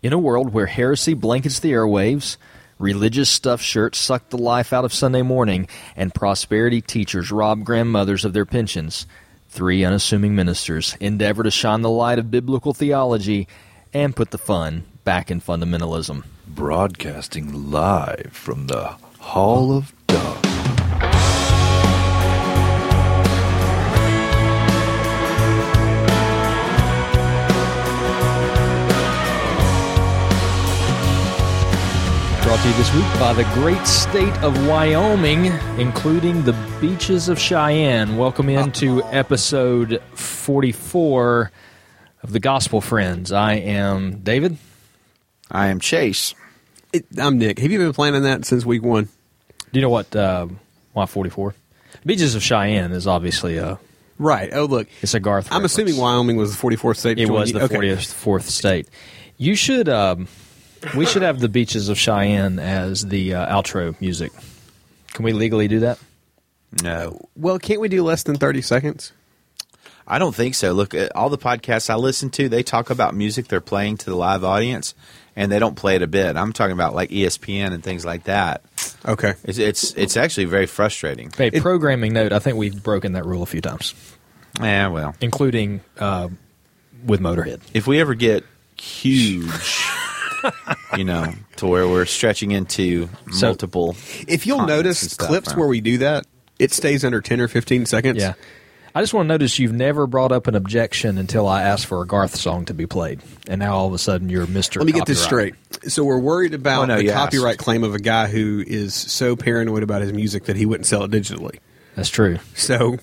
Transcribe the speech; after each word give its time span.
In 0.00 0.12
a 0.12 0.18
world 0.18 0.52
where 0.52 0.66
heresy 0.66 1.14
blankets 1.14 1.58
the 1.58 1.72
airwaves, 1.72 2.36
religious 2.78 3.28
stuffed 3.28 3.64
shirts 3.64 3.98
suck 3.98 4.28
the 4.28 4.38
life 4.38 4.72
out 4.72 4.84
of 4.84 4.92
Sunday 4.92 5.22
morning, 5.22 5.66
and 5.96 6.14
prosperity 6.14 6.80
teachers 6.80 7.32
rob 7.32 7.64
grandmothers 7.64 8.24
of 8.24 8.32
their 8.32 8.46
pensions, 8.46 9.06
three 9.48 9.84
unassuming 9.84 10.36
ministers 10.36 10.96
endeavor 11.00 11.42
to 11.42 11.50
shine 11.50 11.82
the 11.82 11.90
light 11.90 12.20
of 12.20 12.30
biblical 12.30 12.72
theology 12.72 13.48
and 13.92 14.14
put 14.14 14.30
the 14.30 14.38
fun 14.38 14.84
back 15.02 15.32
in 15.32 15.40
fundamentalism. 15.40 16.24
Broadcasting 16.46 17.70
live 17.72 18.30
from 18.32 18.68
the 18.68 18.94
Hall 19.18 19.76
of 19.76 19.92
Dog. 20.06 20.57
Brought 32.58 32.64
to 32.64 32.70
you 32.70 32.76
this 32.76 32.92
week 32.92 33.20
by 33.20 33.32
the 33.34 33.44
great 33.54 33.86
state 33.86 34.36
of 34.42 34.66
Wyoming, 34.66 35.46
including 35.78 36.42
the 36.42 36.54
beaches 36.80 37.28
of 37.28 37.38
Cheyenne. 37.38 38.16
Welcome 38.16 38.48
into 38.48 39.00
episode 39.04 40.02
44 40.14 41.52
of 42.24 42.32
the 42.32 42.40
Gospel 42.40 42.80
Friends. 42.80 43.30
I 43.30 43.52
am 43.52 44.22
David. 44.22 44.58
I 45.52 45.68
am 45.68 45.78
Chase. 45.78 46.34
It, 46.92 47.06
I'm 47.16 47.38
Nick. 47.38 47.60
Have 47.60 47.70
you 47.70 47.78
been 47.78 47.92
planning 47.92 48.24
that 48.24 48.44
since 48.44 48.66
week 48.66 48.82
one? 48.82 49.04
Do 49.04 49.78
you 49.78 49.80
know 49.80 49.90
what? 49.90 50.16
Uh, 50.16 50.48
why 50.94 51.06
44? 51.06 51.54
Beaches 52.04 52.34
of 52.34 52.42
Cheyenne 52.42 52.90
is 52.90 53.06
obviously 53.06 53.58
a 53.58 53.78
Right. 54.18 54.50
Oh, 54.52 54.64
look. 54.64 54.88
it's 55.00 55.14
a 55.14 55.20
Garth. 55.20 55.46
I'm 55.52 55.64
assuming. 55.64 55.96
Wyoming 55.96 56.36
was 56.36 56.56
the 56.56 56.60
44th 56.60 56.96
state. 56.96 57.20
It 57.20 57.30
was 57.30 57.52
the 57.52 57.62
okay. 57.62 57.76
44th 57.76 58.42
state. 58.42 58.88
You 59.36 59.54
should. 59.54 59.88
Um, 59.88 60.26
we 60.96 61.06
should 61.06 61.22
have 61.22 61.40
the 61.40 61.48
beaches 61.48 61.88
of 61.88 61.98
Cheyenne 61.98 62.58
as 62.58 63.06
the 63.06 63.34
uh, 63.34 63.56
outro 63.62 63.98
music. 64.00 64.32
Can 65.12 65.24
we 65.24 65.32
legally 65.32 65.68
do 65.68 65.80
that? 65.80 65.98
No, 66.82 67.20
Well, 67.34 67.58
can't 67.58 67.80
we 67.80 67.88
do 67.88 68.02
less 68.04 68.22
than 68.24 68.36
30 68.36 68.60
seconds? 68.62 69.12
I 70.06 70.18
don't 70.18 70.34
think 70.34 70.54
so. 70.54 70.72
Look, 70.72 70.94
at 70.94 71.14
all 71.16 71.28
the 71.30 71.38
podcasts 71.38 71.88
I 71.90 71.96
listen 71.96 72.30
to, 72.30 72.48
they 72.48 72.62
talk 72.62 72.90
about 72.90 73.14
music 73.14 73.48
they're 73.48 73.60
playing 73.60 73.98
to 73.98 74.06
the 74.10 74.16
live 74.16 74.42
audience, 74.44 74.94
and 75.36 75.50
they 75.52 75.58
don't 75.58 75.74
play 75.76 75.96
it 75.96 76.02
a 76.02 76.06
bit. 76.06 76.36
I'm 76.36 76.52
talking 76.52 76.72
about 76.72 76.94
like 76.94 77.10
ESPN 77.10 77.72
and 77.72 77.82
things 77.82 78.04
like 78.06 78.24
that. 78.24 78.62
Okay. 79.06 79.34
It's 79.44 79.58
it's, 79.58 79.92
it's 79.94 80.16
actually 80.16 80.46
very 80.46 80.66
frustrating. 80.66 81.30
Hey, 81.36 81.48
It- 81.52 81.62
programming 81.62 82.12
note. 82.14 82.32
I 82.32 82.38
think 82.38 82.56
we've 82.56 82.82
broken 82.82 83.12
that 83.12 83.24
rule 83.26 83.42
a 83.42 83.46
few 83.46 83.60
times, 83.60 83.94
Yeah, 84.60 84.88
well, 84.88 85.14
including 85.20 85.80
uh, 85.98 86.28
with 87.04 87.20
Motorhead. 87.20 87.60
if 87.74 87.86
we 87.86 88.00
ever 88.00 88.14
get 88.14 88.44
huge, 88.80 89.82
you 90.96 91.04
know, 91.04 91.32
to 91.56 91.66
where 91.66 91.86
we're 91.88 92.04
stretching 92.06 92.50
into 92.52 93.08
So- 93.32 93.48
multiple, 93.48 93.96
If 94.26 94.46
you'll 94.46 94.66
notice 94.66 95.14
clips 95.16 95.48
right? 95.48 95.56
where 95.58 95.68
we 95.68 95.80
do 95.80 95.98
that, 95.98 96.26
it 96.58 96.72
stays 96.72 97.04
under 97.04 97.20
10 97.20 97.40
or 97.40 97.48
15 97.48 97.86
seconds. 97.86 98.18
Yeah. 98.20 98.34
I 98.94 99.02
just 99.02 99.14
want 99.14 99.26
to 99.26 99.28
notice 99.28 99.58
you've 99.60 99.72
never 99.74 100.06
brought 100.08 100.32
up 100.32 100.48
an 100.48 100.56
objection 100.56 101.18
until 101.18 101.46
I 101.46 101.62
asked 101.62 101.86
for 101.86 102.02
a 102.02 102.06
Garth 102.06 102.34
song 102.34 102.64
to 102.64 102.74
be 102.74 102.86
played, 102.86 103.20
and 103.46 103.60
now 103.60 103.76
all 103.76 103.86
of 103.86 103.92
a 103.92 103.98
sudden 103.98 104.28
you're 104.28 104.46
Mister. 104.46 104.80
Let 104.80 104.86
me 104.86 104.92
get 104.92 105.06
this 105.06 105.22
straight. 105.22 105.54
So 105.86 106.02
we're 106.02 106.18
worried 106.18 106.52
about 106.54 106.82
Oh, 106.90 106.94
no, 106.94 106.96
the 107.02 107.12
copyright 107.12 107.56
asked. 107.56 107.64
claim 107.64 107.84
of 107.84 107.94
a 107.94 107.98
guy 108.00 108.26
who 108.26 108.64
is 108.66 108.94
so 108.94 109.36
paranoid 109.36 109.84
about 109.84 110.02
his 110.02 110.12
music 110.12 110.46
that 110.46 110.56
he 110.56 110.66
wouldn't 110.66 110.86
sell 110.86 111.04
it 111.04 111.10
digitally. 111.12 111.58
That's 111.94 112.08
true. 112.08 112.38
So, 112.56 112.96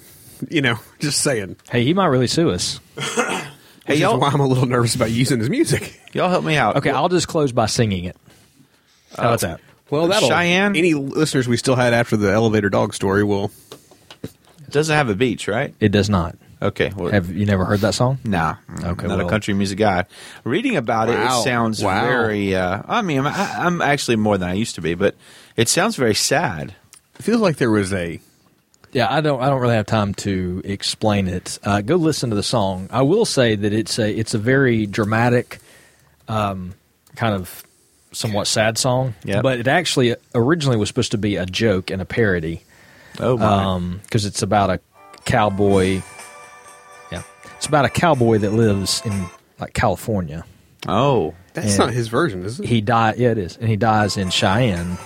you 0.49 0.61
know, 0.61 0.79
just 0.99 1.21
saying. 1.21 1.55
Hey, 1.69 1.85
he 1.85 1.93
might 1.93 2.07
really 2.07 2.27
sue 2.27 2.49
us. 2.49 2.79
hey 3.85 3.93
Which 3.93 3.95
is 3.97 4.01
y'all, 4.01 4.19
why 4.19 4.29
I'm 4.29 4.39
a 4.39 4.47
little 4.47 4.65
nervous 4.65 4.95
about 4.95 5.11
using 5.11 5.39
his 5.39 5.49
music. 5.49 5.99
y'all 6.13 6.29
help 6.29 6.43
me 6.45 6.57
out. 6.57 6.77
Okay, 6.77 6.89
I'll 6.91 7.09
just 7.09 7.27
close 7.27 7.51
by 7.51 7.65
singing 7.67 8.05
it. 8.05 8.17
How 9.15 9.27
about 9.29 9.39
that? 9.41 9.61
Well, 9.89 10.07
that'll 10.07 10.27
Cheyenne? 10.29 10.75
Any 10.75 10.93
listeners 10.93 11.47
we 11.47 11.57
still 11.57 11.75
had 11.75 11.93
after 11.93 12.17
the 12.17 12.31
elevator 12.31 12.69
dog 12.69 12.93
story 12.93 13.23
will. 13.23 13.51
It 14.23 14.71
doesn't 14.71 14.95
have 14.95 15.09
a 15.09 15.15
beach, 15.15 15.47
right? 15.47 15.73
It 15.79 15.89
does 15.89 16.09
not. 16.09 16.35
Okay, 16.61 16.91
well, 16.95 17.11
Have 17.11 17.31
you 17.31 17.45
never 17.45 17.65
heard 17.65 17.81
that 17.81 17.93
song? 17.93 18.17
Nah, 18.23 18.55
Okay, 18.83 19.07
not 19.07 19.17
well- 19.19 19.27
a 19.27 19.29
country 19.29 19.53
music 19.53 19.77
guy. 19.77 20.05
Reading 20.43 20.75
about 20.75 21.09
it, 21.09 21.13
Wow. 21.13 21.39
it 21.39 21.43
sounds 21.43 21.83
Wow. 21.83 22.01
very. 22.01 22.55
Uh, 22.55 22.81
I 22.87 23.01
mean, 23.03 23.25
I, 23.27 23.65
I'm 23.65 23.81
actually 23.81 24.15
more 24.15 24.37
than 24.37 24.49
I 24.49 24.53
used 24.53 24.73
to 24.75 24.81
be, 24.81 24.95
but 24.95 25.15
it 25.55 25.69
sounds 25.69 25.95
very 25.95 26.15
sad. 26.15 26.73
It 27.19 27.21
feels 27.23 27.41
like 27.41 27.57
there 27.57 27.69
was 27.71 27.93
a 27.93 28.19
Yeah, 28.95 29.07
I 29.13 29.19
don't. 29.19 29.41
I 29.41 29.49
don't 29.49 29.59
really 29.59 29.75
have 29.75 29.85
time 29.85 30.13
to 30.15 30.61
explain 30.63 31.27
it. 31.27 31.59
Uh, 31.63 31.81
go 31.81 31.97
listen 31.97 32.29
to 32.29 32.35
the 32.35 32.41
song. 32.43 32.87
I 32.91 33.01
will 33.01 33.25
say 33.25 33.55
that 33.55 33.73
it's 33.73 33.99
a 33.99 34.09
it's 34.09 34.33
a 34.33 34.37
very 34.37 34.85
dramatic, 34.85 35.59
um, 36.29 36.73
kind 37.17 37.35
of 37.35 37.61
somewhat 38.13 38.47
sad 38.47 38.77
song. 38.77 39.13
Yep. 39.25 39.43
But 39.43 39.59
it 39.59 39.67
actually 39.67 40.15
originally 40.33 40.77
was 40.77 40.87
supposed 40.87 41.11
to 41.11 41.17
be 41.17 41.35
a 41.35 41.45
joke 41.45 41.91
and 41.91 42.01
a 42.01 42.05
parody 42.05 42.63
Oh 43.19 43.37
my! 43.37 43.97
because 44.03 44.23
it's 44.23 44.41
about 44.41 44.69
a 44.69 44.79
cowboy. 45.25 46.01
Yeah, 47.11 47.23
it's 47.57 47.65
about 47.65 47.83
a 47.83 47.89
cowboy 47.89 48.37
that 48.37 48.51
lives 48.53 49.01
in 49.03 49.25
like 49.59 49.73
California. 49.73 50.45
oh, 50.87 51.33
That's 51.53 51.71
And- 51.71 51.79
not 51.79 51.89
his 51.91 52.07
version, 52.07 52.45
is 52.45 52.61
it? 52.61 52.65
He 52.67 52.79
died. 52.79 53.17
Yeah, 53.17 53.31
it 53.31 53.39
is, 53.39 53.57
and 53.57 53.67
he 53.67 53.75
dies 53.75 54.15
in 54.15 54.29
Cheyenne. 54.29 54.97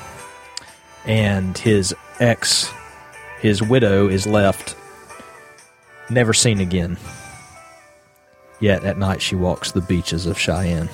And 1.06 1.58
his 1.58 1.96
ex, 2.20 2.72
his 3.42 3.62
widow, 3.62 4.08
is 4.08 4.26
left 4.28 4.76
never 6.10 6.34
seen 6.34 6.60
again. 6.60 6.98
Yet 8.60 8.84
at 8.84 8.98
night 8.98 9.22
she 9.22 9.36
walks 9.36 9.72
the 9.72 9.82
beaches 9.82 10.26
of 10.26 10.38
Cheyenne. 10.38 10.90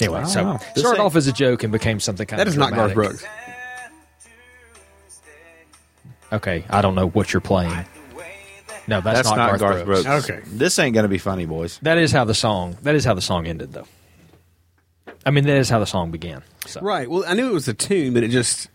Anyway, 0.00 0.24
so 0.24 0.44
Wow. 0.44 0.58
Started 0.76 0.88
ain't- 0.88 0.98
off 1.00 1.16
as 1.16 1.26
a 1.26 1.32
joke 1.32 1.62
and 1.62 1.72
became 1.72 2.00
something 2.00 2.26
kind 2.26 2.40
that 2.40 2.46
of 2.48 2.54
is 2.54 2.58
not 2.58 2.72
Garth. 2.74 2.94
Brooks. 2.94 3.24
Okay, 6.32 6.64
I 6.70 6.80
don't 6.80 6.94
know 6.94 7.08
what 7.08 7.32
you're 7.32 7.40
playing. 7.40 7.84
No, 8.88 9.00
that's, 9.00 9.28
that's, 9.28 9.36
not, 9.36 9.58
Garth, 9.60 9.84
Brooks. 9.84 10.06
Okay. 10.06 10.40
This 10.46 10.78
ain't 10.78 10.94
gonna 10.94 11.08
be 11.08 11.18
funny, 11.18 11.46
boys. 11.46 11.78
That 11.82 11.98
is 11.98 12.10
how 12.10 12.24
the 12.24 12.34
song. 12.34 12.76
That 12.82 12.94
is 12.94 13.04
how 13.04 13.14
the 13.14 13.20
song 13.20 13.46
ended, 13.46 13.72
though. 13.72 13.86
I 15.24 15.30
mean, 15.30 15.44
that 15.44 15.56
is 15.56 15.68
how 15.68 15.78
the 15.78 15.86
song 15.86 16.10
began. 16.10 16.42
So. 16.66 16.80
Right. 16.80 17.08
Well, 17.08 17.24
I 17.26 17.34
knew 17.34 17.48
it 17.50 17.52
was 17.52 17.68
a 17.68 17.74
tune, 17.74 18.12
but 18.12 18.24
it 18.24 18.28
just 18.28 18.68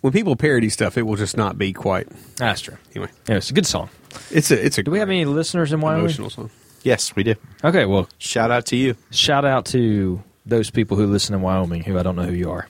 when 0.00 0.12
people 0.12 0.36
parody 0.36 0.68
stuff, 0.68 0.96
it 0.98 1.02
will 1.02 1.16
just 1.16 1.36
not 1.36 1.58
be 1.58 1.72
quite. 1.72 2.08
That's 2.36 2.60
true. 2.60 2.76
Anyway, 2.94 3.10
Yeah, 3.28 3.36
it's 3.36 3.50
a 3.50 3.54
good 3.54 3.66
song. 3.66 3.88
it's 4.30 4.50
a 4.50 4.64
it's 4.64 4.78
a. 4.78 4.82
Do 4.82 4.90
we 4.90 4.98
have 4.98 5.08
any 5.08 5.24
listeners 5.24 5.72
in 5.72 5.80
Wyoming? 5.80 6.04
emotional 6.04 6.30
song? 6.30 6.50
Yes, 6.82 7.14
we 7.14 7.22
do. 7.24 7.34
Okay, 7.62 7.84
well, 7.84 8.08
Shout 8.18 8.50
out 8.50 8.66
to 8.66 8.76
you. 8.76 8.96
shout 9.10 9.44
out 9.44 9.66
to 9.66 10.22
those 10.46 10.70
people 10.70 10.96
who 10.96 11.06
listen 11.06 11.34
in 11.34 11.42
Wyoming 11.42 11.82
who 11.82 11.98
I 11.98 12.02
don't 12.02 12.16
know 12.16 12.22
who 12.24 12.32
you 12.34 12.50
are 12.50 12.66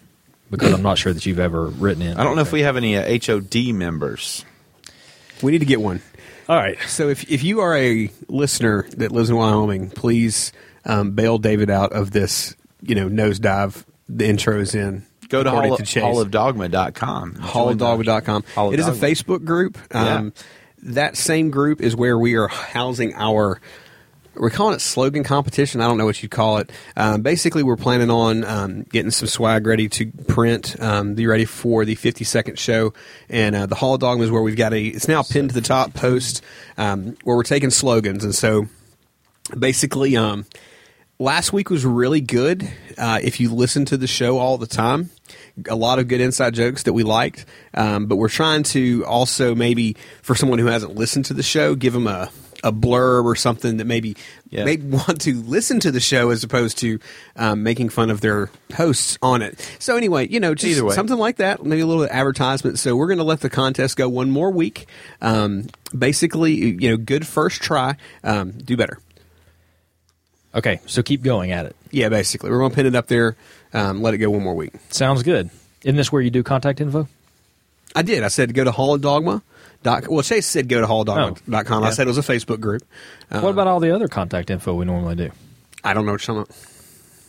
because 0.50 0.72
I'm 0.72 0.82
not 0.82 0.98
sure 0.98 1.12
that 1.12 1.24
you've 1.26 1.38
ever 1.38 1.66
written 1.66 2.02
in. 2.02 2.16
I 2.18 2.24
don't 2.24 2.34
know 2.34 2.42
if 2.42 2.50
we 2.52 2.62
have 2.62 2.76
any 2.76 2.96
uh, 2.96 3.18
HOD 3.24 3.72
members. 3.72 4.44
We 5.42 5.52
need 5.52 5.60
to 5.60 5.64
get 5.64 5.80
one. 5.80 6.02
All 6.48 6.56
right. 6.56 6.76
So 6.88 7.08
if 7.08 7.30
if 7.30 7.44
you 7.44 7.60
are 7.60 7.76
a 7.76 8.10
listener 8.28 8.86
that 8.96 9.12
lives 9.12 9.30
in 9.30 9.36
Wyoming, 9.36 9.90
please 9.90 10.52
um, 10.84 11.12
bail 11.12 11.38
David 11.38 11.70
out 11.70 11.92
of 11.92 12.10
this. 12.10 12.56
You 12.82 12.96
know, 12.96 13.08
nosedive. 13.08 13.84
The 14.08 14.26
intro's 14.26 14.74
in. 14.74 15.06
Go 15.30 15.42
to, 15.42 15.50
hall, 15.50 15.76
Chase. 15.78 16.02
hallofdogma.com. 16.02 17.34
Hallofdogma.com. 17.34 18.44
Hall 18.54 18.68
of 18.68 18.74
It 18.74 18.80
is 18.80 18.88
a 18.88 18.92
Facebook 18.92 19.44
group. 19.44 19.78
Um, 19.94 20.32
That 20.82 21.16
same 21.16 21.50
group 21.50 21.80
is 21.80 21.94
where 21.96 22.18
we 22.18 22.34
are 22.36 22.48
housing 22.48 23.14
our. 23.14 23.60
We're 24.34 24.50
calling 24.50 24.74
it 24.74 24.80
slogan 24.80 25.24
competition. 25.24 25.80
I 25.80 25.88
don't 25.88 25.98
know 25.98 26.04
what 26.04 26.22
you'd 26.22 26.30
call 26.30 26.58
it. 26.58 26.70
Um, 26.96 27.20
basically, 27.22 27.62
we're 27.62 27.76
planning 27.76 28.10
on 28.10 28.44
um, 28.44 28.82
getting 28.84 29.10
some 29.10 29.28
swag 29.28 29.66
ready 29.66 29.88
to 29.88 30.06
print. 30.28 30.80
Um, 30.80 31.14
be 31.14 31.26
ready 31.26 31.44
for 31.44 31.84
the 31.84 31.96
50 31.96 32.24
second 32.24 32.58
show, 32.58 32.94
and 33.28 33.54
uh, 33.54 33.66
the 33.66 33.74
Hall 33.74 33.94
of 33.94 34.00
Dogma 34.00 34.24
is 34.24 34.30
where 34.30 34.40
we've 34.40 34.56
got 34.56 34.72
a. 34.72 34.82
It's 34.82 35.08
now 35.08 35.22
pinned 35.22 35.50
to 35.50 35.54
the 35.54 35.60
top 35.60 35.94
post 35.94 36.42
um, 36.78 37.16
where 37.24 37.36
we're 37.36 37.42
taking 37.42 37.70
slogans, 37.70 38.24
and 38.24 38.34
so 38.34 38.66
basically, 39.58 40.16
um, 40.16 40.46
last 41.20 41.52
week 41.52 41.70
was 41.70 41.84
really 41.86 42.20
good. 42.20 42.68
Uh, 42.98 43.20
if 43.22 43.38
you 43.38 43.54
listen 43.54 43.84
to 43.84 43.96
the 43.96 44.06
show 44.08 44.38
all 44.38 44.58
the 44.58 44.66
time, 44.66 45.10
a 45.68 45.76
lot 45.76 45.98
of 46.00 46.08
good 46.08 46.20
inside 46.20 46.54
jokes 46.54 46.82
that 46.84 46.92
we 46.94 47.02
liked. 47.04 47.44
Um, 47.74 48.06
but 48.06 48.16
we're 48.16 48.28
trying 48.28 48.64
to 48.64 49.04
also 49.06 49.54
maybe 49.54 49.94
for 50.22 50.34
someone 50.34 50.58
who 50.58 50.66
hasn't 50.66 50.96
listened 50.96 51.26
to 51.26 51.34
the 51.34 51.42
show, 51.44 51.74
give 51.76 51.92
them 51.92 52.06
a 52.08 52.30
a 52.62 52.70
blurb 52.70 53.24
or 53.24 53.34
something 53.34 53.78
that 53.78 53.86
maybe 53.86 54.14
Yeah. 54.50 54.64
may 54.66 54.76
want 54.76 55.22
to 55.22 55.32
listen 55.34 55.80
to 55.80 55.90
the 55.90 55.98
show 56.00 56.28
as 56.28 56.44
opposed 56.44 56.76
to 56.80 56.98
um, 57.34 57.62
making 57.62 57.88
fun 57.88 58.10
of 58.10 58.20
their 58.20 58.50
hosts 58.74 59.16
on 59.22 59.40
it. 59.40 59.58
So 59.78 59.96
anyway, 59.96 60.28
you 60.28 60.40
know, 60.40 60.54
just 60.54 60.78
something 60.94 61.16
like 61.16 61.36
that, 61.36 61.64
maybe 61.64 61.80
a 61.80 61.86
little 61.86 62.04
advertisement. 62.04 62.78
So 62.78 62.96
we're 62.96 63.06
going 63.06 63.16
to 63.16 63.24
let 63.24 63.40
the 63.40 63.48
contest 63.48 63.96
go 63.96 64.10
one 64.10 64.30
more 64.30 64.50
week. 64.50 64.86
Um, 65.22 65.68
basically, 65.96 66.52
you 66.52 66.90
know, 66.90 66.98
good 66.98 67.26
first 67.26 67.62
try. 67.62 67.96
Um, 68.22 68.50
do 68.50 68.76
better. 68.76 68.98
Okay, 70.54 70.80
so 70.86 71.02
keep 71.02 71.22
going 71.22 71.52
at 71.52 71.66
it. 71.66 71.76
Yeah, 71.90 72.08
basically, 72.08 72.50
we're 72.50 72.58
going 72.58 72.70
to 72.70 72.74
pin 72.76 72.86
it 72.86 72.94
up 72.94 73.06
there. 73.06 73.36
Um, 73.72 74.02
let 74.02 74.14
it 74.14 74.18
go 74.18 74.30
one 74.30 74.42
more 74.42 74.54
week. 74.54 74.72
Sounds 74.90 75.22
good. 75.22 75.50
Isn't 75.84 75.96
this 75.96 76.10
where 76.10 76.20
you 76.22 76.30
do 76.30 76.42
contact 76.42 76.80
info? 76.80 77.08
I 77.94 78.02
did. 78.02 78.22
I 78.22 78.28
said 78.28 78.52
go 78.54 78.64
to 78.64 78.72
Hall 78.72 78.94
of 78.94 79.00
Dogma. 79.00 79.42
Dot, 79.82 80.08
well, 80.08 80.22
Chase 80.22 80.46
said 80.46 80.68
go 80.68 80.80
to 80.80 80.86
halldogma.com. 80.86 81.82
I 81.82 81.86
yeah. 81.86 81.92
said 81.92 82.06
it 82.06 82.10
was 82.14 82.18
a 82.18 82.22
Facebook 82.22 82.60
group. 82.60 82.82
Uh, 83.30 83.40
what 83.40 83.50
about 83.50 83.66
all 83.66 83.80
the 83.80 83.94
other 83.94 84.08
contact 84.08 84.50
info 84.50 84.74
we 84.74 84.84
normally 84.84 85.14
do? 85.14 85.30
I 85.82 85.94
don't 85.94 86.04
know 86.04 86.12
what 86.12 86.26
you're 86.28 86.44
talking 86.44 86.52
about. 86.52 86.66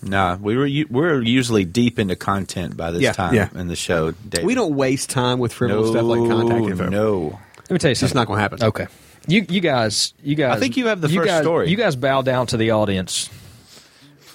Nah, 0.03 0.35
we 0.35 0.57
were 0.57 0.67
we're 0.89 1.21
usually 1.21 1.63
deep 1.63 1.99
into 1.99 2.15
content 2.15 2.75
by 2.75 2.91
this 2.91 3.01
Yeah, 3.01 3.13
time 3.13 3.35
yeah. 3.35 3.49
in 3.55 3.67
the 3.67 3.75
show. 3.75 4.11
David. 4.11 4.45
We 4.45 4.55
don't 4.55 4.75
waste 4.75 5.09
time 5.09 5.39
with 5.39 5.53
frivolous 5.53 5.87
no, 5.87 5.91
stuff 5.91 6.03
like 6.05 6.29
contact 6.29 6.71
info. 6.71 6.89
No, 6.89 7.39
Let 7.57 7.71
me 7.71 7.77
tell 7.77 7.89
you 7.89 7.91
It's 7.91 7.99
something. 8.01 8.15
not 8.15 8.27
going 8.27 8.37
to 8.37 8.41
happen. 8.41 8.63
Okay. 8.63 8.87
You 9.27 9.45
you 9.49 9.61
guys 9.61 10.13
you 10.23 10.35
guys 10.35 10.57
I 10.57 10.59
think 10.59 10.77
you 10.77 10.87
have 10.87 10.99
the 11.01 11.09
first 11.09 11.27
guys, 11.27 11.43
story. 11.43 11.69
You 11.69 11.77
guys 11.77 11.95
bow 11.95 12.21
down 12.21 12.47
to 12.47 12.57
the 12.57 12.71
audience 12.71 13.29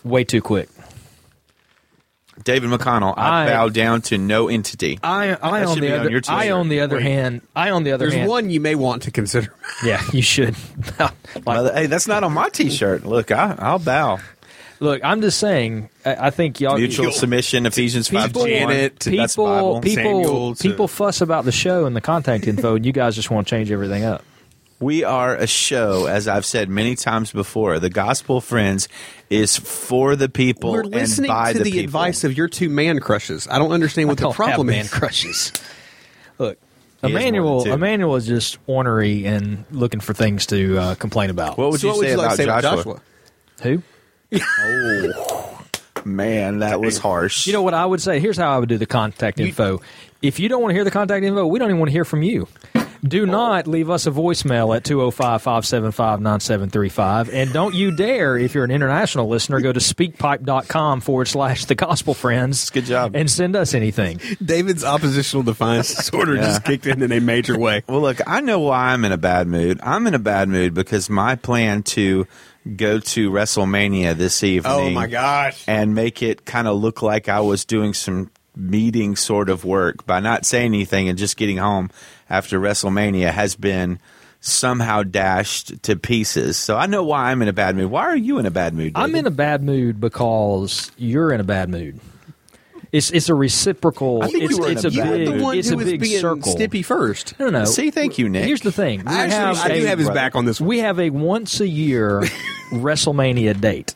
way 0.05 0.25
too 0.25 0.41
quick. 0.41 0.69
David 2.45 2.71
McConnell. 2.71 3.15
I, 3.17 3.45
I- 3.45 3.47
bow 3.49 3.69
down 3.71 4.03
to 4.03 4.19
no 4.19 4.49
entity. 4.49 4.99
I 5.03 5.31
I 5.43 5.61
That 5.61 5.69
on 5.69 5.75
the 5.77 5.81
be 5.81 5.93
on 5.93 6.01
other 6.01 6.11
your 6.11 6.21
I 6.29 6.43
t-shirt. 6.45 6.53
on 6.53 6.69
the 6.69 6.81
other 6.81 6.97
Wait. 6.97 7.03
hand 7.05 7.41
I 7.57 7.71
on 7.71 7.83
the 7.83 7.93
other 7.93 8.05
hand 8.05 8.13
There's 8.13 8.19
hand 8.21 8.29
one 8.31 8.51
you 8.51 8.61
may 8.61 8.75
want 8.75 9.03
to 9.03 9.11
consider. 9.11 9.53
Yeah, 9.85 10.03
you 10.13 10.23
should. 10.23 10.55
like, 10.99 11.13
Well, 11.45 11.75
hey, 11.75 11.87
that's 11.87 12.07
not 12.07 12.25
on 12.25 12.33
my 12.33 12.49
T-shirt. 12.49 13.05
Look, 13.05 13.31
I, 13.31 13.55
I'll 13.59 13.79
bow. 13.79 14.21
look, 14.81 15.01
I'm 15.05 15.21
just 15.21 15.39
saying. 15.39 15.91
I, 16.05 16.29
I 16.29 16.31
think 16.31 16.61
y'all 16.61 16.79
Mutual 16.79 17.11
submission, 17.13 17.67
Ephesians 17.67 18.09
five. 18.09 18.29
people, 18.29 18.47
Janet, 18.47 19.01
that's 19.01 19.35
people, 19.35 19.45
Bible. 19.47 19.81
people, 19.83 20.03
Samuel 20.05 20.55
to- 20.55 20.69
uh, 20.69 20.71
people 20.71 20.89
fuss 20.89 21.21
about 21.21 21.45
the 21.45 21.53
show 21.53 21.85
and 21.87 21.95
the 21.97 22.01
contact 22.01 22.47
info, 22.47 22.77
and 22.77 22.87
you 22.87 22.93
guys 22.93 23.15
just 23.17 23.31
want 23.31 23.47
to 23.49 23.51
change 23.51 23.71
everything 23.73 24.05
up. 24.05 24.25
We 24.79 25.05
are 25.05 25.35
a 25.35 25.47
show, 25.47 26.05
as 26.07 26.29
I've 26.29 26.45
said 26.45 26.69
many 26.69 26.97
times 26.97 27.33
before. 27.33 27.79
The 27.79 27.89
Gospel 27.89 28.41
Friends 28.43 28.89
is 29.31 29.57
for 29.57 30.17
the 30.17 30.29
people 30.29 30.73
We're 30.73 30.81
and 30.83 30.91
listening 30.91 31.29
by 31.31 31.53
to 31.55 31.59
the, 31.61 31.65
people. 31.65 31.85
advice 31.85 32.25
of 32.25 32.37
your 32.37 32.47
two 32.49 32.69
man 32.69 33.01
crushes. 33.01 33.49
I 33.51 33.59
don't 33.59 33.73
understand 33.73 34.09
what 34.09 34.15
I 34.21 34.21
the 34.21 34.27
don't 34.29 34.35
problem 34.35 34.69
have 34.69 34.77
man 34.77 34.85
is. 34.85 34.91
crushes. 34.93 35.53
Look, 36.39 36.59
He 37.01 37.07
has 37.07 37.11
more 37.13 37.21
Emmanuel, 37.21 37.61
than. 37.65 37.73
Emmanuel 37.73 38.17
is 38.17 38.27
just 38.27 38.59
ornery 38.67 39.25
and 39.25 39.65
looking 39.71 40.01
for 40.01 40.13
things 40.13 40.45
to 40.47 40.77
uh, 40.79 40.95
complain 40.97 41.31
about. 41.31 41.57
What 41.57 41.71
would 41.71 41.81
So 41.81 41.87
you 41.87 41.93
what 41.95 41.99
would 42.01 42.05
say 42.07 42.11
you 42.11 42.17
like 42.19 42.27
about 42.27 42.31
to 42.33 42.37
say 42.37 42.45
about 42.45 42.63
Joshua? 42.63 43.01
Joshua? 43.63 43.83
Who? 44.33 44.43
Oh 44.61 45.59
man, 46.05 46.59
that 46.59 46.81
was 46.81 46.99
harsh. 46.99 47.47
You 47.47 47.55
know 47.55 47.63
what 47.63 47.73
I 47.75 47.87
would 47.87 48.03
say? 48.03 48.21
Here's 48.21 48.37
how 48.37 48.55
I 48.55 48.59
would 48.59 48.69
do 48.69 48.77
the 48.77 48.85
contact 48.87 49.41
info. 49.41 49.81
If 50.21 50.39
you 50.39 50.49
don't 50.51 50.61
want 50.61 50.71
to 50.73 50.75
hear 50.75 50.85
the 50.85 50.91
contact 50.91 51.25
info, 51.25 51.47
we 51.47 51.59
don't 51.59 51.69
even 51.71 51.79
want 51.79 51.89
to 51.89 51.93
hear 51.93 52.05
from 52.05 52.23
you. 52.23 52.47
Do 53.03 53.27
not 53.27 53.67
leave 53.67 53.91
us 53.91 54.07
a 54.07 54.11
voicemail 54.11 54.75
at 54.77 54.85
205 54.85 55.43
575 55.43 56.21
9735. 56.21 57.31
And 57.31 57.53
don't 57.53 57.75
you 57.75 57.95
dare, 57.97 58.37
if 58.37 58.55
you're 58.55 58.65
an 58.65 58.71
international 58.71 59.29
listener, 59.29 59.61
go 59.61 59.73
to 59.73 59.81
speakpipe.com 59.81 61.01
forward 61.01 61.29
slash 61.29 61.65
the 61.67 61.75
gospel 61.75 62.15
friends. 62.15 62.71
Good 62.71 62.85
job. 62.87 63.15
And 63.15 63.31
send 63.31 63.57
us 63.57 63.75
anything. 63.75 64.21
David's 64.45 64.85
oppositional 64.85 65.43
defiance 65.43 65.95
disorder 65.97 66.35
Yeah. 66.35 66.43
just 66.43 66.65
kicked 66.65 66.87
in 66.87 67.03
in 67.03 67.13
a 67.13 67.21
major 67.21 67.59
way. 67.59 67.83
Well, 67.89 68.01
look, 68.01 68.19
I 68.27 68.41
know 68.41 68.61
why 68.61 68.93
I'm 68.93 69.05
in 69.05 69.13
a 69.13 69.19
bad 69.19 69.47
mood. 69.47 69.79
I'm 69.83 70.07
in 70.07 70.15
a 70.15 70.19
bad 70.19 70.49
mood 70.49 70.75
because 70.75 71.09
my 71.11 71.35
plan 71.37 71.83
to 71.85 72.27
go 72.77 72.99
to 72.99 73.31
WrestleMania 73.31 74.15
this 74.17 74.43
evening. 74.43 74.73
Oh 74.73 74.91
my 74.91 75.07
gosh. 75.07 75.65
And 75.69 75.95
make 75.95 76.23
it 76.23 76.45
kind 76.45 76.67
of 76.67 76.77
look 76.81 77.03
like 77.03 77.29
I 77.29 77.41
was 77.41 77.65
doing 77.65 77.95
some 77.95 78.31
meeting 78.57 79.17
sort 79.17 79.51
of 79.51 79.65
work 79.65 80.07
by 80.07 80.19
not 80.19 80.47
saying 80.47 80.67
anything 80.75 81.09
and 81.09 81.19
just 81.19 81.37
getting 81.37 81.59
home 81.59 81.91
after 82.29 82.59
WrestleMania 82.61 83.31
has 83.33 83.55
been 83.57 83.99
somehow 84.41 85.03
dashed 85.03 85.83
to 85.85 85.97
pieces. 85.97 86.57
So 86.57 86.77
I 86.77 86.87
know 86.87 87.03
why 87.03 87.31
I'm 87.31 87.43
in 87.43 87.49
a 87.49 87.53
bad 87.53 87.77
mood. 87.77 87.91
Why 87.91 88.03
are 88.03 88.17
you 88.17 88.39
in 88.39 88.47
a 88.47 88.51
bad 88.51 88.75
mood? 88.75 88.93
I'm 88.95 89.15
in 89.15 89.27
a 89.27 89.31
bad 89.31 89.63
mood 89.63 90.01
because 90.01 90.93
you're 90.97 91.33
in 91.33 91.41
a 91.41 91.45
bad 91.45 91.69
mood. 91.69 91.99
It's 92.93 93.11
it's 93.11 93.29
a 93.29 93.35
reciprocal. 93.35 94.23
I 94.23 94.29
think 94.29 94.45
it's, 94.45 94.53
you 94.53 94.59
were 94.63 94.71
it's 94.71 94.85
a 94.85 94.89
a 94.89 94.91
big. 94.91 95.27
the 95.39 95.43
one 95.43 95.59
it's 95.59 95.69
who 95.69 95.75
a 95.75 95.79
was 95.79 95.87
big 95.87 96.01
being 96.01 96.21
circle. 96.21 96.55
Stippy 96.55 96.85
first. 96.85 97.39
No, 97.39 97.47
no, 97.51 97.59
no. 97.61 97.65
See, 97.65 97.91
thank 97.91 98.17
you, 98.17 98.29
Nick. 98.29 98.45
Here's 98.45 98.61
the 98.61 98.71
thing. 98.73 99.01
We 99.01 99.07
Actually, 99.13 99.31
have 99.37 99.59
I 99.59 99.69
do 99.79 99.85
a- 99.85 99.89
have 99.89 99.99
his 99.99 100.07
brother. 100.07 100.21
back 100.21 100.37
on 100.37 100.45
this 100.45 100.61
one. 100.61 100.69
We 100.69 100.79
have 100.79 101.01
a 101.01 101.11
once 101.11 101.61
a 101.61 101.67
year 101.67 102.21
WrestleMania 102.71 103.61
date. 103.61 103.95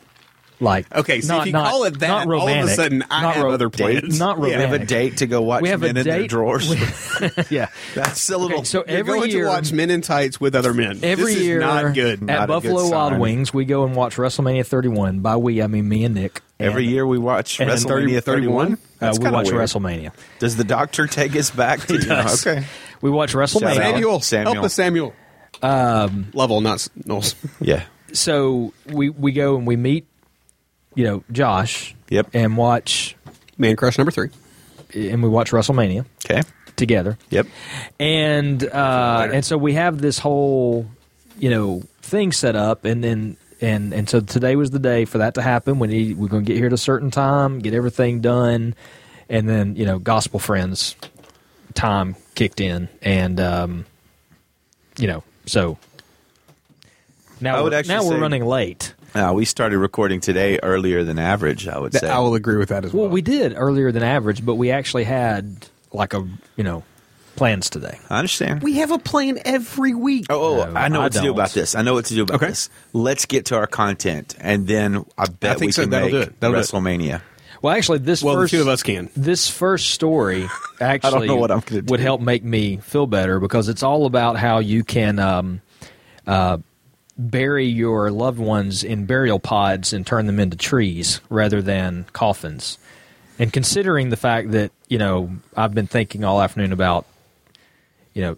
Like 0.61 0.85
Okay, 0.95 1.21
so 1.21 1.33
not, 1.33 1.39
if 1.41 1.45
you 1.47 1.51
not- 1.53 1.69
call 1.71 1.83
it 1.85 1.99
that, 1.99 2.07
not 2.07 2.27
all 2.31 2.47
of 2.47 2.65
a 2.65 2.67
sudden 2.69 3.03
I 3.09 3.23
not 3.23 3.33
have 3.35 3.43
ro- 3.45 3.51
other 3.51 3.67
Date? 3.69 3.99
plans. 4.01 4.19
Not 4.19 4.39
We 4.39 4.51
have 4.51 4.71
a 4.73 4.79
date 4.85 5.17
to 5.17 5.27
go 5.27 5.41
watch 5.41 5.63
We 5.63 5.69
have 5.69 5.81
a 5.81 5.87
men 5.87 5.97
in 5.97 6.05
their 6.05 6.19
date. 6.19 6.29
drawers. 6.29 6.69
yeah. 7.51 7.67
That's 7.95 8.29
a 8.29 8.37
little. 8.37 8.57
Okay, 8.59 8.65
so 8.65 8.83
You're 8.87 8.97
every 8.99 9.19
going 9.19 9.31
year, 9.31 9.45
to 9.45 9.49
watch 9.49 9.71
men 9.73 9.89
in 9.89 10.01
tights 10.01 10.39
with 10.39 10.55
other 10.55 10.73
men. 10.73 10.99
every 11.03 11.33
this 11.33 11.41
is 11.41 11.47
year 11.47 11.59
not 11.61 11.93
good. 11.95 12.19
at 12.21 12.25
Not 12.25 12.47
Buffalo 12.47 12.83
good 12.83 12.91
Wild. 12.91 13.19
Wings, 13.19 13.53
we 13.53 13.65
go 13.65 13.83
and 13.85 13.95
watch 13.95 14.17
WrestleMania 14.17 14.65
31. 14.65 15.19
By 15.21 15.35
we, 15.37 15.61
I 15.63 15.67
mean 15.67 15.89
me 15.89 16.05
and 16.05 16.13
Nick. 16.15 16.41
Every 16.59 16.83
And- 16.83 16.91
year 16.91 17.07
we 17.07 17.17
watch 17.17 17.59
and 17.59 17.67
WrestleMania 17.69 18.21
31. 18.23 18.77
Uh, 19.01 19.13
we 19.19 19.29
watch 19.31 19.49
weird. 19.51 19.57
WrestleMania. 19.63 20.11
Does 20.37 20.57
the 20.57 20.63
doctor 20.63 21.07
take 21.07 21.35
us 21.35 21.49
back 21.49 21.79
to? 21.87 21.97
does. 21.97 22.45
Okay. 22.45 22.65
We 23.01 23.09
watch 23.09 23.33
WrestleMania. 23.33 23.75
Samuel, 23.77 24.19
Samuel. 24.21 24.53
help 24.53 24.65
us, 24.65 24.73
Samuel. 24.75 25.13
Um, 25.63 26.27
Lovell, 26.33 26.61
not 26.61 26.87
Knowles. 27.05 27.33
Yeah. 27.59 27.83
So 28.13 28.73
we 28.87 29.09
we 29.09 29.31
go 29.31 29.55
and 29.55 29.65
we 29.65 29.75
meet, 29.77 30.05
you 30.95 31.03
know, 31.05 31.23
Josh. 31.31 31.95
Yep. 32.09 32.29
And 32.33 32.57
watch 32.57 33.15
Man 33.57 33.75
Crush 33.75 33.97
number 33.97 34.11
three. 34.11 34.29
and 34.93 35.23
we 35.23 35.29
watch 35.29 35.51
WrestleMania 35.51 36.05
Okay. 36.29 36.41
together. 36.75 37.17
Yep. 37.29 37.47
and 37.99 38.63
uh, 38.63 39.29
and 39.31 39.45
so 39.45 39.57
we 39.57 39.73
have 39.73 40.01
this 40.01 40.19
whole 40.19 40.85
you 41.37 41.49
know 41.49 41.81
thing 42.01 42.31
set 42.33 42.55
up 42.55 42.83
and 42.85 43.03
then 43.03 43.37
and 43.61 43.93
and 43.93 44.09
so 44.09 44.19
today 44.19 44.55
was 44.55 44.71
the 44.71 44.79
day 44.79 45.05
for 45.05 45.19
that 45.19 45.35
to 45.35 45.41
happen 45.41 45.79
we 45.79 45.87
need 45.87 46.17
we're 46.17 46.27
going 46.27 46.43
to 46.43 46.47
get 46.47 46.57
here 46.57 46.65
at 46.67 46.73
a 46.73 46.77
certain 46.77 47.09
time 47.09 47.59
get 47.59 47.73
everything 47.73 48.19
done 48.19 48.75
and 49.29 49.47
then 49.47 49.75
you 49.77 49.85
know 49.85 49.97
gospel 49.97 50.39
friends 50.39 50.95
time 51.73 52.15
kicked 52.35 52.59
in 52.59 52.89
and 53.01 53.39
um 53.39 53.85
you 54.99 55.07
know 55.07 55.23
so 55.45 55.77
now 57.39 57.55
I 57.57 57.61
would 57.61 57.71
we're, 57.71 57.79
actually 57.79 57.95
now 57.95 58.07
we're 58.07 58.19
running 58.19 58.45
late 58.45 58.93
Uh, 59.13 59.31
we 59.35 59.43
started 59.45 59.77
recording 59.77 60.19
today 60.21 60.57
earlier 60.63 61.03
than 61.03 61.19
average. 61.19 61.67
I 61.67 61.77
would 61.77 61.93
say. 61.93 62.07
I 62.09 62.19
will 62.19 62.35
agree 62.35 62.57
with 62.57 62.69
that 62.69 62.85
as 62.85 62.93
well. 62.93 63.03
well 63.03 63.11
we 63.11 63.21
did 63.21 63.53
earlier 63.55 63.91
than 63.91 64.03
average 64.03 64.45
but 64.45 64.55
we 64.55 64.71
actually 64.71 65.03
had 65.03 65.67
like 65.91 66.13
a 66.13 66.25
you 66.55 66.63
know 66.63 66.83
plans 67.35 67.69
today 67.69 67.99
I 68.09 68.19
understand. 68.19 68.61
we 68.63 68.73
have 68.75 68.91
a 68.91 68.99
plan 68.99 69.39
every 69.45 69.93
week. 69.93 70.27
Oh, 70.29 70.61
oh, 70.61 70.65
No, 70.71 70.79
I 70.79 70.87
know 70.87 70.99
I 71.01 71.03
what 71.03 71.11
to 71.13 71.19
do 71.19 71.25
don't. 71.27 71.35
about 71.35 71.51
this. 71.51 71.75
I 71.75 71.81
know 71.81 71.93
what 71.93 72.05
to 72.05 72.13
do 72.15 72.23
about 72.23 72.35
Okay. 72.35 72.47
this. 72.47 72.69
Let's 72.93 73.25
get 73.25 73.45
to 73.47 73.55
our 73.57 73.67
content, 73.67 74.35
and 74.39 74.67
then 74.67 75.05
I 75.17 75.25
bet 75.27 75.59
think 75.59 75.69
we 75.69 75.71
so. 75.73 75.81
can 75.83 75.89
That'll 75.91 76.05
make 76.09 76.11
do 76.13 76.21
it. 76.31 76.39
That'll 76.39 76.55
do 76.55 76.59
it. 76.59 76.63
WrestleMania. 76.63 77.21
Well, 77.61 77.75
actually, 77.75 77.99
this 77.99 78.23
Well, 78.23 78.35
the 78.35 78.41
first 78.43 78.51
two 78.51 78.61
of 78.61 78.67
us 78.67 78.81
can. 78.83 79.09
This 79.15 79.47
first 79.49 79.91
story 79.91 80.47
actually 80.81 81.27
know 81.27 81.35
what 81.35 81.51
I'm 81.51 81.59
gonna 81.61 81.81
do. 81.83 81.91
would 81.91 81.99
help 81.99 82.19
make 82.21 82.43
me 82.43 82.77
feel 82.77 83.07
better 83.07 83.39
because 83.39 83.69
it's 83.69 83.83
all 83.83 84.05
about 84.05 84.37
how 84.37 84.59
you 84.59 84.83
can 84.83 85.19
um, 85.19 85.61
uh, 86.27 86.57
bury 87.17 87.65
your 87.65 88.11
loved 88.11 88.39
ones 88.39 88.83
in 88.83 89.05
burial 89.05 89.39
pods 89.39 89.93
and 89.93 90.05
turn 90.05 90.25
them 90.25 90.39
into 90.39 90.57
trees 90.57 91.21
rather 91.29 91.61
than 91.61 92.05
coffins. 92.13 92.77
And 93.39 93.51
considering 93.51 94.09
the 94.09 94.17
fact 94.17 94.51
that 94.51 94.71
you 94.87 94.97
know 94.97 95.31
I've 95.55 95.73
been 95.73 95.87
thinking 95.87 96.23
all 96.23 96.41
afternoon 96.41 96.73
about 96.73 97.05
you 98.13 98.21
know 98.21 98.37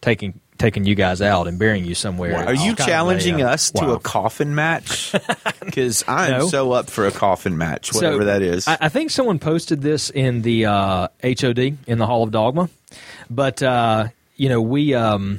taking 0.00 0.40
taking 0.58 0.84
you 0.84 0.94
guys 0.94 1.22
out 1.22 1.48
and 1.48 1.58
burying 1.58 1.86
you 1.86 1.94
somewhere. 1.94 2.36
Are 2.46 2.54
you 2.54 2.72
of 2.72 2.80
a, 2.80 2.84
challenging 2.84 3.42
uh, 3.42 3.48
us 3.48 3.70
to 3.72 3.86
wow. 3.86 3.92
a 3.94 3.98
coffin 3.98 4.54
match? 4.54 5.14
Because 5.60 6.02
I'm 6.08 6.30
No. 6.32 6.48
so 6.48 6.72
up 6.72 6.90
for 6.90 7.06
a 7.06 7.12
coffin 7.12 7.56
match, 7.56 7.94
whatever 7.94 8.22
So, 8.22 8.24
that 8.24 8.42
is. 8.42 8.66
I, 8.66 8.78
I 8.80 8.88
think 8.88 9.12
someone 9.12 9.38
posted 9.38 9.80
this 9.82 10.10
in 10.10 10.42
the 10.42 10.66
uh, 10.66 11.08
HOD 11.22 11.58
in 11.86 11.98
the 11.98 12.06
Hall 12.06 12.24
of 12.24 12.32
Dogma, 12.32 12.68
but 13.28 13.62
uh, 13.62 14.08
you 14.36 14.48
know 14.48 14.60
we. 14.60 14.94
Um, 14.94 15.38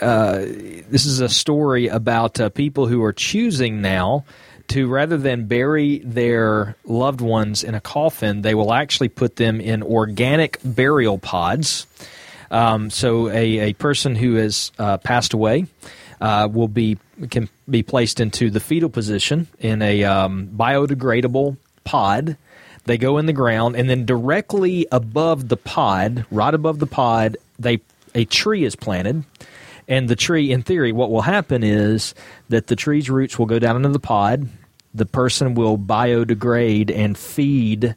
uh, 0.00 0.38
this 0.38 1.06
is 1.06 1.20
a 1.20 1.28
story 1.28 1.88
about 1.88 2.40
uh, 2.40 2.48
people 2.50 2.86
who 2.86 3.02
are 3.02 3.12
choosing 3.12 3.80
now 3.80 4.24
to 4.68 4.86
rather 4.86 5.16
than 5.16 5.46
bury 5.46 5.98
their 5.98 6.76
loved 6.84 7.20
ones 7.20 7.64
in 7.64 7.74
a 7.74 7.80
coffin, 7.80 8.42
they 8.42 8.54
will 8.54 8.72
actually 8.72 9.08
put 9.08 9.36
them 9.36 9.60
in 9.60 9.82
organic 9.82 10.58
burial 10.64 11.18
pods. 11.18 11.86
Um, 12.52 12.90
so 12.90 13.28
a, 13.28 13.70
a 13.70 13.72
person 13.74 14.14
who 14.14 14.34
has 14.34 14.70
uh, 14.78 14.98
passed 14.98 15.32
away 15.32 15.66
uh, 16.20 16.48
will 16.50 16.68
be 16.68 16.98
can 17.30 17.48
be 17.68 17.82
placed 17.82 18.20
into 18.20 18.50
the 18.50 18.60
fetal 18.60 18.88
position 18.88 19.46
in 19.58 19.82
a 19.82 20.04
um, 20.04 20.48
biodegradable 20.48 21.56
pod. 21.84 22.36
They 22.84 22.96
go 22.96 23.18
in 23.18 23.26
the 23.26 23.32
ground, 23.32 23.76
and 23.76 23.90
then 23.90 24.06
directly 24.06 24.86
above 24.90 25.48
the 25.48 25.56
pod, 25.56 26.24
right 26.30 26.54
above 26.54 26.78
the 26.78 26.86
pod, 26.86 27.36
they 27.58 27.80
a 28.14 28.24
tree 28.24 28.64
is 28.64 28.74
planted. 28.74 29.24
And 29.90 30.08
the 30.08 30.16
tree, 30.16 30.52
in 30.52 30.62
theory, 30.62 30.92
what 30.92 31.10
will 31.10 31.22
happen 31.22 31.64
is 31.64 32.14
that 32.48 32.68
the 32.68 32.76
tree's 32.76 33.10
roots 33.10 33.38
will 33.38 33.46
go 33.46 33.58
down 33.58 33.74
into 33.74 33.88
the 33.88 33.98
pod. 33.98 34.48
The 34.94 35.04
person 35.04 35.54
will 35.56 35.76
biodegrade 35.76 36.96
and 36.96 37.18
feed 37.18 37.96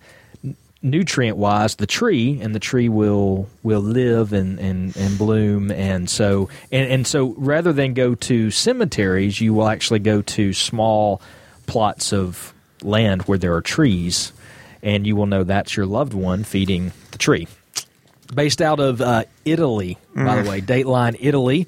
nutrient 0.81 1.37
wise 1.37 1.75
the 1.75 1.87
tree 1.87 2.41
and 2.41 2.53
the 2.53 2.59
tree 2.59 2.89
will 2.89 3.47
will 3.63 3.79
live 3.79 4.33
and, 4.33 4.59
and, 4.59 4.93
and 4.97 5.17
bloom 5.17 5.71
and 5.71 6.09
so 6.09 6.49
and, 6.73 6.91
and 6.91 7.07
so 7.07 7.33
rather 7.37 7.71
than 7.71 7.93
go 7.93 8.15
to 8.15 8.51
cemeteries 8.51 9.39
you 9.39 9.53
will 9.53 9.69
actually 9.69 9.99
go 9.99 10.21
to 10.21 10.51
small 10.51 11.21
plots 11.67 12.11
of 12.11 12.53
land 12.81 13.21
where 13.21 13.37
there 13.37 13.55
are 13.55 13.61
trees 13.61 14.33
and 14.81 15.07
you 15.07 15.15
will 15.15 15.25
know 15.25 15.45
that's 15.45 15.77
your 15.77 15.85
loved 15.85 16.13
one 16.13 16.43
feeding 16.43 16.91
the 17.11 17.17
tree 17.17 17.47
based 18.33 18.61
out 18.61 18.79
of 18.79 19.01
uh, 19.01 19.23
Italy, 19.45 19.97
by 20.15 20.41
the 20.41 20.49
way, 20.49 20.61
Dateline 20.61 21.15
Italy. 21.19 21.65
Mm. 21.65 21.67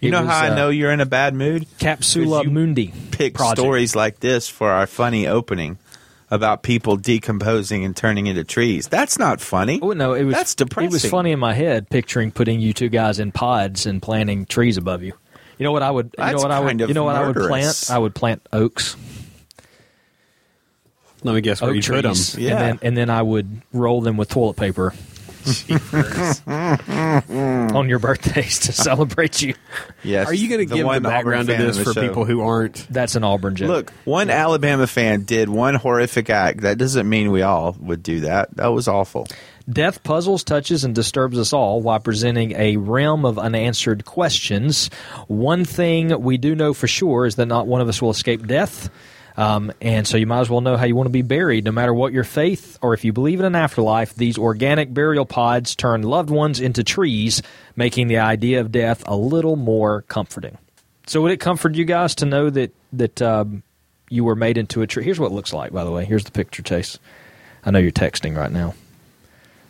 You 0.00 0.08
It 0.08 0.12
know 0.12 0.20
was, 0.22 0.30
how 0.30 0.38
I 0.44 0.48
uh, 0.50 0.54
know 0.54 0.68
you're 0.68 0.92
in 0.92 1.00
a 1.00 1.06
bad 1.06 1.34
mood? 1.34 1.66
Capsula 1.78 2.36
'Cause 2.38 2.44
you 2.44 2.50
Mundi 2.50 2.92
Pick 3.12 3.34
project. 3.34 3.58
stories 3.60 3.96
like 3.96 4.20
this 4.20 4.46
for 4.48 4.70
our 4.70 4.86
funny 4.86 5.26
opening 5.26 5.78
about 6.30 6.62
people 6.62 6.96
decomposing 6.96 7.84
and 7.84 7.96
turning 7.96 8.26
into 8.26 8.44
trees. 8.44 8.88
That's 8.88 9.18
not 9.18 9.40
funny. 9.40 9.78
Oh 9.80 9.92
no, 9.92 10.12
it 10.12 10.24
was 10.24 10.34
That's 10.34 10.54
depressing. 10.54 10.90
It 10.90 10.92
was 10.92 11.06
funny 11.06 11.32
in 11.32 11.38
my 11.38 11.54
head 11.54 11.88
picturing 11.88 12.30
putting 12.30 12.60
you 12.60 12.72
two 12.74 12.88
guys 12.90 13.18
in 13.18 13.32
pods 13.32 13.86
and 13.86 14.02
planting 14.02 14.44
trees 14.44 14.76
above 14.76 15.02
you. 15.02 15.14
You 15.58 15.64
know 15.64 15.72
what 15.72 15.82
I 15.82 15.90
would? 15.90 16.06
You 16.18 16.24
know 16.24 16.30
That's 16.32 16.42
what 16.42 16.50
I 16.50 16.60
would? 16.60 16.66
kind 16.78 16.80
You 16.88 16.92
know 16.94 17.04
what 17.04 17.16
I 17.16 17.26
would 17.26 17.36
plant? 17.36 17.86
I 17.90 17.96
would 17.98 18.14
plant 18.14 18.46
oaks, 18.52 18.96
Let 21.22 21.34
me 21.34 21.40
guess 21.40 21.60
where 21.62 21.70
oak 21.70 21.76
you 21.76 21.82
put 21.82 22.02
them. 22.02 22.12
trees, 22.12 22.36
Yeah. 22.36 22.50
and 22.50 22.60
then 22.60 22.78
and 22.82 22.96
then 22.96 23.08
I 23.10 23.22
would 23.22 23.62
roll 23.72 24.00
them 24.02 24.16
with 24.18 24.28
toilet 24.28 24.56
paper 24.56 24.92
on 26.46 27.88
your 27.88 27.98
birthdays 27.98 28.58
to 28.60 28.72
celebrate 28.72 29.42
you. 29.42 29.54
Yes. 30.02 30.28
Are 30.28 30.34
you 30.34 30.48
going 30.48 30.66
to 30.66 30.74
give 30.74 30.86
the 30.86 31.00
background 31.00 31.48
to 31.48 31.56
this 31.56 31.82
for 31.82 31.92
show. 31.92 32.00
people 32.06 32.24
who 32.24 32.40
aren't? 32.40 32.86
That's 32.90 33.14
an 33.14 33.24
Auburn 33.24 33.56
joke. 33.56 33.68
Look, 33.68 33.90
one 34.04 34.30
Alabama 34.30 34.86
fan 34.86 35.22
did 35.22 35.48
one 35.48 35.74
horrific 35.74 36.30
act. 36.30 36.62
That 36.62 36.78
doesn't 36.78 37.08
mean 37.08 37.30
we 37.30 37.42
all 37.42 37.76
would 37.80 38.02
do 38.02 38.20
that. 38.20 38.56
That 38.56 38.68
was 38.68 38.88
awful. 38.88 39.26
Death 39.68 40.04
puzzles, 40.04 40.44
touches, 40.44 40.84
and 40.84 40.94
disturbs 40.94 41.38
us 41.38 41.52
all 41.52 41.80
while 41.80 41.98
presenting 41.98 42.52
a 42.52 42.76
realm 42.76 43.24
of 43.24 43.36
unanswered 43.38 44.04
questions. 44.04 44.90
One 45.26 45.64
thing 45.64 46.20
we 46.22 46.38
do 46.38 46.54
know 46.54 46.72
for 46.72 46.86
sure 46.86 47.26
is 47.26 47.34
that 47.36 47.46
not 47.46 47.66
one 47.66 47.80
of 47.80 47.88
us 47.88 48.00
will 48.00 48.10
escape 48.10 48.46
death. 48.46 48.90
Um, 49.36 49.70
and 49.82 50.06
so 50.06 50.16
you 50.16 50.26
might 50.26 50.40
as 50.40 50.48
well 50.50 50.62
know 50.62 50.76
how 50.78 50.86
you 50.86 50.96
want 50.96 51.06
to 51.06 51.12
be 51.12 51.22
buried, 51.22 51.64
no 51.64 51.72
matter 51.72 51.92
what 51.92 52.12
your 52.12 52.24
faith 52.24 52.78
or 52.80 52.94
if 52.94 53.04
you 53.04 53.12
believe 53.12 53.38
in 53.38 53.44
an 53.46 53.54
afterlife. 53.54 54.14
These 54.14 54.38
organic 54.38 54.94
burial 54.94 55.26
pods 55.26 55.76
turn 55.76 56.02
loved 56.02 56.30
ones 56.30 56.58
into 56.58 56.82
trees, 56.82 57.42
making 57.76 58.08
the 58.08 58.18
idea 58.18 58.60
of 58.60 58.72
death 58.72 59.02
a 59.06 59.14
little 59.16 59.56
more 59.56 60.02
comforting. 60.02 60.56
So, 61.06 61.20
would 61.22 61.32
it 61.32 61.40
comfort 61.40 61.74
you 61.74 61.84
guys 61.84 62.14
to 62.16 62.26
know 62.26 62.48
that 62.50 62.72
that 62.94 63.20
um, 63.20 63.62
you 64.08 64.24
were 64.24 64.34
made 64.34 64.56
into 64.56 64.80
a 64.82 64.86
tree? 64.86 65.04
Here's 65.04 65.20
what 65.20 65.30
it 65.30 65.34
looks 65.34 65.52
like, 65.52 65.70
by 65.70 65.84
the 65.84 65.90
way. 65.90 66.04
Here's 66.06 66.24
the 66.24 66.32
picture, 66.32 66.62
Chase. 66.62 66.98
I 67.64 67.70
know 67.72 67.78
you're 67.78 67.90
texting 67.92 68.36
right 68.36 68.50
now. 68.50 68.74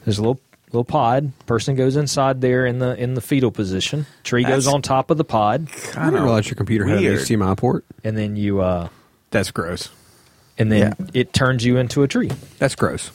There's 0.04 0.18
a 0.18 0.22
little 0.22 0.40
little 0.66 0.84
pod. 0.84 1.32
Person 1.46 1.74
goes 1.74 1.96
inside 1.96 2.40
there 2.40 2.66
in 2.66 2.78
the 2.78 2.94
in 2.96 3.14
the 3.14 3.20
fetal 3.20 3.50
position. 3.50 4.06
Tree 4.22 4.44
goes 4.44 4.66
on 4.66 4.80
top 4.80 5.10
of 5.10 5.16
the 5.18 5.24
pod, 5.24 5.68
I 5.96 6.04
didn't 6.06 6.22
realize 6.22 6.46
your 6.46 6.54
computer 6.54 6.84
had 6.86 6.98
an 6.98 7.02
weird. 7.02 7.18
HDMI 7.20 7.56
port. 7.56 7.84
and 8.04 8.16
then 8.16 8.36
you 8.36 8.60
uh, 8.60 8.88
That's 9.30 9.50
gross. 9.50 9.88
and 10.58 10.72
then 10.72 10.94
Yeah. 10.98 11.06
it 11.12 11.32
turns 11.32 11.64
you 11.64 11.76
into 11.76 12.02
a 12.02 12.08
tree. 12.08 12.30
That's 12.58 12.74
gross. 12.74 13.10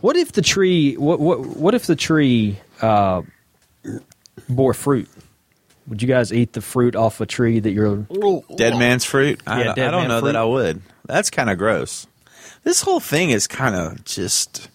What 0.00 0.16
if 0.16 0.32
the 0.32 0.42
tree? 0.42 0.94
What 0.96 1.20
what 1.20 1.40
what 1.40 1.74
if 1.74 1.86
the 1.86 1.94
tree 1.96 2.58
uh, 2.80 3.22
bore 4.48 4.74
fruit? 4.74 5.08
Would 5.86 6.02
you 6.02 6.08
guys 6.08 6.32
eat 6.32 6.52
the 6.52 6.60
fruit 6.60 6.94
off 6.96 7.20
a 7.20 7.26
tree 7.26 7.60
that 7.60 7.70
you're? 7.70 8.06
Dead 8.56 8.76
man's 8.78 9.04
fruit? 9.04 9.40
I, 9.46 9.58
Yeah, 9.58 9.64
don't- 9.64 9.76
dead 9.76 9.88
I 9.88 9.90
don't 9.92 10.00
man 10.02 10.08
know 10.08 10.20
fruit. 10.20 10.32
that 10.32 10.36
I 10.36 10.44
would. 10.44 10.82
That's 11.06 11.30
kind 11.30 11.50
of 11.50 11.58
gross. 11.58 12.06
This 12.64 12.82
whole 12.82 13.00
thing 13.00 13.30
is 13.30 13.46
kind 13.46 13.74
of 13.74 14.04
just. 14.04 14.68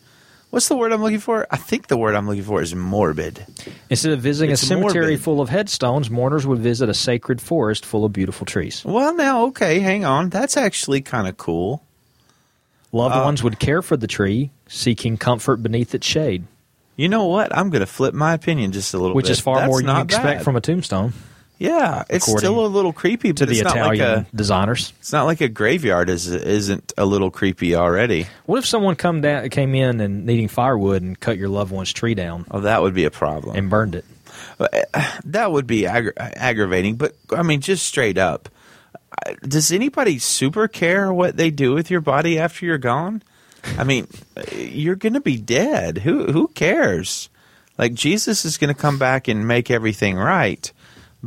What's 0.50 0.70
the 0.70 0.78
word 0.78 0.94
I'm 0.94 1.02
looking 1.02 1.20
for? 1.20 1.46
I 1.52 1.58
think 1.58 1.88
the 1.88 1.98
word 1.98 2.16
I'm 2.16 2.26
looking 2.28 2.44
for 2.44 2.62
is 2.62 2.74
morbid. 2.74 3.46
Instead 3.90 4.14
of 4.14 4.22
visiting 4.22 4.52
It's 4.54 4.64
a 4.64 4.66
cemetery 4.66 5.02
morbid. 5.08 5.22
full 5.22 5.42
of 5.42 5.50
headstones, 5.50 6.10
mourners 6.10 6.48
would 6.48 6.60
visit 6.60 6.88
a 6.88 6.94
sacred 6.94 7.42
forest 7.42 7.86
full 7.86 8.06
of 8.06 8.14
beautiful 8.14 8.46
trees. 8.46 8.84
Well, 8.86 9.14
now, 9.16 9.46
okay, 9.48 9.80
hang 9.80 10.06
on. 10.06 10.30
That's 10.30 10.56
actually 10.56 11.02
kind 11.02 11.28
of 11.28 11.36
cool. 11.38 11.84
Loved 12.94 13.16
Uh, 13.16 13.24
ones 13.24 13.44
would 13.44 13.60
care 13.60 13.82
for 13.82 13.98
the 13.98 14.08
tree, 14.08 14.50
seeking 14.68 15.18
comfort 15.18 15.58
beneath 15.62 15.94
its 15.94 16.08
shade, 16.08 16.46
You 16.96 17.10
know 17.10 17.26
what? 17.26 17.56
I'm 17.56 17.70
going 17.70 17.82
to 17.82 17.86
flip 17.86 18.14
my 18.16 18.34
opinion 18.34 18.72
just 18.72 18.94
a 18.94 18.98
little 18.98 19.16
which 19.16 19.26
bit. 19.26 19.32
is 19.34 19.40
far 19.42 19.58
That's 19.60 19.68
more 19.70 19.82
than 19.82 19.96
you 19.98 20.02
expect 20.04 20.38
bad. 20.40 20.44
from 20.44 20.56
a 20.56 20.62
tombstone 20.62 21.14
Yeah, 21.60 22.04
it's 22.10 22.26
still 22.32 22.66
a 22.66 22.68
little 22.68 22.94
creepy, 22.94 23.34
to 23.34 23.46
but 23.46 23.50
the 23.50 23.60
it's 23.60 23.64
not 23.74 23.88
like 23.88 24.00
a. 24.00 24.28
designers. 24.36 24.94
It's 25.00 25.12
not 25.12 25.24
like 25.24 25.42
a 25.42 25.48
graveyard 25.48 26.10
is 26.10 26.28
isn't 26.28 26.94
a 26.98 27.06
little 27.06 27.32
creepy 27.32 27.74
already. 27.76 28.28
What 28.46 28.60
if 28.60 28.66
someone 28.68 28.96
come 28.96 29.22
down, 29.22 29.50
came 29.50 29.74
in 29.74 30.00
and 30.00 30.26
needing 30.26 30.50
firewood 30.50 31.02
and 31.02 31.20
cut 31.20 31.38
your 31.38 31.50
loved 31.50 31.72
one's 31.72 31.92
tree 31.92 32.14
down 32.14 32.46
Oh, 32.52 32.60
that 32.62 32.82
would 32.84 32.94
be 32.94 33.06
a 33.06 33.12
problem. 33.12 33.56
and 33.56 33.70
burned 33.72 33.96
it? 33.96 34.06
Eh, 34.60 34.84
that 35.26 35.52
would 35.52 35.66
be 35.66 35.82
aggra- 35.82 36.14
aggravating. 36.18 36.96
But 36.96 37.16
I 37.36 37.42
mean, 37.42 37.62
just 37.62 37.86
straight 37.88 38.20
up, 38.20 38.50
does 39.42 39.72
anybody 39.72 40.20
super 40.20 40.68
care 40.68 41.12
what 41.12 41.38
they 41.38 41.50
do 41.50 41.74
with 41.74 41.90
your 41.90 42.02
body 42.02 42.38
after 42.38 42.66
you're 42.68 42.78
gone? 42.78 43.24
I 43.80 43.84
mean, 43.84 44.08
eh, 44.36 44.56
you're 44.58 44.96
going 44.96 45.14
to 45.14 45.22
be 45.22 45.38
dead. 45.38 46.00
Who 46.00 46.32
who 46.32 46.50
cares? 46.50 47.30
Like 47.80 47.94
Jesus 47.96 48.46
is 48.46 48.58
going 48.58 48.74
to 48.74 48.80
come 48.80 49.00
back 49.00 49.28
and 49.28 49.48
make 49.48 49.72
everything 49.72 50.18
right. 50.18 50.72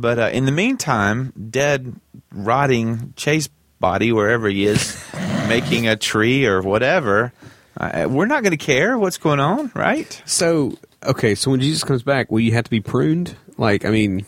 But 0.01 0.19
uh, 0.19 0.29
in 0.33 0.45
the 0.45 0.51
meantime, 0.51 1.31
dead, 1.49 1.95
rotting 2.31 3.13
Chase 3.15 3.47
body 3.79 4.11
wherever 4.11 4.49
he 4.49 4.65
is, 4.65 5.03
making 5.47 5.87
a 5.87 5.95
tree 5.95 6.45
or 6.45 6.61
whatever. 6.61 7.31
Uh, 7.79 8.07
we're 8.09 8.25
not 8.25 8.43
going 8.43 8.51
to 8.51 8.57
care 8.57 8.97
what's 8.97 9.17
going 9.17 9.39
on, 9.39 9.71
right? 9.75 10.21
So 10.25 10.77
okay, 11.03 11.35
so 11.35 11.51
when 11.51 11.61
Jesus 11.61 11.83
comes 11.83 12.03
back, 12.03 12.29
will 12.31 12.41
you 12.41 12.51
have 12.51 12.65
to 12.65 12.69
be 12.69 12.81
pruned? 12.81 13.35
Like, 13.57 13.85
I 13.85 13.89
mean, 13.91 14.25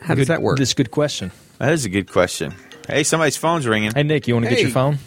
how 0.00 0.14
does 0.14 0.28
that 0.28 0.40
work? 0.42 0.58
This 0.58 0.70
is 0.70 0.72
a 0.72 0.76
good 0.76 0.90
question. 0.90 1.30
That 1.58 1.72
is 1.72 1.84
a 1.84 1.88
good 1.90 2.10
question. 2.10 2.54
Hey, 2.88 3.02
somebody's 3.04 3.36
phone's 3.36 3.66
ringing. 3.66 3.92
Hey 3.94 4.02
Nick, 4.02 4.26
you 4.28 4.34
want 4.34 4.46
to 4.46 4.50
get 4.50 4.60
your 4.60 4.70
phone? 4.70 4.98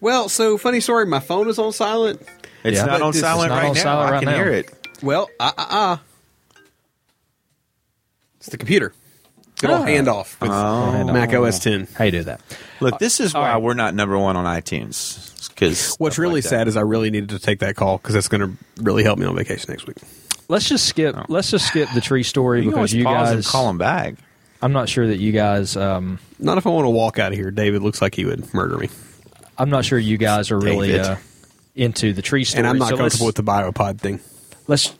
well, 0.00 0.28
so 0.28 0.58
funny 0.58 0.80
story. 0.80 1.06
My 1.06 1.20
phone 1.20 1.48
is 1.48 1.58
on 1.58 1.72
silent. 1.72 2.20
It's 2.62 2.78
Yeah. 2.78 2.84
not 2.86 3.02
on 3.02 3.12
silent 3.12 3.50
not 3.50 3.56
right 3.58 3.68
on 3.68 3.74
now. 3.74 3.82
silent 3.82 4.08
I 4.08 4.12
right 4.12 4.22
can 4.22 4.30
now. 4.32 4.36
hear 4.36 4.52
it. 4.52 4.88
Well, 5.02 5.28
ah 5.40 5.54
ah 5.58 5.66
ah. 5.70 6.00
It's 8.44 8.50
the 8.50 8.58
computer. 8.58 8.92
Good 9.58 9.70
old 9.70 9.82
Ah. 9.82 9.86
handoff 9.86 10.38
with 10.38 10.50
Oh. 10.50 11.04
Mac 11.12 11.32
OS 11.32 11.58
10. 11.60 11.88
How 11.96 12.04
you 12.04 12.10
do 12.10 12.24
that? 12.24 12.42
Look, 12.80 12.98
this 12.98 13.20
is 13.20 13.34
all 13.34 13.40
why 13.40 13.52
right. 13.54 13.62
we're 13.62 13.72
not 13.72 13.94
number 13.94 14.18
one 14.18 14.36
on 14.36 14.44
iTunes. 14.44 15.30
Because 15.48 15.94
What's 15.96 16.18
really 16.18 16.42
sad 16.42 16.68
is 16.68 16.76
I 16.76 16.82
really 16.82 17.10
needed 17.10 17.30
to 17.30 17.38
take 17.38 17.60
that 17.60 17.74
call 17.74 17.96
because 17.96 18.12
that's 18.14 18.28
going 18.28 18.40
to 18.42 18.82
really 18.82 19.02
help 19.02 19.18
me 19.18 19.24
on 19.24 19.34
vacation 19.34 19.70
next 19.70 19.86
week. 19.86 19.96
Let's 20.48 20.68
just 20.68 20.84
skip. 20.84 21.16
Let's 21.28 21.50
just 21.50 21.66
skip 21.68 21.88
the 21.94 22.02
tree 22.02 22.22
story 22.24 22.62
you 22.64 22.70
because 22.70 22.92
you 22.92 23.04
pause 23.04 23.28
guys. 23.28 23.34
and 23.36 23.44
call 23.46 23.66
them 23.68 23.78
back. 23.78 24.16
I'm 24.60 24.72
not 24.72 24.90
sure 24.90 25.06
that 25.06 25.18
you 25.18 25.32
guys. 25.32 25.74
Um, 25.76 26.18
Not 26.38 26.58
if 26.58 26.66
I 26.66 26.70
want 26.70 26.84
to 26.84 26.90
walk 26.90 27.18
out 27.18 27.32
of 27.32 27.38
here. 27.38 27.50
David 27.50 27.80
looks 27.82 28.02
like 28.02 28.14
he 28.14 28.26
would 28.26 28.52
murder 28.52 28.76
me. 28.76 28.90
I'm 29.56 29.70
not 29.70 29.86
sure 29.86 29.98
you 29.98 30.18
guys 30.18 30.50
are 30.50 30.58
really 30.58 30.98
uh, 30.98 31.16
into 31.74 32.12
the 32.12 32.20
tree 32.22 32.44
story. 32.44 32.58
And 32.60 32.66
I'm 32.66 32.76
not 32.78 32.90
so 32.90 32.96
comfortable 32.98 33.26
with 33.26 33.36
the 33.36 33.42
biopod 33.42 33.98
thing. 34.00 34.20
let's 34.66 34.94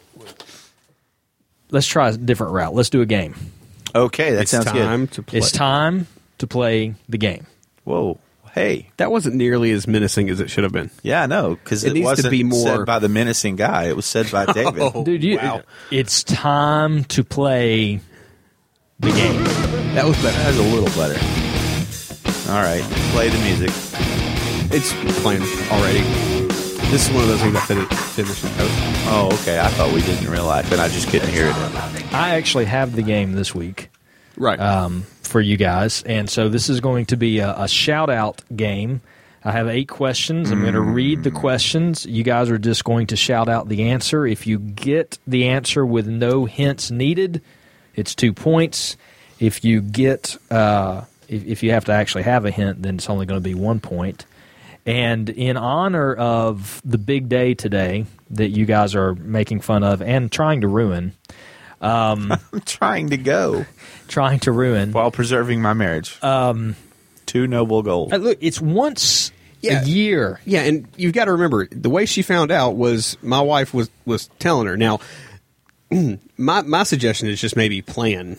let's 1.75 1.87
try 1.87 2.09
a 2.09 2.16
different 2.16 2.52
route. 2.54 2.75
Let's 2.75 2.88
do 2.88 3.02
a 3.02 3.07
game. 3.07 3.35
Okay, 3.95 4.33
that 4.33 4.43
it's 4.43 4.50
sounds 4.50 4.64
time 4.64 5.00
good. 5.07 5.12
to 5.12 5.23
play. 5.23 5.38
It's 5.38 5.52
time 5.52 6.07
to 6.38 6.47
play 6.47 6.95
the 7.09 7.19
game. 7.19 7.47
Whoa, 7.85 8.19
hey, 8.52 8.88
That 8.97 9.11
wasn't 9.11 9.35
nearly 9.37 9.71
as 9.73 9.87
menacing 9.87 10.31
as 10.31 10.40
it 10.40 10.50
should 10.50 10.64
have 10.64 10.73
been. 10.73 10.90
yeah, 11.02 11.23
I 11.23 11.26
know 11.26 11.54
because 11.57 11.85
It 11.85 11.90
it, 11.90 11.95
needs 11.95 12.04
to 12.07 12.11
wasn't 12.11 12.31
be 12.31 12.43
more- 12.45 12.62
said 12.66 12.87
by 12.87 12.99
the 12.99 13.09
menacing 13.11 13.57
guy. 13.57 13.85
It 13.88 13.95
was 13.97 14.07
said 14.07 14.31
by 14.33 14.47
David. 14.52 14.81
Oh. 14.81 15.04
Dude, 15.04 15.23
you, 15.23 15.37
wow. 15.37 15.61
it's 15.90 16.25
time 16.25 17.04
to 17.04 17.23
play 17.23 18.00
the 19.00 19.11
game. 19.12 19.45
That 19.95 20.07
was 20.07 20.16
better. 20.23 20.38
That 20.38 20.47
was 20.49 20.59
a 20.59 20.62
little 20.62 20.88
better. 21.00 21.19
All 22.50 22.62
right, 22.62 22.83
play 23.12 23.28
the 23.28 23.38
music. 23.45 23.71
It's 24.73 24.93
playing 25.23 25.43
already. 25.71 26.00
This 26.95 27.09
is 27.09 27.13
one 27.13 27.25
of 27.25 27.29
those 27.29 27.41
things 27.41 27.57
I 27.57 27.61
fin- 27.61 27.87
finished 27.87 28.45
and 28.45 28.55
post. 28.55 28.73
Oh, 29.09 29.29
okay. 29.43 29.59
I 29.59 29.67
thought 29.67 29.93
we 29.93 30.01
didn't 30.03 30.31
realize, 30.31 30.71
but 30.71 30.79
I 30.79 30.87
just 30.87 31.09
couldn't 31.09 31.29
hear 31.29 31.49
it. 31.49 32.15
I 32.15 32.37
actually 32.37 32.67
have 32.67 32.95
the 32.95 33.03
game 33.03 33.33
this 33.33 33.53
week. 33.53 33.91
Right. 34.37 34.61
um, 34.61 35.03
for 35.23 35.41
you 35.41 35.57
guys. 35.57 36.05
And 36.05 36.31
so 36.31 36.49
this 36.49 36.69
is 36.71 36.79
going 36.79 37.07
to 37.07 37.17
be 37.17 37.41
a, 37.41 37.53
a 37.63 37.67
shout 37.67 38.11
out 38.11 38.43
game. 38.55 39.01
I 39.43 39.51
have 39.51 39.67
eight 39.67 39.89
questions. 39.89 40.53
I'm 40.53 40.61
going 40.61 40.75
to 40.75 40.81
read 40.81 41.25
the 41.25 41.33
questions. 41.33 42.07
You 42.07 42.23
guys 42.23 42.49
are 42.49 42.59
just 42.59 42.85
going 42.85 43.09
to 43.09 43.17
shout 43.17 43.49
out 43.49 43.69
the 43.69 43.91
answer. 43.91 44.25
If 44.25 44.47
you 44.47 44.61
get 44.61 45.19
the 45.27 45.49
answer 45.49 45.85
with 45.85 46.07
no 46.07 46.45
hints 46.45 46.93
needed, 46.93 47.43
it's 47.97 48.15
two 48.15 48.33
points. 48.33 48.97
If 49.41 49.65
you 49.65 49.81
get, 49.81 50.37
uh, 50.49 51.07
if, 51.27 51.45
if 51.45 51.63
you 51.65 51.73
have 51.73 51.87
to 51.87 51.93
actually 51.93 52.23
have 52.23 52.45
a 52.45 52.53
hint, 52.53 52.83
then 52.83 52.95
it's 52.95 53.11
only 53.11 53.27
going 53.27 53.43
to 53.43 53.49
be 53.49 53.57
one 53.57 53.81
point. 53.81 54.27
And 54.87 55.31
in 55.31 55.57
honor 55.57 56.12
of 56.14 56.83
the 56.85 56.99
big 56.99 57.29
day 57.29 57.55
today 57.55 58.05
that 58.31 58.50
you 58.50 58.67
guys 58.67 58.95
are 58.95 59.14
making 59.14 59.61
fun 59.61 59.83
of 59.83 60.03
and 60.03 60.31
trying 60.31 60.61
to 60.61 60.69
ruin, 60.69 61.12
I'm 61.81 62.33
trying 62.67 63.11
to 63.11 63.17
go 63.17 63.64
trying 64.09 64.41
to 64.41 64.53
ruin, 64.53 64.93
while 64.93 65.11
preserving 65.11 65.62
my 65.62 65.73
marriage. 65.73 66.23
Um, 66.23 66.76
Two 67.26 67.47
noble 67.47 67.83
goals. 67.83 68.12
Uh, 68.12 68.17
look, 68.19 68.38
it's 68.43 68.61
once 68.61 69.33
Yeah. 69.62 69.83
a 69.83 69.85
year. 69.87 70.41
yeah, 70.45 70.61
and 70.64 70.87
you've 70.97 71.14
got 71.14 71.25
to 71.25 71.33
remember 71.33 71.67
the 71.71 71.88
way 71.91 72.05
she 72.05 72.21
found 72.21 72.50
out 72.50 72.76
was 72.76 73.17
my 73.23 73.41
wife 73.41 73.73
was 73.73 73.88
was 74.05 74.29
telling 74.38 74.67
her. 74.67 74.76
Now, 74.76 75.00
my 75.91 76.61
my 76.62 76.83
suggestion 76.83 77.29
is 77.29 77.41
just 77.41 77.57
maybe 77.57 77.81
plan. 77.81 78.37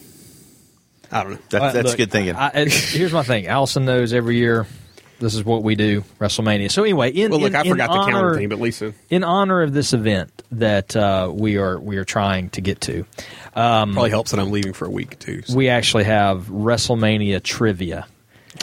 I 1.12 1.24
don't 1.24 1.34
know. 1.34 1.40
That, 1.50 1.62
Uh, 1.62 1.72
that's 1.72 1.88
look, 1.90 1.98
good 1.98 2.12
thinking. 2.12 2.36
I, 2.36 2.52
I- 2.54 2.66
here's 2.70 3.14
my 3.14 3.24
thing. 3.24 3.48
Allison 3.48 3.86
knows 3.86 4.14
every 4.14 4.38
year 4.38 4.68
This 5.20 5.34
is 5.34 5.46
what 5.46 5.64
we 5.64 5.76
do, 5.76 6.02
WrestleMania. 6.20 6.70
So 6.70 6.84
anyway, 6.84 7.10
in 7.12 7.32
Well, 7.32 7.40
look, 7.40 7.52
in, 7.52 7.56
I 7.56 7.64
forgot 7.64 7.88
the 7.90 7.94
honor, 7.98 8.12
counter 8.12 8.36
thing, 8.36 8.50
but 8.50 8.60
Lisa. 8.60 8.94
in 9.10 9.24
honor 9.24 9.62
of 9.62 9.74
this 9.74 9.94
event 9.94 10.30
that 10.52 10.96
uh, 10.96 11.32
we 11.34 11.58
are 11.58 11.80
we 11.80 11.98
are 11.98 12.04
trying 12.04 12.50
to 12.52 12.62
get 12.62 12.82
to, 12.82 13.06
um, 13.56 13.94
Probably 13.94 14.10
helps 14.10 14.32
that 14.32 14.40
I'm 14.40 14.52
leaving 14.52 14.74
for 14.74 14.86
a 14.86 14.90
week 14.90 15.18
too. 15.20 15.42
so- 15.46 15.56
we 15.56 15.70
actually 15.70 16.04
have 16.04 16.48
WrestleMania 16.48 17.42
trivia 17.42 18.08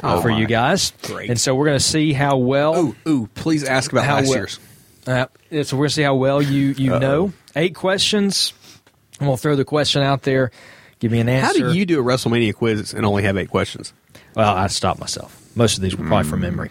Oh, 0.02 0.20
for 0.22 0.28
my. 0.30 0.38
you 0.40 0.46
guys. 0.46 0.92
Great. 1.02 1.30
And 1.30 1.40
so 1.40 1.54
we're 1.54 1.66
going 1.66 1.78
to 1.78 1.84
see 1.84 2.12
how 2.12 2.36
well. 2.38 2.76
Ooh, 2.78 2.96
ooh! 3.08 3.26
Please 3.34 3.64
ask 3.64 3.90
about 3.92 4.04
How 4.04 4.16
last 4.16 4.28
well- 4.28 4.36
year's. 4.38 4.58
Uh, 5.06 5.26
so 5.64 5.76
we're 5.76 5.82
going 5.84 5.88
to 5.88 5.94
see 5.94 6.02
how 6.02 6.14
well 6.14 6.40
you 6.40 6.68
you 6.78 6.98
know. 6.98 7.32
Eight 7.56 7.74
questions. 7.74 8.52
I'm 9.20 9.26
going 9.26 9.36
to 9.36 9.42
throw 9.42 9.56
the 9.56 9.64
question 9.64 10.02
out 10.02 10.22
there. 10.22 10.50
Give 11.00 11.10
me 11.10 11.18
an 11.20 11.28
answer. 11.28 11.46
How 11.66 11.72
do 11.72 11.76
you 11.78 11.84
do 11.84 11.98
a 12.00 12.04
WrestleMania 12.04 12.54
quiz 12.54 12.94
and 12.94 13.04
only 13.04 13.24
have 13.24 13.36
eight 13.36 13.50
questions? 13.50 13.92
Well, 14.36 14.54
I 14.54 14.68
stopped 14.68 15.00
myself. 15.00 15.41
Most 15.54 15.76
of 15.76 15.82
these 15.82 15.96
were 15.96 16.06
probably 16.06 16.28
from 16.28 16.40
memory. 16.40 16.70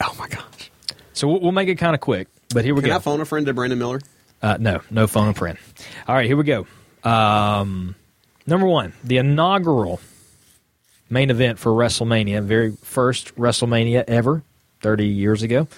Oh 0.00 0.14
my 0.18 0.28
gosh! 0.28 0.70
So 1.12 1.28
we'll, 1.28 1.40
we'll 1.40 1.52
make 1.52 1.68
it 1.68 1.76
kind 1.76 1.94
of 1.94 2.00
quick. 2.00 2.28
But 2.52 2.64
here 2.64 2.74
we 2.74 2.82
Can 2.82 2.90
go. 2.90 2.96
I 2.96 2.98
phone 2.98 3.20
a 3.20 3.24
friend 3.24 3.46
to 3.46 3.54
Brandon 3.54 3.78
Miller? 3.78 4.00
Uh, 4.42 4.56
no, 4.60 4.80
no 4.90 5.06
phone 5.06 5.28
and 5.28 5.36
friend. 5.36 5.58
All 6.06 6.14
right, 6.14 6.26
here 6.26 6.36
we 6.36 6.44
go. 6.44 6.66
Um, 7.04 7.94
number 8.46 8.66
one, 8.66 8.92
the 9.04 9.18
inaugural 9.18 10.00
main 11.08 11.30
event 11.30 11.58
for 11.58 11.72
WrestleMania, 11.72 12.42
very 12.42 12.72
first 12.82 13.34
WrestleMania 13.36 14.04
ever, 14.08 14.42
30 14.82 15.06
years 15.06 15.42
ago. 15.42 15.68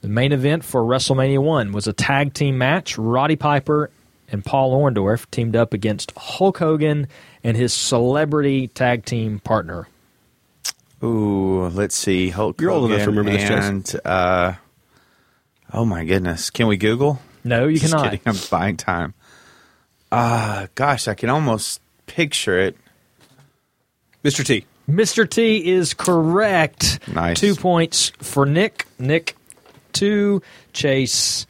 The 0.00 0.08
main 0.08 0.32
event 0.32 0.64
for 0.64 0.82
WrestleMania 0.82 1.42
1 1.42 1.72
was 1.72 1.86
a 1.86 1.92
tag 1.92 2.32
team 2.32 2.56
match. 2.56 2.96
Roddy 2.96 3.36
Piper 3.36 3.90
and 4.32 4.42
Paul 4.44 4.80
Orndorff 4.80 5.30
teamed 5.30 5.56
up 5.56 5.74
against 5.74 6.12
Hulk 6.16 6.58
Hogan 6.58 7.08
and 7.44 7.56
his 7.56 7.74
celebrity 7.74 8.68
tag 8.68 9.04
team 9.04 9.40
partner. 9.40 9.88
Ooh, 11.02 11.68
let's 11.68 11.96
see. 11.96 12.28
Hulk 12.28 12.60
You're 12.60 12.70
old 12.70 12.90
enough 12.90 13.04
to 13.04 13.10
remember 13.10 13.30
this, 13.32 13.42
Jason. 13.48 13.64
and 13.64 14.00
uh, 14.04 14.52
oh 15.72 15.84
my 15.84 16.04
goodness, 16.04 16.50
can 16.50 16.66
we 16.66 16.76
Google? 16.76 17.20
No, 17.42 17.66
you 17.66 17.78
Just 17.78 17.92
cannot. 17.92 18.04
kidding. 18.10 18.20
I'm 18.26 18.36
buying 18.50 18.76
time. 18.76 19.14
Ah, 20.12 20.66
gosh, 20.74 21.08
I 21.08 21.14
can 21.14 21.30
almost 21.30 21.80
picture 22.06 22.58
it. 22.58 22.76
Mr. 24.24 24.44
T. 24.44 24.66
Mr. 24.88 25.28
T 25.28 25.70
is 25.70 25.94
correct. 25.94 26.98
Nice. 27.08 27.38
Two 27.40 27.54
points 27.54 28.10
for 28.18 28.44
Nick. 28.44 28.86
Nick, 28.98 29.36
two. 29.92 30.42
Chase, 30.72 31.46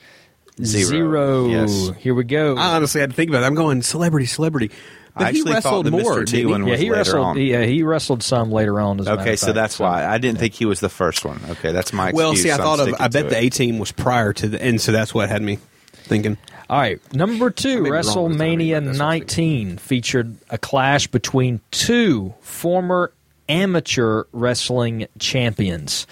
Zero. 0.62 0.86
zero. 0.88 1.46
Yes. 1.48 1.90
Here 1.98 2.14
we 2.14 2.22
go. 2.24 2.56
I 2.56 2.76
honestly 2.76 3.00
had 3.00 3.10
to 3.10 3.16
think 3.16 3.30
about 3.30 3.42
it. 3.42 3.46
I'm 3.46 3.54
going 3.54 3.82
celebrity, 3.82 4.26
celebrity. 4.26 4.70
But 5.14 5.24
I 5.24 5.28
actually 5.28 5.50
he 5.50 5.54
wrestled 5.54 5.84
thought 5.86 5.90
the 5.96 6.02
more. 6.02 6.16
Mr. 6.18 6.26
T 6.26 6.36
he? 6.38 6.46
one 6.46 6.64
yeah, 6.64 6.70
was 6.72 6.80
he 6.80 6.90
later 6.90 6.98
wrestled. 6.98 7.26
on. 7.26 7.38
Yeah, 7.38 7.64
he 7.64 7.82
wrestled 7.82 8.22
some 8.22 8.50
later 8.52 8.80
on. 8.80 9.00
As 9.00 9.06
a 9.06 9.12
Okay, 9.20 9.36
so 9.36 9.46
fact. 9.46 9.54
that's 9.56 9.78
why 9.78 10.06
I 10.06 10.18
didn't 10.18 10.38
think 10.38 10.54
he 10.54 10.66
was 10.66 10.80
the 10.80 10.88
first 10.88 11.24
one. 11.24 11.40
Okay, 11.50 11.72
that's 11.72 11.92
my 11.92 12.08
excuse. 12.08 12.16
Well, 12.24 12.36
see, 12.36 12.50
I 12.50 12.56
so 12.56 12.62
I'm 12.62 12.78
thought 12.78 12.88
of. 12.88 12.94
I 13.00 13.08
bet 13.08 13.24
to 13.24 13.28
the. 13.30 13.36
A 13.38 13.48
team 13.48 13.78
was 13.78 13.92
prior 13.92 14.32
to 14.34 14.48
the 14.48 14.60
end, 14.60 14.80
so 14.80 14.92
that's 14.92 15.12
what 15.14 15.28
had 15.28 15.42
me 15.42 15.58
thinking. 15.92 16.38
All 16.68 16.78
right, 16.78 17.00
number 17.14 17.50
two, 17.50 17.68
I 17.68 17.74
may 17.74 17.82
be 17.82 17.90
wrong 17.90 17.90
with 17.90 18.04
the 18.04 18.38
timing, 18.38 18.58
WrestleMania 18.58 18.74
but 18.74 18.84
that's 18.84 18.98
what 18.98 19.04
I'm 19.06 19.18
19 19.20 19.78
featured 19.78 20.36
a 20.50 20.58
clash 20.58 21.06
between 21.08 21.60
two 21.72 22.34
former 22.40 23.12
amateur 23.48 24.24
wrestling 24.32 25.06
champions, 25.18 26.06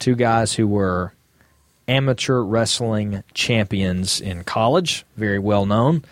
two 0.00 0.16
guys 0.16 0.52
who 0.54 0.66
were 0.66 1.12
amateur 1.86 2.40
wrestling 2.40 3.22
champions 3.34 4.20
in 4.20 4.42
college, 4.44 5.04
very 5.16 5.38
well 5.38 5.66
known. 5.66 6.04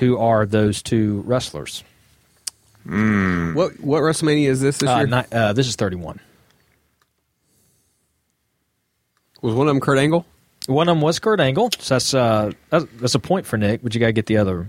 Who 0.00 0.18
are 0.18 0.44
those 0.46 0.82
two 0.82 1.22
wrestlers? 1.26 1.84
What 2.84 3.78
what 3.80 4.00
WrestleMania 4.02 4.46
is 4.48 4.60
this 4.60 4.78
this 4.78 4.88
Uh, 4.88 4.96
year? 4.98 5.06
ni- 5.06 5.36
uh, 5.36 5.52
this 5.52 5.68
is 5.68 5.76
31. 5.76 6.18
was 9.42 9.54
one 9.54 9.68
of 9.68 9.74
them 9.74 9.80
Kurt 9.80 9.98
Angle? 9.98 10.26
One 10.66 10.88
of 10.88 10.96
them 10.96 11.00
was 11.02 11.18
Kurt 11.18 11.40
Angle, 11.40 11.70
so 11.78 11.94
that's 11.94 12.14
uh, 12.14 12.52
that's, 12.70 12.84
that's 13.00 13.14
a 13.14 13.18
point 13.18 13.46
for 13.46 13.56
Nick. 13.56 13.82
But 13.82 13.94
you 13.94 14.00
got 14.00 14.06
to 14.06 14.12
get 14.12 14.26
the 14.26 14.38
other 14.38 14.68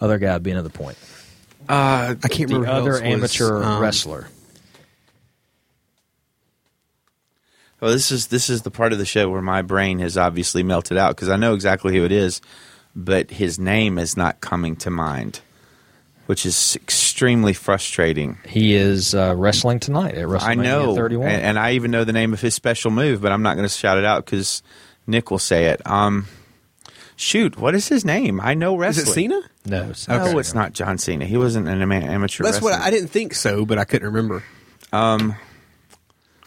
other 0.00 0.18
guy 0.18 0.34
to 0.34 0.40
be 0.40 0.50
another 0.50 0.68
point. 0.70 0.96
Uh, 1.68 2.14
I 2.22 2.28
can't 2.28 2.48
The 2.50 2.58
remember. 2.58 2.66
who 2.66 2.72
other 2.72 2.90
else 2.92 3.00
was, 3.02 3.40
amateur 3.40 3.62
um, 3.62 3.82
wrestler. 3.82 4.28
Well, 7.80 7.90
this 7.92 8.10
is 8.10 8.28
this 8.28 8.48
is 8.48 8.62
the 8.62 8.70
part 8.70 8.92
of 8.92 8.98
the 8.98 9.04
show 9.06 9.28
where 9.28 9.42
my 9.42 9.62
brain 9.62 9.98
has 9.98 10.16
obviously 10.16 10.62
melted 10.62 10.96
out 10.96 11.14
because 11.16 11.28
I 11.28 11.36
know 11.36 11.54
exactly 11.54 11.94
who 11.96 12.04
it 12.04 12.12
is, 12.12 12.40
but 12.96 13.30
his 13.30 13.58
name 13.58 13.98
is 13.98 14.16
not 14.16 14.40
coming 14.40 14.76
to 14.76 14.90
mind, 14.90 15.40
which 16.26 16.46
is 16.46 16.76
extremely 16.76 17.52
frustrating. 17.52 18.38
He 18.46 18.74
is 18.74 19.14
uh, 19.14 19.34
wrestling 19.36 19.80
tonight 19.80 20.14
at 20.14 20.26
WrestleMania 20.26 20.46
I 20.48 20.54
know, 20.54 20.94
31. 20.94 21.28
and, 21.28 21.42
and 21.42 21.58
I 21.58 21.72
even 21.72 21.90
know 21.90 22.04
the 22.04 22.12
name 22.12 22.32
of 22.32 22.40
his 22.40 22.54
special 22.54 22.90
move, 22.90 23.20
but 23.20 23.32
I'm 23.32 23.42
not 23.42 23.56
going 23.56 23.68
to 23.68 23.74
shout 23.74 23.98
it 23.98 24.04
out 24.04 24.24
because 24.24 24.62
Nick 25.06 25.30
will 25.30 25.38
say 25.38 25.66
it. 25.66 25.86
Um, 25.86 26.26
shoot, 27.16 27.56
what 27.58 27.74
is 27.74 27.88
his 27.88 28.04
name? 28.04 28.40
I 28.40 28.54
know 28.54 28.76
wrestling. 28.76 29.02
Is 29.04 29.10
it 29.10 29.12
Cena? 29.14 29.40
no, 29.66 29.90
it's 29.90 30.08
No, 30.08 30.18
not. 30.18 30.38
it's 30.38 30.54
not 30.54 30.72
John 30.72 30.98
Cena. 30.98 31.24
He 31.26 31.36
wasn't 31.36 31.68
an 31.68 31.80
amateur. 31.92 32.44
That's 32.44 32.60
what. 32.62 32.72
I, 32.72 32.86
I 32.86 32.90
didn't 32.90 33.08
think 33.08 33.34
so, 33.34 33.64
but 33.64 33.78
I 33.78 33.84
couldn't 33.84 34.06
remember. 34.08 34.42
Um, 34.92 35.34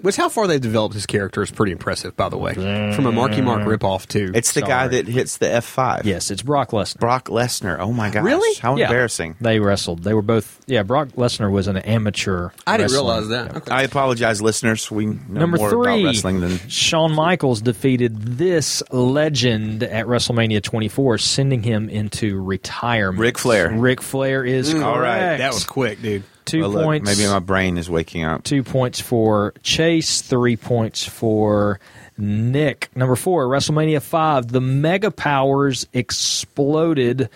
which 0.01 0.15
how 0.15 0.29
far 0.29 0.47
they've 0.47 0.61
developed 0.61 0.93
his 0.93 1.05
character 1.05 1.41
is 1.41 1.51
pretty 1.51 1.71
impressive, 1.71 2.15
by 2.15 2.29
the 2.29 2.37
way. 2.37 2.53
From 2.53 3.05
a 3.05 3.11
Marky 3.11 3.41
Mark 3.41 3.61
mm. 3.61 3.77
ripoff 3.77 4.07
too. 4.07 4.31
It's 4.33 4.53
the 4.53 4.61
guy 4.61 4.87
that 4.87 5.07
hits 5.07 5.37
the 5.37 5.47
F5. 5.47 6.05
Yes, 6.05 6.31
it's 6.31 6.41
Brock 6.41 6.71
Lesnar. 6.71 6.99
Brock 6.99 7.25
Lesnar. 7.25 7.79
Oh 7.79 7.91
my 7.91 8.09
gosh. 8.09 8.23
Really? 8.23 8.59
How 8.59 8.75
Yeah. 8.75 8.85
embarrassing. 8.85 9.35
They 9.41 9.59
wrestled. 9.59 10.03
They 10.03 10.13
were 10.13 10.21
both. 10.21 10.59
Yeah, 10.67 10.83
Brock 10.83 11.09
Lesnar 11.09 11.51
was 11.51 11.67
an 11.67 11.77
amateur. 11.77 12.49
I 12.65 12.77
didn't 12.77 12.91
wrestler. 12.91 12.97
realize 12.97 13.27
that. 13.29 13.55
Okay. 13.57 13.71
I 13.71 13.83
apologize, 13.83 14.41
listeners. 14.41 14.89
We 14.91 15.05
know 15.05 15.17
Number 15.29 15.57
more 15.57 15.69
three, 15.69 16.01
about 16.01 16.07
wrestling 16.07 16.39
than 16.41 16.57
Shawn 16.67 17.13
Michaels 17.13 17.61
defeated 17.61 18.37
this 18.37 18.83
legend 18.91 19.83
at 19.83 20.05
WrestleMania 20.05 20.61
24, 20.61 21.17
sending 21.17 21.63
him 21.63 21.89
into 21.89 22.41
retirement. 22.41 23.19
Ric 23.19 23.37
Flair. 23.37 23.71
Ric 23.71 24.01
Flair 24.01 24.43
is 24.45 24.71
correct. 24.71 24.85
all 24.85 24.99
right. 24.99 25.37
that 25.37 25.53
was 25.53 25.63
quick, 25.63 26.01
dude. 26.01 26.23
Two 26.47 26.61
Well, 26.61 26.69
look, 26.69 26.83
points. 26.83 27.05
maybe 27.17 27.29
my 27.31 27.39
brain 27.39 27.77
is 27.77 27.89
waking 27.89 28.23
up. 28.23 28.43
Two 28.43 28.63
points 28.63 28.99
for 28.99 29.53
Chase, 29.63 30.21
three 30.21 30.55
points 30.57 31.03
for 31.03 31.79
Nick. 32.17 32.89
Number 32.95 33.15
four, 33.15 33.45
WrestleMania 33.47 34.01
5. 34.01 34.47
The 34.47 34.61
Mega 34.61 35.11
Powers 35.11 35.85
exploded 35.93 37.29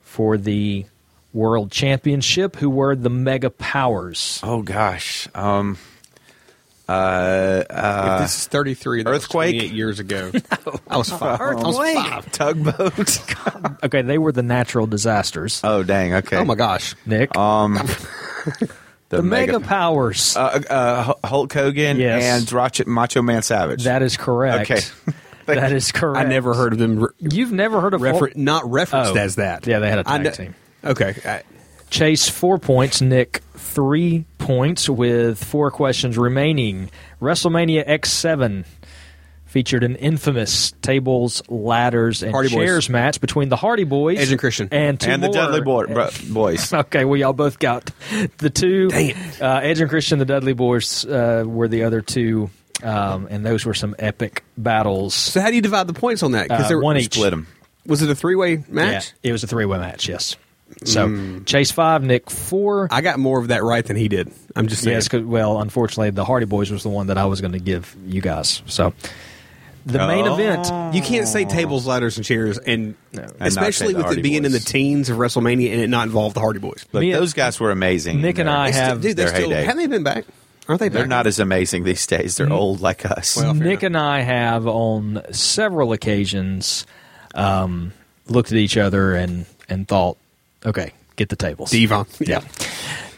for 0.00 0.36
the 0.36 0.86
World 1.32 1.70
Championship. 1.72 2.56
Who 2.56 2.70
were 2.70 2.94
the 2.94 3.10
Mega 3.10 3.50
Powers? 3.50 4.38
Oh 4.42 4.62
gosh. 4.62 5.26
Um. 5.34 5.78
Uh. 6.88 7.64
uh 7.70 8.16
if 8.20 8.22
this 8.24 8.38
is 8.42 8.46
33, 8.48 9.02
that 9.04 9.10
was 9.10 9.22
Earthquake? 9.24 9.56
28 9.56 9.72
years 9.74 9.98
ago. 10.00 10.30
I 10.88 10.96
was 10.98 11.08
five. 11.10 11.40
I 11.40 11.54
was 11.54 11.78
Earthquake. 11.78 11.96
five. 11.96 12.32
tugboat. 12.32 13.78
Okay, 13.84 14.02
they 14.02 14.18
were 14.18 14.30
the 14.32 14.42
natural 14.42 14.86
disasters. 14.86 15.60
oh 15.64 15.82
dang. 15.82 16.14
Okay. 16.14 16.36
Oh 16.36 16.44
my 16.44 16.54
gosh. 16.54 16.94
Nick. 17.06 17.36
Um. 17.36 17.78
the 19.08 19.22
Mega, 19.22 19.60
Powers. 19.60 20.36
Uh, 20.36 20.62
uh, 20.70 21.26
Hulk 21.26 21.52
Hogan 21.52 21.98
Yes. 21.98 22.22
and 22.42 22.52
Roch- 22.52 22.86
Macho 22.86 23.22
Man 23.22 23.42
Savage. 23.42 23.84
that 23.84 24.02
is 24.02 24.16
correct. 24.16 24.70
Okay. 24.70 24.80
that 25.46 25.72
is 25.72 25.92
correct. 25.92 26.24
I 26.24 26.28
never 26.28 26.54
heard 26.54 26.72
of 26.72 26.78
them 26.78 27.00
re- 27.00 27.08
You've 27.18 27.52
never 27.52 27.80
heard 27.80 27.94
of 27.94 28.00
refer- 28.02 28.18
Hulk- 28.18 28.36
not 28.36 28.70
referenced 28.70 29.12
Oh. 29.14 29.18
as 29.18 29.36
that. 29.36 29.66
Yeah, 29.66 29.78
they 29.80 29.90
had 29.90 29.98
a 30.00 30.04
tag 30.04 30.22
kn- 30.22 30.34
team. 30.34 30.54
Okay. 30.84 31.14
I, 31.24 31.42
Chase 31.90 32.26
four 32.28 32.58
points, 32.58 33.02
Nick 33.02 33.42
three 33.54 34.24
points 34.38 34.88
with 34.88 35.42
four 35.42 35.70
questions 35.70 36.16
remaining. 36.16 36.90
WrestleMania 37.20 37.86
X7 37.86 38.64
featured 39.52 39.84
an 39.84 39.96
infamous 39.96 40.72
tables, 40.82 41.42
ladders, 41.48 42.22
and 42.22 42.32
Hardy 42.32 42.48
Boys. 42.48 42.56
chairs 42.64 42.88
match 42.88 43.20
between 43.20 43.48
the 43.50 43.56
Hardy 43.56 43.84
Boys, 43.84 44.18
Edge 44.18 44.30
and 44.30 44.40
Christian. 44.40 44.68
and 44.72 44.98
two 44.98 45.10
and 45.10 45.22
the 45.22 45.26
more. 45.28 45.34
Dudley 45.34 45.60
Boy- 45.60 45.86
bro- 45.86 46.08
Boys. 46.30 46.72
Okay, 46.72 47.04
well, 47.04 47.16
y'all 47.18 47.32
both 47.34 47.58
got 47.58 47.90
the 48.38 48.50
two. 48.50 48.88
Dang 48.88 49.10
it. 49.10 49.42
Uh, 49.42 49.60
Edge 49.62 49.80
and 49.80 49.90
Christian, 49.90 50.18
the 50.18 50.24
Dudley 50.24 50.54
Boys 50.54 51.04
uh, 51.04 51.44
were 51.46 51.68
the 51.68 51.84
other 51.84 52.00
two, 52.00 52.50
um, 52.82 53.28
and 53.30 53.44
those 53.44 53.64
were 53.66 53.74
some 53.74 53.94
epic 53.98 54.42
battles. 54.56 55.14
so 55.14 55.40
how 55.40 55.48
do 55.50 55.54
you 55.56 55.62
divide 55.62 55.86
the 55.86 55.92
points 55.92 56.22
on 56.22 56.32
that? 56.32 56.48
Because 56.48 56.64
Uh, 56.64 56.68
there 56.68 56.80
one 56.80 56.96
each. 56.96 57.14
Split 57.14 57.30
them. 57.30 57.46
was 57.86 58.00
it 58.02 58.08
a 58.10 58.14
three 58.14 58.34
way 58.36 58.64
match? 58.68 59.12
Yeah, 59.22 59.28
it 59.30 59.32
was 59.32 59.44
a 59.44 59.46
three 59.46 59.66
way 59.66 59.78
match. 59.78 60.08
Yes. 60.08 60.36
So 60.84 61.40
Chase 61.44 61.70
five, 61.70 62.02
Nick 62.02 62.30
four. 62.30 62.88
I 62.90 63.02
got 63.02 63.18
more 63.18 63.38
of 63.38 63.48
that 63.48 63.62
right 63.62 63.84
than 63.84 63.94
he 63.96 64.08
did. 64.08 64.32
I'm 64.56 64.68
just 64.68 64.82
saying. 64.82 64.96
Yes, 64.96 65.06
'cause- 65.06 65.22
well, 65.22 65.60
unfortunately, 65.60 66.10
the 66.10 66.24
Hardy 66.24 66.46
Boys 66.46 66.70
was 66.70 66.82
the 66.82 66.88
one 66.88 67.08
that 67.08 67.18
I 67.18 67.26
was 67.26 67.42
going 67.42 67.52
to 67.52 67.58
give 67.58 67.94
you 68.06 68.22
guys. 68.22 68.62
So 68.66 68.94
the 69.86 70.06
main 70.06 70.26
Oh. 70.26 70.34
event. 70.34 70.94
You 70.94 71.02
can't 71.02 71.26
say 71.28 71.44
tables, 71.44 71.86
ladders, 71.86 72.16
and 72.16 72.24
chairs, 72.24 72.58
and 72.58 72.94
not 73.12 73.32
especially 73.40 73.92
the 73.92 73.98
with 73.98 74.06
Hardy 74.06 74.20
it 74.20 74.22
being 74.22 74.44
in 74.44 74.52
the 74.52 74.58
Boys. 74.58 74.64
teens 74.64 75.10
of 75.10 75.18
WrestleMania 75.18 75.72
and 75.72 75.80
it 75.80 75.88
not 75.90 76.06
involve 76.06 76.34
the 76.34 76.40
Hardy 76.40 76.58
Boys. 76.60 76.84
Look, 76.92 77.00
Me 77.00 77.12
and- 77.12 77.20
those 77.20 77.32
guys 77.32 77.58
were 77.60 77.70
amazing. 77.70 78.20
Nick 78.20 78.38
and 78.38 78.48
They're- 78.48 78.56
I 78.56 78.66
They 78.66 78.72
still- 78.72 78.84
have- 78.86 79.00
dude, 79.00 79.16
they're 79.16 79.26
their 79.26 79.34
still 79.34 79.50
heyday. 79.50 79.64
haven't 79.64 79.78
they 79.82 79.86
been 79.88 80.02
back? 80.04 80.24
Aren't 80.68 80.80
they? 80.80 80.88
They're 80.88 81.06
not 81.08 81.26
as 81.26 81.40
amazing 81.40 81.82
these 81.84 82.06
days. 82.06 82.36
They're 82.36 82.52
old 82.52 82.80
like 82.80 83.04
us. 83.04 83.36
Well, 83.36 83.52
fair 83.54 83.64
Nick 83.64 83.82
enough. 83.82 83.82
and 83.82 83.96
I 83.98 84.20
have 84.20 84.66
on 84.68 85.20
several 85.32 85.92
occasions 85.92 86.86
um, 87.34 87.92
looked 88.28 88.52
at 88.52 88.58
each 88.58 88.76
other 88.76 89.14
and 89.14 89.46
and 89.68 89.88
thought, 89.88 90.18
okay, 90.64 90.92
get 91.16 91.30
the 91.30 91.36
tables. 91.36 91.70
Devon. 91.72 92.06
Yeah. 92.20 92.42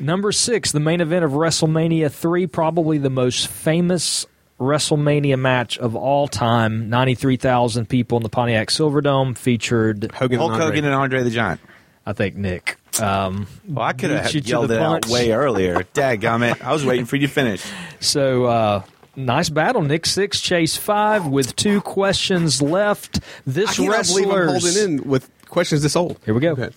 Number 0.01 0.33
six, 0.33 0.73
the 0.73 0.81
main 0.81 1.01
event 1.01 1.25
of 1.25 1.33
WrestleMania 1.33 2.11
3, 2.11 2.47
probably 2.47 2.99
the 2.99 3.11
most 3.11 3.47
famous 3.49 4.27
WrestleMania 4.61 5.39
match 5.39 5.79
of 5.79 5.97
all 5.97 6.29
time, 6.29 6.89
93,000 6.89 7.89
people 7.89 8.17
in 8.19 8.23
the 8.23 8.29
Pontiac 8.29 8.69
Silverdome, 8.69 9.37
featured, 9.37 10.13
Hogan 10.15 10.39
Hulk 10.39 10.53
and 10.53 10.63
Andre. 10.63 10.67
Hogan 10.77 10.85
and 10.85 10.95
Andre 10.95 11.23
the 11.23 11.31
Giant. 11.31 11.61
I 12.07 12.13
think, 12.13 12.37
Nick. 12.37 12.77
Um, 13.01 13.47
Well, 13.67 13.85
I 13.85 13.93
could 13.93 14.11
have 14.11 14.33
you 14.33 14.41
to 14.41 14.47
yelled 14.49 14.69
the 14.69 14.75
it 14.77 14.81
out 14.81 15.07
way 15.07 15.33
earlier. 15.33 15.75
Dadgummit. 15.95 16.63
I 16.63 16.73
was 16.73 16.85
waiting 16.85 17.07
for 17.07 17.17
you 17.17 17.27
to 17.27 17.33
finish. 17.33 17.65
So, 17.99 18.45
uh, 18.45 18.83
nice 19.17 19.49
battle. 19.49 19.83
Nick 19.83 20.07
6, 20.07 20.41
Chase 20.41 20.77
5, 20.77 21.27
with 21.27 21.57
two 21.57 21.81
questions 21.81 22.63
left. 22.63 23.21
This 23.47 23.77
cannot 23.77 24.07
believe 24.07 24.27
I'm 24.29 24.33
wrestler's. 24.37 24.75
holding 24.77 25.01
in 25.01 25.09
with 25.09 25.29
questions 25.49 25.83
this 25.83 25.97
old. 25.97 26.19
Here 26.25 26.35
we 26.35 26.41
go. 26.41 26.53
Okay. 26.53 26.71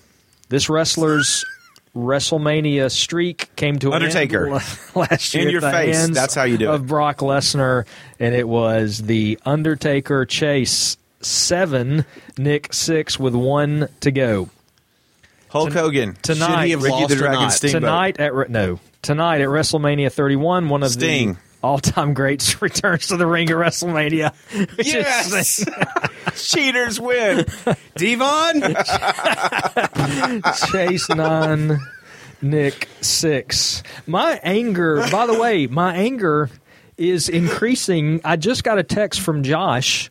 This 0.49 0.69
wrestler's 0.69 1.43
WrestleMania 1.97 2.91
streak 2.91 3.53
came 3.55 3.79
to 3.79 3.87
an 3.87 3.95
Undertaker. 3.95 4.45
end 4.47 4.53
last 4.95 5.33
year. 5.33 5.45
In 5.45 5.49
your 5.51 5.61
the 5.61 5.71
face. 5.71 6.09
That's 6.09 6.35
how 6.35 6.43
you 6.43 6.57
do 6.57 6.65
it. 6.71 6.73
Of 6.75 6.87
Brock 6.87 7.17
Lesnar, 7.17 7.85
and 8.19 8.35
it 8.35 8.47
was 8.47 9.01
the 9.03 9.39
Undertaker 9.45 10.25
Chase 10.25 10.97
seven, 11.21 12.05
Nick 12.37 12.73
six 12.73 13.19
with 13.19 13.33
one 13.35 13.89
to 14.01 14.11
go 14.11 14.49
Hulk 15.49 15.73
Hogan. 15.73 16.15
tonight. 16.21 16.47
Should 16.47 16.65
he 16.65 16.71
have 16.71 16.83
Ricky 16.83 16.93
lost 16.93 17.09
the 17.09 17.15
or 17.15 17.17
Dragon 17.17 17.41
not? 17.41 17.51
Tonight 17.59 18.19
at 18.19 18.49
no 18.49 18.79
tonight 19.01 19.41
at 19.41 19.47
WrestleMania 19.47 20.11
31. 20.11 20.69
One 20.69 20.83
of 20.83 20.91
Sting. 20.91 21.33
the 21.33 21.39
all-time 21.63 22.13
greats 22.13 22.61
returns 22.61 23.07
to 23.07 23.17
the 23.17 23.25
ring 23.27 23.49
at 23.49 23.55
WrestleMania. 23.55 24.33
which 24.77 24.87
Yes! 24.87 25.65
Cheaters 26.51 26.99
win. 26.99 27.45
Devon? 27.95 28.75
Chase 30.71 31.09
nine, 31.09 31.79
Nick 32.41 32.87
six. 33.01 33.83
My 34.05 34.39
anger, 34.43 35.05
by 35.11 35.25
the 35.25 35.37
way, 35.39 35.67
my 35.67 35.95
anger 35.95 36.49
is 36.97 37.29
increasing. 37.29 38.21
I 38.23 38.35
just 38.35 38.63
got 38.63 38.77
a 38.77 38.83
text 38.83 39.19
from 39.21 39.43
Josh 39.43 40.09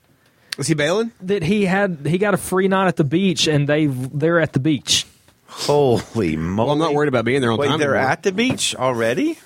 Was 0.59 0.67
he 0.67 0.75
bailing? 0.75 1.13
that 1.23 1.43
he 1.43 1.65
had 1.65 1.99
he 2.07 2.19
got 2.19 2.35
a 2.35 2.39
free 2.39 2.69
night 2.69 2.89
at 2.89 2.97
the 2.97 3.05
beach 3.05 3.47
and 3.47 3.69
they 3.69 3.87
they're 3.87 4.41
at 4.41 4.53
the 4.53 4.61
beach. 4.61 5.07
Holy 5.47 6.37
moly. 6.37 6.67
Well, 6.67 6.73
I'm 6.73 6.79
not 6.79 6.93
worried 6.95 7.09
about 7.09 7.25
being 7.25 7.41
there 7.41 7.51
on 7.53 7.59
Wait, 7.59 7.69
time. 7.69 7.79
they're 7.79 7.95
anymore. 7.95 8.11
at 8.13 8.23
the 8.23 8.33
beach 8.33 8.75
already? 8.75 9.39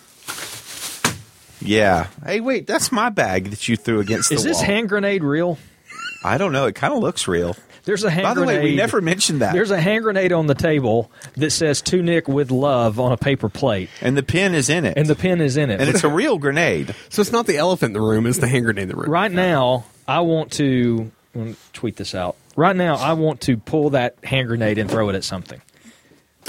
Yeah. 1.60 2.08
Hey, 2.24 2.40
wait, 2.40 2.66
that's 2.66 2.90
my 2.92 3.10
bag 3.10 3.50
that 3.50 3.68
you 3.68 3.76
threw 3.76 4.00
against 4.00 4.32
Is 4.32 4.42
the 4.42 4.48
wall. 4.48 4.52
Is 4.52 4.58
this 4.58 4.66
hand 4.66 4.88
grenade 4.88 5.22
real? 5.24 5.58
I 6.24 6.38
don't 6.38 6.52
know. 6.52 6.66
It 6.66 6.74
kind 6.74 6.92
of 6.92 7.00
looks 7.00 7.26
real. 7.28 7.56
There's 7.84 8.04
a 8.04 8.10
hand 8.10 8.24
By 8.24 8.34
the 8.34 8.44
grenade. 8.44 8.62
way, 8.62 8.70
we 8.70 8.76
never 8.76 9.00
mentioned 9.00 9.40
that. 9.40 9.54
There's 9.54 9.70
a 9.70 9.80
hand 9.80 10.04
grenade 10.04 10.32
on 10.32 10.46
the 10.46 10.54
table 10.54 11.10
that 11.36 11.50
says 11.50 11.80
"To 11.82 12.02
Nick 12.02 12.28
with 12.28 12.50
love" 12.50 13.00
on 13.00 13.10
a 13.10 13.16
paper 13.16 13.48
plate, 13.48 13.88
and 14.02 14.16
the 14.18 14.22
pin 14.22 14.54
is 14.54 14.68
in 14.68 14.84
it. 14.84 14.98
and 14.98 15.08
the 15.08 15.14
pin 15.14 15.40
is 15.40 15.56
in 15.56 15.70
it. 15.70 15.80
and 15.80 15.88
it's 15.88 16.04
a 16.04 16.08
real 16.08 16.36
grenade. 16.36 16.94
So 17.08 17.22
it's 17.22 17.32
not 17.32 17.46
the 17.46 17.56
elephant 17.56 17.90
in 17.90 17.92
the 17.94 18.06
room; 18.06 18.26
it's 18.26 18.36
the 18.38 18.48
hand 18.48 18.66
grenade 18.66 18.82
in 18.82 18.88
the 18.90 18.96
room. 18.96 19.10
right 19.10 19.32
now, 19.32 19.86
I 20.06 20.20
want 20.20 20.52
to 20.52 21.10
I'm 21.34 21.40
gonna 21.44 21.56
tweet 21.72 21.96
this 21.96 22.14
out. 22.14 22.36
Right 22.54 22.76
now, 22.76 22.96
I 22.96 23.14
want 23.14 23.40
to 23.42 23.56
pull 23.56 23.90
that 23.90 24.16
hand 24.24 24.48
grenade 24.48 24.76
and 24.76 24.90
throw 24.90 25.08
it 25.08 25.14
at 25.14 25.24
something. 25.24 25.62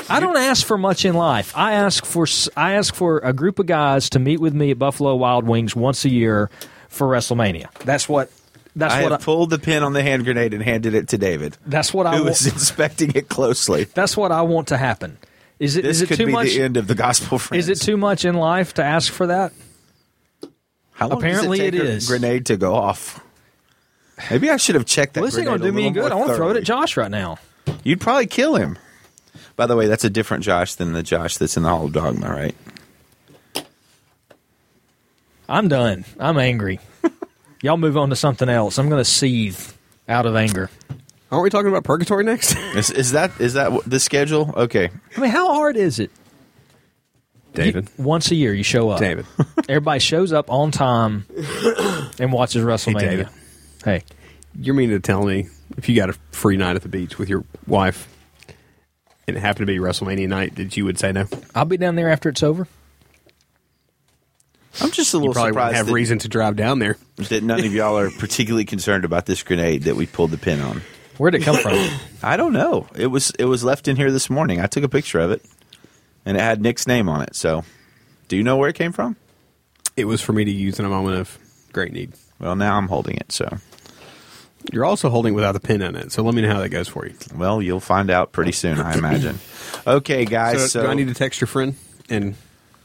I 0.09 0.19
don't 0.19 0.37
ask 0.37 0.65
for 0.65 0.77
much 0.77 1.05
in 1.05 1.13
life. 1.15 1.53
I 1.55 1.73
ask 1.73 2.05
for 2.05 2.25
I 2.57 2.73
ask 2.73 2.93
for 2.93 3.19
a 3.19 3.33
group 3.33 3.59
of 3.59 3.65
guys 3.65 4.09
to 4.11 4.19
meet 4.19 4.39
with 4.39 4.53
me 4.53 4.71
at 4.71 4.79
Buffalo 4.79 5.15
Wild 5.15 5.45
Wings 5.47 5.75
once 5.75 6.05
a 6.05 6.09
year 6.09 6.49
for 6.89 7.07
WrestleMania. 7.07 7.71
That's 7.79 8.07
what. 8.09 8.31
That's 8.75 8.93
I 8.93 9.03
what. 9.03 9.11
have 9.11 9.21
I, 9.21 9.23
pulled 9.25 9.49
the 9.49 9.59
pin 9.59 9.83
on 9.83 9.91
the 9.91 10.01
hand 10.01 10.23
grenade 10.23 10.53
and 10.53 10.63
handed 10.63 10.93
it 10.93 11.09
to 11.09 11.17
David, 11.17 11.57
that's 11.65 11.93
what 11.93 12.07
I. 12.07 12.15
who 12.15 12.23
want. 12.23 12.35
is 12.39 12.47
inspecting 12.47 13.11
it 13.15 13.27
closely. 13.27 13.83
That's 13.83 14.15
what 14.15 14.31
I 14.31 14.43
want 14.43 14.69
to 14.69 14.77
happen. 14.77 15.17
Is 15.59 15.75
it? 15.75 15.81
This 15.83 15.97
Is 15.97 16.03
it 16.03 16.07
could 16.07 16.17
too 16.17 16.25
be 16.27 16.31
much? 16.31 16.47
the 16.47 16.61
end 16.61 16.77
of 16.77 16.87
the 16.87 16.95
gospel 16.95 17.37
friends. 17.37 17.67
Is 17.69 17.81
it 17.81 17.85
too 17.85 17.97
much 17.97 18.23
in 18.23 18.35
life 18.35 18.73
to 18.75 18.83
ask 18.83 19.11
for 19.11 19.27
that? 19.27 19.51
How 20.93 21.09
long 21.09 21.17
Apparently 21.17 21.57
does 21.57 21.67
it, 21.67 21.71
take 21.71 21.81
it 21.81 21.85
is. 21.87 22.07
grenade 22.07 22.45
to 22.47 22.57
go 22.57 22.73
off? 22.75 23.23
Maybe 24.29 24.49
I 24.49 24.57
should 24.57 24.75
have 24.75 24.85
checked 24.85 25.15
that. 25.15 25.21
Well, 25.21 25.29
this 25.29 25.37
ain't 25.37 25.47
gonna 25.47 25.63
do 25.63 25.71
me 25.71 25.85
any 25.87 25.91
good. 25.91 26.11
I 26.11 26.15
want 26.15 26.29
to 26.29 26.35
throw 26.35 26.49
it 26.51 26.57
at 26.57 26.63
Josh 26.63 26.95
right 26.95 27.11
now. 27.11 27.39
You'd 27.83 27.99
probably 27.99 28.27
kill 28.27 28.55
him. 28.55 28.77
By 29.61 29.67
the 29.67 29.75
way, 29.75 29.85
that's 29.85 30.03
a 30.03 30.09
different 30.09 30.43
Josh 30.43 30.73
than 30.73 30.93
the 30.93 31.03
Josh 31.03 31.37
that's 31.37 31.55
in 31.55 31.61
the 31.61 31.69
Hall 31.69 31.85
of 31.85 31.93
Dogma, 31.93 32.27
right? 32.31 32.55
I'm 35.47 35.67
done. 35.67 36.03
I'm 36.19 36.39
angry. 36.39 36.79
Y'all 37.61 37.77
move 37.77 37.95
on 37.95 38.09
to 38.09 38.15
something 38.15 38.49
else. 38.49 38.79
I'm 38.79 38.89
going 38.89 38.99
to 38.99 39.07
seethe 39.07 39.59
out 40.09 40.25
of 40.25 40.35
anger. 40.35 40.71
Aren't 41.31 41.43
we 41.43 41.51
talking 41.51 41.67
about 41.67 41.83
purgatory 41.83 42.23
next? 42.23 42.57
Is, 42.75 42.89
is 42.89 43.11
that 43.11 43.39
is 43.39 43.53
that 43.53 43.71
the 43.85 43.99
schedule? 43.99 44.51
Okay, 44.57 44.89
I 45.15 45.19
mean, 45.19 45.29
how 45.29 45.53
hard 45.53 45.77
is 45.77 45.99
it? 45.99 46.09
David. 47.53 47.87
You- 47.99 48.03
once 48.03 48.31
a 48.31 48.35
year, 48.35 48.55
you 48.55 48.63
show 48.63 48.89
up. 48.89 48.99
David. 48.99 49.27
Everybody 49.69 49.99
shows 49.99 50.33
up 50.33 50.49
on 50.49 50.71
time 50.71 51.27
and 52.17 52.33
watches 52.33 52.63
WrestleMania. 52.65 52.99
David. 52.99 53.27
Hey, 53.85 54.03
You're 54.59 54.73
meaning 54.73 54.95
to 54.95 54.99
tell 54.99 55.23
me 55.23 55.49
if 55.77 55.87
you 55.87 55.95
got 55.95 56.09
a 56.09 56.13
free 56.31 56.57
night 56.57 56.75
at 56.75 56.81
the 56.81 56.89
beach 56.89 57.19
with 57.19 57.29
your 57.29 57.43
wife 57.67 58.07
and 59.31 59.37
it 59.37 59.41
happened 59.41 59.65
to 59.67 59.73
be 59.73 59.79
WrestleMania 59.79 60.27
night 60.27 60.55
that 60.55 60.75
you 60.77 60.85
would 60.85 60.99
say 60.99 61.11
no? 61.11 61.25
I'll 61.55 61.65
be 61.65 61.77
down 61.77 61.95
there 61.95 62.09
after 62.09 62.29
it's 62.29 62.43
over. 62.43 62.67
I'm 64.81 64.91
just 64.91 65.13
a 65.13 65.17
You 65.17 65.21
little 65.21 65.33
probably 65.33 65.51
wouldn't 65.51 65.53
surprised 65.53 65.75
have 65.77 65.85
that, 65.87 65.93
reason 65.93 66.19
to 66.19 66.29
drive 66.29 66.55
down 66.55 66.79
there. 66.79 66.97
that 67.29 67.43
none 67.43 67.59
of 67.59 67.73
y'all 67.73 67.97
are 67.97 68.09
particularly 68.19 68.65
concerned 68.65 69.03
about 69.05 69.25
this 69.25 69.43
grenade 69.43 69.83
that 69.83 69.95
we 69.95 70.05
pulled 70.05 70.31
the 70.31 70.37
pin 70.37 70.61
on. 70.61 70.81
Where'd 71.17 71.35
it 71.35 71.43
come 71.43 71.57
from? 71.57 71.77
I 72.23 72.37
don't 72.37 72.53
know. 72.53 72.87
It 72.95 73.07
was 73.07 73.31
it 73.37 73.45
was 73.45 73.63
left 73.63 73.87
in 73.87 73.95
here 73.95 74.11
this 74.11 74.29
morning. 74.29 74.59
I 74.59 74.67
took 74.67 74.83
a 74.83 74.89
picture 74.89 75.19
of 75.19 75.29
it, 75.31 75.43
and 76.25 76.35
it 76.37 76.39
had 76.39 76.61
Nick's 76.61 76.87
name 76.87 77.09
on 77.09 77.21
it. 77.21 77.35
So, 77.35 77.63
do 78.27 78.37
you 78.37 78.43
know 78.43 78.57
where 78.57 78.69
it 78.69 78.75
came 78.75 78.91
from? 78.91 79.17
It 79.97 80.05
was 80.05 80.21
for 80.21 80.33
me 80.33 80.45
to 80.45 80.51
use 80.51 80.79
in 80.79 80.85
a 80.85 80.89
moment 80.89 81.17
of 81.17 81.37
great 81.73 81.91
need. 81.91 82.13
Well, 82.39 82.55
now 82.55 82.75
I'm 82.77 82.87
holding 82.87 83.17
it. 83.17 83.31
So, 83.31 83.57
You're 84.71 84.85
also 84.85 85.09
holding 85.09 85.33
without 85.33 85.53
the 85.53 85.59
pin 85.59 85.81
in 85.81 85.95
it, 85.95 86.11
so 86.11 86.23
let 86.23 86.35
me 86.35 86.41
know 86.41 86.51
how 86.53 86.59
that 86.59 86.69
goes 86.69 86.87
for 86.87 87.05
you. 87.07 87.13
well, 87.35 87.61
you'll 87.61 87.79
find 87.79 88.09
out 88.11 88.31
pretty 88.31 88.51
soon, 88.51 88.79
I 88.79 88.93
imagine. 88.97 89.39
Okay, 89.87 90.25
guys. 90.25 90.59
So, 90.59 90.67
So, 90.67 90.81
do 90.83 90.87
I 90.89 90.93
need 90.93 91.07
to 91.07 91.13
text 91.15 91.41
your 91.41 91.47
friend 91.47 91.75
and 92.09 92.35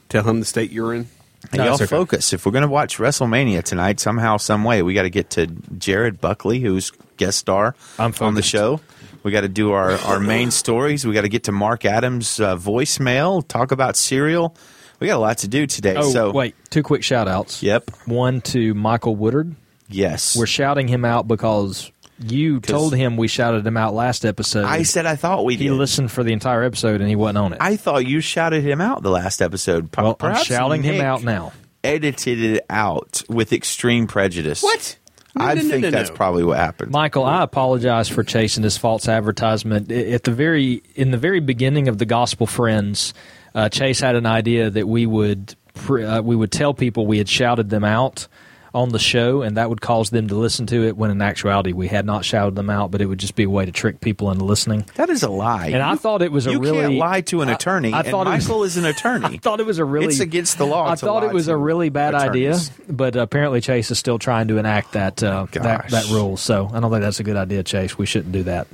tell 0.09 0.23
him 0.23 0.39
the 0.39 0.45
state 0.45 0.71
you're 0.71 0.95
in? 0.95 1.03
Hey, 1.51 1.57
No, 1.57 1.65
y'all 1.65 1.73
it's 1.73 1.81
okay. 1.83 1.89
focus. 1.89 2.33
If 2.33 2.45
we're 2.45 2.51
going 2.53 2.63
to 2.63 2.67
watch 2.69 2.97
WrestleMania 2.97 3.61
tonight, 3.61 3.99
somehow, 3.99 4.37
some 4.37 4.63
way, 4.63 4.81
we 4.81 4.93
got 4.95 5.03
to 5.03 5.09
get 5.11 5.29
to 5.31 5.45
Jared 5.45 6.19
Buckley, 6.19 6.59
who's 6.59 6.91
guest 7.17 7.37
star 7.37 7.75
I'm 7.99 8.13
on 8.21 8.33
the 8.33 8.41
show. 8.41 8.79
We 9.21 9.31
got 9.31 9.41
to 9.41 9.49
do 9.49 9.73
our, 9.73 9.91
our 9.91 10.19
main 10.19 10.49
stories. 10.49 11.05
We 11.05 11.13
got 11.13 11.21
to 11.21 11.29
get 11.29 11.43
to 11.43 11.51
Mark 11.51 11.85
Adams' 11.85 12.39
uh, 12.39 12.55
voicemail, 12.55 13.45
talk 13.47 13.71
about 13.71 13.95
cereal. 13.95 14.55
We 14.99 15.07
got 15.07 15.17
a 15.17 15.19
lot 15.19 15.39
to 15.39 15.47
do 15.47 15.67
today. 15.67 15.95
Oh, 15.97 16.09
so, 16.09 16.31
wait. 16.31 16.55
Two 16.71 16.81
quick 16.81 17.03
shout 17.03 17.27
outs. 17.27 17.61
Yep. 17.61 17.91
One 18.05 18.41
to 18.41 18.73
Michael 18.73 19.15
Woodard. 19.15 19.55
Yes. 19.89 20.35
We're 20.35 20.45
shouting 20.45 20.87
him 20.87 21.05
out 21.05 21.27
because 21.27 21.91
you 22.19 22.59
told 22.59 22.95
him 22.95 23.15
we 23.17 23.27
shouted 23.27 23.65
him 23.65 23.77
out 23.77 23.93
last 23.93 24.25
episode. 24.25 24.65
I 24.65 24.83
said 24.83 25.05
I 25.05 25.15
thought 25.15 25.45
we 25.45 25.55
he 25.55 25.65
did. 25.65 25.73
listened 25.73 26.11
for 26.11 26.23
the 26.23 26.33
entire 26.33 26.63
episode 26.63 26.99
and 26.99 27.09
he 27.09 27.15
wasn't 27.15 27.37
on 27.37 27.53
it. 27.53 27.59
I 27.61 27.75
thought 27.75 28.05
you 28.05 28.21
shouted 28.21 28.63
him 28.63 28.81
out 28.81 29.03
the 29.03 29.11
last 29.11 29.41
episode. 29.41 29.91
Per- 29.91 30.01
well, 30.01 30.11
I'm 30.11 30.17
perhaps 30.17 30.45
shouting 30.45 30.83
him 30.83 30.95
Nick 30.95 31.03
out 31.03 31.23
now. 31.23 31.53
Edited 31.83 32.39
it 32.41 32.65
out 32.69 33.23
with 33.29 33.53
extreme 33.53 34.07
prejudice. 34.07 34.63
What? 34.63 34.97
No, 35.35 35.45
I 35.45 35.53
no, 35.53 35.61
no, 35.61 35.69
think 35.69 35.81
no, 35.83 35.91
that's 35.91 36.09
no. 36.09 36.15
probably 36.15 36.43
what 36.43 36.57
happened. 36.57 36.91
Michael, 36.91 37.23
I 37.23 37.43
apologize 37.43 38.09
for 38.09 38.23
chasing 38.23 38.63
this 38.63 38.77
false 38.77 39.07
advertisement. 39.07 39.91
At 39.91 40.23
the 40.23 40.31
very 40.31 40.81
in 40.95 41.11
the 41.11 41.17
very 41.17 41.39
beginning 41.39 41.87
of 41.87 41.99
the 41.99 42.05
Gospel 42.05 42.47
Friends, 42.47 43.13
uh, 43.53 43.69
Chase 43.69 43.99
had 43.99 44.15
an 44.15 44.25
idea 44.25 44.71
that 44.71 44.87
we 44.87 45.05
would 45.05 45.55
uh, 45.87 46.21
we 46.23 46.35
would 46.35 46.51
tell 46.51 46.73
people 46.73 47.05
we 47.05 47.19
had 47.19 47.29
shouted 47.29 47.69
them 47.69 47.83
out 47.83 48.27
on 48.77 48.89
the 48.89 48.99
show, 48.99 49.41
and 49.41 49.57
that 49.57 49.69
would 49.69 49.81
cause 49.81 50.09
them 50.09 50.27
to 50.27 50.35
listen 50.35 50.65
to 50.67 50.83
it. 50.87 50.95
When 50.95 51.11
in 51.11 51.21
actuality, 51.21 51.73
we 51.73 51.87
had 51.87 52.05
not 52.05 52.23
shouted 52.23 52.55
them 52.55 52.69
out, 52.69 52.91
but 52.91 53.01
it 53.01 53.05
would 53.07 53.19
just 53.19 53.35
be 53.35 53.43
a 53.43 53.49
way 53.49 53.65
to 53.65 53.71
trick 53.71 53.99
people 54.01 54.31
into 54.31 54.45
listening. 54.45 54.85
that 54.95 55.09
is 55.09 55.23
a 55.23 55.29
lie. 55.29 55.67
And 55.67 55.81
I 55.83 55.95
thought 55.95 56.21
it 56.21 56.31
was 56.31 56.47
a 56.47 56.51
you 56.51 56.59
really 56.59 56.79
can't 56.79 56.93
lie 56.95 57.21
to 57.21 57.41
an 57.41 57.49
I- 57.49 57.53
attorney. 57.53 57.93
I 57.93 57.99
and 58.01 58.07
thought 58.09 58.27
it 58.27 58.31
was- 58.31 58.47
Michael 58.47 58.63
is 58.63 58.77
an 58.77 58.85
attorney. 58.93 59.25
I 59.25 59.37
thought 59.37 59.59
it 59.59 59.65
was 59.65 59.79
a 59.79 59.85
really 59.85 60.07
It's 60.07 60.19
against 60.19 60.57
the 60.57 60.65
law 60.65 60.87
I 60.89 60.95
to 60.95 61.05
thought 61.05 61.23
lie 61.23 61.29
it 61.29 61.33
was 61.33 61.47
a 61.47 61.57
really 61.57 61.89
bad 61.89 62.13
attorneys. 62.15 62.69
idea, 62.69 62.85
but 62.93 63.15
apparently 63.15 63.61
Chase 63.61 63.91
is 63.91 63.99
still 63.99 64.19
trying 64.19 64.47
to 64.49 64.57
enact 64.57 64.93
that 64.93 65.21
uh, 65.23 65.47
that, 65.53 65.89
that 65.89 66.09
rule. 66.09 66.37
So 66.37 66.69
I 66.71 66.79
don't 66.79 66.91
think 66.91 67.01
that's 67.01 67.19
a 67.19 67.23
good 67.23 67.37
idea, 67.37 67.63
Chase. 67.63 67.97
We 67.97 68.05
shouldn't 68.05 68.31
do 68.31 68.43
that. 68.43 68.67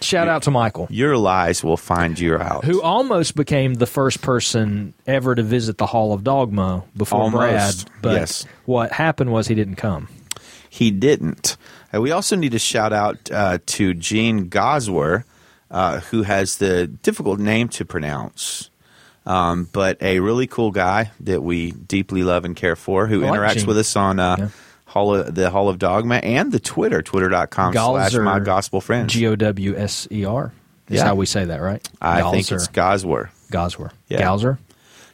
Shout 0.00 0.28
out 0.28 0.42
to 0.44 0.50
Michael, 0.50 0.86
Your 0.90 1.16
lies 1.16 1.64
will 1.64 1.76
find 1.76 2.18
you 2.18 2.36
out. 2.36 2.64
who 2.64 2.80
almost 2.82 3.34
became 3.34 3.74
the 3.74 3.86
first 3.86 4.22
person 4.22 4.94
ever 5.06 5.34
to 5.34 5.42
visit 5.42 5.78
the 5.78 5.86
Hall 5.86 6.12
of 6.12 6.22
Dogma 6.24 6.84
before 6.96 7.22
Almost, 7.22 7.86
Brad. 7.88 8.02
But 8.02 8.14
yes. 8.16 8.46
what 8.64 8.92
happened 8.92 9.32
was 9.32 9.48
he 9.48 9.54
didn't 9.54 9.76
come. 9.76 10.08
He 10.70 10.90
didn't. 10.90 11.56
Uh, 11.94 12.00
we 12.00 12.10
also 12.12 12.36
need 12.36 12.52
to 12.52 12.58
shout 12.58 12.92
out 12.92 13.30
uh, 13.32 13.58
to 13.66 13.94
Gene 13.94 14.48
Goswer, 14.48 15.24
uh, 15.70 16.00
who 16.00 16.22
has 16.22 16.58
the 16.58 16.86
difficult 16.86 17.40
name 17.40 17.68
to 17.70 17.84
pronounce, 17.84 18.70
um, 19.26 19.68
but 19.72 20.00
a 20.02 20.20
really 20.20 20.46
cool 20.46 20.70
guy 20.70 21.10
that 21.20 21.42
we 21.42 21.72
deeply 21.72 22.22
love 22.22 22.44
and 22.44 22.54
care 22.54 22.76
for, 22.76 23.06
who 23.06 23.20
like 23.22 23.32
interacts 23.32 23.58
Gene. 23.58 23.66
with 23.66 23.78
us 23.78 23.96
on 23.96 24.20
uh, 24.20 24.36
Yeah. 24.38 24.48
Hall 24.88 25.14
of, 25.14 25.34
the 25.34 25.50
Hall 25.50 25.68
of 25.68 25.78
Dogma 25.78 26.16
and 26.16 26.50
the 26.50 26.58
Twitter, 26.60 27.02
twitter.com 27.02 27.72
slash 27.74 28.12
Galzer, 28.12 28.24
my 28.24 28.40
gospel 28.40 28.80
friends. 28.80 29.12
G 29.12 29.26
O 29.26 29.36
W 29.36 29.76
S 29.76 30.08
E 30.10 30.24
R. 30.24 30.52
Is 30.88 30.96
Yeah. 30.96 31.04
how 31.04 31.14
we 31.14 31.26
say 31.26 31.44
that, 31.44 31.58
right? 31.60 31.86
I 32.00 32.30
think 32.30 32.50
it's 32.50 32.66
Goswer. 32.68 33.30
Goswer. 33.50 33.90
Yeah. 34.08 34.20
Gowser. 34.20 34.58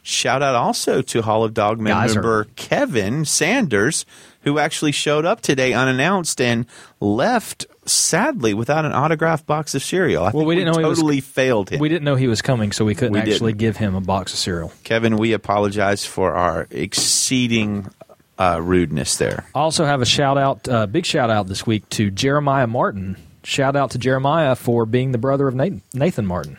Shout 0.01 0.41
out 0.41 0.55
also 0.55 1.01
to 1.01 1.21
Hall 1.23 1.43
of 1.43 1.53
Dogma 1.53 1.89
Geyser. 1.89 2.13
member 2.15 2.47
Kevin 2.55 3.25
Sanders, 3.25 4.05
who 4.43 4.59
actually 4.59 4.91
showed 4.93 5.25
up 5.25 5.41
today 5.41 5.73
unannounced 5.73 6.39
and 6.39 6.65
left 7.01 7.65
sadly 7.85 8.53
without 8.53 8.85
an 8.85 8.93
autographed 8.93 9.45
box 9.45 9.75
of 9.75 9.83
cereal. 9.83 10.21
I 10.23 10.25
Well, 10.27 10.31
think 10.41 10.47
we 10.47 10.55
didn't 10.55 10.73
know 10.73 10.79
he 10.79 10.85
was- 10.85 10.99
totally 10.99 11.21
failed 11.21 11.69
him. 11.71 11.79
We 11.79 11.89
didn't 11.89 12.03
know 12.05 12.15
he 12.15 12.27
was 12.27 12.41
coming, 12.41 12.71
so 12.71 12.85
we 12.85 12.95
couldn't 12.95 13.13
We 13.13 13.19
actually 13.19 13.51
didn't. 13.53 13.59
give 13.59 13.77
him 13.77 13.95
a 13.95 14.01
box 14.01 14.31
of 14.33 14.39
cereal. 14.39 14.71
Kevin, 14.83 15.17
we 15.17 15.33
apologize 15.33 16.05
for 16.05 16.33
our 16.33 16.67
exceeding 16.71 17.87
uh, 18.37 18.59
rudeness 18.61 19.17
there. 19.17 19.45
I 19.55 19.59
also 19.59 19.85
have 19.85 20.01
a 20.01 20.05
shout 20.05 20.37
out, 20.37 20.67
uh, 20.67 20.87
big 20.87 21.05
shout 21.05 21.29
out 21.29 21.47
this 21.47 21.65
week 21.65 21.87
to 21.89 22.11
Jeremiah 22.11 22.67
Martin. 22.67 23.17
Shout 23.43 23.75
out 23.75 23.91
to 23.91 23.97
Jeremiah 23.97 24.55
for 24.55 24.85
being 24.85 25.11
the 25.11 25.17
brother 25.17 25.47
of 25.47 25.55
Nathan, 25.55 25.81
Nathan 25.93 26.25
Martin. 26.25 26.57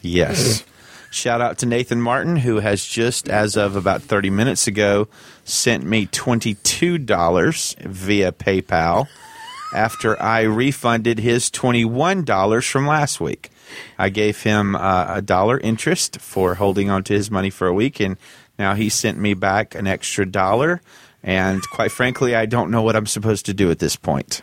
Yes. 0.00 0.64
Shout 1.10 1.40
out 1.40 1.58
to 1.58 1.66
Nathan 1.66 2.00
Martin, 2.00 2.36
who 2.36 2.60
has 2.60 2.84
just, 2.84 3.28
as 3.28 3.56
of 3.56 3.76
about 3.76 4.02
30 4.02 4.30
minutes 4.30 4.66
ago, 4.66 5.08
sent 5.44 5.84
me 5.84 6.06
$22 6.06 7.78
via 7.82 8.32
PayPal 8.32 9.08
after 9.74 10.20
I 10.22 10.42
refunded 10.42 11.18
his 11.18 11.50
$21 11.50 12.70
from 12.70 12.86
last 12.86 13.20
week. 13.20 13.50
I 13.98 14.08
gave 14.08 14.42
him 14.42 14.74
uh, 14.76 15.06
a 15.08 15.22
dollar 15.22 15.58
interest 15.58 16.20
for 16.20 16.54
holding 16.54 16.90
on 16.90 17.04
to 17.04 17.14
his 17.14 17.30
money 17.30 17.50
for 17.50 17.66
a 17.66 17.74
week, 17.74 18.00
and 18.00 18.16
now 18.58 18.74
he 18.74 18.88
sent 18.88 19.18
me 19.18 19.34
back 19.34 19.74
an 19.74 19.86
extra 19.86 20.26
dollar. 20.26 20.80
And 21.22 21.62
quite 21.70 21.90
frankly, 21.90 22.34
I 22.34 22.46
don't 22.46 22.70
know 22.70 22.82
what 22.82 22.94
I'm 22.94 23.06
supposed 23.06 23.46
to 23.46 23.54
do 23.54 23.70
at 23.70 23.80
this 23.80 23.96
point. 23.96 24.42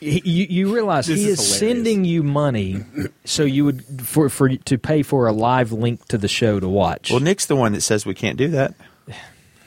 You, 0.00 0.46
you 0.48 0.74
realize 0.74 1.06
This 1.06 1.20
he 1.20 1.28
is 1.28 1.40
is, 1.40 1.58
sending 1.58 2.04
you 2.04 2.22
money 2.22 2.84
so 3.24 3.42
you 3.42 3.64
would 3.64 3.84
for 4.06 4.28
for 4.28 4.48
to 4.48 4.78
pay 4.78 5.02
for 5.02 5.26
a 5.26 5.32
live 5.32 5.72
link 5.72 6.06
to 6.08 6.18
the 6.18 6.28
show 6.28 6.60
to 6.60 6.68
watch. 6.68 7.10
Well, 7.10 7.20
Nick's 7.20 7.46
the 7.46 7.56
one 7.56 7.72
that 7.72 7.80
says 7.80 8.06
we 8.06 8.14
can't 8.14 8.36
do 8.36 8.48
that. 8.48 8.74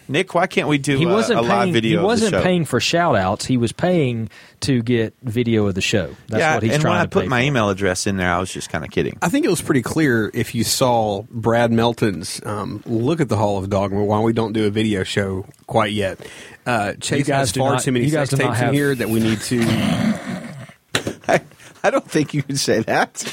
Nick, 0.09 0.33
why 0.33 0.47
can't 0.47 0.67
we 0.67 0.77
do 0.77 0.97
he 0.97 1.03
a, 1.03 1.07
wasn't 1.07 1.39
a 1.39 1.41
live 1.41 1.63
paying. 1.65 1.73
video 1.73 1.89
he 1.91 1.95
of 1.97 2.01
the 2.01 2.05
wasn't 2.07 2.31
show? 2.31 2.43
paying 2.43 2.65
for 2.65 2.79
shout 2.79 3.15
outs. 3.15 3.45
He 3.45 3.57
was 3.57 3.71
paying 3.71 4.29
to 4.61 4.81
get 4.81 5.13
video 5.23 5.67
of 5.67 5.75
the 5.75 5.81
show. 5.81 6.15
That's 6.27 6.39
yeah, 6.39 6.53
what 6.55 6.63
he's 6.63 6.73
and 6.73 6.81
trying 6.81 6.93
when 6.95 7.01
I 7.01 7.05
put 7.07 7.27
my 7.27 7.41
for. 7.41 7.45
email 7.45 7.69
address 7.69 8.07
in 8.07 8.17
there, 8.17 8.31
I 8.31 8.39
was 8.39 8.51
just 8.51 8.69
kind 8.69 8.83
of 8.85 8.91
kidding. 8.91 9.17
I 9.21 9.29
think 9.29 9.45
it 9.45 9.49
was 9.49 9.61
pretty 9.61 9.81
clear 9.81 10.31
if 10.33 10.55
you 10.55 10.63
saw 10.63 11.23
Brad 11.29 11.71
Melton's 11.71 12.41
um, 12.45 12.81
look 12.85 13.19
at 13.21 13.29
the 13.29 13.37
Hall 13.37 13.57
of 13.57 13.69
Dogma 13.69 14.03
Why 14.03 14.19
we 14.21 14.33
don't 14.33 14.53
do 14.53 14.65
a 14.65 14.69
video 14.69 15.03
show 15.03 15.45
quite 15.67 15.91
yet. 15.91 16.19
Uh, 16.65 16.93
Chase 16.93 17.27
guys 17.27 17.49
has 17.49 17.51
far 17.51 17.73
not- 17.73 17.81
too 17.83 17.91
many 17.91 18.05
you 18.05 18.11
sex 18.11 18.29
do 18.31 18.37
not 18.37 18.55
tapes 18.57 18.61
in 18.67 18.73
here 18.73 18.95
that 18.95 19.09
we 19.09 19.19
need 19.19 19.39
to. 19.41 19.61
I, 21.27 21.41
I 21.83 21.89
don't 21.89 22.09
think 22.09 22.33
you 22.33 22.43
can 22.43 22.55
say 22.57 22.79
that. 22.81 23.23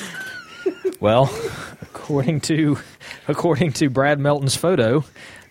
Well, 1.01 1.25
according 1.83 2.41
to 2.43 2.79
according 3.29 3.73
to 3.75 3.89
Brad 3.91 4.19
Melton's 4.21 4.57
photo, 4.57 5.05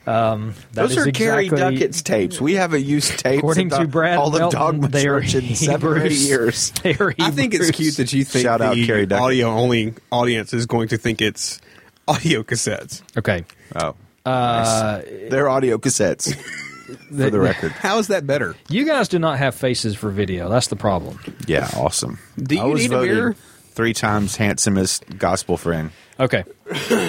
um, 0.05 0.53
that 0.73 0.81
Those 0.83 0.91
is 0.97 1.07
are 1.07 1.11
Carrie 1.11 1.45
exactly- 1.45 1.75
Duckett's 1.77 2.01
tapes. 2.01 2.41
We 2.41 2.53
haven't 2.55 2.83
used 2.83 3.19
tapes 3.19 3.39
According 3.39 3.69
to 3.71 3.87
Brad 3.87 4.17
all 4.17 4.27
of 4.27 4.39
Melton, 4.39 4.59
Dogma 4.59 4.87
they 4.89 5.07
are 5.07 5.21
Church 5.21 5.35
in 5.35 5.55
seven 5.55 5.87
or 5.89 5.97
eight 5.97 6.11
Hebrews. 6.11 6.27
years. 6.27 6.73
They 6.83 6.95
are 6.95 7.13
I 7.19 7.31
think 7.31 7.53
it's 7.53 7.71
cute 7.71 7.97
that 7.97 8.11
you 8.13 8.23
think 8.23 8.43
Shout 8.43 8.61
out 8.61 8.75
Carrie 8.75 9.01
the 9.01 9.07
Duckett. 9.07 9.23
audio 9.23 9.47
only 9.49 9.93
audience 10.11 10.53
is 10.53 10.65
going 10.65 10.89
to 10.89 10.97
think 10.97 11.21
it's 11.21 11.61
audio 12.07 12.43
cassettes. 12.43 13.01
Okay. 13.17 13.45
Oh, 13.75 13.95
Uh, 14.25 15.01
they're 15.29 15.47
audio 15.49 15.77
cassettes. 15.77 16.35
for 17.07 17.29
the 17.29 17.39
record, 17.39 17.71
How 17.71 17.97
is 17.99 18.07
that 18.07 18.27
better? 18.27 18.55
You 18.69 18.85
guys 18.85 19.07
do 19.07 19.17
not 19.19 19.37
have 19.39 19.55
faces 19.55 19.95
for 19.95 20.09
video. 20.09 20.49
That's 20.49 20.67
the 20.67 20.75
problem. 20.75 21.17
yeah, 21.47 21.69
awesome. 21.77 22.19
Do 22.37 22.59
I 22.59 22.65
you 22.65 22.71
was 22.71 22.81
need 22.81 22.91
a 22.91 22.95
voted 22.97 23.15
mirror? 23.15 23.35
Three 23.71 23.93
times 23.93 24.35
handsomest 24.35 25.17
gospel 25.17 25.57
friend. 25.57 25.91
Okay. 26.19 26.43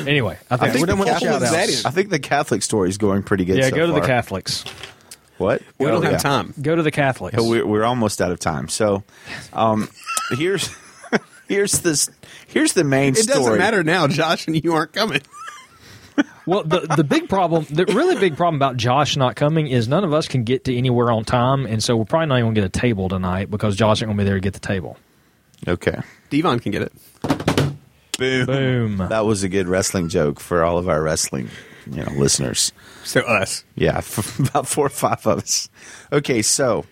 anyway, 0.06 0.38
I 0.50 0.56
think, 0.56 0.62
I 0.70 0.72
think, 0.72 0.80
we're 0.80 0.86
the 0.86 0.86
done 0.86 0.98
with 0.98 1.08
Catholic- 1.08 1.40
that? 1.40 1.82
I 1.86 1.90
think 1.90 2.10
the 2.10 2.18
Catholic 2.18 2.62
story 2.62 2.88
is 2.88 2.98
going 2.98 3.22
pretty 3.22 3.44
good. 3.44 3.58
Yeah, 3.58 3.68
so 3.68 3.76
go 3.76 3.86
to 3.86 3.92
the. 3.92 4.00
Catholics. 4.00 4.64
What? 5.38 5.62
We 5.78 5.86
Oh, 5.86 5.90
don't 5.90 6.02
yeah. 6.04 6.10
have 6.12 6.22
time. 6.22 6.54
Go 6.62 6.76
to 6.76 6.82
the 6.82 6.90
Catholics. 6.92 7.36
Yeah, 7.36 7.46
We're, 7.48 7.66
we're 7.66 7.84
almost 7.84 8.22
out 8.22 8.30
of 8.32 8.38
time. 8.38 8.68
So, 8.68 9.02
um, 9.52 9.88
here's 10.38 10.70
here's 11.48 11.80
this 11.80 12.08
here's 12.46 12.72
the 12.72 12.84
main 12.84 13.14
story. 13.14 13.22
It 13.24 13.30
story. 13.42 13.44
doesn't 13.44 13.58
matter 13.58 13.82
now, 13.84 14.06
Josh, 14.06 14.46
and 14.46 14.62
you 14.62 14.72
aren't 14.74 14.92
coming. 14.92 15.20
Well, 16.46 16.62
the 16.62 16.80
the 16.80 17.04
big 17.04 17.30
problem, 17.30 17.64
the 17.70 17.86
really 17.86 18.16
big 18.16 18.36
problem 18.36 18.56
about 18.56 18.76
Josh 18.76 19.16
not 19.16 19.34
coming 19.34 19.66
is 19.66 19.88
none 19.88 20.04
of 20.04 20.12
us 20.12 20.28
can 20.28 20.44
get 20.44 20.64
to 20.64 20.76
anywhere 20.76 21.10
on 21.10 21.24
time, 21.24 21.64
and 21.64 21.82
so 21.82 21.96
we're 21.96 22.04
probably 22.04 22.26
not 22.26 22.34
even 22.38 22.44
going 22.52 22.54
to 22.56 22.60
get 22.60 22.66
a 22.66 22.80
table 22.80 23.08
tonight 23.08 23.50
because 23.50 23.74
Josh 23.76 24.02
ain't 24.02 24.08
going 24.08 24.18
to 24.18 24.22
be 24.22 24.26
there 24.26 24.34
to 24.34 24.40
get 24.42 24.52
the 24.52 24.60
table. 24.60 24.98
Okay. 25.66 25.98
Devon 26.28 26.60
can 26.60 26.70
get 26.70 26.82
it. 26.82 26.92
Boom. 28.18 28.46
Boom. 28.46 28.96
That 29.08 29.24
was 29.24 29.42
a 29.42 29.48
good 29.48 29.68
wrestling 29.68 30.08
joke 30.08 30.40
for 30.40 30.62
all 30.64 30.78
of 30.78 30.88
our 30.88 31.02
wrestling, 31.02 31.48
you 31.90 32.04
know, 32.04 32.12
listeners. 32.12 32.72
So 33.04 33.20
us. 33.20 33.64
Yeah, 33.74 33.98
about 34.38 34.66
four 34.66 34.86
or 34.86 34.90
five 34.90 35.26
of 35.26 35.38
us. 35.38 35.68
Okay, 36.12 36.42
so 36.42 36.84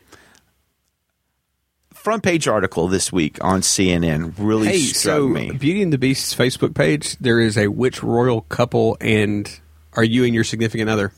front 2.03 2.25
page 2.25 2.49
article 2.49 2.89
this 2.89 3.13
week 3.13 3.39
on 3.45 3.61
CNN 3.61 4.35
really 4.37 4.67
Hey, 4.67 4.79
struck 4.79 5.15
so 5.15 5.29
me. 5.29 5.53
Beauty 5.53 5.83
and 5.83 5.93
the 5.93 5.99
Beast's 5.99 6.35
Facebook 6.35 6.75
page, 6.75 7.17
there 7.19 7.39
is 7.39 7.57
a 7.57 7.69
which 7.69 8.03
royal 8.03 8.41
couple 8.43 8.97
and 9.01 9.61
are 9.93 10.03
you 10.03 10.25
and 10.25 10.35
your 10.35 10.43
significant 10.45 10.91
other? 10.91 11.13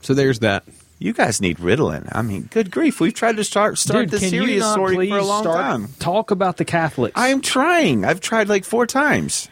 So 0.00 0.14
there's 0.14 0.38
that. 0.38 0.64
You 1.02 1.12
guys 1.12 1.40
need 1.40 1.58
Ritalin. 1.58 2.08
I 2.12 2.22
mean, 2.22 2.48
good 2.52 2.70
grief, 2.70 3.00
we've 3.00 3.12
tried 3.12 3.36
to 3.36 3.44
start 3.44 3.76
start 3.76 4.08
Dude, 4.08 4.20
the 4.20 4.26
serious 4.28 4.70
story 4.70 4.94
please 4.94 5.10
for 5.10 5.18
a 5.18 5.24
long 5.24 5.42
start 5.42 5.58
time. 5.58 5.88
talk 5.98 6.30
about 6.30 6.58
the 6.58 6.64
Catholics? 6.64 7.14
I 7.16 7.28
am 7.28 7.40
trying. 7.40 8.04
I've 8.04 8.20
tried 8.20 8.48
like 8.48 8.64
four 8.64 8.86
times. 8.86 9.48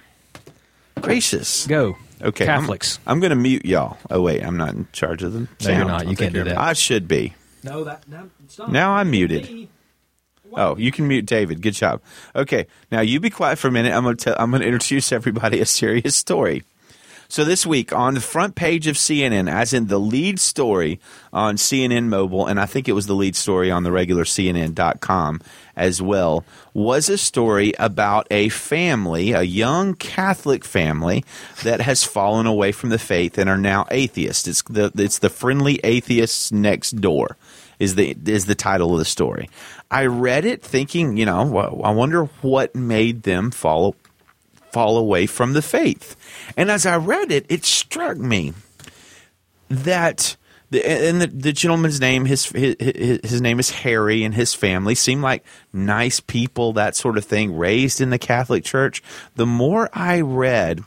Gracious. 1.01 1.67
go. 1.67 1.97
Okay, 2.23 2.47
I'm- 2.47 2.61
Catholics. 2.61 2.99
I'm, 3.07 3.19
going 3.19 3.31
to 3.31 3.37
mute 3.37 3.65
y'all. 3.65 3.99
Oh 4.11 4.21
wait, 4.21 4.45
I'm 4.45 4.57
not 4.57 4.75
in 4.75 4.87
charge 4.93 5.23
of 5.23 5.33
them. 5.33 5.49
No, 5.65 5.71
you're 5.71 5.85
not. 5.87 6.07
You 6.07 6.17
can't 6.17 6.35
do 6.35 6.45
that. 6.45 6.57
I 6.57 6.75
should 6.75 7.09
be. 7.09 7.35
No, 7.65 7.83
that, 7.85 8.05
that 8.09 8.27
stop. 8.47 8.69
Now 8.69 8.93
I'm 8.93 9.11
muted. 9.11 9.69
Oh, 10.53 10.77
you 10.77 10.93
can 10.93 11.09
mute 11.09 11.27
David. 11.27 11.63
Good 11.63 11.75
job. 11.75 12.01
Okay, 12.35 12.67
now 12.91 13.01
you 13.01 13.21
be 13.21 13.31
quiet 13.31 13.59
for 13.59 13.69
a 13.69 13.73
minute. 13.73 13.93
I'm 13.93 14.03
going 14.03 14.17
to 14.17 14.25
tell, 14.25 14.37
I'm 14.39 14.51
going 14.51 14.63
to 14.63 14.69
introduce 14.69 15.13
everybody 15.13 15.61
a 15.61 15.67
serious 15.67 16.17
story. 16.17 16.65
So 17.31 17.45
this 17.45 17.65
week 17.65 17.93
on 17.93 18.15
the 18.15 18.21
front 18.21 18.57
page 18.57 18.89
of 18.89 18.97
CNN, 18.97 19.49
as 19.49 19.73
in 19.73 19.87
the 19.87 20.01
lead 20.01 20.41
story 20.41 20.99
on 21.33 21.55
CNN 21.55 22.09
Mobile, 22.09 22.49
and 22.49 22.59
I 22.59 22.67
think 22.67 22.89
it 22.89 22.93
was 22.93 23.07
the 23.07 23.15
lead 23.15 23.37
story 23.37 23.71
on 23.71 23.85
the 23.85 23.93
regular 23.93 24.25
CNN.com 24.25 25.41
as 25.77 26.03
well, 26.03 26.45
was 26.75 27.09
a 27.09 27.17
story 27.17 27.73
about 27.79 28.27
a 28.33 28.49
family, 28.49 29.31
a 29.31 29.43
young 29.43 29.95
Catholic 29.95 30.65
family 30.65 31.25
that 31.63 31.81
has 31.81 32.03
fallen 32.03 32.47
away 32.47 32.73
from 32.73 32.89
the 32.89 32.99
faith 32.99 33.39
and 33.39 33.49
are 33.49 33.57
now 33.57 33.87
atheists. 33.93 34.49
It's 34.49 34.63
the 34.63 34.91
it's 34.97 35.21
the 35.21 35.31
friendly 35.31 35.79
atheists 35.85 36.51
next 36.51 36.97
door 37.01 37.37
is 37.79 37.95
the 37.95 38.17
is 38.27 38.47
the 38.47 38.57
title 38.57 38.93
of 38.93 38.99
the 38.99 39.05
story. 39.05 39.49
I 39.89 40.07
read 40.07 40.45
it 40.45 40.63
thinking, 40.63 41.17
you 41.17 41.27
know, 41.27 41.57
I 41.85 41.93
wonder 41.93 42.25
what 42.43 42.75
made 42.75 43.23
them 43.23 43.53
fall 43.53 43.95
fall 44.73 44.97
away 44.97 45.27
from 45.27 45.53
the 45.53 45.63
faith. 45.63 46.17
And 46.57 46.71
as 46.71 46.87
I 46.87 46.97
read 46.97 47.31
it, 47.31 47.47
it 47.49 47.65
struck 47.65 48.17
me 48.17 48.55
that 49.69 50.37
the, 50.71 50.89
and 50.89 51.21
the, 51.21 51.27
the 51.27 51.53
gentleman's 51.53 52.01
name 52.01 52.25
his, 52.25 52.47
his 52.47 52.77
his 52.79 53.41
name 53.41 53.59
is 53.59 53.71
Harry 53.71 54.23
and 54.23 54.35
his 54.35 54.55
family 54.55 54.95
seem 54.95 55.21
like 55.21 55.45
nice 55.73 56.21
people 56.21 56.73
that 56.75 56.95
sort 56.95 57.19
of 57.19 57.25
thing 57.25 57.57
raised 57.57 58.01
in 58.01 58.11
the 58.11 58.19
Catholic 58.19 58.65
Church 58.65 59.03
the 59.35 59.47
more 59.47 59.91
I 59.93 60.21
read 60.21 60.83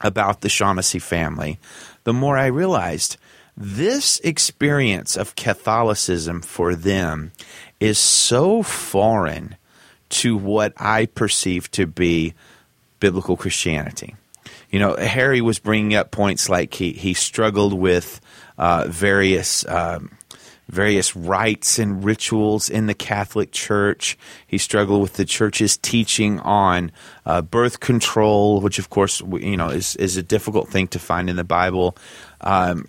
about 0.00 0.40
the 0.40 0.48
Shaughnessy 0.48 0.98
family 0.98 1.58
the 2.04 2.14
more 2.14 2.38
I 2.38 2.46
realized 2.46 3.18
this 3.56 4.20
experience 4.20 5.16
of 5.18 5.36
Catholicism 5.36 6.40
for 6.40 6.74
them 6.74 7.32
is 7.78 7.98
so 7.98 8.62
foreign 8.62 9.56
to 10.08 10.36
what 10.36 10.72
I 10.78 11.06
perceive 11.06 11.70
to 11.72 11.86
be 11.86 12.34
biblical 13.00 13.36
Christianity. 13.36 14.14
You 14.70 14.78
know, 14.78 14.94
Harry 14.96 15.40
was 15.40 15.58
bringing 15.58 15.94
up 15.94 16.10
points 16.10 16.48
like 16.48 16.74
he, 16.74 16.92
he 16.92 17.12
struggled 17.14 17.74
with 17.74 18.20
uh, 18.56 18.86
various 18.88 19.66
um, 19.66 20.16
various 20.70 21.16
rites 21.16 21.78
and 21.78 22.04
rituals 22.04 22.70
in 22.70 22.86
the 22.86 22.94
Catholic 22.94 23.50
Church. 23.50 24.16
He 24.46 24.56
struggled 24.56 25.02
with 25.02 25.14
the 25.14 25.24
church's 25.24 25.76
teaching 25.76 26.38
on 26.40 26.92
uh, 27.26 27.42
birth 27.42 27.80
control, 27.80 28.60
which 28.60 28.78
of 28.78 28.88
course 28.88 29.20
you 29.20 29.56
know 29.56 29.68
is 29.68 29.96
is 29.96 30.16
a 30.16 30.22
difficult 30.22 30.68
thing 30.68 30.86
to 30.88 30.98
find 30.98 31.28
in 31.28 31.36
the 31.36 31.44
Bible. 31.44 31.96
Um, 32.40 32.86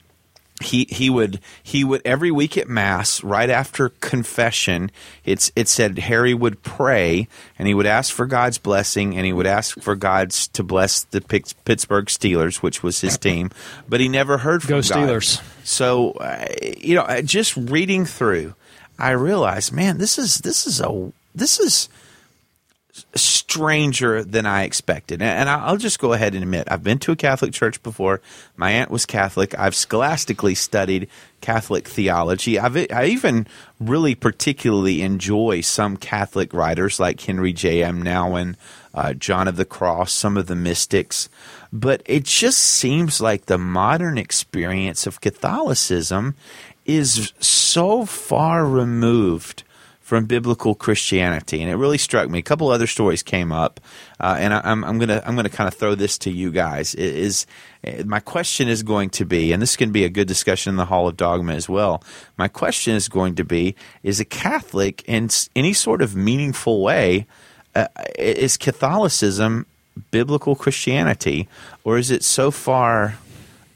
he 0.61 0.85
he 0.89 1.09
would 1.09 1.39
he 1.61 1.83
would 1.83 2.01
every 2.05 2.31
week 2.31 2.57
at 2.57 2.67
mass 2.67 3.23
right 3.23 3.49
after 3.49 3.89
confession 3.89 4.91
it's 5.25 5.51
it 5.55 5.67
said 5.67 5.97
Harry 5.99 6.33
would 6.33 6.61
pray 6.63 7.27
and 7.59 7.67
he 7.67 7.73
would 7.73 7.85
ask 7.85 8.13
for 8.13 8.25
God's 8.25 8.57
blessing 8.57 9.15
and 9.15 9.25
he 9.25 9.33
would 9.33 9.47
ask 9.47 9.79
for 9.81 9.95
God's 9.95 10.47
to 10.49 10.63
bless 10.63 11.03
the 11.03 11.21
Pittsburgh 11.21 12.05
Steelers 12.05 12.57
which 12.57 12.83
was 12.83 13.01
his 13.01 13.17
team 13.17 13.51
but 13.89 13.99
he 13.99 14.07
never 14.07 14.37
heard 14.37 14.61
from 14.61 14.69
Go 14.69 14.81
God. 14.81 14.83
Steelers. 14.83 15.41
so 15.63 16.11
uh, 16.13 16.45
you 16.77 16.95
know 16.95 17.03
uh, 17.03 17.21
just 17.21 17.55
reading 17.57 18.05
through 18.05 18.55
I 18.97 19.11
realized 19.11 19.73
man 19.73 19.97
this 19.97 20.17
is 20.17 20.39
this 20.39 20.65
is 20.67 20.79
a 20.79 21.11
this 21.33 21.59
is 21.59 21.89
stranger 23.15 24.23
than 24.23 24.45
I 24.45 24.63
expected. 24.63 25.21
And, 25.21 25.49
I'll 25.49 25.77
just 25.77 25.99
go 25.99 26.13
ahead 26.13 26.33
and 26.33 26.43
admit, 26.43 26.67
I've 26.69 26.83
been 26.83 26.99
to 26.99 27.11
a 27.11 27.15
Catholic 27.15 27.53
church 27.53 27.81
before. 27.83 28.21
My 28.55 28.71
aunt 28.71 28.91
was 28.91 29.05
Catholic. 29.05 29.57
I've 29.57 29.75
scholastically 29.75 30.55
studied 30.55 31.09
Catholic 31.41 31.87
theology. 31.87 32.59
I've, 32.59 32.77
I 32.91 33.05
even 33.05 33.47
really 33.79 34.15
particularly 34.15 35.01
enjoy 35.01 35.61
some 35.61 35.97
Catholic 35.97 36.53
writers 36.53 36.99
like 36.99 37.27
Henri 37.27 37.53
J.M. 37.53 38.03
Nouwen, 38.03 38.55
uh, 38.93 39.13
John 39.13 39.47
of 39.47 39.57
the 39.57 39.65
Cross, 39.65 40.13
some 40.13 40.37
of 40.37 40.47
the 40.47 40.55
mystics. 40.55 41.29
But 41.73 42.01
it 42.05 42.23
just 42.23 42.59
seems 42.59 43.21
like 43.21 43.45
the 43.45 43.57
modern 43.57 44.17
experience 44.17 45.07
of 45.07 45.21
Catholicism 45.21 46.35
is 46.85 47.31
so 47.39 48.05
far 48.05 48.65
removed 48.65 49.63
from 50.11 50.25
biblical 50.25 50.75
Christianity, 50.75 51.61
and 51.61 51.71
it 51.71 51.75
really 51.75 51.97
struck 51.97 52.29
me. 52.29 52.39
A 52.39 52.41
couple 52.41 52.67
other 52.67 52.85
stories 52.85 53.23
came 53.23 53.53
up, 53.53 53.79
uh, 54.19 54.35
and 54.37 54.53
I, 54.53 54.59
am 54.69 54.99
gonna 54.99 55.23
I'm 55.25 55.37
gonna 55.37 55.47
kind 55.47 55.69
of 55.69 55.73
throw 55.73 55.95
this 55.95 56.17
to 56.17 56.29
you 56.29 56.51
guys. 56.51 56.93
Is 56.95 57.47
my 58.03 58.19
question 58.19 58.67
is 58.67 58.83
going 58.83 59.09
to 59.11 59.23
be, 59.23 59.53
and 59.53 59.61
this 59.61 59.77
can 59.77 59.93
be 59.93 60.03
a 60.03 60.09
good 60.09 60.27
discussion 60.27 60.71
in 60.71 60.75
the 60.75 60.83
Hall 60.83 61.07
of 61.07 61.15
Dogma 61.15 61.53
as 61.53 61.69
well. 61.69 62.03
My 62.37 62.49
question 62.49 62.93
is 62.93 63.07
going 63.07 63.35
to 63.35 63.45
be: 63.45 63.73
Is 64.03 64.19
a 64.19 64.25
Catholic 64.25 65.01
in 65.07 65.29
any 65.55 65.71
sort 65.71 66.01
of 66.01 66.13
meaningful 66.13 66.81
way? 66.81 67.25
Uh, 67.73 67.87
is 68.19 68.57
Catholicism 68.57 69.65
biblical 70.11 70.57
Christianity, 70.57 71.47
or 71.85 71.97
is 71.97 72.11
it 72.11 72.25
so 72.25 72.51
far 72.51 73.15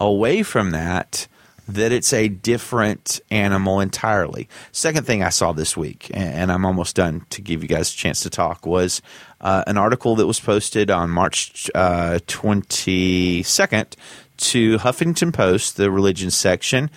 away 0.02 0.44
from 0.44 0.72
that 0.72 1.30
that 1.68 1.92
it's 1.92 2.14
a 2.14 2.28
different 2.28 3.20
animal 3.32 3.80
entirely? 3.80 4.48
Second 4.72 5.06
thing 5.06 5.24
I 5.24 5.30
saw 5.30 5.52
this 5.52 5.76
week, 5.76 6.12
and 6.14 6.52
I'm 6.52 6.66
almost 6.66 6.96
done 6.96 7.26
to 7.32 7.42
give 7.42 7.62
you 7.62 7.70
guys 7.70 7.94
a 7.94 7.96
chance 7.96 8.22
to 8.22 8.30
talk, 8.30 8.66
was 8.66 9.02
uh, 9.42 9.64
an 9.68 9.78
article 9.78 10.16
that 10.18 10.28
was 10.28 10.40
posted 10.40 10.90
on 10.90 11.10
March 11.10 11.70
uh, 11.76 12.20
22nd 12.28 13.96
to 14.38 14.78
Huffington 14.78 15.34
Post, 15.34 15.78
the 15.78 15.92
religion 15.92 16.32
section. 16.32 16.90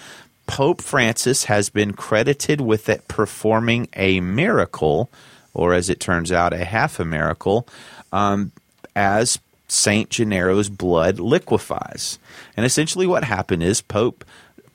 Pope 0.47 0.81
Francis 0.81 1.45
has 1.45 1.69
been 1.69 1.93
credited 1.93 2.61
with 2.61 2.91
performing 3.07 3.87
a 3.95 4.21
miracle, 4.21 5.11
or 5.53 5.75
as 5.75 5.91
it 5.91 6.01
turns 6.01 6.33
out, 6.33 6.53
a 6.55 6.65
half 6.65 6.99
a 6.99 7.05
miracle, 7.05 7.69
um, 8.13 8.53
as 8.97 9.39
Saint 9.69 10.09
Gennaro's 10.09 10.71
blood 10.71 11.21
liquefies. 11.21 12.19
And 12.57 12.65
essentially, 12.65 13.07
what 13.07 13.25
happened 13.25 13.63
is 13.63 13.83
Pope 13.83 14.25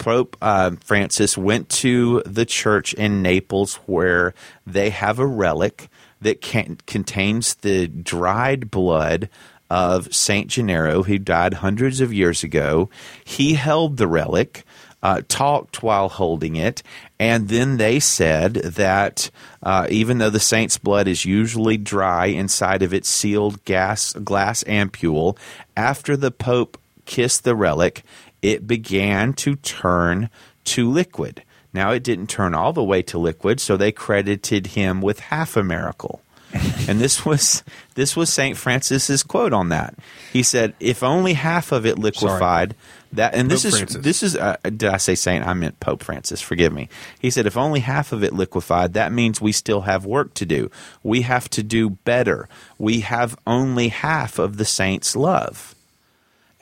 Pope 0.03 0.35
uh, 0.41 0.71
Francis 0.81 1.37
went 1.37 1.69
to 1.69 2.21
the 2.25 2.45
church 2.45 2.93
in 2.93 3.21
Naples 3.21 3.75
where 3.85 4.33
they 4.67 4.89
have 4.89 5.17
a 5.17 5.25
relic 5.25 5.87
that 6.19 6.41
can, 6.41 6.77
contains 6.85 7.55
the 7.55 7.87
dried 7.87 8.69
blood 8.69 9.29
of 9.69 10.13
Saint 10.13 10.49
Gennaro, 10.49 11.03
who 11.03 11.17
died 11.17 11.53
hundreds 11.53 12.01
of 12.01 12.11
years 12.11 12.43
ago. 12.43 12.89
He 13.23 13.53
held 13.53 13.95
the 13.95 14.09
relic 14.09 14.65
uh, 15.01 15.21
talked 15.29 15.81
while 15.81 16.09
holding 16.09 16.57
it, 16.57 16.83
and 17.17 17.47
then 17.47 17.77
they 17.77 18.01
said 18.01 18.55
that 18.55 19.31
uh, 19.61 19.87
even 19.89 20.17
though 20.17 20.29
the 20.29 20.39
saint's 20.39 20.77
blood 20.77 21.07
is 21.07 21.23
usually 21.23 21.77
dry 21.77 22.25
inside 22.25 22.81
of 22.81 22.93
its 22.93 23.07
sealed 23.07 23.63
gas, 23.63 24.11
glass 24.11 24.65
ampule, 24.65 25.37
after 25.77 26.17
the 26.17 26.31
Pope 26.31 26.77
kissed 27.05 27.43
the 27.43 27.55
relic, 27.55 28.03
it 28.43 28.67
began 28.67 29.33
to 29.33 29.55
turn 29.55 30.29
to 30.65 30.91
liquid. 30.91 31.43
Now, 31.73 31.89
it 31.91 32.03
didn't 32.03 32.27
turn 32.27 32.53
all 32.53 32.73
the 32.73 32.83
way 32.83 33.01
to 33.03 33.17
liquid, 33.17 33.59
so 33.59 33.75
they 33.75 33.91
credited 33.91 34.67
him 34.67 35.01
with 35.01 35.19
half 35.19 35.57
a 35.57 35.63
miracle. 35.63 36.21
and 36.87 36.99
this 36.99 37.25
was 37.25 37.63
this 37.95 38.15
was 38.15 38.31
Saint 38.31 38.57
Francis's 38.57 39.23
quote 39.23 39.53
on 39.53 39.69
that. 39.69 39.95
He 40.31 40.43
said, 40.43 40.75
"If 40.79 41.01
only 41.01 41.33
half 41.33 41.71
of 41.71 41.83
it 41.83 41.97
liquefied, 41.97 42.73
Sorry. 42.73 42.79
That 43.13 43.35
and 43.35 43.49
this 43.49 43.65
is 43.65 43.77
Francis. 43.77 44.03
this 44.03 44.23
is 44.23 44.35
uh, 44.35 44.57
did 44.63 44.85
I 44.85 44.97
say 44.97 45.15
Saint? 45.15 45.47
I 45.47 45.53
meant 45.53 45.79
Pope 45.79 46.03
Francis. 46.03 46.41
Forgive 46.41 46.73
me. 46.73 46.89
He 47.19 47.29
said 47.29 47.45
if 47.45 47.57
only 47.57 47.79
half 47.79 48.11
of 48.11 48.23
it 48.23 48.33
liquefied, 48.33 48.93
that 48.93 49.11
means 49.11 49.39
we 49.41 49.51
still 49.51 49.81
have 49.81 50.05
work 50.05 50.33
to 50.35 50.45
do. 50.45 50.69
We 51.03 51.21
have 51.21 51.49
to 51.51 51.63
do 51.63 51.91
better. 51.91 52.49
We 52.77 53.01
have 53.01 53.37
only 53.45 53.89
half 53.89 54.39
of 54.39 54.57
the 54.57 54.65
saint's 54.65 55.15
love. 55.15 55.75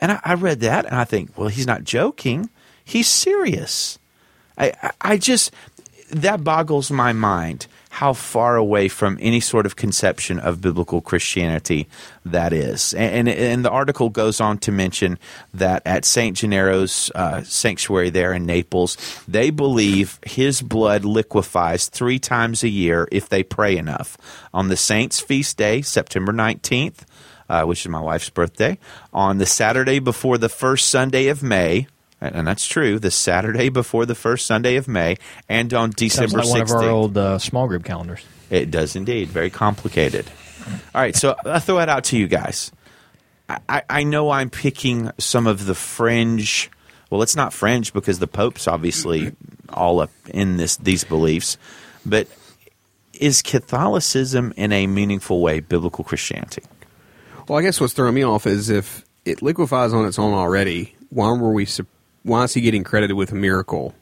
And 0.02 0.12
I, 0.12 0.20
I 0.24 0.34
read 0.34 0.60
that 0.60 0.84
and 0.84 0.96
I 0.96 1.04
think, 1.04 1.38
well, 1.38 1.48
he's 1.48 1.66
not 1.66 1.84
joking. 1.84 2.50
He's 2.84 3.08
serious. 3.08 3.98
I, 4.58 4.72
I, 4.82 4.90
I 5.00 5.16
just 5.16 5.52
that 6.10 6.44
boggles 6.44 6.90
my 6.90 7.12
mind 7.14 7.66
how 7.88 8.12
far 8.12 8.56
away 8.56 8.88
from 8.88 9.18
any 9.20 9.38
sort 9.38 9.66
of 9.66 9.76
conception 9.76 10.38
of 10.38 10.62
biblical 10.62 11.02
Christianity 11.02 11.86
that 12.24 12.52
is. 12.52 12.94
And, 12.94 13.28
and, 13.28 13.38
and 13.38 13.64
the 13.64 13.70
article 13.70 14.08
goes 14.08 14.40
on 14.40 14.58
to 14.58 14.72
mention 14.72 15.18
that 15.52 15.82
at 15.84 16.06
St. 16.06 16.36
Gennaro's 16.36 17.10
uh, 17.14 17.42
sanctuary 17.42 18.08
there 18.08 18.32
in 18.32 18.46
Naples, 18.46 18.96
they 19.28 19.50
believe 19.50 20.18
his 20.24 20.62
blood 20.62 21.04
liquefies 21.04 21.88
three 21.88 22.18
times 22.18 22.62
a 22.62 22.68
year 22.68 23.08
if 23.12 23.28
they 23.28 23.42
pray 23.42 23.76
enough. 23.76 24.16
On 24.54 24.68
the 24.68 24.76
saint's 24.76 25.20
feast 25.20 25.58
day, 25.58 25.82
September 25.82 26.32
19th, 26.32 27.04
uh, 27.52 27.64
which 27.64 27.84
is 27.84 27.88
my 27.90 28.00
wife's 28.00 28.30
birthday, 28.30 28.78
on 29.12 29.36
the 29.36 29.44
Saturday 29.44 29.98
before 29.98 30.38
the 30.38 30.48
first 30.48 30.88
Sunday 30.88 31.28
of 31.28 31.42
May, 31.42 31.86
and 32.18 32.46
that's 32.46 32.66
true. 32.66 32.98
The 32.98 33.10
Saturday 33.10 33.68
before 33.68 34.06
the 34.06 34.14
first 34.14 34.46
Sunday 34.46 34.76
of 34.76 34.88
May, 34.88 35.18
and 35.50 35.72
on 35.74 35.90
December 35.90 36.38
like 36.38 36.46
16th. 36.46 36.50
one 36.50 36.62
of 36.62 36.70
our 36.70 36.90
old 36.90 37.18
uh, 37.18 37.38
small 37.38 37.68
group 37.68 37.84
calendars. 37.84 38.24
It 38.48 38.70
does 38.70 38.96
indeed. 38.96 39.28
Very 39.28 39.50
complicated. 39.50 40.30
All 40.94 41.00
right, 41.02 41.14
so 41.14 41.36
I'll 41.44 41.60
throw 41.60 41.80
it 41.80 41.90
out 41.90 42.04
to 42.04 42.16
you 42.16 42.26
guys. 42.26 42.72
I, 43.68 43.82
I 43.90 44.04
know 44.04 44.30
I'm 44.30 44.48
picking 44.48 45.10
some 45.18 45.46
of 45.46 45.66
the 45.66 45.74
fringe. 45.74 46.70
Well, 47.10 47.20
it's 47.20 47.36
not 47.36 47.52
fringe 47.52 47.92
because 47.92 48.18
the 48.18 48.26
Pope's 48.26 48.66
obviously 48.66 49.32
all 49.68 50.00
up 50.00 50.10
in 50.30 50.56
this 50.56 50.76
these 50.76 51.04
beliefs, 51.04 51.58
but 52.06 52.28
is 53.12 53.42
Catholicism 53.42 54.54
in 54.56 54.72
a 54.72 54.86
meaningful 54.86 55.42
way 55.42 55.60
biblical 55.60 56.02
Christianity? 56.02 56.62
Well, 57.48 57.58
I 57.58 57.62
guess 57.62 57.80
what's 57.80 57.92
throwing 57.92 58.14
me 58.14 58.24
off 58.24 58.46
is 58.46 58.70
if 58.70 59.04
it 59.24 59.42
liquefies 59.42 59.92
on 59.92 60.06
its 60.06 60.18
own 60.18 60.32
already, 60.32 60.94
why 61.10 61.30
were 61.32 61.52
we 61.52 61.66
why 62.22 62.44
is 62.44 62.54
he 62.54 62.60
getting 62.60 62.84
credited 62.84 63.16
with 63.16 63.32
a 63.32 63.34
miracle? 63.34 63.94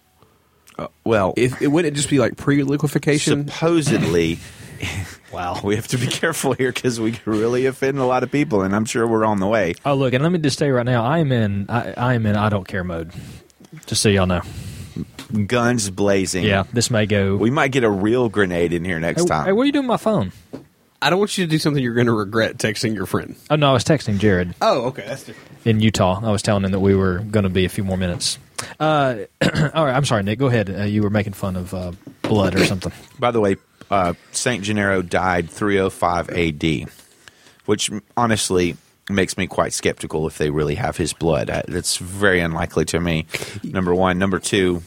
Uh, 0.78 0.88
well, 1.04 1.34
if 1.36 1.60
it 1.60 1.68
wouldn't 1.68 1.94
it 1.94 1.96
just 1.96 2.10
be 2.10 2.18
like 2.18 2.36
pre-liquefaction? 2.36 3.48
Supposedly. 3.48 4.38
wow, 5.32 5.60
we 5.62 5.76
have 5.76 5.88
to 5.88 5.98
be 5.98 6.06
careful 6.06 6.52
here 6.52 6.72
because 6.72 7.00
we 7.00 7.18
really 7.24 7.66
offend 7.66 7.98
a 7.98 8.04
lot 8.04 8.22
of 8.22 8.30
people, 8.30 8.62
and 8.62 8.74
I'm 8.74 8.84
sure 8.84 9.06
we're 9.06 9.24
on 9.24 9.40
the 9.40 9.46
way. 9.46 9.74
Oh, 9.84 9.94
look, 9.94 10.14
and 10.14 10.22
let 10.22 10.32
me 10.32 10.38
just 10.38 10.58
say 10.58 10.70
right 10.70 10.86
now, 10.86 11.04
I 11.04 11.18
am 11.18 11.32
in, 11.32 11.66
I, 11.68 11.92
I 11.92 12.14
am 12.14 12.26
in, 12.26 12.36
I 12.36 12.48
don't 12.48 12.66
care 12.66 12.84
mode. 12.84 13.10
Just 13.86 14.02
so 14.02 14.08
y'all 14.08 14.26
know, 14.26 14.42
guns 15.46 15.90
blazing. 15.90 16.44
Yeah, 16.44 16.64
this 16.72 16.90
may 16.90 17.06
go. 17.06 17.36
We 17.36 17.50
might 17.50 17.72
get 17.72 17.84
a 17.84 17.90
real 17.90 18.28
grenade 18.28 18.72
in 18.72 18.84
here 18.84 19.00
next 19.00 19.22
hey, 19.22 19.28
time. 19.28 19.44
Hey, 19.46 19.52
what 19.52 19.62
are 19.62 19.66
you 19.66 19.72
doing 19.72 19.86
with 19.86 19.90
my 19.90 19.96
phone? 19.96 20.32
I 21.02 21.08
don't 21.08 21.18
want 21.18 21.38
you 21.38 21.46
to 21.46 21.50
do 21.50 21.58
something 21.58 21.82
you're 21.82 21.94
going 21.94 22.06
to 22.06 22.12
regret 22.12 22.58
texting 22.58 22.94
your 22.94 23.06
friend. 23.06 23.34
Oh 23.48 23.56
no, 23.56 23.70
I 23.70 23.72
was 23.72 23.84
texting 23.84 24.18
Jared. 24.18 24.54
Oh, 24.60 24.86
okay, 24.86 25.04
that's 25.06 25.24
different. 25.24 25.48
In 25.64 25.80
Utah, 25.80 26.20
I 26.22 26.30
was 26.30 26.42
telling 26.42 26.64
him 26.64 26.72
that 26.72 26.80
we 26.80 26.94
were 26.94 27.20
going 27.20 27.44
to 27.44 27.50
be 27.50 27.64
a 27.64 27.68
few 27.68 27.84
more 27.84 27.96
minutes. 27.96 28.38
Uh, 28.78 29.16
all 29.42 29.84
right, 29.86 29.94
I'm 29.94 30.04
sorry, 30.04 30.22
Nick. 30.22 30.38
Go 30.38 30.46
ahead. 30.46 30.70
Uh, 30.70 30.82
you 30.82 31.02
were 31.02 31.10
making 31.10 31.32
fun 31.32 31.56
of 31.56 31.72
uh, 31.72 31.92
blood 32.22 32.54
or 32.54 32.64
something. 32.66 32.92
By 33.18 33.30
the 33.30 33.40
way, 33.40 33.56
uh, 33.90 34.14
Saint 34.32 34.62
Gennaro 34.62 35.00
died 35.02 35.48
305 35.48 36.30
A.D., 36.30 36.86
which 37.64 37.90
honestly 38.16 38.76
makes 39.08 39.38
me 39.38 39.46
quite 39.46 39.72
skeptical 39.72 40.26
if 40.26 40.38
they 40.38 40.50
really 40.50 40.74
have 40.74 40.96
his 40.96 41.12
blood. 41.12 41.48
That's 41.66 41.96
very 41.96 42.40
unlikely 42.40 42.84
to 42.86 43.00
me. 43.00 43.26
Number 43.64 43.94
one, 43.94 44.18
number 44.18 44.38
two. 44.38 44.82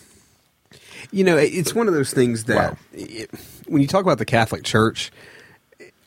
You 1.11 1.23
know, 1.23 1.37
it's 1.37 1.75
one 1.75 1.87
of 1.87 1.93
those 1.93 2.13
things 2.13 2.45
that 2.45 2.71
wow. 2.71 2.77
it, 2.93 3.29
when 3.67 3.81
you 3.81 3.87
talk 3.87 4.01
about 4.01 4.17
the 4.17 4.25
Catholic 4.25 4.63
Church 4.63 5.11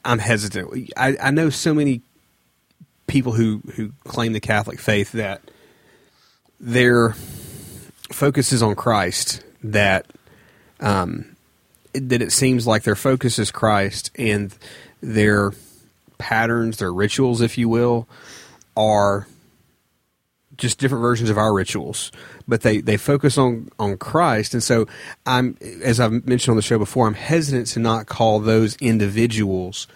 I'm 0.06 0.18
hesitant. 0.18 0.92
I, 0.96 1.16
I 1.20 1.30
know 1.30 1.50
so 1.50 1.74
many 1.74 2.02
people 3.06 3.32
who, 3.32 3.62
who 3.74 3.92
claim 4.04 4.32
the 4.32 4.40
Catholic 4.40 4.78
faith 4.78 5.12
that 5.12 5.42
their 6.58 7.10
focus 8.12 8.52
is 8.52 8.62
on 8.62 8.74
Christ, 8.74 9.42
that 9.62 10.06
um, 10.80 11.36
that 11.92 12.22
it 12.22 12.32
seems 12.32 12.66
like 12.66 12.82
their 12.82 12.96
focus 12.96 13.38
is 13.38 13.50
Christ 13.50 14.10
and 14.16 14.54
their 15.00 15.52
patterns, 16.18 16.78
their 16.78 16.92
rituals, 16.92 17.40
if 17.40 17.58
you 17.58 17.68
will, 17.68 18.06
are 18.76 19.26
just 20.56 20.78
different 20.78 21.02
versions 21.02 21.30
of 21.30 21.38
our 21.38 21.52
rituals, 21.52 22.12
but 22.48 22.62
they, 22.62 22.80
they 22.80 22.96
focus 22.96 23.38
on, 23.38 23.68
on 23.78 23.96
Christ. 23.96 24.54
And 24.54 24.62
so 24.62 24.86
I'm, 25.24 25.56
as 25.82 26.00
I've 26.00 26.26
mentioned 26.26 26.52
on 26.52 26.56
the 26.56 26.62
show 26.62 26.78
before, 26.78 27.06
I'm 27.06 27.14
hesitant 27.14 27.68
to 27.68 27.80
not 27.80 28.06
call 28.06 28.40
those 28.40 28.76
individuals 28.76 29.86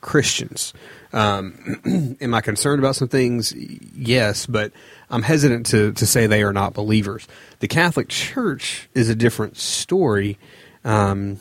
Christians. 0.00 0.72
Um, 1.12 2.16
am 2.20 2.34
I 2.34 2.40
concerned 2.40 2.80
about 2.80 2.96
some 2.96 3.08
things? 3.08 3.52
Yes, 3.54 4.46
but 4.46 4.72
I'm 5.08 5.22
hesitant 5.22 5.66
to, 5.66 5.92
to 5.92 6.06
say 6.06 6.26
they 6.26 6.42
are 6.42 6.52
not 6.52 6.74
believers. 6.74 7.26
The 7.60 7.68
Catholic 7.68 8.08
Church 8.08 8.88
is 8.94 9.08
a 9.08 9.14
different 9.14 9.56
story. 9.56 10.38
Um, 10.84 11.38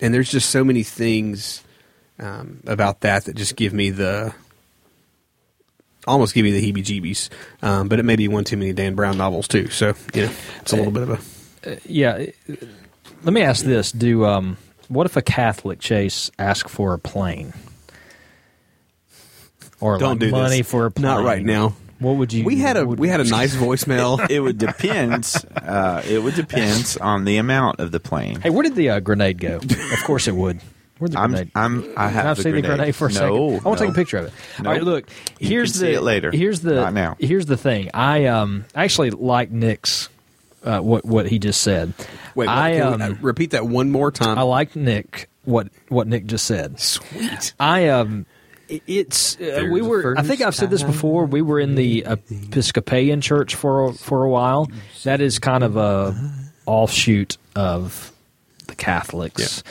and 0.00 0.12
there's 0.12 0.30
just 0.30 0.50
so 0.50 0.64
many 0.64 0.82
things 0.82 1.62
um, 2.18 2.60
about 2.66 3.00
that 3.00 3.24
that 3.24 3.36
just 3.36 3.56
give 3.56 3.72
me 3.72 3.90
the 3.90 4.34
almost 6.06 6.34
give 6.34 6.46
you 6.46 6.52
the 6.52 6.72
heebie-jeebies. 6.72 7.28
Um, 7.62 7.88
but 7.88 7.98
it 7.98 8.04
may 8.04 8.16
be 8.16 8.28
one 8.28 8.44
too 8.44 8.56
many 8.56 8.72
Dan 8.72 8.94
Brown 8.94 9.16
novels 9.18 9.48
too. 9.48 9.68
So 9.68 9.94
you 10.14 10.26
know, 10.26 10.32
it's 10.60 10.72
a 10.72 10.76
little 10.76 10.92
bit 10.92 11.02
of 11.04 11.10
a 11.66 11.78
Yeah. 11.86 12.26
Let 13.22 13.32
me 13.32 13.40
ask 13.42 13.64
this: 13.64 13.90
Do 13.92 14.24
um, 14.26 14.56
what 14.88 15.06
if 15.06 15.16
a 15.16 15.22
Catholic 15.22 15.80
Chase 15.80 16.30
ask 16.38 16.68
for 16.68 16.92
a 16.94 16.98
plane, 16.98 17.54
or 19.80 19.98
don't 19.98 20.10
like 20.10 20.18
do 20.20 20.30
money 20.30 20.58
this. 20.58 20.70
for 20.70 20.86
a 20.86 20.90
plane? 20.90 21.02
Not 21.04 21.24
right 21.24 21.44
now. 21.44 21.74
What 22.00 22.16
would 22.16 22.32
you? 22.32 22.44
We 22.44 22.56
had 22.56 22.76
a 22.76 22.84
would- 22.86 22.98
we 22.98 23.08
had 23.08 23.20
a 23.20 23.24
nice 23.24 23.54
voicemail. 23.56 24.28
It 24.30 24.40
would 24.40 24.58
depend. 24.58 25.32
uh, 25.56 26.02
it 26.06 26.22
would 26.22 26.34
depend 26.34 26.96
on 27.00 27.24
the 27.24 27.38
amount 27.38 27.80
of 27.80 27.92
the 27.92 28.00
plane. 28.00 28.40
Hey, 28.40 28.50
where 28.50 28.62
did 28.62 28.74
the 28.74 28.90
uh, 28.90 29.00
grenade 29.00 29.38
go? 29.38 29.56
of 29.56 30.04
course 30.04 30.28
it 30.28 30.34
would. 30.34 30.60
Where'd 31.04 31.12
the 31.12 31.18
I'm, 31.18 31.30
grenade? 31.32 31.50
I'm, 31.54 31.92
I 31.98 32.08
have 32.08 32.22
Can 32.22 32.26
I 32.26 32.34
the 32.34 32.42
see 32.42 32.50
the 32.52 32.62
grenade 32.62 32.96
for 32.96 33.08
a 33.08 33.12
no, 33.12 33.14
second? 33.14 33.28
I 33.28 33.36
want 33.36 33.62
to 33.62 33.68
no. 33.68 33.74
take 33.74 33.90
a 33.90 33.92
picture 33.92 34.16
of 34.16 34.24
it. 34.26 34.32
No. 34.62 34.70
All 34.70 34.74
right, 34.74 34.82
look. 34.82 35.10
You 35.38 35.48
Here's 35.48 35.72
can 35.72 35.80
the 35.82 35.86
see 35.86 35.92
it 35.92 36.00
later. 36.00 36.30
Here's 36.30 36.60
the 36.60 36.76
Not 36.76 36.94
now. 36.94 37.16
Here's 37.20 37.44
the 37.44 37.58
thing. 37.58 37.90
I 37.92 38.24
um 38.26 38.64
actually 38.74 39.10
like 39.10 39.50
Nick's 39.50 40.08
uh, 40.64 40.80
what 40.80 41.04
what 41.04 41.28
he 41.28 41.38
just 41.38 41.60
said. 41.60 41.92
Wait, 42.34 42.48
I 42.48 42.72
can 42.72 42.98
we, 42.98 43.04
um 43.04 43.12
uh, 43.12 43.14
repeat 43.20 43.50
that 43.50 43.66
one 43.66 43.90
more 43.90 44.10
time. 44.10 44.38
I 44.38 44.42
like 44.42 44.74
Nick 44.74 45.28
what 45.44 45.68
what 45.90 46.06
Nick 46.06 46.24
just 46.24 46.46
said. 46.46 46.80
Sweet. 46.80 47.52
I 47.60 47.88
um 47.88 48.24
it's 48.68 49.38
uh, 49.38 49.68
we 49.70 49.82
were 49.82 50.14
I 50.16 50.22
think 50.22 50.40
I've 50.40 50.54
said 50.54 50.70
this 50.70 50.82
before 50.82 51.26
we 51.26 51.42
were 51.42 51.60
in 51.60 51.74
the 51.74 52.06
Episcopalian 52.06 53.20
church 53.20 53.54
for 53.54 53.90
a- 53.90 53.92
for 53.92 54.24
a 54.24 54.30
while 54.30 54.70
that 55.02 55.20
is 55.20 55.38
kind 55.38 55.62
of 55.62 55.76
a 55.76 56.16
offshoot 56.64 57.36
of 57.54 58.10
the 58.68 58.74
Catholics 58.74 59.62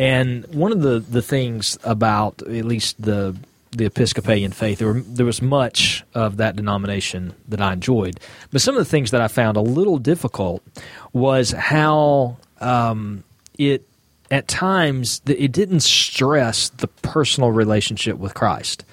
and 0.00 0.46
one 0.54 0.72
of 0.72 0.82
the 0.82 1.00
the 1.00 1.22
things 1.22 1.78
about 1.84 2.42
at 2.42 2.64
least 2.64 3.00
the 3.00 3.36
the 3.72 3.84
Episcopalian 3.84 4.50
faith 4.50 4.80
there, 4.80 4.88
were, 4.94 5.00
there 5.00 5.26
was 5.26 5.40
much 5.40 6.02
of 6.14 6.38
that 6.38 6.56
denomination 6.56 7.34
that 7.48 7.60
I 7.60 7.72
enjoyed 7.72 8.18
but 8.50 8.60
some 8.60 8.74
of 8.76 8.80
the 8.80 8.90
things 8.90 9.12
that 9.12 9.20
I 9.20 9.28
found 9.28 9.56
a 9.56 9.60
little 9.60 9.98
difficult 9.98 10.62
was 11.12 11.52
how 11.52 12.36
um, 12.60 13.24
it 13.58 13.86
at 14.30 14.46
times 14.46 15.20
it 15.26 15.52
didn't 15.52 15.80
stress 15.80 16.68
the 16.68 16.86
personal 16.86 17.50
relationship 17.50 18.16
with 18.16 18.34
Christ. 18.34 18.84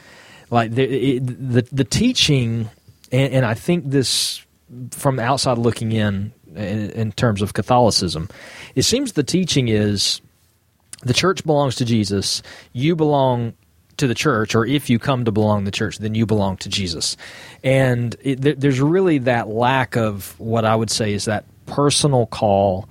Like 0.49 0.71
the 0.71 0.83
it, 0.83 1.25
the, 1.25 1.61
the 1.71 1.83
teaching, 1.83 2.69
and, 3.11 3.33
and 3.33 3.45
I 3.45 3.53
think 3.53 3.89
this 3.89 4.43
from 4.91 5.17
the 5.17 5.23
outside 5.23 5.57
looking 5.57 5.91
in, 5.91 6.33
in, 6.55 6.89
in 6.91 7.11
terms 7.11 7.41
of 7.41 7.53
Catholicism, 7.53 8.29
it 8.75 8.83
seems 8.83 9.13
the 9.13 9.23
teaching 9.23 9.67
is 9.67 10.21
the 11.07 11.13
church 11.13 11.43
belongs 11.45 11.75
to 11.75 11.85
Jesus. 11.85 12.41
You 12.73 12.95
belong 12.95 13.53
to 13.97 14.07
the 14.07 14.15
church, 14.15 14.55
or 14.55 14.65
if 14.65 14.89
you 14.89 14.99
come 14.99 15.25
to 15.25 15.31
belong 15.31 15.61
to 15.61 15.65
the 15.65 15.71
church, 15.71 15.97
then 15.97 16.13
you 16.15 16.25
belong 16.25 16.57
to 16.57 16.69
Jesus. 16.69 17.17
And 17.63 18.15
it, 18.21 18.41
there, 18.41 18.53
there's 18.53 18.79
really 18.79 19.17
that 19.19 19.47
lack 19.47 19.97
of 19.97 20.39
what 20.39 20.65
I 20.65 20.75
would 20.75 20.91
say 20.91 21.13
is 21.13 21.25
that 21.25 21.45
personal 21.65 22.27
call 22.27 22.87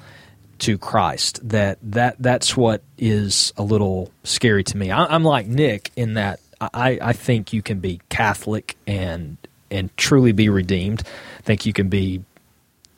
to 0.60 0.78
Christ. 0.78 1.48
That 1.48 1.78
that 1.82 2.16
that's 2.18 2.56
what 2.56 2.82
is 2.98 3.52
a 3.56 3.62
little 3.62 4.10
scary 4.24 4.64
to 4.64 4.76
me. 4.76 4.90
I, 4.90 5.04
I'm 5.04 5.24
like 5.24 5.46
Nick 5.46 5.92
in 5.96 6.14
that 6.14 6.40
I, 6.60 6.98
I 7.00 7.12
think 7.12 7.52
you 7.52 7.62
can 7.62 7.80
be 7.80 8.00
Catholic 8.08 8.76
and 8.86 9.36
and 9.70 9.94
truly 9.96 10.32
be 10.32 10.48
redeemed. 10.48 11.02
I 11.38 11.42
think 11.42 11.66
you 11.66 11.72
can 11.72 11.88
be 11.88 12.22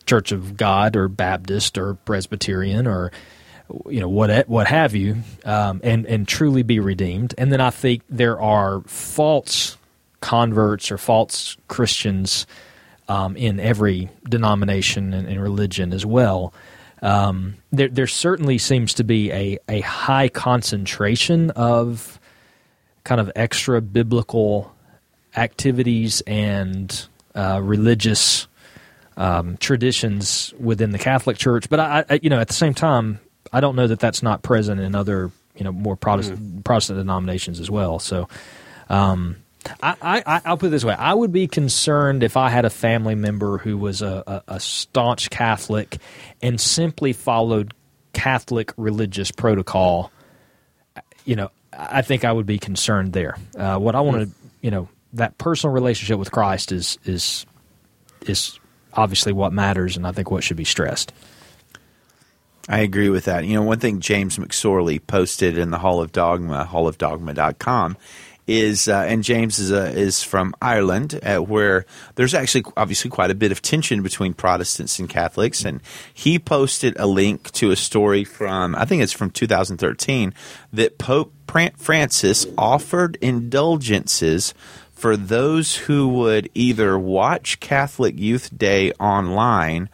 Church 0.07 0.33
of 0.33 0.57
God 0.57 0.97
or 0.97 1.09
Baptist 1.09 1.77
or 1.77 1.95
Presbyterian 1.95 2.87
or 2.87 3.13
you 3.89 4.01
know 4.01 4.09
what 4.09 4.49
what 4.49 4.67
have 4.67 4.95
you, 4.95 5.17
um, 5.45 5.81
and 5.83 6.07
and 6.07 6.27
truly 6.27 6.63
be 6.63 6.81
redeemed. 6.81 7.35
And 7.39 7.53
then 7.53 7.61
I 7.61 7.71
think 7.71 8.03
there 8.09 8.41
are 8.41 8.81
false 8.83 9.77
converts 10.21 10.91
or 10.91 10.99
false 10.99 11.57
Christians 11.69 12.47
um, 13.09 13.37
in 13.37 13.61
every 13.61 14.11
denomination 14.29 15.15
and, 15.15 15.29
and 15.29 15.43
religion 15.43 15.93
as 15.93 16.05
well. 16.05 16.53
Um, 17.03 17.57
there 17.73 17.89
there 17.89 18.07
certainly 18.07 18.59
seems 18.59 18.95
to 18.95 19.05
be 19.05 19.31
a 19.33 19.59
a 19.69 19.81
high 19.81 20.29
concentration 20.29 21.51
of 21.51 22.19
kind 23.05 23.21
of 23.21 23.31
extra 23.37 23.81
biblical 23.81 24.75
activities 25.37 26.21
and 26.27 27.07
uh, 27.35 27.61
religious 27.63 28.49
um, 29.17 29.57
traditions 29.59 30.53
within 30.59 30.91
the 30.91 30.99
Catholic 30.99 31.37
Church. 31.37 31.69
But 31.69 31.81
I, 31.81 32.05
I, 32.09 32.21
you 32.23 32.31
know, 32.31 32.41
at 32.41 32.49
the 32.49 32.55
same 32.55 32.75
time, 32.75 33.21
I 33.53 33.61
don't 33.61 33.77
know 33.77 33.87
that 33.87 34.01
that's 34.01 34.23
not 34.23 34.43
present 34.43 34.81
in 34.81 34.95
other, 34.95 35.31
you 35.57 35.65
know, 35.65 35.73
more 35.73 35.97
Protestant, 35.97 36.65
Protestant 36.65 36.99
denominations 36.99 37.61
as 37.61 37.71
well. 37.71 37.99
So, 37.99 38.29
um, 38.89 39.37
I, 39.83 40.23
I, 40.25 40.41
I'll 40.45 40.57
put 40.57 40.67
it 40.67 40.71
this 40.71 40.85
way: 40.85 40.95
I 40.95 41.13
would 41.15 41.33
be 41.33 41.47
concerned 41.47 42.23
if 42.23 42.37
I 42.37 42.49
had 42.49 42.65
a 42.65 42.71
family 42.71 43.15
member 43.15 43.59
who 43.59 43.77
was 43.77 44.03
a, 44.03 44.23
a, 44.27 44.55
a 44.55 44.61
staunch 44.61 45.31
Catholic 45.31 45.99
and 46.43 46.61
simply 46.61 47.13
followed 47.13 47.75
Catholic 48.13 48.73
religious 48.77 49.31
protocol. 49.31 50.11
You 51.25 51.37
know, 51.37 51.51
I 51.73 52.03
think 52.03 52.25
I 52.25 52.33
would 52.33 52.47
be 52.47 52.59
concerned 52.59 53.13
there. 53.13 53.37
Uh, 53.57 53.79
what 53.79 53.95
I 53.95 54.01
want 54.01 54.29
to, 54.29 54.35
you 54.63 54.71
know, 54.71 54.89
that 55.15 55.39
personal 55.39 55.75
relationship 55.75 56.19
with 56.19 56.31
Christ 56.31 56.73
is 56.73 56.99
is 57.05 57.45
is 58.23 58.59
obviously 58.93 59.33
what 59.33 59.53
matters, 59.53 59.97
and 59.97 60.07
I 60.07 60.13
think 60.13 60.31
what 60.31 60.45
should 60.45 60.57
be 60.57 60.65
stressed. 60.65 61.13
I 62.69 62.81
agree 62.81 63.09
with 63.09 63.25
that. 63.25 63.47
You 63.47 63.55
know, 63.55 63.63
one 63.63 63.81
thing 63.81 64.01
James 64.01 64.37
McSorley 64.37 65.01
posted 65.05 65.57
in 65.57 65.71
the 65.71 65.79
Hall 65.79 66.03
of 66.03 66.13
Dogma, 66.13 66.69
hallofdogma.com, 66.71 67.97
is, 68.47 68.89
uh, 68.89 69.05
and 69.09 69.25
James 69.25 69.59
is, 69.59 69.73
uh, 69.73 69.93
is 69.95 70.23
from 70.23 70.55
Ireland, 70.61 71.19
uh, 71.23 71.39
where 71.39 71.87
there's 72.17 72.35
actually 72.35 72.65
obviously 72.77 73.11
quite 73.11 73.31
a 73.31 73.35
bit 73.35 73.53
of 73.53 73.63
tension 73.63 74.03
between 74.03 74.35
Protestants 74.35 74.99
and 74.99 75.09
Catholics. 75.09 75.65
And 75.65 75.81
he 76.13 76.39
posted 76.39 76.95
a 76.99 77.07
link 77.07 77.51
to 77.53 77.71
a 77.71 77.77
story 77.77 78.25
from, 78.25 78.75
I 78.75 78.85
think 78.85 79.03
it's 79.03 79.13
from 79.13 79.31
2013, 79.31 80.35
that 80.75 80.99
Pope 80.99 81.33
Francis 81.77 82.47
offered 82.59 83.17
indulgences 83.23 84.53
for 84.93 85.17
those 85.17 85.77
who 85.77 86.09
would 86.09 86.51
either 86.55 86.99
watch 86.99 87.61
Catholic 87.61 88.19
Youth 88.19 88.57
Day 88.57 88.93
online 88.93 89.89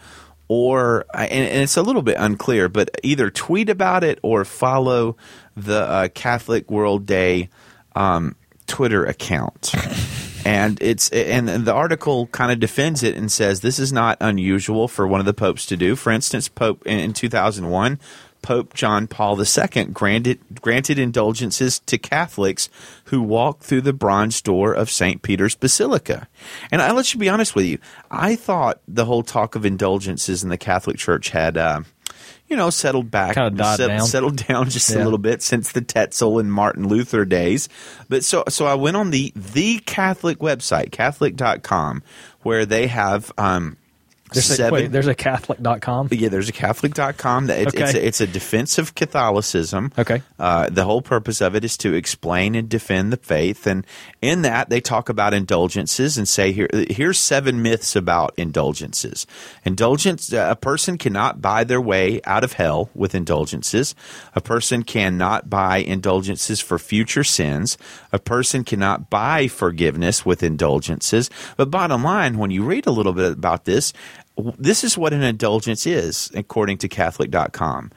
or 0.54 1.04
and, 1.12 1.32
and 1.32 1.62
it's 1.62 1.76
a 1.76 1.82
little 1.82 2.02
bit 2.02 2.16
unclear, 2.16 2.68
but 2.68 2.90
either 3.02 3.28
tweet 3.28 3.68
about 3.68 4.04
it 4.04 4.20
or 4.22 4.44
follow 4.44 5.16
the 5.56 5.80
uh, 5.82 6.08
Catholic 6.14 6.70
World 6.70 7.06
Day 7.06 7.48
um, 7.96 8.36
Twitter 8.68 9.04
account. 9.04 9.74
and 10.44 10.80
it's 10.80 11.10
and 11.10 11.48
the 11.48 11.72
article 11.72 12.28
kind 12.28 12.52
of 12.52 12.60
defends 12.60 13.02
it 13.02 13.16
and 13.16 13.32
says 13.32 13.60
this 13.60 13.80
is 13.80 13.92
not 13.92 14.16
unusual 14.20 14.86
for 14.86 15.08
one 15.08 15.18
of 15.18 15.26
the 15.26 15.34
popes 15.34 15.66
to 15.66 15.76
do. 15.76 15.96
For 15.96 16.12
instance, 16.12 16.48
Pope 16.48 16.86
in, 16.86 17.00
in 17.00 17.12
2001. 17.12 17.98
Pope 18.44 18.74
John 18.74 19.06
Paul 19.06 19.40
II 19.40 19.84
granted 19.86 20.38
granted 20.60 20.98
indulgences 20.98 21.78
to 21.80 21.96
Catholics 21.96 22.68
who 23.06 23.22
walked 23.22 23.62
through 23.62 23.80
the 23.80 23.94
bronze 23.94 24.42
door 24.42 24.74
of 24.74 24.90
St. 24.90 25.22
Peter's 25.22 25.54
Basilica. 25.54 26.28
And 26.70 26.82
I 26.82 26.92
let 26.92 27.14
you 27.14 27.18
be 27.18 27.30
honest 27.30 27.54
with 27.56 27.64
you, 27.64 27.78
I 28.10 28.36
thought 28.36 28.80
the 28.86 29.06
whole 29.06 29.22
talk 29.22 29.54
of 29.54 29.64
indulgences 29.64 30.44
in 30.44 30.50
the 30.50 30.58
Catholic 30.58 30.98
Church 30.98 31.30
had 31.30 31.56
uh, 31.56 31.80
you 32.46 32.56
know, 32.56 32.68
settled 32.68 33.10
back, 33.10 33.34
Kinda 33.34 33.50
died 33.50 33.76
set- 33.78 33.88
down. 33.88 34.06
settled 34.06 34.46
down 34.46 34.68
just 34.68 34.90
a 34.90 35.02
little 35.02 35.18
bit 35.18 35.42
since 35.42 35.72
the 35.72 35.80
Tetzel 35.80 36.38
and 36.38 36.52
Martin 36.52 36.86
Luther 36.86 37.24
days. 37.24 37.70
But 38.10 38.24
so 38.24 38.44
so 38.50 38.66
I 38.66 38.74
went 38.74 38.98
on 38.98 39.10
the 39.10 39.32
the 39.34 39.78
Catholic 39.86 40.38
website, 40.38 40.92
Catholic.com, 40.92 42.02
where 42.42 42.66
they 42.66 42.88
have 42.88 43.32
um 43.38 43.78
There's 44.34 44.50
a, 44.50 44.54
seven 44.56 44.72
wait, 44.72 44.92
there's 44.92 45.06
a 45.06 45.14
Catholic.com. 45.14 46.08
yeah, 46.10 46.28
there's 46.28 46.48
a 46.48 46.52
Catholic.com 46.52 47.46
that 47.46 47.60
it, 47.60 47.74
it's, 47.74 47.94
a, 47.94 48.06
it's 48.06 48.20
a 48.20 48.26
defense 48.26 48.78
of 48.78 48.94
Catholicism. 48.94 49.92
Okay. 49.98 50.22
Uh, 50.38 50.68
the 50.68 50.84
whole 50.84 51.02
purpose 51.02 51.40
of 51.40 51.54
it 51.54 51.64
is 51.64 51.76
to 51.78 51.94
explain 51.94 52.54
and 52.54 52.68
defend 52.68 53.12
the 53.12 53.16
faith. 53.16 53.66
And 53.66 53.86
in 54.20 54.42
that, 54.42 54.68
they 54.68 54.80
talk 54.80 55.08
about 55.08 55.34
indulgences 55.34 56.18
and 56.18 56.28
say, 56.28 56.52
here, 56.52 56.68
here's 56.90 57.18
seven 57.18 57.62
myths 57.62 57.96
about 57.96 58.34
indulgences. 58.36 59.26
Indulgence, 59.64 60.32
uh, 60.32 60.48
a 60.50 60.56
person 60.56 60.98
cannot 60.98 61.40
buy 61.40 61.64
their 61.64 61.80
way 61.80 62.20
out 62.24 62.44
of 62.44 62.54
hell 62.54 62.90
with 62.94 63.14
indulgences. 63.14 63.94
A 64.34 64.40
person 64.40 64.82
cannot 64.82 65.48
buy 65.48 65.78
indulgences 65.78 66.60
for 66.60 66.78
future 66.78 67.24
sins. 67.24 67.78
A 68.12 68.18
person 68.18 68.64
cannot 68.64 69.10
buy 69.10 69.48
forgiveness 69.48 70.26
with 70.26 70.42
indulgences. 70.42 71.30
But 71.56 71.70
bottom 71.70 72.04
line, 72.04 72.38
when 72.38 72.50
you 72.50 72.64
read 72.64 72.86
a 72.86 72.90
little 72.90 73.12
bit 73.12 73.32
about 73.32 73.64
this, 73.64 73.92
this 74.36 74.82
is 74.84 74.98
what 74.98 75.12
an 75.12 75.22
indulgence 75.22 75.86
is, 75.86 76.30
according 76.34 76.78
to 76.78 76.88
Catholic.com. 76.88 77.90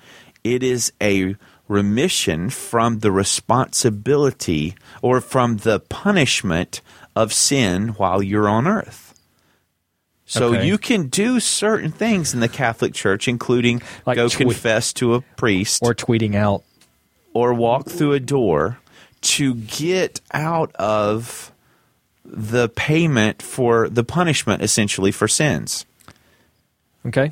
It 0.43 0.63
is 0.63 0.93
a 1.01 1.35
remission 1.67 2.49
from 2.49 2.99
the 2.99 3.11
responsibility 3.11 4.75
or 5.01 5.19
from 5.21 5.57
the 5.57 5.79
punishment 5.79 6.81
of 7.15 7.33
sin 7.33 7.89
while 7.89 8.21
you're 8.23 8.47
on 8.47 8.67
earth. 8.67 9.03
So 10.25 10.53
Okay. 10.53 10.67
you 10.67 10.77
can 10.77 11.07
do 11.07 11.39
certain 11.39 11.91
things 11.91 12.33
in 12.33 12.39
the 12.41 12.49
Catholic 12.49 12.93
Church, 12.93 13.27
including 13.27 13.81
Like 14.05 14.15
go 14.17 14.29
confess 14.29 14.91
to 14.93 15.15
a 15.15 15.21
priest 15.21 15.81
Or 15.81 15.93
tweeting 15.93 16.35
out. 16.35 16.63
or 17.33 17.53
walk 17.53 17.89
through 17.89 18.13
a 18.13 18.19
door 18.19 18.77
to 19.21 19.55
get 19.55 20.21
out 20.33 20.73
of 20.75 21.51
the 22.23 22.67
payment 22.69 23.41
for 23.41 23.89
the 23.89 24.03
punishment 24.03 24.61
essentially 24.61 25.11
for 25.11 25.27
sins. 25.27 25.85
Okay. 27.07 27.31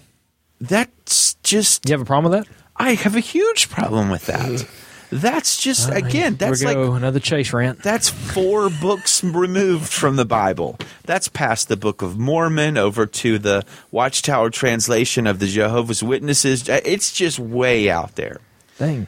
That's 0.61 1.35
just 1.43 1.87
You 1.87 1.93
have 1.93 2.01
a 2.01 2.05
problem 2.05 2.31
with 2.31 2.45
that? 2.45 2.53
I 2.75 2.93
have 2.95 3.15
a 3.15 3.19
huge 3.21 3.69
problem 3.69 4.09
with 4.09 4.25
that. 4.27 4.67
That's 5.11 5.61
just 5.61 5.89
again, 5.91 6.35
that's 6.35 6.63
like 6.63 6.75
another 6.75 7.19
chase 7.19 7.53
rant. 7.53 7.81
that's 7.83 8.09
four 8.09 8.69
books 8.81 9.23
removed 9.23 9.87
from 9.87 10.15
the 10.15 10.25
Bible. 10.25 10.77
That's 11.03 11.29
past 11.29 11.67
the 11.67 11.77
Book 11.77 12.01
of 12.01 12.17
Mormon 12.17 12.75
over 12.77 13.05
to 13.05 13.37
the 13.37 13.63
Watchtower 13.91 14.49
translation 14.49 15.27
of 15.27 15.37
the 15.39 15.47
Jehovah's 15.47 16.03
Witnesses. 16.03 16.67
It's 16.67 17.13
just 17.13 17.37
way 17.37 17.89
out 17.89 18.15
there. 18.15 18.41
Dang. 18.79 19.01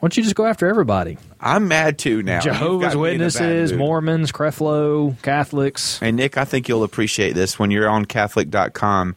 Why 0.00 0.08
don't 0.08 0.16
you 0.18 0.22
just 0.24 0.34
go 0.34 0.44
after 0.44 0.66
everybody? 0.68 1.16
I'm 1.40 1.68
mad 1.68 1.98
too 1.98 2.22
now. 2.22 2.40
Jehovah's 2.40 2.92
got 2.92 3.00
me 3.00 3.14
in 3.14 3.14
a 3.22 3.28
bad 3.28 3.40
Witnesses. 3.40 3.72
Mormons, 3.72 4.32
Creflo, 4.32 5.14
Catholics. 5.22 5.98
And 6.02 6.16
Nick, 6.16 6.36
I 6.36 6.44
think 6.44 6.68
you'll 6.68 6.84
appreciate 6.84 7.32
this 7.34 7.58
when 7.58 7.70
you're 7.70 7.88
on 7.88 8.04
Catholic.com. 8.04 9.16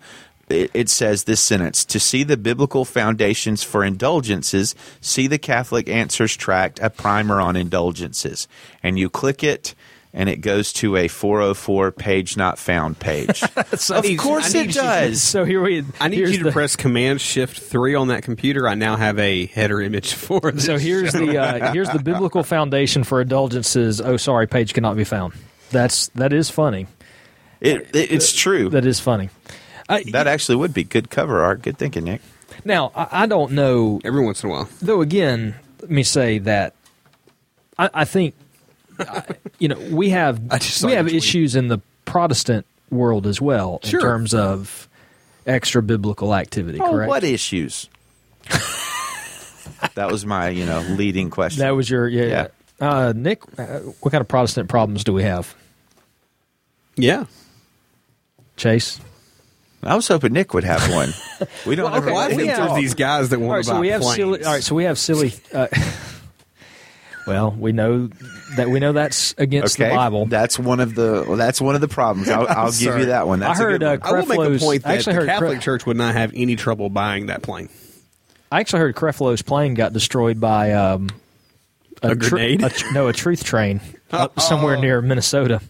It, 0.50 0.72
it 0.74 0.90
says 0.90 1.26
this 1.26 1.42
sentence 1.42 1.84
To 1.86 2.00
see 2.00 2.24
the 2.24 2.38
biblical 2.38 2.86
foundations 2.86 3.64
for 3.64 3.84
indulgences, 3.84 4.76
see 5.02 5.28
the 5.28 5.38
Catholic 5.38 5.90
Answers 5.90 6.36
Tract, 6.36 6.80
a 6.82 6.90
primer 6.90 7.42
on 7.42 7.56
indulgences. 7.56 8.48
And 8.82 8.98
you 8.98 9.10
click 9.10 9.44
it, 9.44 9.76
and 10.14 10.30
it 10.30 10.38
goes 10.38 10.72
to 10.74 10.96
a 10.96 11.10
404 11.10 11.92
page 11.92 12.38
not 12.38 12.58
found 12.58 12.98
page. 12.98 13.44
of 13.90 14.04
need- 14.04 14.18
course 14.20 14.56
I 14.56 14.60
it 14.60 14.68
need 14.68 14.76
you- 14.76 14.82
does. 14.82 15.22
So 15.22 15.44
here 15.44 15.62
we. 15.62 15.84
I 16.00 16.08
need 16.08 16.20
you 16.20 16.38
to 16.38 16.44
the- 16.46 16.52
press 16.54 16.78
Command 16.78 17.20
Shift 17.20 17.60
three 17.60 17.94
on 17.94 18.08
that 18.08 18.24
computer. 18.24 18.68
I 18.70 18.76
now 18.76 18.96
have 18.96 19.20
a 19.20 19.48
header 19.48 19.82
image 19.82 20.14
for 20.14 20.40
this. 20.40 20.66
So 20.66 20.78
here's 20.78 21.12
the 21.12 21.38
uh, 21.38 21.74
here's 21.74 21.90
the 21.90 22.00
biblical 22.00 22.44
foundation 22.44 23.04
for 23.04 23.20
indulgences. 23.22 24.00
Oh, 24.00 24.16
sorry, 24.16 24.48
page 24.48 24.74
cannot 24.74 24.96
be 24.96 25.04
found. 25.04 25.34
That's 25.72 26.08
that 26.16 26.32
is 26.32 26.50
funny. 26.50 26.88
It, 27.60 27.94
it, 27.94 28.12
it's 28.12 28.32
true. 28.34 28.70
That 28.70 28.86
is 28.86 29.00
funny. 29.02 29.30
Uh, 29.90 30.00
that 30.12 30.28
actually 30.28 30.56
would 30.58 30.74
be 30.74 30.84
good 30.84 31.10
cover 31.10 31.42
art. 31.44 31.62
Good 31.62 31.78
thinking, 31.78 32.04
Nick. 32.04 32.22
now 32.66 32.92
I, 32.96 33.24
I 33.24 33.26
don't 33.26 33.54
know 33.54 34.00
every 34.04 34.24
once 34.24 34.44
in 34.44 34.50
a 34.50 34.54
while. 34.54 34.70
though 34.82 35.02
again 35.02 35.56
let 35.82 35.90
me 35.92 36.02
say 36.04 36.40
that 36.40 36.74
i, 37.78 37.90
I 37.94 38.06
think 38.06 38.34
I- 39.00 39.24
you 39.60 39.68
know 39.68 39.78
we 39.92 40.10
have 40.10 40.42
I 40.52 40.58
just 40.58 40.78
saw 40.80 40.88
we 40.88 40.94
have 40.94 41.08
issues 41.08 41.56
in 41.56 41.68
the 41.68 41.80
protestant 42.06 42.66
world 42.90 43.28
as 43.28 43.40
well 43.42 43.80
Sure. 43.84 44.00
in 44.00 44.04
terms 44.06 44.34
of 44.34 44.88
extra 45.46 45.82
biblical 45.84 46.34
activity 46.34 46.80
Oh, 46.82 46.92
correct 46.92 47.10
what 47.10 47.24
issues? 47.24 47.88
that 49.96 50.12
was 50.12 50.26
my, 50.26 50.50
you 50.50 50.66
know, 50.66 50.80
leading 50.92 51.30
question. 51.30 51.60
that 51.62 51.72
was 51.76 51.90
your 51.90 52.08
yeah, 52.08 52.26
Yeah. 52.26 52.48
Uh, 52.80 53.14
nick 53.16 53.42
uh, 53.60 53.80
what 54.02 54.12
kind 54.12 54.22
of 54.22 54.28
protestant 54.28 54.70
problems 54.70 55.04
do 55.04 55.14
we 55.14 55.24
have 55.24 55.54
Yeah. 56.96 57.26
chase 58.56 59.00
I 59.84 59.96
was 59.96 60.08
hoping 60.08 60.34
Nick 60.34 60.54
would 60.54 60.64
have 60.64 60.90
one. 60.92 61.10
We 61.68 61.76
don't 61.76 61.94
ever 61.94 62.08
Well, 62.08 62.18
I 62.18 62.22
let 62.22 62.30
think 62.30 62.42
him 62.42 62.48
have- 62.48 62.58
there's 62.58 62.70
talk. 62.70 62.78
these 62.80 62.94
guys 62.96 63.30
that 63.30 63.40
want 63.40 63.50
all 63.50 63.56
right 63.58 63.64
to 63.66 63.70
so 63.70 63.80
we 63.80 63.90
have 63.90 64.02
planes. 64.02 64.16
silly 64.16 64.44
all 64.44 64.54
right 64.54 64.64
so 64.64 64.74
we 64.76 64.84
have 64.86 64.98
silly 64.98 65.34
uh, 65.54 65.68
well 67.28 67.52
we 67.52 67.72
know 67.72 68.10
that 68.56 68.70
we 68.70 68.80
know 68.80 68.94
that's 68.94 69.36
against 69.38 69.80
Okay, 69.80 69.90
the 69.90 69.96
bible 69.96 70.26
that's 70.26 70.58
one 70.58 70.80
of 70.80 70.96
the 70.96 71.26
well, 71.28 71.38
that's 71.38 71.60
one 71.62 71.76
of 71.76 71.82
the 71.82 71.88
problems. 71.88 72.30
I'll, 72.30 72.48
I'll 72.48 72.72
give 72.80 72.98
you 72.98 73.06
that 73.08 73.28
one. 73.28 73.40
That's 73.40 73.60
I 73.60 73.64
a 73.64 73.66
heard, 73.68 73.82
good 73.82 73.86
one. 73.86 74.02
uh, 74.02 74.06
I 74.06 74.20
will 74.20 74.26
make 74.26 74.40
a 74.40 74.42
Creflo's- 74.42 74.64
point 74.64 74.84
that 74.84 74.96
actually 74.98 75.16
the 75.20 75.26
Catholic 75.26 75.58
Cre- 75.58 75.64
Church 75.64 75.86
would 75.86 75.98
not 75.98 76.16
have 76.16 76.32
any 76.34 76.56
trouble 76.56 76.90
buying 76.90 77.28
that 77.28 77.42
plane. 77.44 77.70
I 78.52 78.62
actually 78.62 78.80
heard 78.80 78.96
Creflo's 78.96 79.42
plane 79.42 79.74
got 79.74 79.92
destroyed 79.94 80.40
by 80.40 80.72
um, 80.74 81.10
A 82.02 82.16
tr- 82.16 82.30
grenade? 82.30 82.64
a 82.64 82.72
no, 82.94 83.10
a 83.10 83.14
truth 83.14 83.44
train 83.44 83.82
up 84.12 84.40
somewhere 84.40 84.78
near 84.78 85.02
Minnesota. 85.02 85.62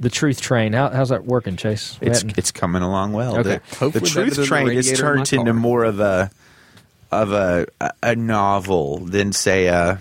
The 0.00 0.10
truth 0.10 0.40
train. 0.40 0.72
How, 0.72 0.88
how's 0.90 1.10
that 1.10 1.24
working, 1.24 1.56
Chase? 1.56 1.96
We 2.00 2.08
it's 2.08 2.22
hadn't- 2.22 2.38
it's 2.38 2.50
coming 2.50 2.82
along 2.82 3.12
well. 3.12 3.38
Okay. 3.38 3.42
The, 3.42 3.48
the 3.70 3.76
Hopefully 3.76 3.90
better 4.00 4.06
truth 4.06 4.36
the 4.36 4.44
train 4.46 4.68
is 4.70 4.86
radiator 4.88 4.94
in 5.12 5.18
my 5.18 5.24
turned 5.24 5.32
into 5.32 5.52
car. 5.52 5.60
more 5.60 5.84
of 5.84 6.00
a 6.00 6.30
of 7.12 7.32
a 7.32 7.66
a 8.02 8.16
novel 8.16 8.98
than 8.98 9.32
say 9.32 9.66
a 9.66 10.00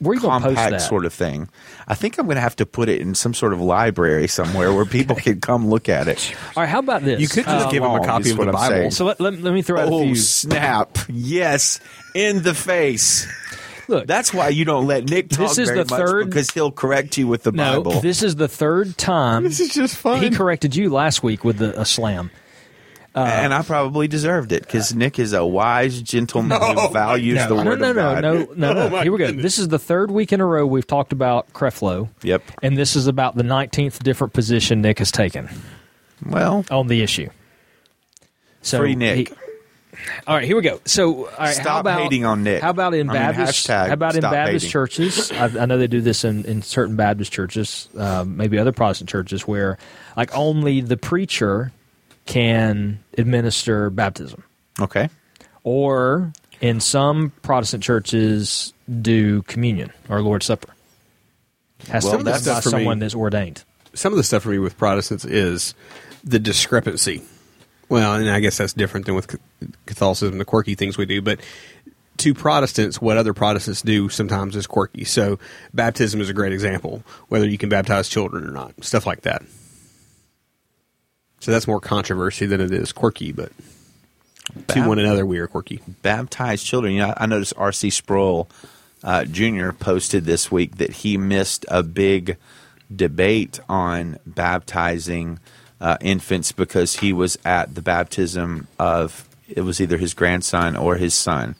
Where 0.00 0.10
are 0.12 0.14
you 0.14 0.20
going 0.20 0.40
to 0.42 0.48
post 0.48 0.56
compact 0.56 0.70
that? 0.72 0.80
sort 0.80 1.04
of 1.04 1.14
thing. 1.14 1.48
I 1.86 1.94
think 1.94 2.18
I'm 2.18 2.26
going 2.26 2.34
to 2.34 2.40
have 2.40 2.56
to 2.56 2.66
put 2.66 2.88
it 2.88 3.00
in 3.00 3.14
some 3.14 3.32
sort 3.32 3.52
of 3.52 3.60
library 3.60 4.26
somewhere 4.28 4.72
where 4.72 4.84
people 4.84 5.14
can 5.16 5.40
come 5.40 5.68
look 5.68 5.88
at 5.88 6.08
it. 6.08 6.34
All 6.56 6.62
right, 6.64 6.68
how 6.68 6.80
about 6.80 7.02
this? 7.02 7.20
You 7.20 7.28
could 7.28 7.44
just 7.44 7.66
Um, 7.66 7.70
give 7.72 7.82
them 7.82 7.92
a 7.92 7.94
long 7.94 8.04
copy 8.04 8.24
is 8.26 8.32
of 8.32 8.38
what 8.38 8.44
the 8.46 8.50
I'm 8.50 8.54
Bible. 8.54 8.74
saying. 8.74 8.90
So 8.90 9.04
let, 9.06 9.20
let, 9.20 9.40
let 9.40 9.54
me 9.54 9.62
throw 9.62 9.80
out 9.80 9.88
a 9.88 9.90
Oh 9.92 10.02
few. 10.02 10.16
snap! 10.16 10.98
Yes, 11.08 11.78
in 12.14 12.42
the 12.42 12.54
face. 12.54 13.26
Look, 13.88 14.06
That's 14.06 14.32
why 14.34 14.50
you 14.50 14.64
don't 14.64 14.86
let 14.86 15.08
Nick 15.08 15.30
talk 15.30 15.38
This 15.48 15.58
is 15.58 15.68
very 15.70 15.82
the 15.84 15.90
much 15.90 15.98
third- 16.00 16.26
because 16.26 16.50
he'll 16.50 16.70
correct 16.70 17.16
you 17.16 17.26
with 17.26 17.42
the 17.42 17.52
no, 17.52 17.82
Bible. 17.82 18.00
this 18.00 18.22
is 18.22 18.36
the 18.36 18.46
third 18.48 18.96
time 18.98 19.44
This 19.44 19.60
is 19.60 19.72
just 19.74 19.96
fun. 19.96 20.22
he 20.22 20.30
corrected 20.30 20.76
you 20.76 20.90
last 20.90 21.22
week 21.22 21.42
with 21.44 21.56
the, 21.58 21.78
a 21.80 21.84
slam. 21.84 22.30
Uh, 23.14 23.20
and 23.20 23.52
I 23.54 23.62
probably 23.62 24.06
deserved 24.06 24.52
it 24.52 24.62
because 24.62 24.94
Nick 24.94 25.18
is 25.18 25.32
a 25.32 25.44
wise 25.44 26.00
gentleman 26.02 26.60
who 26.60 26.88
values 26.92 27.38
the 27.48 27.56
no, 27.56 27.64
word 27.64 27.80
no, 27.80 27.90
of 27.90 27.96
God. 27.96 28.22
no, 28.22 28.32
no, 28.54 28.54
no. 28.54 28.72
Oh, 28.86 28.90
my 28.90 29.02
Here 29.02 29.10
we 29.10 29.18
go. 29.18 29.26
goodness. 29.26 29.42
This 29.42 29.58
is 29.58 29.68
the 29.68 29.78
third 29.78 30.10
week 30.10 30.32
in 30.32 30.40
a 30.40 30.46
row 30.46 30.66
we've 30.66 30.86
talked 30.86 31.12
about 31.12 31.52
Creflo. 31.52 32.10
Yep. 32.22 32.42
And 32.62 32.76
this 32.76 32.94
is 32.94 33.06
about 33.08 33.34
the 33.34 33.42
19th 33.42 34.02
different 34.04 34.34
position 34.34 34.82
Nick 34.82 34.98
has 35.00 35.10
taken 35.10 35.48
Well, 36.24 36.64
on 36.70 36.86
the 36.88 37.02
issue. 37.02 37.30
So 38.62 38.78
Free 38.78 38.94
Nick. 38.94 39.28
he- 39.30 39.34
all 40.26 40.36
right, 40.36 40.44
here 40.44 40.56
we 40.56 40.62
go. 40.62 40.80
So, 40.84 41.14
all 41.14 41.30
right, 41.38 41.56
how 41.56 41.62
Stop 41.62 41.80
about, 41.80 42.00
hating 42.02 42.24
on 42.24 42.42
Nick. 42.44 42.62
How 42.62 42.70
about 42.70 42.94
in 42.94 43.08
I 43.10 43.12
mean, 43.12 43.22
Baptist? 43.36 43.66
hashtag 43.68 43.86
how 43.88 43.92
about 43.94 44.14
in 44.14 44.20
Baptist 44.22 44.66
hating. 44.66 44.70
churches? 44.72 45.32
I, 45.32 45.44
I 45.62 45.66
know 45.66 45.78
they 45.78 45.86
do 45.86 46.00
this 46.00 46.24
in, 46.24 46.44
in 46.44 46.62
certain 46.62 46.96
Baptist 46.96 47.32
churches, 47.32 47.88
um, 47.96 48.36
maybe 48.36 48.58
other 48.58 48.72
Protestant 48.72 49.10
churches, 49.10 49.46
where 49.46 49.78
like 50.16 50.34
only 50.36 50.80
the 50.80 50.96
preacher 50.96 51.72
can 52.26 52.98
administer 53.16 53.90
baptism, 53.90 54.44
okay. 54.80 55.08
or 55.64 56.32
in 56.60 56.80
some 56.80 57.32
Protestant 57.42 57.82
churches 57.82 58.72
do 59.00 59.42
communion 59.42 59.92
or 60.08 60.20
Lord's 60.22 60.46
Supper. 60.46 60.72
Has 61.88 62.04
Well, 62.04 62.12
to 62.12 62.18
be 62.18 62.24
that's 62.24 62.44
by 62.44 62.52
not 62.54 62.62
for 62.62 62.68
me. 62.70 62.72
someone 62.72 62.98
that's 62.98 63.14
ordained. 63.14 63.64
some 63.94 64.12
of 64.12 64.16
the 64.16 64.24
stuff 64.24 64.42
for 64.42 64.50
me 64.50 64.58
with 64.58 64.76
Protestants 64.76 65.24
is 65.24 65.74
the 66.24 66.38
discrepancy. 66.38 67.22
Well, 67.88 68.14
and 68.14 68.30
I 68.30 68.40
guess 68.40 68.58
that's 68.58 68.72
different 68.72 69.06
than 69.06 69.14
with 69.14 69.38
Catholicism, 69.86 70.38
the 70.38 70.44
quirky 70.44 70.74
things 70.74 70.98
we 70.98 71.06
do. 71.06 71.22
But 71.22 71.40
to 72.18 72.34
Protestants, 72.34 73.00
what 73.00 73.16
other 73.16 73.32
Protestants 73.32 73.82
do 73.82 74.08
sometimes 74.08 74.56
is 74.56 74.66
quirky. 74.66 75.04
So 75.04 75.38
baptism 75.72 76.20
is 76.20 76.28
a 76.28 76.34
great 76.34 76.52
example, 76.52 77.02
whether 77.28 77.48
you 77.48 77.58
can 77.58 77.68
baptize 77.68 78.08
children 78.08 78.44
or 78.44 78.50
not, 78.50 78.84
stuff 78.84 79.06
like 79.06 79.22
that. 79.22 79.42
So 81.40 81.52
that's 81.52 81.68
more 81.68 81.80
controversy 81.80 82.46
than 82.46 82.60
it 82.60 82.72
is 82.72 82.92
quirky, 82.92 83.32
but 83.32 83.52
to 84.68 84.86
one 84.86 84.98
another 84.98 85.24
we 85.24 85.38
are 85.38 85.46
quirky. 85.46 85.80
Baptized 86.02 86.66
children. 86.66 86.94
You 86.94 87.00
know, 87.00 87.14
I 87.16 87.26
noticed 87.26 87.54
R.C. 87.56 87.90
Sproul 87.90 88.48
uh, 89.04 89.24
Jr. 89.24 89.70
posted 89.70 90.24
this 90.24 90.50
week 90.50 90.76
that 90.78 90.90
he 90.90 91.16
missed 91.16 91.64
a 91.68 91.82
big 91.82 92.36
debate 92.94 93.60
on 93.68 94.18
baptizing 94.26 95.38
uh, 95.80 95.96
infants 96.00 96.52
because 96.52 96.96
he 96.96 97.12
was 97.12 97.38
at 97.44 97.74
the 97.74 97.82
baptism 97.82 98.66
of 98.78 99.28
it 99.48 99.62
was 99.62 99.80
either 99.80 99.96
his 99.96 100.14
grandson 100.14 100.76
or 100.76 100.96
his 100.96 101.14
son. 101.14 101.54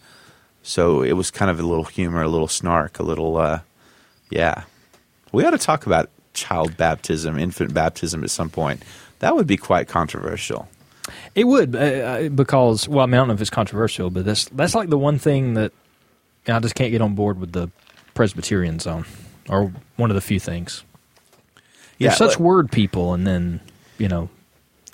So 0.63 1.03
it 1.03 1.13
was 1.13 1.31
kind 1.31 1.51
of 1.51 1.59
a 1.59 1.63
little 1.63 1.85
humor, 1.85 2.23
a 2.23 2.29
little 2.29 2.49
snark, 2.49 2.99
a 2.99 3.03
little, 3.03 3.39
uh, 3.39 3.61
yeah. 4.31 4.65
We 5.33 5.45
ought 5.45 5.51
to 5.53 5.59
talk 5.59 5.87
about 5.87 6.11
child 6.35 6.77
baptism, 6.77 7.39
infant 7.39 7.73
baptism 7.73 8.23
at 8.23 8.31
some 8.31 8.51
point. 8.51 8.83
That 9.21 9.35
would 9.35 9.47
be 9.47 9.57
quite 9.57 9.89
controversial. 9.89 10.69
It 11.35 11.45
would 11.45 11.75
uh, 11.75 11.79
uh, 11.79 12.29
because 12.29 12.87
well, 12.87 13.01
I, 13.01 13.07
mean, 13.07 13.15
I 13.15 13.17
don't 13.19 13.29
know 13.29 13.35
if 13.35 13.41
it's 13.41 13.51
controversial, 13.51 14.11
but 14.11 14.27
that's 14.27 14.45
that's 14.51 14.75
like 14.75 14.91
the 14.91 14.99
one 14.99 15.19
thing 15.19 15.55
that 15.55 15.73
I 16.47 16.59
just 16.61 16.75
can't 16.75 16.91
get 16.91 17.01
on 17.01 17.15
board 17.15 17.41
with 17.41 17.53
the 17.53 17.71
Presbyterians 18.15 18.87
on, 18.87 19.07
or 19.49 19.73
one 19.97 20.11
of 20.11 20.15
the 20.15 20.21
few 20.21 20.39
things. 20.39 20.85
Yeah, 21.99 22.09
They're 22.11 22.17
such 22.17 22.31
look- 22.33 22.41
word 22.41 22.73
people, 22.73 23.15
and 23.15 23.27
then 23.27 23.61
you 23.99 24.09
know 24.09 24.29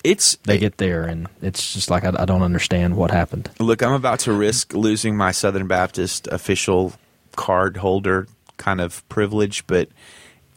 It's 0.03 0.35
they 0.43 0.59
get 0.59 0.77
there, 0.77 1.03
and 1.03 1.27
it's 1.41 1.73
just 1.73 1.89
like 1.89 2.03
I, 2.05 2.13
I 2.19 2.25
don't 2.25 2.43
understand 2.43 2.95
what 2.95 3.09
happened. 3.09 3.49
Look, 3.59 3.81
I'm 3.81 3.93
about 3.93 4.19
to 4.21 4.33
risk 4.33 4.73
losing 4.73 5.17
my 5.17 5.31
Southern 5.31 5.67
Baptist 5.67 6.27
official 6.27 6.93
card 7.35 7.77
holder 7.77 8.27
kind 8.57 8.79
of 8.79 9.07
privilege, 9.09 9.65
but 9.67 9.89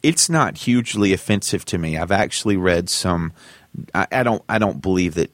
it's 0.03 0.29
not 0.29 0.59
hugely 0.59 1.13
offensive 1.13 1.65
to 1.65 1.79
me. 1.79 1.97
I've 1.97 2.13
actually 2.13 2.57
read 2.57 2.91
some. 2.91 3.33
I, 3.95 4.07
I 4.13 4.23
don't. 4.23 4.43
I 4.49 4.59
don't 4.59 4.83
believe 4.83 5.15
that 5.15 5.31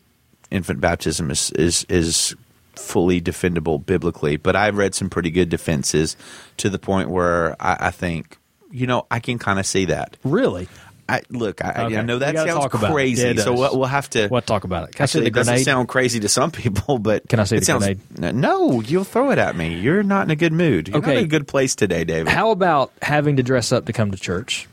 infant 0.50 0.80
baptism 0.80 1.30
is 1.30 1.50
is 1.50 1.84
is 1.88 2.36
fully 2.76 3.20
defendable 3.20 3.84
biblically, 3.84 4.36
but 4.36 4.54
I've 4.54 4.76
read 4.76 4.94
some 4.94 5.10
pretty 5.10 5.30
good 5.30 5.48
defenses 5.48 6.16
to 6.58 6.70
the 6.70 6.78
point 6.78 7.08
where 7.08 7.56
I, 7.60 7.88
I 7.88 7.90
think, 7.90 8.38
you 8.70 8.86
know, 8.86 9.06
I 9.10 9.20
can 9.20 9.38
kind 9.38 9.58
of 9.60 9.66
see 9.66 9.84
that. 9.86 10.16
Really, 10.24 10.68
I, 11.08 11.22
look, 11.30 11.62
I, 11.64 11.84
Okay. 11.84 11.96
I 11.98 12.02
know 12.02 12.18
that 12.18 12.34
sounds 12.34 12.50
talk 12.50 12.74
about 12.74 12.90
it. 12.90 12.94
crazy, 12.94 13.26
Yeah, 13.26 13.42
so 13.42 13.52
we'll, 13.52 13.78
we'll 13.78 13.88
have 13.88 14.08
to. 14.10 14.28
What 14.28 14.46
talk 14.46 14.64
about 14.64 14.88
it? 14.88 14.94
Can 14.94 15.02
I 15.02 15.06
say 15.06 15.18
Actually, 15.18 15.30
the 15.30 15.40
it 15.40 15.44
doesn't 15.44 15.64
sound 15.64 15.88
crazy 15.88 16.20
to 16.20 16.28
some 16.28 16.50
people, 16.52 16.98
but 16.98 17.28
Can 17.28 17.40
I 17.40 17.44
say 17.44 17.56
it 17.56 17.60
the 17.60 17.66
sounds, 17.66 17.84
grenade? 17.84 18.34
No, 18.34 18.80
you'll 18.80 19.04
throw 19.04 19.30
it 19.30 19.38
at 19.38 19.56
me. 19.56 19.78
You're 19.78 20.02
not 20.02 20.24
in 20.26 20.30
a 20.30 20.36
good 20.36 20.52
mood. 20.52 20.88
You're 20.88 21.00
not 21.00 21.10
in 21.10 21.24
a 21.24 21.26
good 21.26 21.46
place 21.46 21.74
today, 21.74 22.04
David. 22.04 22.28
How 22.28 22.50
about 22.50 22.92
having 23.02 23.36
to 23.36 23.42
dress 23.42 23.72
up 23.72 23.86
to 23.86 23.92
come 23.92 24.10
to 24.12 24.18
church? 24.18 24.66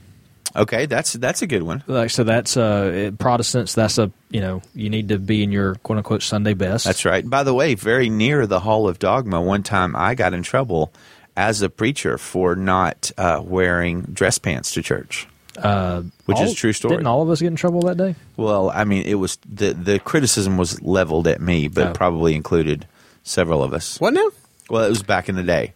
okay, 0.55 0.85
that's 0.85 1.13
that's 1.13 1.41
a 1.41 1.47
good 1.47 1.63
one. 1.63 1.83
Like 1.87 2.09
so, 2.09 2.23
that's 2.23 2.57
uh, 2.57 3.11
Protestants. 3.17 3.73
That's 3.73 3.97
a 3.97 4.11
you 4.29 4.41
know 4.41 4.61
you 4.73 4.89
need 4.89 5.09
to 5.09 5.17
be 5.19 5.43
in 5.43 5.51
your 5.51 5.75
quote 5.75 5.97
unquote 5.97 6.23
Sunday 6.23 6.53
best. 6.53 6.85
That's 6.85 7.05
right. 7.05 7.27
By 7.29 7.43
the 7.43 7.53
way, 7.53 7.75
very 7.75 8.09
near 8.09 8.45
the 8.47 8.59
Hall 8.59 8.87
of 8.87 8.99
Dogma, 8.99 9.41
one 9.41 9.63
time 9.63 9.95
I 9.95 10.15
got 10.15 10.33
in 10.33 10.43
trouble 10.43 10.93
as 11.37 11.61
a 11.61 11.69
preacher 11.69 12.17
for 12.17 12.55
not 12.55 13.11
uh, 13.17 13.41
wearing 13.43 14.01
dress 14.01 14.37
pants 14.37 14.73
to 14.73 14.81
church. 14.81 15.27
Uh, 15.61 16.03
Which 16.25 16.37
all- 16.37 16.43
is 16.45 16.51
a 16.53 16.55
true 16.55 16.73
story. 16.73 16.95
Didn't 16.95 17.07
all 17.07 17.21
of 17.21 17.29
us 17.29 17.39
get 17.41 17.47
in 17.47 17.55
trouble 17.55 17.81
that 17.81 17.97
day? 17.97 18.15
Well, 18.37 18.69
I 18.73 18.83
mean, 18.83 19.03
it 19.05 19.15
was 19.15 19.37
the 19.47 19.73
the 19.73 19.99
criticism 19.99 20.57
was 20.57 20.81
leveled 20.81 21.27
at 21.27 21.39
me, 21.41 21.67
but 21.67 21.87
Oh. 21.87 21.93
probably 21.93 22.35
included 22.35 22.87
several 23.23 23.63
of 23.63 23.73
us. 23.73 23.99
What 23.99 24.13
now? 24.13 24.29
Well, 24.69 24.83
it 24.85 24.89
was 24.89 25.03
back 25.03 25.29
in 25.29 25.35
the 25.35 25.43
day, 25.43 25.73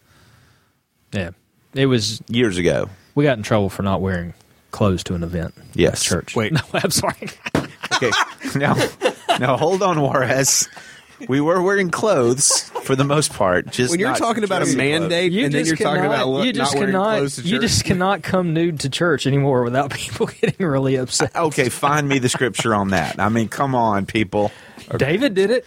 Yeah, 1.13 1.31
it 1.73 1.85
was. 1.87 2.21
years 2.27 2.57
ago. 2.57 2.89
We 3.13 3.23
got 3.25 3.37
in 3.37 3.43
trouble 3.43 3.69
for 3.69 3.83
not 3.83 4.01
wearing 4.01 4.33
clothes 4.71 5.03
to 5.05 5.15
an 5.15 5.23
event. 5.23 5.53
Yes. 5.73 6.01
at 6.01 6.09
church. 6.09 6.35
Wait. 6.35 6.51
no, 6.53 6.59
I'm 6.73 6.91
sorry. 6.91 7.29
Okay, 7.93 8.11
now, 8.55 8.75
now 9.39 9.57
hold 9.57 9.81
on, 9.83 10.01
Juarez. 10.01 10.67
We 11.29 11.39
were 11.41 11.61
wearing 11.61 11.91
clothes 11.91 12.69
for 12.83 12.95
the 12.95 13.03
most 13.03 13.31
part. 13.33 13.71
Just 13.71 13.91
When 13.91 13.99
you're 13.99 14.09
not 14.09 14.17
talking 14.17 14.43
about 14.43 14.61
a 14.61 14.65
dressy 14.65 14.77
clothes. 14.77 14.99
mandate, 15.01 15.33
and 15.33 15.53
then 15.53 15.65
you're 15.65 15.75
talking 15.77 16.05
about 16.05 16.27
lo- 16.27 16.41
you 16.43 16.51
not 16.53 16.55
just 16.55 16.75
wearing 16.75 16.89
cannot 16.91 17.17
clothes 17.17 17.35
to 17.37 17.41
you 17.43 17.55
church. 17.55 17.61
just 17.61 17.83
cannot 17.85 18.21
come 18.23 18.53
nude 18.53 18.79
to 18.81 18.89
church 18.89 19.25
anymore 19.25 19.63
without 19.63 19.91
people 19.93 20.27
getting 20.27 20.65
really 20.65 20.95
upset. 20.97 21.35
Uh, 21.35 21.45
okay, 21.45 21.69
find 21.69 22.07
me 22.09 22.19
the 22.19 22.29
scripture 22.29 22.75
on 22.75 22.89
that. 22.89 23.19
I 23.19 23.29
mean, 23.29 23.47
come 23.47 23.75
on, 23.75 24.05
people. 24.05 24.51
David 24.97 25.33
did 25.33 25.51
it. 25.51 25.65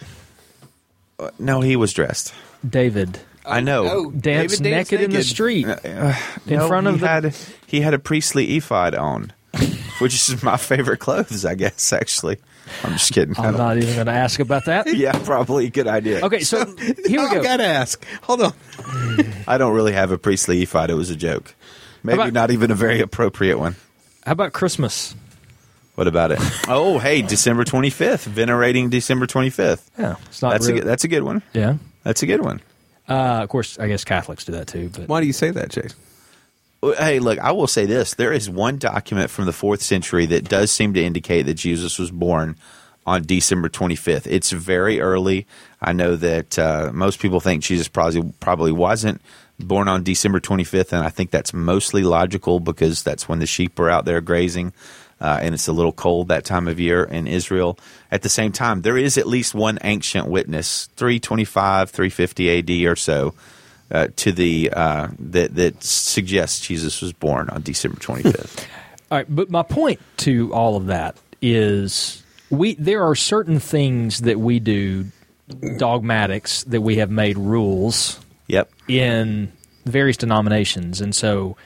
Uh, 1.19 1.31
no, 1.39 1.61
he 1.61 1.77
was 1.77 1.93
dressed. 1.93 2.33
David 2.69 3.19
I 3.47 3.59
oh, 3.59 3.61
know. 3.63 3.89
Oh, 3.89 4.11
danced 4.11 4.63
David 4.63 4.71
danced 4.71 4.93
naked, 4.93 5.01
in 5.05 5.11
the 5.11 5.17
naked. 5.19 5.31
street 5.31 5.67
uh, 5.67 6.15
in 6.47 6.59
No, 6.59 6.69
front 6.69 6.87
of 6.87 6.95
he 6.97 7.01
the. 7.01 7.09
had 7.09 7.35
he 7.67 7.81
had 7.81 7.95
a 7.95 7.99
priestly 7.99 8.57
ephod 8.57 8.95
on, 8.95 9.33
which 10.01 10.15
is 10.29 10.43
my 10.43 10.57
favorite 10.59 10.99
clothes, 10.99 11.45
I 11.47 11.55
guess. 11.55 11.93
Actually, 11.93 12.37
I'm 12.85 12.93
just 12.93 13.13
kidding. 13.13 13.35
I'm 13.39 13.57
don't- 13.57 13.79
even 13.79 13.95
going 13.95 14.07
to 14.07 14.13
ask 14.13 14.41
about 14.41 14.65
that. 14.67 14.87
yeah, 14.95 15.13
probably 15.25 15.67
a 15.67 15.71
good 15.71 15.87
idea. 15.87 16.25
Okay, 16.25 16.41
so 16.41 16.65
here 16.77 16.95
we 17.07 17.19
I 17.19 17.35
go. 17.35 17.43
gotta 17.43 17.65
ask. 17.67 18.05
Hold 18.23 18.43
on. 18.43 18.53
I 19.47 19.59
don't 19.59 19.75
really 19.75 19.93
have 19.93 20.11
a 20.13 20.19
priestly 20.19 20.63
ephod. 20.63 20.91
It 20.91 20.95
was 20.95 21.11
a 21.11 21.17
joke. 21.17 21.55
Maybe 22.03 22.15
about- 22.21 22.33
not 22.33 22.51
even 22.51 22.71
a 22.71 22.75
very 22.75 23.01
appropriate 23.01 23.59
one. 23.59 23.77
How 24.25 24.33
about 24.33 24.53
Christmas? 24.53 25.15
What 25.95 26.07
about 26.07 26.31
it? 26.31 26.39
oh, 26.69 26.99
hey, 26.99 27.23
December 27.23 27.65
25th, 27.65 28.25
venerating 28.25 28.89
December 28.89 29.27
25th. 29.27 29.83
Yeah, 29.99 30.15
it's 30.27 30.41
not. 30.43 30.51
That's 30.53 30.67
a 30.67 30.69
really- 30.69 30.81
good, 30.83 30.89
that's 30.89 31.05
a 31.05 31.09
good 31.09 31.23
one. 31.25 31.43
yeah. 31.53 31.77
That's 32.05 32.23
a 32.23 32.27
good 32.27 32.41
one. 32.41 32.61
Uh, 33.09 33.41
of 33.43 33.49
course, 33.49 33.79
I 33.79 33.89
guess 33.89 34.05
Catholics 34.05 34.45
do 34.45 34.53
that 34.53 34.67
too. 34.69 34.91
But 34.91 35.09
Why 35.09 35.21
do 35.21 35.27
you 35.27 35.33
say 35.33 35.51
that, 35.51 35.71
Chase? 35.71 35.95
Hey, 36.81 37.19
look, 37.19 37.41
I 37.41 37.53
will 37.53 37.67
say 37.67 37.87
this. 37.87 38.15
There 38.15 38.33
is 38.33 38.49
one 38.49 38.79
document 38.79 39.31
from 39.31 39.47
the 39.47 39.53
fourth 39.53 39.83
century 39.83 40.27
that 40.27 40.49
does 40.49 40.71
seem 40.71 40.95
to 40.95 41.03
indicate 41.03 41.43
that 41.43 41.55
Jesus 41.55 41.99
was 41.99 42.13
born 42.13 42.57
on 43.05 43.25
December 43.25 43.69
25th. 43.69 44.27
It's 44.27 44.53
very 44.53 45.01
early. 45.01 45.47
I 45.81 45.93
know 45.93 46.15
that 46.17 46.59
uh, 46.59 46.91
most 46.93 47.19
people 47.19 47.41
think 47.41 47.65
Jesus 47.65 47.89
probably, 47.89 48.33
probably 48.39 48.71
wasn't 48.71 49.21
born 49.59 49.89
on 49.89 50.05
December 50.05 50.39
25th, 50.39 50.93
and 50.93 51.05
I 51.05 51.09
think 51.09 51.31
that's 51.31 51.53
mostly 51.53 52.05
logical 52.05 52.61
because 52.61 53.03
that's 53.03 53.29
when 53.29 53.41
the 53.41 53.47
sheep 53.47 53.79
are 53.81 53.91
out 53.91 54.05
there 54.05 54.21
grazing. 54.21 54.73
Uh, 55.21 55.39
and 55.43 55.53
it's 55.55 55.67
a 55.67 55.73
little 55.73 55.91
cold 55.91 56.29
that 56.29 56.45
time 56.45 56.69
of 56.69 56.79
year 56.79 57.03
in 57.03 57.27
Israel. 57.27 57.77
At 58.13 58.23
the 58.23 58.29
same 58.29 58.53
time, 58.53 58.83
there 58.83 58.97
is 58.97 59.19
at 59.19 59.27
least 59.27 59.53
one 59.53 59.79
ancient 59.83 60.29
witness, 60.29 60.89
325, 60.95 61.91
350 61.91 62.59
AD 62.87 62.89
or 62.89 62.95
so, 62.95 63.35
uh, 63.91 64.09
to 64.17 64.33
the 64.33 64.71
uh, 64.73 65.09
that 65.19 65.55
that 65.55 65.83
suggests 65.83 66.61
Jesus 66.61 67.01
was 67.01 67.13
born 67.13 67.49
on 67.51 67.63
December 67.63 67.97
25th. 68.01 68.67
All 69.11 69.19
right, 69.19 69.27
but 69.29 69.51
my 69.51 69.63
point 69.63 70.01
to 70.19 70.53
all 70.53 70.77
of 70.77 70.87
that 70.87 71.17
is 71.41 72.23
we 72.51 72.75
there 72.75 73.05
are 73.05 73.15
certain 73.15 73.59
things 73.59 74.21
that 74.21 74.39
we 74.39 74.61
do 74.61 75.07
dogmatics 75.79 76.65
that 76.65 76.83
we 76.83 76.97
have 76.97 77.11
made 77.11 77.39
rules 77.39 78.21
yep. 78.47 78.71
in 78.87 79.51
various 79.87 80.17
denominations, 80.17 81.01
and 81.01 81.15
so 81.15 81.57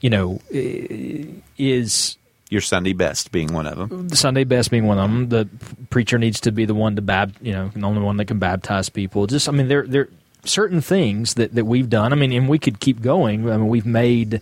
you 0.00 0.10
know 0.10 0.40
is 0.50 2.16
Your 2.50 2.60
Sunday 2.60 2.94
best 2.94 3.30
being 3.30 3.52
one 3.52 3.66
of 3.66 3.78
them. 3.78 4.08
the 4.08 4.16
Sunday 4.16 4.42
best 4.44 4.70
being 4.70 4.86
one 4.86 4.98
of 4.98 5.08
them. 5.08 5.28
The 5.28 5.48
preacher 5.90 6.18
needs 6.18 6.40
to 6.40 6.52
be 6.52 6.64
the 6.64 6.74
one 6.74 6.96
to 6.96 7.02
bab, 7.02 7.36
you 7.40 7.52
know, 7.52 7.68
the 7.68 7.86
only 7.86 8.00
one 8.00 8.16
that 8.16 8.24
can 8.24 8.40
baptize 8.40 8.88
people. 8.88 9.28
Just, 9.28 9.48
I 9.48 9.52
mean, 9.52 9.68
there 9.68 9.86
there 9.86 10.08
certain 10.44 10.80
things 10.80 11.34
that 11.34 11.54
that 11.54 11.64
we've 11.64 11.88
done. 11.90 12.12
I 12.12 12.16
mean, 12.16 12.32
and 12.32 12.48
we 12.48 12.58
could 12.58 12.80
keep 12.80 13.00
going. 13.02 13.48
I 13.50 13.56
mean, 13.56 13.68
we've 13.68 13.86
made, 13.86 14.40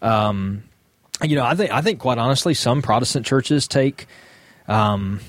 um, 0.00 0.62
you 1.22 1.36
know, 1.36 1.44
I 1.44 1.54
think 1.54 1.70
I 1.70 1.80
think 1.82 2.00
quite 2.00 2.18
honestly, 2.18 2.54
some 2.54 2.82
Protestant 2.82 3.26
churches 3.26 3.66
take, 3.68 4.06
um, 4.68 5.20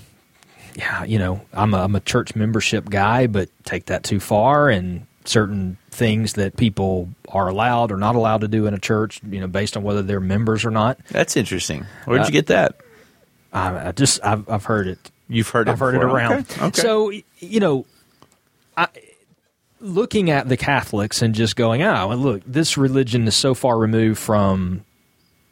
yeah, 0.75 1.03
you 1.03 1.19
know, 1.19 1.41
I'm 1.53 1.73
a, 1.73 1.83
I'm 1.83 1.95
a 1.95 1.99
church 1.99 2.35
membership 2.35 2.89
guy, 2.89 3.27
but 3.27 3.49
take 3.63 3.85
that 3.85 4.03
too 4.03 4.19
far 4.19 4.69
and 4.69 5.05
certain 5.25 5.77
things 5.89 6.33
that 6.33 6.57
people 6.57 7.07
are 7.29 7.47
allowed 7.47 7.91
or 7.91 7.97
not 7.97 8.15
allowed 8.15 8.41
to 8.41 8.47
do 8.47 8.65
in 8.67 8.73
a 8.73 8.79
church, 8.79 9.21
you 9.29 9.39
know, 9.39 9.47
based 9.47 9.77
on 9.77 9.83
whether 9.83 10.01
they're 10.01 10.19
members 10.19 10.65
or 10.65 10.71
not. 10.71 10.99
That's 11.09 11.37
interesting. 11.37 11.85
Where'd 12.05 12.21
Uh, 12.21 12.25
you 12.25 12.31
get 12.31 12.47
that? 12.47 12.75
I, 13.53 13.89
I 13.89 13.91
just 13.93 14.19
I've, 14.23 14.49
I've 14.49 14.65
heard 14.65 14.87
it. 14.87 14.99
You've 15.29 15.47
heard 15.49 15.67
it. 15.67 15.71
I've 15.71 15.79
heard 15.79 15.95
it 15.95 16.03
around. 16.03 16.33
Okay. 16.51 16.65
okay. 16.65 16.81
So 16.81 17.11
you 17.39 17.59
know, 17.59 17.85
I, 18.75 18.87
looking 19.83 20.29
at 20.31 20.49
the 20.49 20.57
Catholics 20.57 21.21
and 21.21 21.35
just 21.35 21.55
going, 21.55 21.83
"Oh, 21.83 22.07
well, 22.07 22.17
look, 22.17 22.41
this 22.45 22.77
religion 22.77 23.27
is 23.27 23.35
so 23.35 23.53
far 23.53 23.77
removed 23.77 24.17
from 24.19 24.83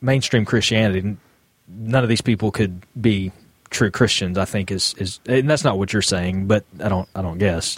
mainstream 0.02 0.46
Christianity. 0.46 1.18
None 1.68 2.04
of 2.04 2.10
these 2.10 2.22
people 2.22 2.52
could 2.52 2.82
be 3.00 3.32
true 3.70 3.92
Christians." 3.92 4.38
I 4.38 4.46
think 4.46 4.72
is 4.72 4.96
is, 4.98 5.20
and 5.28 5.50
that's 5.50 5.64
not 5.64 5.78
what 5.78 5.94
you're 5.94 6.02
saying, 6.02 6.48
but 6.48 6.64
I 6.84 6.90
don't 6.90 7.08
I 7.14 7.22
don't 7.22 7.38
guess. 7.38 7.78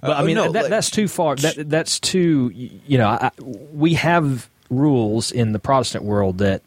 But 0.00 0.10
Uh, 0.10 0.14
I 0.14 0.22
mean, 0.24 0.36
no, 0.36 0.52
that, 0.52 0.62
like- 0.64 0.70
that's 0.70 0.90
too 0.90 1.08
far. 1.08 1.36
That 1.36 1.68
that's 1.68 1.98
too. 1.98 2.50
You 2.54 2.98
know, 2.98 3.08
I, 3.08 3.30
we 3.72 3.94
have 3.94 4.48
rules 4.70 5.32
in 5.32 5.52
the 5.52 5.58
Protestant 5.58 6.04
world 6.04 6.38
that 6.38 6.62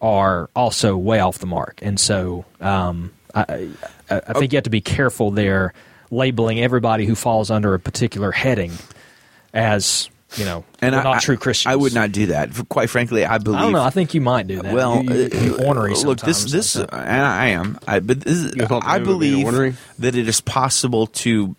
are 0.00 0.48
also 0.56 0.96
way 0.96 1.20
off 1.20 1.38
the 1.38 1.46
mark, 1.46 1.80
and 1.82 1.98
so 2.00 2.44
um, 2.60 3.12
I, 3.34 3.68
I, 4.10 4.22
I 4.28 4.32
think 4.32 4.52
you 4.52 4.56
have 4.56 4.64
to 4.64 4.70
be 4.70 4.80
careful 4.80 5.30
there, 5.30 5.74
labeling 6.10 6.60
everybody 6.60 7.06
who 7.06 7.14
falls 7.14 7.50
under 7.50 7.74
a 7.74 7.78
particular 7.80 8.32
heading 8.32 8.72
as 9.52 10.08
you 10.36 10.44
know 10.44 10.64
and 10.80 10.92
they're 10.94 11.00
I, 11.00 11.04
not 11.04 11.16
I- 11.16 11.20
true 11.20 11.36
Christians. 11.36 11.72
I 11.72 11.76
would 11.76 11.92
not 11.94 12.12
do 12.12 12.26
that. 12.26 12.50
Quite 12.68 12.88
frankly, 12.90 13.24
I 13.24 13.38
believe. 13.38 13.58
I 13.58 13.62
don't 13.62 13.72
know. 13.72 13.82
I 13.82 13.90
think 13.90 14.14
you 14.14 14.20
might 14.20 14.46
do 14.46 14.62
that. 14.62 14.72
Well, 14.72 15.02
you, 15.02 15.12
you, 15.14 15.28
you 15.40 15.56
uh, 15.56 15.64
ornery 15.64 15.94
look, 15.94 16.20
this 16.20 16.44
this 16.50 16.76
like 16.76 16.88
and 16.92 17.24
I 17.24 17.46
am. 17.48 17.78
I 17.86 18.00
but 18.00 18.20
this 18.20 18.36
is, 18.38 18.54
You 18.56 18.66
don't 18.66 18.84
I 18.84 18.98
know 18.98 19.04
about 19.04 19.04
being 19.04 19.04
believe 19.04 19.44
ornery? 19.46 19.74
that 19.98 20.14
it 20.14 20.28
is 20.28 20.40
possible 20.40 21.06
to. 21.08 21.56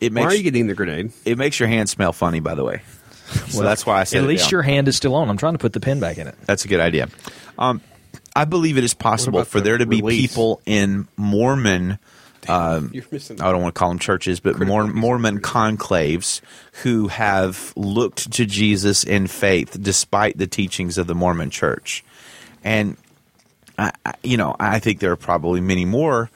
It 0.00 0.12
Why 0.12 0.22
makes 0.22 0.32
are 0.32 0.36
you 0.36 0.42
getting 0.42 0.66
the 0.68 0.74
grenade? 0.74 1.12
it 1.24 1.38
makes 1.38 1.58
your 1.60 1.68
hand 1.68 1.88
smell 1.88 2.12
funny. 2.12 2.40
By 2.40 2.54
the 2.54 2.64
way, 2.64 2.82
so 3.48 3.62
that's 3.62 3.84
why 3.86 4.00
I 4.00 4.04
said 4.04 4.18
At 4.18 4.24
it 4.24 4.28
least 4.28 4.44
down. 4.44 4.50
your 4.52 4.62
hand 4.62 4.88
is 4.88 4.96
still 4.96 5.14
on. 5.14 5.28
I'm 5.28 5.36
trying 5.36 5.54
to 5.54 5.58
put 5.58 5.72
the 5.72 5.80
pen 5.80 6.00
back 6.00 6.18
in 6.18 6.26
it. 6.26 6.34
That's 6.46 6.64
a 6.64 6.68
good 6.68 6.80
idea. 6.80 7.08
Um, 7.58 7.80
I 8.34 8.44
believe 8.44 8.78
it 8.78 8.84
is 8.84 8.94
possible 8.94 9.44
for 9.44 9.58
the 9.58 9.64
there 9.64 9.78
to 9.78 9.86
be 9.86 9.96
release? 9.96 10.20
people 10.32 10.60
in 10.66 11.08
Mormon. 11.16 11.98
Um, 12.48 12.90
You're 12.94 13.04
missing. 13.10 13.40
I 13.40 13.50
don't 13.52 13.62
want 13.62 13.74
to 13.74 13.78
call 13.78 13.88
them 13.90 13.98
churches, 13.98 14.40
but 14.40 14.58
Mor- 14.58 14.86
Mormon 14.86 15.40
conclaves 15.40 16.40
who 16.82 17.08
have 17.08 17.72
looked 17.76 18.32
to 18.32 18.46
Jesus 18.46 19.04
in 19.04 19.26
faith 19.26 19.76
despite 19.80 20.38
the 20.38 20.46
teachings 20.46 20.98
of 20.98 21.06
the 21.06 21.14
Mormon 21.14 21.50
Church, 21.50 22.04
and 22.64 22.96
I, 23.78 23.92
I- 24.06 24.14
you 24.22 24.36
know 24.36 24.56
I 24.58 24.78
think 24.78 25.00
there 25.00 25.12
are 25.12 25.16
probably 25.16 25.60
many 25.60 25.84
more 25.84 26.30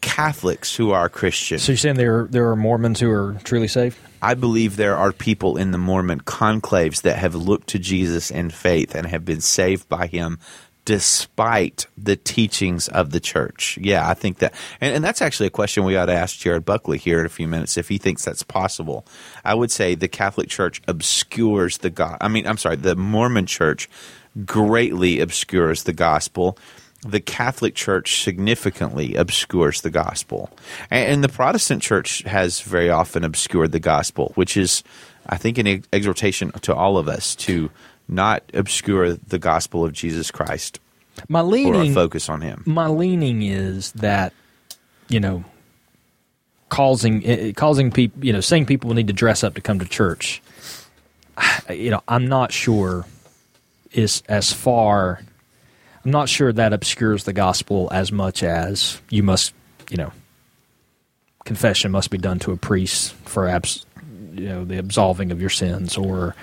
Catholics 0.00 0.76
who 0.76 0.90
are 0.92 1.08
Christian. 1.08 1.58
So 1.58 1.72
you're 1.72 1.76
saying 1.78 1.96
there 1.96 2.26
there 2.30 2.48
are 2.50 2.56
Mormons 2.56 3.00
who 3.00 3.10
are 3.10 3.36
truly 3.44 3.68
saved? 3.68 3.96
I 4.20 4.34
believe 4.34 4.76
there 4.76 4.96
are 4.96 5.12
people 5.12 5.56
in 5.58 5.70
the 5.70 5.78
Mormon 5.78 6.20
conclaves 6.20 7.02
that 7.02 7.18
have 7.18 7.34
looked 7.34 7.68
to 7.68 7.78
Jesus 7.78 8.30
in 8.30 8.48
faith 8.50 8.94
and 8.94 9.06
have 9.06 9.24
been 9.24 9.40
saved 9.42 9.86
by 9.88 10.06
him 10.06 10.38
despite 10.84 11.86
the 11.96 12.16
teachings 12.16 12.88
of 12.88 13.10
the 13.10 13.20
church. 13.20 13.78
Yeah, 13.80 14.08
I 14.08 14.14
think 14.14 14.38
that. 14.38 14.54
And, 14.80 14.96
and 14.96 15.04
that's 15.04 15.22
actually 15.22 15.46
a 15.46 15.50
question 15.50 15.84
we 15.84 15.96
ought 15.96 16.06
to 16.06 16.14
ask 16.14 16.38
Jared 16.38 16.64
Buckley 16.64 16.98
here 16.98 17.20
in 17.20 17.26
a 17.26 17.30
few 17.30 17.48
minutes 17.48 17.76
if 17.76 17.88
he 17.88 17.98
thinks 17.98 18.24
that's 18.24 18.42
possible. 18.42 19.06
I 19.44 19.54
would 19.54 19.70
say 19.70 19.94
the 19.94 20.08
Catholic 20.08 20.48
Church 20.48 20.82
obscures 20.86 21.78
the 21.78 21.90
God. 21.90 22.18
I 22.20 22.28
mean, 22.28 22.46
I'm 22.46 22.58
sorry, 22.58 22.76
the 22.76 22.96
Mormon 22.96 23.46
Church 23.46 23.88
greatly 24.44 25.20
obscures 25.20 25.84
the 25.84 25.92
gospel 25.92 26.58
the 27.04 27.20
Catholic 27.20 27.74
Church 27.74 28.22
significantly 28.22 29.14
obscures 29.14 29.82
the 29.82 29.90
gospel. 29.90 30.50
And, 30.90 31.12
and 31.12 31.24
the 31.24 31.28
Protestant 31.28 31.82
Church 31.82 32.22
has 32.22 32.60
very 32.62 32.90
often 32.90 33.24
obscured 33.24 33.72
the 33.72 33.80
gospel, 33.80 34.32
which 34.36 34.56
is, 34.56 34.82
I 35.26 35.36
think, 35.36 35.58
an 35.58 35.66
ex- 35.66 35.88
exhortation 35.92 36.50
to 36.62 36.74
all 36.74 36.96
of 36.96 37.08
us 37.08 37.34
to 37.36 37.70
not 38.08 38.42
obscure 38.54 39.14
the 39.14 39.38
gospel 39.38 39.84
of 39.84 39.92
Jesus 39.92 40.30
Christ. 40.30 40.80
My 41.28 41.40
or 41.40 41.42
a 41.42 41.46
leaning 41.46 41.94
focus 41.94 42.28
on 42.28 42.40
Him. 42.40 42.62
my 42.66 42.88
leaning 42.88 43.42
is 43.42 43.92
that 43.92 44.32
you 45.08 45.20
know 45.20 45.44
causing 46.70 47.24
eh, 47.24 47.52
causing 47.52 47.92
people 47.92 48.24
you 48.24 48.32
know 48.32 48.40
saying 48.40 48.66
people 48.66 48.92
need 48.94 49.06
to 49.06 49.12
dress 49.12 49.44
up 49.44 49.54
to 49.54 49.60
come 49.60 49.78
to 49.78 49.84
church 49.84 50.42
you 51.70 51.90
know 51.90 52.02
i'm 52.08 52.26
not 52.26 52.50
sure 52.50 53.06
is 53.92 54.24
as 54.28 54.52
far 54.52 55.20
i'm 56.04 56.10
not 56.10 56.28
sure 56.28 56.52
that 56.52 56.72
obscures 56.72 57.24
the 57.24 57.32
gospel 57.32 57.88
as 57.92 58.10
much 58.10 58.42
as 58.42 59.00
you 59.08 59.22
must 59.22 59.54
you 59.90 59.96
know 59.96 60.10
confession 61.44 61.92
must 61.92 62.10
be 62.10 62.18
done 62.18 62.40
to 62.40 62.50
a 62.50 62.56
priest 62.56 63.12
for 63.24 63.46
abs- 63.48 63.86
you 64.32 64.48
know 64.48 64.64
the 64.64 64.78
absolving 64.78 65.30
of 65.30 65.40
your 65.40 65.50
sins 65.50 65.96
or 65.96 66.34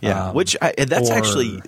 Yeah, 0.00 0.28
um, 0.28 0.34
which 0.34 0.56
I, 0.62 0.72
that's 0.76 1.10
or, 1.10 1.14
actually 1.14 1.60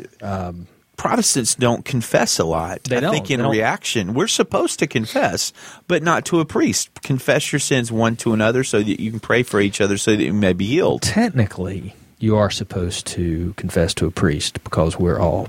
Protestants 0.97 1.55
don't 1.55 1.83
confess 1.85 2.39
a 2.39 2.45
lot. 2.45 2.85
They 2.85 2.99
I 2.99 3.01
don't. 3.01 3.13
think 3.13 3.31
in 3.31 3.39
They 3.39 3.43
don't. 3.45 3.53
reaction, 3.53 4.13
we're 4.15 4.29
supposed 4.29 4.79
to 4.81 4.87
confess, 4.87 5.53
but 5.89 6.03
not 6.03 6.27
to 6.27 6.41
a 6.41 6.45
priest. 6.45 6.91
Confess 7.03 7.53
your 7.53 7.59
sins 7.61 7.91
one 7.91 8.17
to 8.17 8.35
another, 8.35 8.65
so 8.65 8.83
that 8.83 9.01
you 9.01 9.11
can 9.11 9.19
pray 9.21 9.43
for 9.43 9.61
each 9.61 9.81
other, 9.81 9.97
so 9.97 10.11
that 10.15 10.23
you 10.23 10.33
may 10.35 10.53
be 10.53 10.67
healed. 10.67 11.03
technically 11.03 11.95
you 12.19 12.37
are 12.37 12.51
supposed 12.51 13.07
to 13.07 13.55
confess 13.57 13.95
to 13.95 14.05
a 14.07 14.11
priest 14.11 14.63
because 14.63 14.99
we're 14.99 15.19
all 15.19 15.49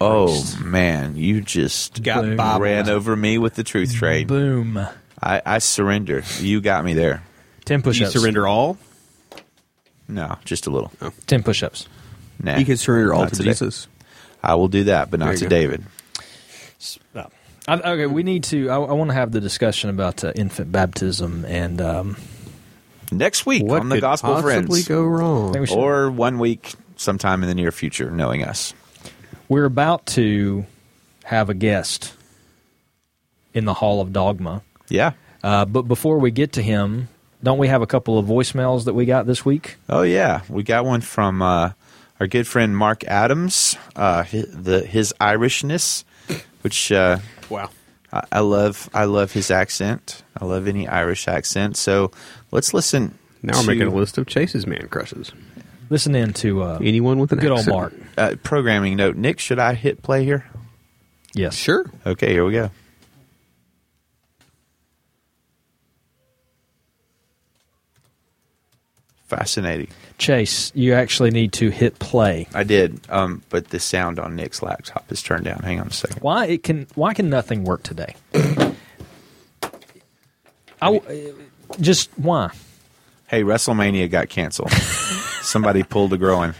Oh 0.00 0.44
man, 0.62 1.16
you 1.16 1.40
just 1.40 2.02
Got 2.02 2.22
Boom. 2.24 2.36
Bible. 2.36 2.60
ran 2.60 2.88
over 2.90 3.16
me 3.16 3.38
with 3.38 3.54
the 3.54 3.64
truth 3.64 3.94
train. 3.94 4.26
boom 4.26 4.78
I, 5.22 5.40
I 5.46 5.58
surrender. 5.58 6.22
You 6.40 6.60
got 6.60 6.84
me 6.84 6.92
there. 6.92 7.22
10 7.64 7.78
You 7.78 7.82
push-ups 7.82 8.12
surrender 8.12 8.46
all. 8.46 8.76
No, 10.08 10.36
just 10.44 10.66
a 10.66 10.70
little. 10.70 10.92
10 11.26 11.42
push-ups 11.42 11.88
Nah, 12.42 12.56
You 12.56 12.64
can 12.64 12.76
surrender 12.76 13.14
all 13.14 13.22
not 13.22 13.30
to 13.30 13.36
today. 13.36 13.50
Jesus. 13.50 13.86
I 14.42 14.54
will 14.56 14.68
do 14.68 14.84
that, 14.84 15.10
but 15.10 15.20
not 15.20 15.36
to 15.36 15.44
go. 15.44 15.48
David. 15.48 15.84
I, 17.66 17.74
okay 17.92 18.06
we 18.06 18.22
need 18.22 18.44
to 18.44 18.68
i, 18.68 18.74
I 18.76 18.92
want 18.92 19.08
to 19.10 19.14
have 19.14 19.32
the 19.32 19.40
discussion 19.40 19.88
about 19.88 20.22
uh, 20.22 20.32
infant 20.36 20.70
baptism 20.70 21.44
and 21.46 21.80
um, 21.80 22.16
Next 23.12 23.46
week 23.46 23.62
What 23.62 23.80
on 23.80 23.88
the 23.90 23.96
could 23.96 24.00
Gospel 24.02 24.34
possibly 24.34 24.82
Friends, 24.82 24.88
go 24.88 25.02
wrong? 25.04 25.52
think 25.52 25.60
we 25.62 25.66
should- 25.68 25.78
or 25.78 26.10
one 26.10 26.38
week 26.38 26.74
sometime 26.96 27.42
in 27.42 27.48
the 27.48 27.54
near 27.54 27.70
future, 27.72 28.10
knowing 28.10 28.42
us. 28.44 28.74
we're 29.48 29.64
about 29.66 30.04
to 30.06 30.66
have 31.24 31.48
a 31.48 31.54
guest 31.54 32.12
in 33.54 33.64
the 33.66 33.72
hall 33.74 34.00
of 34.02 34.12
dogma 34.12 34.62
Yeah. 34.90 35.12
uh, 35.42 35.64
but 35.64 35.82
before 35.82 36.18
we 36.18 36.30
get 36.30 36.52
to 36.54 36.62
him 36.62 37.08
don't 37.44 37.58
we 37.58 37.68
have 37.68 37.82
a 37.82 37.86
couple 37.86 38.18
of 38.18 38.26
voicemails 38.26 38.86
that 38.86 38.94
we 38.94 39.04
got 39.06 39.26
this 39.26 39.44
week 39.44 39.76
Oh 39.88 40.02
yeah, 40.02 40.40
we 40.48 40.62
got 40.64 40.84
one 40.84 41.00
from 41.02 41.40
uh, 41.42 41.70
our 42.18 42.26
good 42.26 42.46
friend 42.46 42.76
Mark 42.76 43.04
Adams. 43.04 43.76
Uh, 43.94 44.22
his, 44.24 44.46
the 44.50 44.80
his 44.80 45.14
Irishness, 45.20 46.02
which 46.62 46.90
uh, 46.90 47.18
Wow. 47.50 47.70
I, 48.12 48.24
I 48.32 48.40
love. 48.40 48.88
I 48.94 49.04
love 49.04 49.32
his 49.32 49.50
accent. 49.50 50.22
I 50.40 50.44
love 50.44 50.66
any 50.68 50.86
Irish 50.88 51.26
accent. 51.28 51.76
So 51.76 52.10
let's 52.52 52.72
listen. 52.72 53.16
Now 53.42 53.60
we're 53.60 53.66
making 53.74 53.88
a 53.88 53.94
list 53.94 54.16
of 54.18 54.26
Chase's 54.26 54.66
man 54.66 54.88
crushes. 54.88 55.32
listen 55.90 56.14
in 56.14 56.32
to 56.34 56.62
uh, 56.62 56.78
Anyone 56.80 57.18
with 57.18 57.32
an 57.32 57.38
good 57.40 57.50
old 57.50 57.66
mark 57.66 57.92
Uh, 58.16 58.36
programming 58.42 58.96
note. 58.96 59.16
Nick, 59.16 59.38
should 59.40 59.58
I 59.58 59.74
hit 59.74 60.02
play 60.02 60.24
here? 60.24 60.46
yes 61.34 61.54
Sure. 61.56 61.84
Okay, 62.06 62.32
here 62.32 62.44
we 62.44 62.52
go. 62.52 62.70
Fascinating. 69.38 69.88
chase 70.18 70.70
you 70.74 70.94
actually 70.94 71.30
need 71.30 71.52
to 71.52 71.70
hit 71.70 71.98
play 71.98 72.46
I 72.54 72.62
did, 72.64 73.00
um, 73.08 73.42
but 73.50 73.68
the 73.70 73.80
sound 73.80 74.18
on 74.18 74.36
Nick's 74.36 74.62
laptop 74.62 75.10
is 75.10 75.22
turned 75.22 75.44
down. 75.44 75.60
Hang 75.62 75.80
on 75.80 75.88
a 75.88 75.92
second. 75.92 76.22
Why 76.22 76.46
it 76.46 76.62
can 76.62 76.86
why 76.94 77.14
can 77.14 77.28
nothing 77.30 77.64
work 77.64 77.82
today? 77.82 78.14
I 80.82 80.92
w- 80.92 81.02
uh, 81.02 81.76
just 81.80 82.10
why? 82.16 82.50
Hey, 83.28 83.42
WrestleMania 83.42 84.10
got 84.10 84.28
canceled. 84.28 84.70
Somebody 85.42 85.82
pulled 85.82 86.12
a 86.12 86.18
groin. 86.18 86.54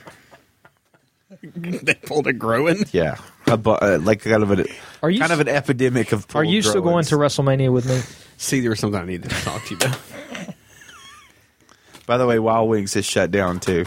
they 1.43 1.95
pulled 1.95 2.27
a 2.27 2.33
growing. 2.33 2.85
Yeah, 2.93 3.17
a 3.47 3.57
bu- 3.57 3.71
uh, 3.73 3.99
like 4.03 4.23
kind 4.23 4.43
of 4.43 4.51
an 4.51 4.67
Are 5.03 5.11
you 5.11 5.21
kind 5.21 5.33
of 5.33 5.41
an 5.41 5.49
epidemic 5.49 6.13
of. 6.13 6.25
Are 6.35 6.43
pulled 6.43 6.49
you 6.49 6.63
still 6.63 6.81
going 6.83 7.05
to 7.07 7.17
WrestleMania 7.17 7.71
with 7.73 7.87
me? 7.87 8.01
See, 8.39 8.61
there 8.61 8.71
was 8.71 8.81
something 8.81 9.01
I 9.01 9.05
needed 9.05 9.31
to 9.31 9.37
talk 9.45 9.63
to 9.67 9.71
you 9.71 9.77
about. 9.77 9.99
By 12.07 12.19
the 12.19 12.27
way, 12.27 12.39
Wild 12.39 12.69
Wings 12.69 12.97
is 12.97 13.07
shut 13.07 13.31
down 13.31 13.61
too. 13.61 13.85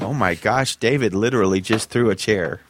Oh 0.00 0.14
my 0.14 0.34
gosh, 0.34 0.76
David 0.76 1.14
literally 1.14 1.60
just 1.60 1.90
threw 1.90 2.10
a 2.10 2.14
chair. 2.14 2.60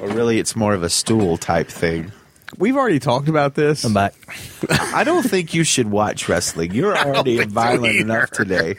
Or 0.00 0.08
really, 0.08 0.38
it's 0.38 0.56
more 0.56 0.74
of 0.74 0.82
a 0.82 0.88
stool 0.88 1.36
type 1.36 1.68
thing. 1.68 2.12
We've 2.56 2.76
already 2.76 2.98
talked 2.98 3.28
about 3.28 3.54
this. 3.54 3.84
I'm 3.84 3.92
back. 3.94 4.14
I 4.70 5.04
don't 5.04 5.22
think 5.22 5.54
you 5.54 5.64
should 5.64 5.90
watch 5.90 6.28
wrestling. 6.28 6.72
You're 6.72 6.96
already 6.96 7.44
violent 7.44 7.96
enough 7.96 8.30
today. 8.30 8.76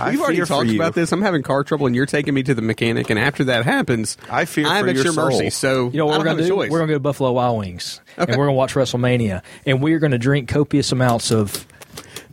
I 0.00 0.10
We've 0.10 0.20
already 0.20 0.40
talked 0.44 0.70
about 0.70 0.94
this. 0.94 1.12
I'm 1.12 1.22
having 1.22 1.42
car 1.42 1.64
trouble, 1.64 1.86
and 1.86 1.94
you're 1.94 2.06
taking 2.06 2.34
me 2.34 2.42
to 2.44 2.54
the 2.54 2.62
mechanic. 2.62 3.10
And 3.10 3.18
after 3.18 3.44
that 3.44 3.64
happens, 3.64 4.16
I 4.30 4.44
fear 4.44 4.66
I'm 4.66 4.84
for 4.84 4.90
at 4.90 4.96
your 4.96 5.04
your 5.04 5.12
mercy. 5.14 5.50
soul. 5.50 5.86
So 5.86 5.90
You 5.90 5.98
know 5.98 6.06
what 6.06 6.14
I 6.14 6.18
we're 6.18 6.24
gonna 6.24 6.38
do? 6.38 6.44
a 6.44 6.48
choice. 6.48 6.70
We're 6.70 6.78
gonna 6.78 6.88
go 6.92 6.96
to 6.96 7.00
Buffalo 7.00 7.32
Wild 7.32 7.58
Wings 7.58 8.00
Okay. 8.18 8.32
and 8.32 8.38
we're 8.38 8.46
gonna 8.46 8.56
watch 8.56 8.74
WrestleMania 8.74 9.42
and 9.66 9.82
we're 9.82 9.98
gonna 9.98 10.18
drink 10.18 10.48
copious 10.48 10.92
amounts 10.92 11.30
of 11.30 11.66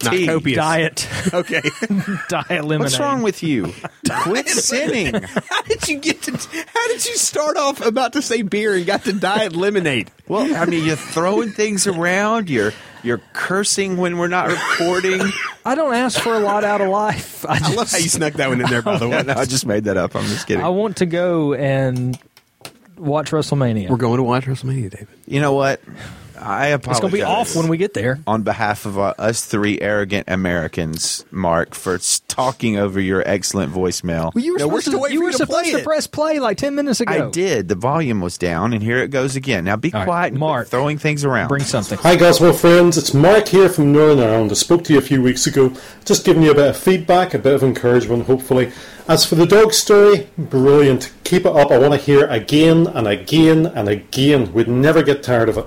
Not 0.03 0.11
Tea. 0.13 0.27
copious. 0.27 0.55
diet 0.57 1.07
Okay. 1.33 1.61
diet 2.29 2.49
lemonade. 2.65 2.79
What's 2.79 2.99
wrong 2.99 3.21
with 3.23 3.41
you? 3.43 3.73
Quit 4.21 4.47
sinning. 4.49 5.13
how 5.49 5.61
did 5.63 5.87
you 5.87 5.99
get 5.99 6.21
to? 6.23 6.31
How 6.31 6.87
did 6.87 7.05
you 7.05 7.15
start 7.17 7.57
off 7.57 7.83
about 7.85 8.13
to 8.13 8.21
say 8.21 8.41
beer 8.43 8.75
and 8.75 8.85
got 8.85 9.03
to 9.05 9.13
diet 9.13 9.55
lemonade? 9.55 10.11
Well, 10.27 10.55
I 10.55 10.65
mean, 10.65 10.85
you're 10.85 10.95
throwing 10.95 11.49
things 11.51 11.87
around. 11.87 12.49
You're 12.49 12.73
you're 13.03 13.21
cursing 13.33 13.97
when 13.97 14.17
we're 14.17 14.27
not 14.27 14.47
recording. 14.49 15.21
I 15.65 15.75
don't 15.75 15.93
ask 15.93 16.19
for 16.19 16.33
a 16.33 16.39
lot 16.39 16.63
out 16.63 16.81
of 16.81 16.89
life. 16.89 17.45
I 17.49 17.53
I 17.55 17.59
just 17.59 17.75
love 17.77 17.91
how 17.91 17.97
you 17.97 18.09
snuck 18.09 18.33
that 18.33 18.49
one 18.49 18.61
in 18.61 18.69
there. 18.69 18.81
By 18.81 18.97
the 18.97 19.07
way, 19.09 19.17
I 19.17 19.45
just 19.45 19.65
made 19.65 19.85
that 19.85 19.97
up. 19.97 20.15
I'm 20.15 20.25
just 20.25 20.47
kidding. 20.47 20.63
I 20.63 20.69
want 20.69 20.97
to 20.97 21.05
go 21.05 21.53
and 21.53 22.17
watch 22.97 23.31
WrestleMania. 23.31 23.89
we're 23.89 23.97
going 23.97 24.17
to 24.17 24.23
watch 24.23 24.45
WrestleMania, 24.45 24.89
David. 24.89 25.07
you 25.27 25.39
know 25.41 25.53
what? 25.53 25.81
I 26.39 26.67
apologize. 26.67 26.97
it's 26.97 26.99
gonna 27.01 27.11
be 27.13 27.21
off 27.23 27.55
when 27.55 27.67
we 27.67 27.77
get 27.77 27.93
there. 27.93 28.19
on 28.27 28.43
behalf 28.43 28.85
of 28.85 28.97
uh, 28.97 29.13
us 29.17 29.43
three 29.45 29.79
arrogant 29.81 30.25
Americans, 30.29 31.25
Mark, 31.31 31.73
for 31.73 31.99
talking 32.27 32.77
over 32.77 32.99
your 32.99 33.23
excellent 33.27 33.73
voicemail. 33.73 34.33
Well, 34.33 34.43
you 34.43 34.53
were 34.53 34.59
No, 34.59 34.65
supposed, 34.67 34.81
still 34.85 34.93
to, 34.93 34.99
waiting 34.99 35.13
you 35.15 35.19
for 35.19 35.23
were 35.25 35.29
you 35.31 35.37
to 35.37 35.45
supposed 35.45 35.71
to 35.71 35.83
press 35.83 36.07
play 36.07 36.39
like 36.39 36.57
ten 36.57 36.75
minutes 36.75 36.99
ago. 37.01 37.11
I 37.27 37.29
did. 37.31 37.67
The 37.67 37.75
volume 37.75 38.21
was 38.21 38.37
down, 38.37 38.73
and 38.73 38.81
here 38.83 38.99
it 38.99 39.09
goes 39.09 39.35
again. 39.35 39.65
Now 39.65 39.75
be 39.75 39.93
All 39.93 39.99
right, 40.01 40.05
quiet 40.05 40.27
and 40.27 40.33
quit 40.35 40.39
Mark, 40.39 40.67
throwing 40.67 40.97
things 40.97 41.25
around. 41.25 41.47
Bring 41.49 41.63
something. 41.63 41.97
Hi, 41.99 42.15
Gospel 42.15 42.53
friends. 42.53 42.97
It's 42.97 43.13
Mark 43.13 43.47
here 43.47 43.69
from 43.69 43.91
Northern 43.91 44.19
Ireland. 44.19 44.51
I 44.51 44.55
spoke 44.55 44.83
to 44.85 44.93
you 44.93 44.99
a 44.99 45.01
few 45.01 45.21
weeks 45.21 45.47
ago, 45.47 45.73
just 46.05 46.25
giving 46.25 46.43
you 46.43 46.51
a 46.51 46.55
bit 46.55 46.69
of 46.69 46.77
feedback, 46.77 47.33
a 47.33 47.39
bit 47.39 47.53
of 47.53 47.63
encouragement, 47.63 48.25
hopefully. 48.25 48.71
As 49.07 49.25
for 49.25 49.35
the 49.35 49.45
dog 49.45 49.71
story, 49.73 50.27
brilliant. 50.37 51.13
Keep 51.23 51.45
it 51.45 51.55
up. 51.55 51.71
I 51.71 51.77
want 51.77 51.93
to 51.93 51.97
hear 51.99 52.25
again 52.27 52.87
and 52.87 53.07
again 53.07 53.65
and 53.65 53.87
again. 53.87 54.51
We'd 54.51 54.67
never 54.67 55.01
get 55.01 55.23
tired 55.23 55.47
of 55.47 55.57
it. 55.57 55.65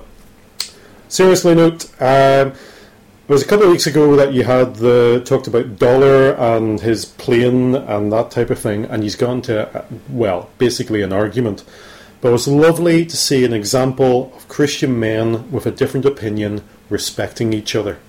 Seriously, 1.11 1.53
note. 1.55 1.91
Um, 2.01 2.53
it 2.53 3.27
was 3.27 3.43
a 3.43 3.45
couple 3.45 3.65
of 3.65 3.71
weeks 3.71 3.85
ago 3.85 4.15
that 4.15 4.31
you 4.31 4.45
had 4.45 4.75
the 4.75 5.21
talked 5.25 5.45
about 5.45 5.77
Dollar 5.77 6.35
and 6.35 6.79
his 6.79 7.03
plane 7.03 7.75
and 7.75 8.13
that 8.13 8.31
type 8.31 8.49
of 8.49 8.59
thing, 8.59 8.85
and 8.85 9.03
he's 9.03 9.17
gone 9.17 9.41
to 9.41 9.67
uh, 9.77 9.85
well, 10.07 10.49
basically 10.57 11.01
an 11.01 11.11
argument. 11.11 11.65
But 12.21 12.29
it 12.29 12.31
was 12.31 12.47
lovely 12.47 13.05
to 13.05 13.17
see 13.17 13.43
an 13.43 13.51
example 13.51 14.31
of 14.37 14.47
Christian 14.47 14.97
men 15.01 15.51
with 15.51 15.65
a 15.65 15.71
different 15.71 16.05
opinion 16.05 16.63
respecting 16.89 17.51
each 17.51 17.75
other. 17.75 17.99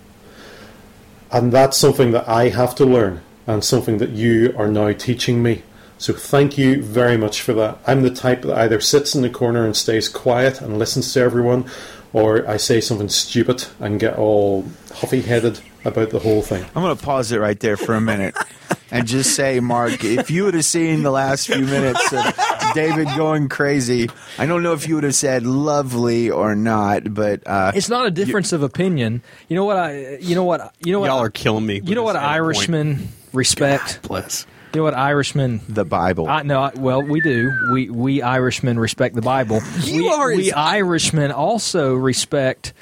And 1.33 1.51
that's 1.51 1.77
something 1.77 2.13
that 2.13 2.29
I 2.29 2.51
have 2.51 2.77
to 2.77 2.85
learn, 2.85 3.21
and 3.49 3.65
something 3.65 3.99
that 3.99 4.11
you 4.11 4.55
are 4.57 4.69
now 4.69 4.93
teaching 4.93 5.43
me. 5.43 5.65
So 5.99 6.13
thank 6.13 6.57
you 6.57 6.81
very 6.81 7.17
much 7.17 7.43
for 7.43 7.53
that. 7.55 7.79
I'm 7.85 8.03
the 8.03 8.15
type 8.15 8.43
that 8.43 8.59
either 8.59 8.81
sits 8.81 9.17
in 9.17 9.23
the 9.23 9.31
corner 9.31 9.65
and 9.65 9.77
stays 9.77 10.09
quiet 10.09 10.61
and 10.61 10.79
listens 10.79 11.13
to 11.15 11.21
everyone, 11.21 11.69
or 12.13 12.49
I 12.49 12.57
say 12.57 12.81
something 12.81 13.09
stupid 13.09 13.65
and 13.81 13.99
get 13.99 14.19
all 14.19 14.65
huffy 14.95 15.23
headed 15.23 15.61
about 15.85 16.11
the 16.11 16.19
whole 16.19 16.43
thing. 16.43 16.65
I'm 16.75 16.83
going 16.83 16.97
to 16.97 17.03
pause 17.03 17.33
it 17.33 17.39
right 17.39 17.59
there 17.59 17.77
for 17.77 17.95
a 17.95 18.01
minute 18.01 18.37
and 18.91 19.07
just 19.07 19.35
say, 19.35 19.59
Mark, 19.61 20.05
if 20.05 20.31
you 20.31 20.45
would 20.45 20.55
have 20.55 20.65
seen 20.65 21.03
the 21.03 21.11
last 21.11 21.47
few 21.49 21.65
minutes 21.65 22.13
of 22.13 22.35
David 22.75 23.09
going 23.17 23.49
crazy, 23.49 24.09
I 24.39 24.47
don't 24.47 24.63
know 24.63 24.75
if 24.75 24.87
you 24.87 24.95
would 24.97 25.05
have 25.05 25.15
said 25.15 25.45
lovely 25.45 26.31
or 26.31 26.55
not, 26.55 27.13
but 27.13 27.43
uh, 27.47 27.73
It's 27.75 27.89
not 27.89 28.07
a 28.07 28.11
difference 28.11 28.53
of 28.53 28.63
opinion. 28.63 29.23
You 29.49 29.57
know 29.57 29.65
what 29.65 29.77
I? 29.77 30.19
You 30.19 30.35
know 30.35 30.45
what? 30.45 30.75
You 30.85 30.93
know 30.93 31.01
what? 31.01 31.07
Y'all 31.07 31.21
are 31.23 31.31
killing 31.31 31.67
me. 31.67 31.81
You 31.83 31.95
know 31.95 32.03
what 32.03 32.17
Irishmen 32.17 33.09
respect? 33.33 34.03
Bless. 34.03 34.47
You 34.73 34.81
know 34.81 34.85
what 34.85 34.95
Irishmen? 34.95 35.61
the 35.69 35.85
Bible. 35.85 36.27
I 36.29 36.43
no. 36.43 36.61
I, 36.63 36.73
well, 36.75 37.03
we 37.03 37.21
do. 37.21 37.53
We 37.73 37.91
we 37.91 38.23
Irishmen 38.23 38.79
respect 38.79 39.15
the 39.15 39.23
Bible. 39.23 39.61
You 39.83 40.05
we, 40.05 40.09
are 40.09 40.29
we 40.29 40.49
as- 40.49 40.57
Irishmen 40.57 41.31
also 41.31 41.95
respect, 41.95 42.73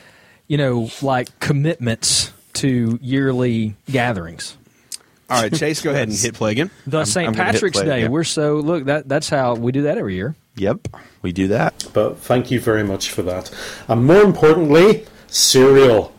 you 0.46 0.56
know, 0.56 0.88
like 1.02 1.40
commitments 1.40 2.32
to 2.54 2.98
yearly 3.02 3.74
gatherings. 3.90 4.56
All 5.28 5.40
right, 5.42 5.52
Chase, 5.52 5.80
go 5.82 5.90
ahead 5.90 6.08
and 6.08 6.16
hit 6.16 6.34
play 6.34 6.52
again. 6.52 6.70
The 6.86 7.04
St. 7.04 7.34
Patrick's 7.36 7.80
Day. 7.80 8.00
again. 8.02 8.10
We're 8.12 8.24
so 8.24 8.56
look 8.56 8.84
that 8.84 9.08
that's 9.08 9.28
how 9.28 9.54
we 9.54 9.72
do 9.72 9.82
that 9.82 9.98
every 9.98 10.14
year. 10.14 10.34
Yep, 10.56 10.88
we 11.22 11.32
do 11.32 11.48
that. 11.48 11.86
But 11.92 12.18
thank 12.18 12.50
you 12.50 12.60
very 12.60 12.82
much 12.84 13.10
for 13.10 13.22
that. 13.22 13.52
And 13.88 14.06
more 14.06 14.22
importantly, 14.22 15.06
cereal. 15.28 16.12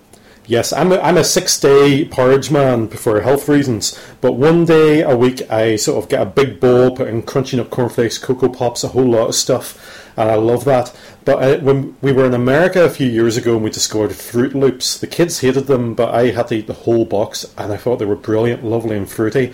Yes, 0.47 0.73
I'm 0.73 0.91
a, 0.91 0.97
I'm 0.99 1.17
a 1.17 1.23
six 1.23 1.59
day 1.59 2.03
porridge 2.05 2.49
man 2.49 2.87
for 2.87 3.21
health 3.21 3.47
reasons, 3.47 3.97
but 4.21 4.33
one 4.33 4.65
day 4.65 5.01
a 5.01 5.15
week 5.15 5.49
I 5.51 5.75
sort 5.75 6.03
of 6.03 6.09
get 6.09 6.21
a 6.21 6.25
big 6.25 6.59
bowl, 6.59 6.95
put 6.95 7.07
in 7.07 7.21
crunchy 7.23 7.57
nut 7.57 7.69
cornflakes, 7.69 8.17
Cocoa 8.17 8.49
Pops, 8.49 8.83
a 8.83 8.89
whole 8.89 9.05
lot 9.05 9.29
of 9.29 9.35
stuff, 9.35 10.11
and 10.17 10.31
I 10.31 10.35
love 10.35 10.65
that. 10.65 10.95
But 11.25 11.43
uh, 11.43 11.59
when 11.59 11.95
we 12.01 12.11
were 12.11 12.25
in 12.25 12.33
America 12.33 12.83
a 12.83 12.89
few 12.89 13.07
years 13.07 13.37
ago 13.37 13.53
and 13.53 13.63
we 13.63 13.69
discovered 13.69 14.11
Froot 14.11 14.55
Loops, 14.55 14.97
the 14.97 15.07
kids 15.07 15.39
hated 15.39 15.67
them, 15.67 15.93
but 15.93 16.13
I 16.13 16.31
had 16.31 16.47
to 16.47 16.55
eat 16.55 16.67
the 16.67 16.73
whole 16.73 17.05
box, 17.05 17.45
and 17.57 17.71
I 17.71 17.77
thought 17.77 17.97
they 17.97 18.05
were 18.05 18.15
brilliant, 18.15 18.65
lovely, 18.65 18.97
and 18.97 19.09
fruity. 19.09 19.53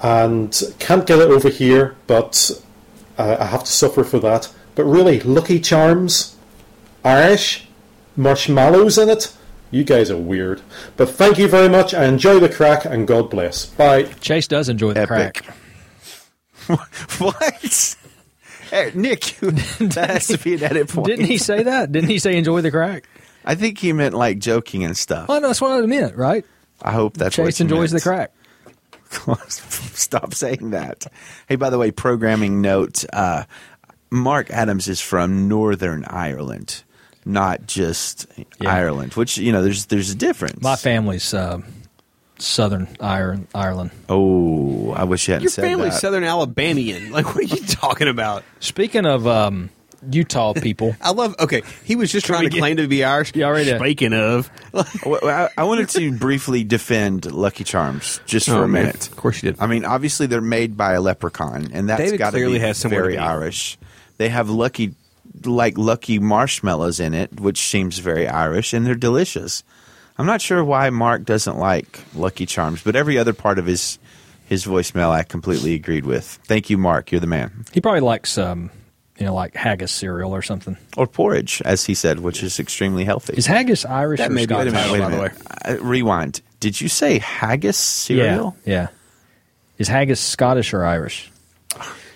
And 0.00 0.62
can't 0.78 1.06
get 1.06 1.18
it 1.18 1.30
over 1.30 1.48
here, 1.48 1.96
but 2.06 2.50
uh, 3.18 3.36
I 3.40 3.46
have 3.46 3.64
to 3.64 3.72
suffer 3.72 4.04
for 4.04 4.20
that. 4.20 4.52
But 4.76 4.84
really, 4.84 5.20
Lucky 5.20 5.58
Charms, 5.58 6.36
Irish, 7.04 7.66
marshmallows 8.16 8.96
in 8.96 9.08
it. 9.08 9.34
You 9.74 9.82
guys 9.82 10.08
are 10.08 10.16
weird. 10.16 10.62
But 10.96 11.10
thank 11.10 11.36
you 11.36 11.48
very 11.48 11.68
much. 11.68 11.94
I 11.94 12.04
enjoy 12.04 12.38
the 12.38 12.48
crack 12.48 12.84
and 12.84 13.08
God 13.08 13.28
bless. 13.28 13.66
Bye. 13.66 14.04
Chase 14.20 14.46
does 14.46 14.68
enjoy 14.68 14.92
the 14.92 15.00
Epic. 15.00 15.42
crack. 15.42 15.56
what? 17.18 17.96
Hey, 18.70 18.92
Nick, 18.94 19.20
that 19.40 20.10
has 20.10 20.28
to 20.28 20.38
be 20.38 20.54
an 20.54 20.62
edit 20.62 20.90
point. 20.90 21.08
Didn't 21.08 21.24
he 21.24 21.38
say 21.38 21.64
that? 21.64 21.90
Didn't 21.90 22.08
he 22.08 22.20
say 22.20 22.36
enjoy 22.36 22.60
the 22.60 22.70
crack? 22.70 23.08
I 23.44 23.56
think 23.56 23.78
he 23.78 23.92
meant 23.92 24.14
like 24.14 24.38
joking 24.38 24.84
and 24.84 24.96
stuff. 24.96 25.26
Oh, 25.28 25.40
no, 25.40 25.48
that's 25.48 25.60
what 25.60 25.72
I 25.72 25.84
meant, 25.86 26.14
right? 26.14 26.44
I 26.80 26.92
hope 26.92 27.16
that's 27.16 27.36
what 27.36 27.46
Chase 27.46 27.58
you 27.58 27.64
enjoys 27.64 27.90
the 27.90 28.00
crack. 28.00 28.30
Stop 29.48 30.34
saying 30.34 30.70
that. 30.70 31.06
Hey, 31.48 31.56
by 31.56 31.70
the 31.70 31.78
way, 31.78 31.90
programming 31.90 32.60
note: 32.60 33.04
uh, 33.12 33.42
Mark 34.08 34.50
Adams 34.50 34.86
is 34.86 35.00
from 35.00 35.48
Northern 35.48 36.04
Ireland, 36.04 36.83
not 37.24 37.66
just 37.66 38.26
Yeah. 38.60 38.72
Ireland. 38.74 39.14
Which 39.14 39.38
you 39.38 39.52
know, 39.52 39.62
there's 39.62 39.86
there's 39.86 40.10
a 40.10 40.14
difference. 40.14 40.62
My 40.62 40.76
family's 40.76 41.32
uh, 41.34 41.58
Southern 42.38 42.88
Ireland. 43.00 43.46
Ireland. 43.54 43.90
Oh, 44.08 44.90
I 44.92 45.04
wish 45.04 45.28
you 45.28 45.32
hadn't 45.34 45.44
Your 45.44 45.50
said 45.50 45.62
family's 45.64 45.94
that. 45.94 46.00
Southern 46.00 46.24
Alabamian. 46.24 47.10
Like, 47.14 47.26
what 47.26 47.38
are 47.38 47.54
you 47.54 47.62
talking 47.66 48.08
about? 48.08 48.42
Speaking 48.58 49.06
of 49.06 49.26
um, 49.26 49.70
Utah 50.10 50.52
people, 50.52 50.96
I 51.00 51.12
love. 51.12 51.36
Okay, 51.38 51.62
he 51.84 51.94
was 51.96 52.10
just 52.10 52.26
trying 52.26 52.42
to 52.42 52.48
get- 52.50 52.58
claim 52.58 52.76
to 52.78 52.88
be 52.88 53.04
Irish. 53.04 53.32
Yeah, 53.36 53.46
already 53.46 53.66
did. 53.66 53.78
Speaking 53.78 54.12
of, 54.12 54.50
I, 54.74 55.48
I 55.56 55.62
wanted 55.64 55.88
to 55.90 56.12
briefly 56.18 56.64
defend 56.64 57.30
Lucky 57.30 57.62
Charms 57.64 58.20
just 58.26 58.48
for 58.48 58.56
Oh, 58.56 58.62
a 58.64 58.68
man. 58.68 58.86
minute. 58.86 59.08
Of 59.08 59.16
course 59.16 59.42
you 59.42 59.52
did. 59.52 59.60
I 59.60 59.66
mean, 59.68 59.84
obviously 59.84 60.26
they're 60.26 60.40
made 60.40 60.76
by 60.76 60.94
a 60.94 61.00
leprechaun, 61.00 61.70
and 61.72 61.88
that's 61.88 62.02
David 62.02 62.18
got 62.18 62.30
to 62.30 62.36
clearly 62.36 62.54
be 62.54 62.58
has 62.64 62.78
somewhere 62.78 63.02
very 63.02 63.12
be. 63.14 63.18
Irish. 63.18 63.78
They 64.16 64.28
have 64.28 64.50
lucky, 64.50 64.94
like 65.44 65.76
lucky 65.78 66.18
marshmallows 66.18 67.00
in 67.00 67.14
it, 67.14 67.40
which 67.40 67.60
seems 67.60 67.98
very 67.98 68.26
Irish, 68.28 68.72
and 68.72 68.86
they're 68.86 68.94
delicious. 68.94 69.62
I'm 70.16 70.26
not 70.26 70.40
sure 70.40 70.64
why 70.64 70.90
Mark 70.90 71.24
doesn't 71.24 71.58
like 71.58 72.00
Lucky 72.14 72.46
Charms, 72.46 72.82
but 72.82 72.94
every 72.96 73.18
other 73.18 73.32
part 73.32 73.58
of 73.58 73.66
his 73.66 73.98
his 74.46 74.64
voicemail 74.66 75.10
I 75.10 75.22
completely 75.22 75.74
agreed 75.74 76.04
with. 76.04 76.24
Thank 76.44 76.68
you, 76.70 76.76
Mark. 76.78 77.10
You're 77.10 77.20
the 77.20 77.26
man. 77.26 77.64
he 77.72 77.80
probably 77.80 78.00
likes 78.00 78.36
um, 78.38 78.70
you 79.18 79.26
know, 79.26 79.34
like 79.34 79.54
haggis 79.54 79.90
cereal 79.92 80.34
or 80.34 80.42
something. 80.42 80.76
Or 80.96 81.06
porridge, 81.06 81.62
as 81.64 81.84
he 81.84 81.94
said, 81.94 82.20
which 82.20 82.42
is 82.42 82.58
extremely 82.60 83.04
healthy. 83.04 83.34
Is 83.36 83.46
haggis 83.46 83.84
Irish 83.84 84.18
That 84.18 84.30
or 84.30 84.34
may 84.34 84.46
be 84.46 84.54
Wait 84.54 84.66
a 84.66 84.70
Scottish? 84.70 84.72
minute, 84.72 84.92
wait 84.92 84.98
a 85.00 85.02
by 85.02 85.10
the 85.10 85.16
minute. 85.16 85.80
Uh, 85.80 85.84
rewind. 85.84 86.40
Did 86.60 86.80
you 86.80 86.88
say 86.88 87.18
haggis 87.18 87.76
cereal? 87.76 88.56
Yeah, 88.64 88.72
yeah. 88.72 88.88
Is 89.78 89.88
haggis 89.88 90.20
Scottish 90.20 90.72
or 90.74 90.84
Irish? 90.84 91.30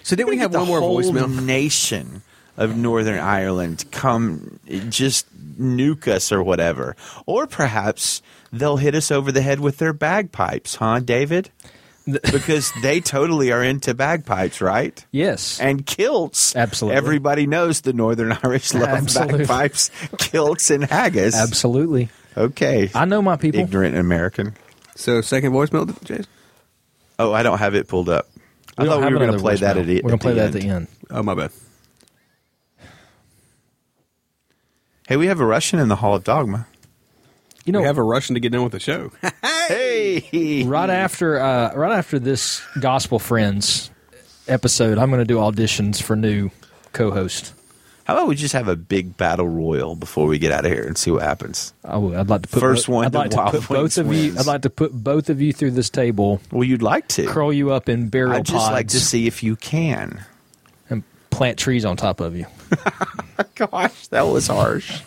so 0.03 0.15
did 0.17 0.27
we 0.27 0.39
have 0.39 0.55
one 0.55 0.67
more 0.67 0.81
whole 0.81 1.01
voicemail? 1.03 1.45
nation 1.45 2.23
of 2.59 2.77
Northern 2.77 3.19
Ireland 3.19 3.87
come 3.91 4.61
just 4.91 5.27
nuke 5.59 6.09
us 6.09 6.31
or 6.31 6.43
whatever, 6.43 6.95
or 7.25 7.47
perhaps 7.47 8.21
they'll 8.53 8.77
hit 8.77 8.95
us 8.95 9.11
over 9.11 9.33
the 9.33 9.41
head 9.41 9.61
with 9.61 9.79
their 9.79 9.95
bagpipes, 9.95 10.75
huh, 10.75 11.01
David? 11.01 11.51
because 12.33 12.73
they 12.81 13.01
totally 13.01 13.53
are 13.53 13.63
into 13.63 13.93
bagpipes, 13.93 14.63
right? 14.63 15.05
Yes. 15.13 15.61
And 15.61 15.85
kilts. 15.85 16.57
Absolutely. 16.57 16.97
Everybody 16.97 17.47
knows 17.47 17.83
the 17.83 17.93
Northern 17.93 18.33
Irish 18.43 18.73
love 18.73 18.89
Absolutely. 18.89 19.39
bagpipes, 19.41 19.91
kilts, 20.17 20.71
and 20.71 20.85
haggis. 20.85 21.35
Absolutely. 21.35 22.09
Okay. 22.35 22.91
I 22.95 23.05
know 23.05 23.21
my 23.21 23.37
people. 23.37 23.61
Ignorant 23.61 23.95
American. 23.95 24.55
So 24.97 25.21
second 25.21 25.53
voicemail, 25.53 26.03
Jason. 26.03 26.27
Oh, 27.19 27.33
I 27.33 27.43
don't 27.43 27.59
have 27.59 27.75
it 27.75 27.89
pulled 27.89 28.09
up. 28.09 28.27
I 28.79 28.87
thought 28.87 29.01
we 29.01 29.05
were 29.05 29.19
going 29.19 29.21
to 29.21 29.25
another 29.35 29.39
play 29.41 29.57
that 29.57 29.77
at 29.77 29.87
the, 29.87 30.01
We're 30.03 30.11
gonna 30.11 30.19
play 30.19 30.33
the 30.33 30.41
that 30.41 30.55
at 30.55 30.61
the 30.63 30.69
end. 30.69 30.87
Oh 31.11 31.23
my 31.23 31.35
bad. 31.35 31.51
Hey, 35.09 35.17
we 35.17 35.29
have 35.29 35.41
a 35.41 35.47
Russian 35.47 35.79
in 35.79 35.89
the 35.89 35.97
Hall 35.97 36.15
of 36.15 36.23
Dogma. 36.23 36.67
You 37.65 37.73
know, 37.73 37.81
we 37.81 37.87
have 37.87 37.97
a 37.97 38.03
Russian 38.03 38.35
to 38.35 38.41
get 38.41 38.53
done 38.53 38.63
with 38.63 38.73
the 38.73 38.79
show. 38.81 39.11
Hey, 39.69 40.65
right 40.67 40.89
after 40.89 41.39
uh, 41.39 41.75
right 41.75 41.93
after 41.99 42.19
this 42.19 42.63
Gospel 42.81 43.19
Friends 43.19 43.91
episode, 44.47 44.97
I'm 44.97 45.11
going 45.11 45.21
to 45.21 45.27
do 45.27 45.37
auditions 45.37 46.01
for 46.03 46.17
new 46.17 46.51
co-host. 46.95 47.53
How 48.05 48.15
about 48.15 48.29
we 48.29 48.35
just 48.35 48.55
have 48.55 48.67
a 48.69 48.77
big 48.77 49.19
battle 49.19 49.47
royal 49.47 49.95
before 49.95 50.27
we 50.27 50.39
get 50.39 50.53
out 50.53 50.65
of 50.65 50.73
here 50.73 50.85
and 50.85 50.97
see 50.97 51.11
what 51.11 51.21
happens? 51.21 51.75
I 51.85 51.99
would, 51.99 52.17
I'd 52.17 52.29
like 52.31 52.43
to 52.43 52.49
put 52.49 52.61
First 52.61 52.87
bo- 52.87 52.95
one 52.95 53.05
I'd 53.05 53.15
like 53.15 53.31
to 53.33 53.45
put 53.51 53.69
both 53.69 53.69
Wings 53.69 53.99
of 53.99 54.11
you. 54.15 54.35
I'd 54.39 54.47
like 54.47 54.63
to 54.63 54.71
put 54.71 54.93
both 54.93 55.29
of 55.29 55.43
you 55.43 55.53
through 55.53 55.73
this 55.73 55.91
table, 55.91 56.41
Well, 56.51 56.65
you'd 56.65 56.81
like 56.81 57.09
to. 57.09 57.27
curl 57.27 57.53
you 57.53 57.71
up 57.73 57.91
in 57.91 58.09
burial 58.09 58.37
I'd 58.37 58.47
just 58.47 58.57
pods, 58.57 58.73
like 58.73 58.89
to 58.89 59.01
see 59.01 59.27
if 59.27 59.43
you 59.43 59.57
can. 59.57 60.25
And 61.39 61.47
plant 61.47 61.59
trees 61.59 61.85
on 61.85 61.97
top 61.97 62.21
of 62.21 62.37
you. 62.37 62.47
Gosh, 63.55 64.09
that 64.09 64.23
was 64.23 64.49
harsh. 64.49 65.03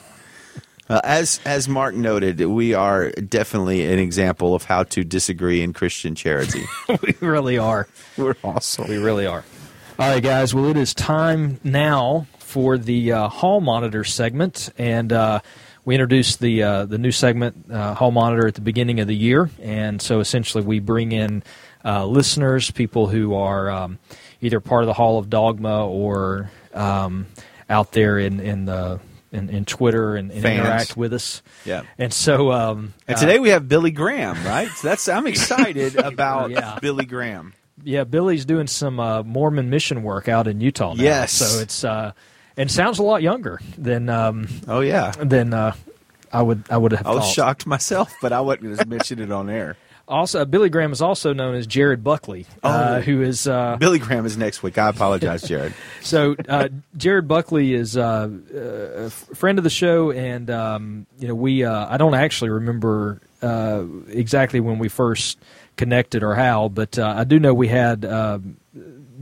Uh, 0.90 1.00
as 1.04 1.40
as 1.46 1.70
Mark 1.70 1.96
noted, 1.96 2.42
we 2.42 2.74
are 2.74 3.12
definitely 3.12 3.86
an 3.86 4.00
example 4.00 4.56
of 4.56 4.66
how 4.66 4.84
to 4.84 5.04
disagree 5.04 5.62
in 5.62 5.74
Christian 5.74 6.16
charity. 6.16 6.64
we 7.02 7.16
really 7.22 7.58
are. 7.58 7.88
We're 8.18 8.36
awesome. 8.44 8.90
We 8.90 8.98
really 8.98 9.26
are. 9.26 9.44
All 10.00 10.10
right, 10.10 10.24
guys. 10.24 10.54
Well, 10.54 10.66
it 10.66 10.78
is 10.78 10.94
time 10.94 11.60
now 11.64 12.28
for 12.40 12.78
the 12.78 13.14
uh, 13.14 13.28
hall 13.30 13.62
monitor 13.62 14.04
segment, 14.04 14.70
and 14.78 15.14
uh, 15.14 15.40
we 15.86 15.96
introduced 15.96 16.40
the 16.40 16.64
uh, 16.64 16.86
the 16.86 16.98
new 16.98 17.12
segment, 17.12 17.72
uh, 17.72 17.94
hall 17.94 18.12
monitor, 18.12 18.48
at 18.48 18.56
the 18.56 18.62
beginning 18.62 19.00
of 19.00 19.08
the 19.08 19.16
year, 19.16 19.50
and 19.62 20.02
so 20.02 20.20
essentially 20.20 20.64
we 20.64 20.80
bring 20.80 21.14
in 21.14 21.44
uh, 21.86 22.06
listeners, 22.06 22.70
people 22.70 23.08
who 23.08 23.34
are 23.34 23.70
um, 23.70 24.00
either 24.42 24.60
part 24.60 24.84
of 24.84 24.88
the 24.88 24.94
Hall 24.94 25.18
of 25.20 25.30
Dogma 25.30 25.88
or 25.88 26.52
um, 26.74 27.28
out 27.70 27.92
there 27.92 28.18
in 28.20 28.40
in 28.40 28.66
the 28.66 29.00
in, 29.32 29.50
in 29.50 29.64
Twitter 29.66 30.16
and, 30.18 30.30
and 30.32 30.44
interact 30.44 30.98
with 30.98 31.14
us. 31.14 31.42
Yeah. 31.64 31.84
And 31.98 32.12
so, 32.14 32.52
um, 32.52 32.94
And 33.08 33.16
uh, 33.16 33.20
today 33.22 33.40
we 33.40 33.50
have 33.52 33.66
Billy 33.70 33.92
Graham, 33.92 34.36
right? 34.46 34.68
So 34.68 34.90
that's 34.90 35.08
I'm 35.08 35.26
excited 35.26 35.96
about 36.04 36.52
Yeah. 36.52 36.78
Billy 36.82 37.06
Graham. 37.06 37.54
Yeah, 37.84 38.04
Billy's 38.04 38.44
doing 38.46 38.68
some 38.68 39.00
uh, 39.00 39.24
Mormon 39.24 39.70
mission 39.70 40.04
work 40.04 40.28
out 40.28 40.48
in 40.48 40.60
Utah 40.60 40.94
now. 40.96 41.02
Yes. 41.02 41.32
so 41.32 41.62
it's 41.62 41.84
uh, 41.86 42.12
and 42.58 42.70
sounds 42.70 43.00
a 43.00 43.04
lot 43.04 43.22
younger 43.22 43.60
than 43.78 44.10
um, 44.10 44.48
Oh 44.68 44.82
yeah. 44.82 45.12
than 45.12 45.54
uh, 45.54 45.74
I 46.34 46.42
would 46.42 46.66
I 46.70 46.76
would 46.78 46.92
have. 46.92 47.08
I 47.08 47.12
was 47.12 47.24
thought. 47.24 47.34
shocked 47.34 47.66
myself, 47.66 48.14
but 48.22 48.34
I 48.34 48.42
wasn't 48.42 48.64
going 48.64 48.78
to 48.78 48.86
mention 48.88 49.20
it 49.20 49.32
on 49.32 49.50
air. 49.50 49.78
Also, 50.08 50.44
Billy 50.46 50.70
Graham 50.70 50.92
is 50.92 51.02
also 51.02 51.32
known 51.34 51.56
as 51.56 51.66
Jared 51.68 52.04
Buckley, 52.04 52.46
uh, 52.64 52.96
Oh. 52.98 53.02
who 53.02 53.22
is 53.22 53.48
uh, 53.48 53.78
Billy 53.80 54.00
Graham 54.00 54.26
is 54.26 54.36
next 54.36 54.62
week. 54.64 54.78
I 54.78 54.90
apologize, 54.90 55.44
Jared. 55.44 55.74
so 56.02 56.36
uh, 56.50 56.68
Jared 56.98 57.28
Buckley 57.28 57.74
is 57.74 57.96
uh, 57.96 58.30
a 58.54 59.06
f- 59.06 59.14
friend 59.36 59.58
of 59.58 59.64
the 59.64 59.70
show, 59.70 60.12
and 60.12 60.50
um, 60.50 61.06
you 61.20 61.28
know 61.30 61.36
we 61.36 61.64
uh, 61.64 61.88
I 61.90 61.98
don't 61.98 62.16
actually 62.16 62.50
remember 62.50 63.22
uh, 63.42 63.84
exactly 64.10 64.60
when 64.60 64.80
we 64.80 64.90
first 64.90 65.38
connected 65.78 66.24
or 66.24 66.36
how, 66.36 66.68
but 66.68 67.00
uh, 67.00 67.14
I 67.18 67.24
do 67.24 67.40
know 67.40 67.54
we 67.54 67.70
had 67.70 68.04
uh, 68.04 68.40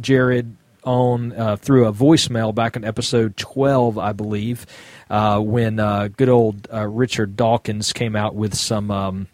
Jared 0.02 0.56
on 0.86 1.34
uh, 1.34 1.56
through 1.58 1.86
a 1.88 1.94
voicemail 1.94 2.56
back 2.56 2.76
in 2.76 2.84
episode 2.84 3.38
twelve, 3.38 3.98
I 3.98 4.14
believe, 4.14 4.66
uh, 5.10 5.40
when 5.40 5.80
uh, 5.80 6.08
good 6.08 6.30
old 6.30 6.68
uh, 6.74 6.88
Richard 6.88 7.36
Dawkins 7.36 7.94
came 7.94 8.16
out 8.16 8.34
with 8.34 8.56
some. 8.56 8.90
Um, 8.90 9.28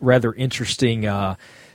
rather 0.00 0.32
interesting 0.32 1.06
uh, 1.06 1.34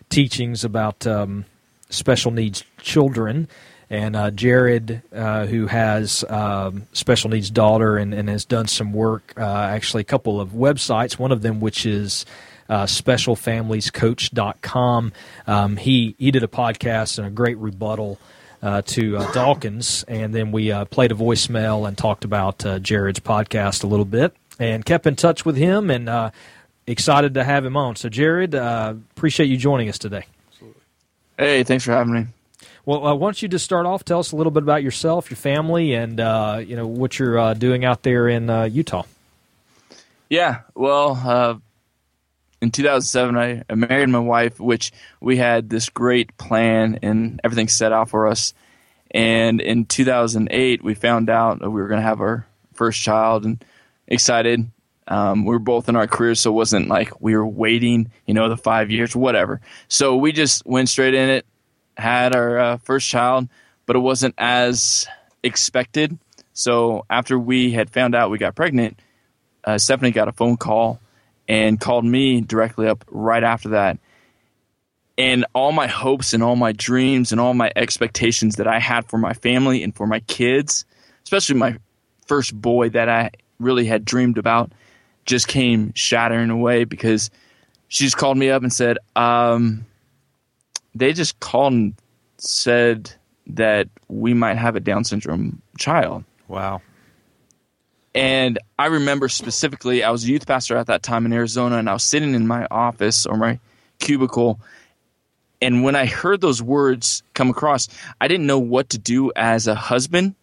teachings 0.10 0.64
about 0.64 1.06
um, 1.08 1.46
special 1.90 2.32
needs 2.32 2.64
children. 2.80 3.48
And 3.90 4.16
uh, 4.16 4.30
Jared, 4.32 5.02
uh, 5.14 5.48
who 5.48 5.68
has 5.68 6.24
um, 6.30 6.88
special 6.94 7.30
needs 7.30 7.50
daughter 7.50 7.98
and, 7.98 8.14
and 8.14 8.30
has 8.30 8.46
done 8.46 8.68
some 8.68 8.94
work, 8.94 9.34
uh, 9.36 9.44
actually 9.44 10.00
a 10.02 10.06
couple 10.06 10.40
of 10.40 10.52
websites. 10.52 11.20
One 11.20 11.34
of 11.34 11.42
them, 11.42 11.60
which 11.60 11.86
is 11.86 12.26
uh, 12.70 12.86
specialfamiliescoach.com. 12.86 15.12
Um, 15.46 15.76
he 15.76 16.16
he 16.18 16.32
did 16.32 16.44
a 16.44 16.48
podcast 16.48 17.18
and 17.18 17.28
a 17.28 17.30
great 17.30 17.58
rebuttal 17.58 18.18
uh, 18.64 18.82
to 18.84 19.18
uh, 19.18 19.30
Dawkins, 19.34 20.06
and 20.08 20.34
then 20.34 20.54
we 20.54 20.72
uh, 20.72 20.86
played 20.86 21.12
a 21.12 21.16
voicemail 21.16 21.86
and 21.86 21.98
talked 21.98 22.24
about 22.24 22.66
uh, 22.66 22.80
Jared's 22.80 23.20
podcast 23.20 23.84
a 23.84 23.88
little 23.88 24.06
bit, 24.06 24.34
and 24.58 24.86
kept 24.86 25.06
in 25.06 25.18
touch 25.18 25.44
with 25.44 25.58
him, 25.58 25.92
and 25.92 26.32
excited 26.88 27.36
to 27.36 27.44
have 27.44 27.66
him 27.66 27.78
on. 27.78 27.96
So, 27.96 28.10
Jared, 28.10 28.56
uh, 28.56 28.96
appreciate 29.16 29.48
you 29.48 29.58
joining 29.58 29.90
us 29.90 29.98
today. 29.98 30.26
Absolutely. 30.50 30.82
Hey, 31.38 31.64
thanks 31.64 31.84
for 31.84 31.92
having 31.92 32.14
me. 32.14 32.26
Well, 32.86 33.06
uh, 33.06 33.16
why 33.16 33.28
don't 33.28 33.42
you 33.42 33.48
just 33.48 33.66
start 33.66 33.86
off? 33.86 34.04
Tell 34.04 34.20
us 34.20 34.32
a 34.32 34.36
little 34.36 34.52
bit 34.52 34.64
about 34.64 34.82
yourself, 34.82 35.30
your 35.30 35.38
family, 35.38 35.94
and 35.94 36.20
uh, 36.20 36.62
you 36.66 36.76
know 36.76 36.88
what 36.88 37.20
you're 37.20 37.38
uh, 37.38 37.54
doing 37.54 37.86
out 37.86 38.04
there 38.04 38.28
in 38.28 38.50
uh, 38.50 38.64
Utah. 38.64 39.04
Yeah, 40.30 40.62
well, 40.76 41.22
uh, 41.24 41.56
in 42.62 42.72
2007, 42.72 43.38
I, 43.38 43.64
I 43.70 43.76
married 43.76 44.10
my 44.10 44.20
wife, 44.20 44.60
which 44.60 44.92
we 45.20 45.38
had 45.38 45.70
this 45.70 45.90
great 45.90 46.38
plan 46.38 47.00
and 47.02 47.42
everything 47.44 47.68
set 47.68 47.92
out 47.92 48.10
for 48.10 48.28
us. 48.28 48.54
And 49.12 49.60
in 49.60 49.86
2008, 49.86 50.84
we 50.84 50.94
found 50.94 51.30
out 51.30 51.60
that 51.60 51.70
we 51.70 51.82
were 51.82 51.88
going 51.88 52.00
to 52.00 52.08
have 52.08 52.22
our 52.22 52.46
first 52.74 53.02
child, 53.02 53.46
and 53.46 53.64
excited. 54.08 54.70
Um, 55.12 55.44
we 55.44 55.50
were 55.54 55.60
both 55.60 55.90
in 55.90 55.98
our 55.98 56.08
careers, 56.08 56.40
so 56.40 56.52
it 56.52 56.54
wasn't 56.54 56.88
like 56.88 57.20
we 57.20 57.36
were 57.36 57.46
waiting, 57.46 58.10
you 58.26 58.34
know, 58.34 58.48
the 58.48 58.56
five 58.56 58.90
years, 58.90 59.14
whatever. 59.14 59.60
So 59.90 60.16
we 60.16 60.32
just 60.32 60.66
went 60.66 60.88
straight 60.88 61.14
in 61.14 61.30
it, 61.30 61.46
had 61.98 62.34
our 62.34 62.58
uh, 62.58 62.78
first 62.78 63.10
child, 63.10 63.50
but 63.86 63.98
it 63.98 64.00
wasn't 64.00 64.36
as 64.38 65.06
expected. 65.44 66.18
So 66.54 67.06
after 67.10 67.38
we 67.38 67.72
had 67.72 67.90
found 67.90 68.16
out 68.16 68.32
we 68.32 68.38
got 68.38 68.56
pregnant, 68.56 69.02
uh, 69.66 69.78
Stephanie 69.78 70.12
got 70.12 70.30
a 70.30 70.32
phone 70.32 70.56
call 70.56 71.02
and 71.46 71.78
called 71.78 72.06
me 72.06 72.40
directly 72.40 72.88
up 72.88 73.04
right 73.10 73.44
after 73.44 73.70
that. 73.70 74.00
And 75.18 75.46
all 75.54 75.74
my 75.74 75.88
hopes 75.88 76.34
and 76.34 76.42
all 76.42 76.56
my 76.56 76.72
dreams 76.72 77.34
and 77.34 77.42
all 77.42 77.54
my 77.54 77.70
expectations 77.76 78.56
that 78.56 78.68
I 78.68 78.80
had 78.80 79.10
for 79.10 79.18
my 79.18 79.34
family 79.34 79.84
and 79.84 79.94
for 79.94 80.08
my 80.08 80.22
kids, 80.22 80.86
especially 81.26 81.56
my 81.56 81.80
first 82.28 82.56
boy 82.56 82.92
that 82.92 83.10
I 83.10 83.32
really 83.60 83.88
had 83.88 84.06
dreamed 84.06 84.38
about, 84.38 84.72
just 85.26 85.48
came 85.48 85.94
shattering 85.94 86.50
away 86.50 86.84
because 86.84 87.30
she 87.88 88.06
just 88.06 88.18
called 88.18 88.38
me 88.38 88.50
up 88.50 88.64
and 88.64 88.72
said, 88.72 88.98
um, 89.16 89.86
they 90.96 91.14
just 91.14 91.40
called 91.40 91.74
and 91.74 91.94
said 92.38 93.12
that 93.48 93.88
we 94.08 94.34
might 94.34 94.58
have 94.58 94.76
a 94.76 94.80
Down 94.80 95.04
syndrome 95.04 95.62
child. 95.78 96.24
Wow. 96.48 96.82
And 98.14 98.60
I 98.78 98.88
remember 98.88 99.30
specifically, 99.30 100.04
I 100.04 100.12
was 100.12 100.26
a 100.26 100.28
youth 100.28 100.46
pastor 100.46 100.76
at 100.76 100.88
that 100.88 101.02
time 101.02 101.26
in 101.26 101.32
Arizona, 101.32 101.78
and 101.78 101.90
I 101.90 101.94
was 101.94 102.04
sitting 102.04 102.34
in 102.34 102.46
my 102.46 102.68
office 102.70 103.26
or 103.26 103.38
my 103.38 103.60
cubicle. 104.00 104.60
And 105.62 105.84
when 105.84 105.96
I 105.96 106.06
heard 106.06 106.42
those 106.42 106.62
words 106.62 107.24
come 107.34 107.50
across, 107.50 107.88
I 108.20 108.28
didn't 108.28 108.48
know 108.48 108.60
what 108.60 108.90
to 108.90 108.98
do 108.98 109.32
as 109.36 109.68
a 109.68 109.76
husband, 109.76 110.36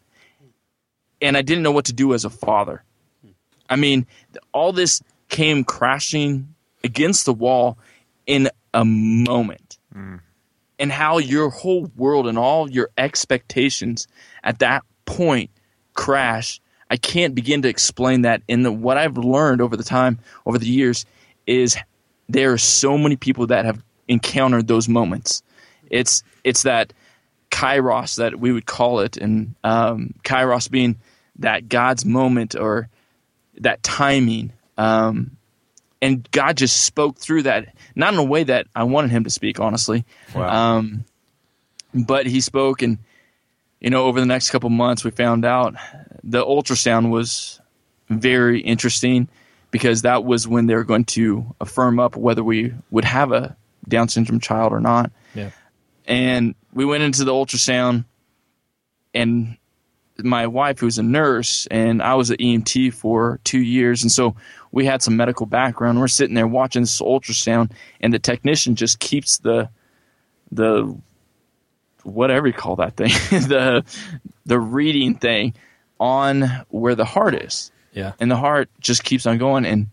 and 1.20 1.36
I 1.36 1.42
didn't 1.42 1.62
know 1.62 1.72
what 1.72 1.86
to 1.86 1.92
do 1.92 2.14
as 2.14 2.24
a 2.24 2.30
father. 2.30 2.82
I 3.68 3.76
mean, 3.76 4.06
all 4.52 4.72
this 4.72 5.02
came 5.28 5.64
crashing 5.64 6.54
against 6.84 7.24
the 7.24 7.34
wall 7.34 7.78
in 8.26 8.50
a 8.74 8.84
moment. 8.84 9.78
And 10.78 10.92
how 10.92 11.18
your 11.18 11.50
whole 11.50 11.90
world 11.96 12.28
and 12.28 12.38
all 12.38 12.70
your 12.70 12.90
expectations 12.96 14.06
at 14.44 14.60
that 14.60 14.84
point 15.06 15.50
crash. 15.94 16.60
I 16.90 16.96
can't 16.96 17.34
begin 17.34 17.62
to 17.62 17.68
explain 17.68 18.22
that. 18.22 18.42
And 18.48 18.82
what 18.82 18.96
I've 18.96 19.18
learned 19.18 19.60
over 19.60 19.76
the 19.76 19.82
time, 19.82 20.20
over 20.46 20.58
the 20.58 20.68
years, 20.68 21.04
is 21.46 21.76
there 22.28 22.52
are 22.52 22.58
so 22.58 22.96
many 22.96 23.16
people 23.16 23.48
that 23.48 23.64
have 23.64 23.82
encountered 24.06 24.68
those 24.68 24.88
moments. 24.88 25.42
It's 25.90 26.22
it's 26.44 26.62
that 26.62 26.92
kairos 27.50 28.16
that 28.16 28.38
we 28.38 28.52
would 28.52 28.66
call 28.66 29.00
it, 29.00 29.16
and 29.16 29.54
um, 29.64 30.14
kairos 30.22 30.70
being 30.70 30.96
that 31.40 31.68
God's 31.68 32.04
moment 32.04 32.54
or 32.54 32.88
that 33.60 33.82
timing. 33.82 34.52
Um, 34.76 35.36
and 36.00 36.28
God 36.30 36.56
just 36.56 36.84
spoke 36.84 37.18
through 37.18 37.44
that, 37.44 37.74
not 37.94 38.12
in 38.12 38.18
a 38.18 38.24
way 38.24 38.44
that 38.44 38.66
I 38.74 38.84
wanted 38.84 39.10
Him 39.10 39.24
to 39.24 39.30
speak, 39.30 39.58
honestly. 39.58 40.04
Wow. 40.34 40.76
Um, 40.76 41.04
but 41.92 42.26
He 42.26 42.40
spoke, 42.40 42.82
and 42.82 42.98
you 43.80 43.90
know, 43.90 44.04
over 44.04 44.20
the 44.20 44.26
next 44.26 44.50
couple 44.50 44.70
months, 44.70 45.04
we 45.04 45.10
found 45.10 45.44
out 45.44 45.74
the 46.22 46.44
ultrasound 46.44 47.10
was 47.10 47.60
very 48.08 48.60
interesting 48.60 49.28
because 49.70 50.02
that 50.02 50.24
was 50.24 50.48
when 50.48 50.66
they 50.66 50.74
were 50.74 50.84
going 50.84 51.04
to 51.04 51.54
affirm 51.60 52.00
up 52.00 52.16
whether 52.16 52.42
we 52.42 52.72
would 52.90 53.04
have 53.04 53.32
a 53.32 53.56
Down 53.86 54.08
syndrome 54.08 54.40
child 54.40 54.72
or 54.72 54.80
not. 54.80 55.10
Yeah. 55.34 55.50
And 56.06 56.54
we 56.72 56.84
went 56.84 57.02
into 57.02 57.24
the 57.24 57.32
ultrasound, 57.32 58.04
and 59.14 59.56
my 60.22 60.46
wife, 60.46 60.78
who's 60.80 60.98
a 60.98 61.02
nurse, 61.02 61.66
and 61.70 62.02
I 62.02 62.14
was 62.14 62.30
an 62.30 62.36
EMT 62.38 62.92
for 62.94 63.38
two 63.44 63.60
years, 63.60 64.02
and 64.02 64.10
so 64.10 64.34
we 64.72 64.84
had 64.84 65.02
some 65.02 65.16
medical 65.16 65.46
background. 65.46 66.00
We're 66.00 66.08
sitting 66.08 66.34
there 66.34 66.46
watching 66.46 66.82
this 66.82 67.00
ultrasound, 67.00 67.70
and 68.00 68.12
the 68.12 68.18
technician 68.18 68.74
just 68.76 68.98
keeps 68.98 69.38
the 69.38 69.68
the 70.50 70.96
whatever 72.04 72.46
you 72.46 72.52
call 72.52 72.76
that 72.76 72.96
thing 72.96 73.08
the 73.48 73.84
the 74.46 74.58
reading 74.58 75.14
thing 75.14 75.52
on 76.00 76.42
where 76.70 76.94
the 76.94 77.04
heart 77.04 77.34
is 77.34 77.70
Yeah. 77.92 78.12
and 78.20 78.30
the 78.30 78.36
heart 78.36 78.70
just 78.80 79.04
keeps 79.04 79.26
on 79.26 79.36
going 79.36 79.66
and 79.66 79.88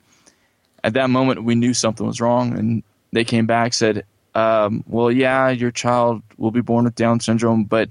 at 0.84 0.94
that 0.94 1.10
moment 1.10 1.44
we 1.44 1.56
knew 1.56 1.74
something 1.74 2.06
was 2.06 2.22
wrong 2.22 2.58
and 2.58 2.84
they 3.12 3.26
came 3.26 3.48
back 3.48 3.74
said 3.74 4.06
um, 4.34 4.84
well 4.88 5.12
yeah 5.12 5.50
your 5.50 5.72
child 5.72 6.22
will 6.38 6.52
be 6.52 6.62
born 6.62 6.86
with 6.86 6.96
down 6.96 7.20
syndrome 7.20 7.66
but 7.66 7.90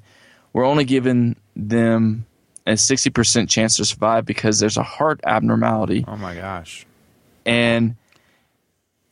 we're 0.55 0.65
only 0.65 0.85
giving 0.85 1.37
them 1.57 2.27
a 2.67 2.73
60% 2.73 3.49
chance 3.49 3.77
to 3.77 3.85
survive 3.85 4.25
because 4.25 4.59
there's 4.59 4.77
a 4.77 4.83
heart 4.83 5.21
abnormality 5.27 6.05
Oh 6.09 6.17
my 6.17 6.35
gosh. 6.35 6.87
and 7.45 7.97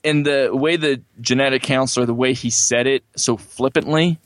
in 0.03 0.25
the 0.25 0.51
way 0.53 0.77
the 0.77 1.01
genetic 1.21 1.63
counselor, 1.63 2.07
the 2.07 2.15
way 2.15 2.33
he 2.33 2.51
said 2.51 2.87
it 2.89 3.05
so 3.15 3.37
flippantly, 3.37 4.19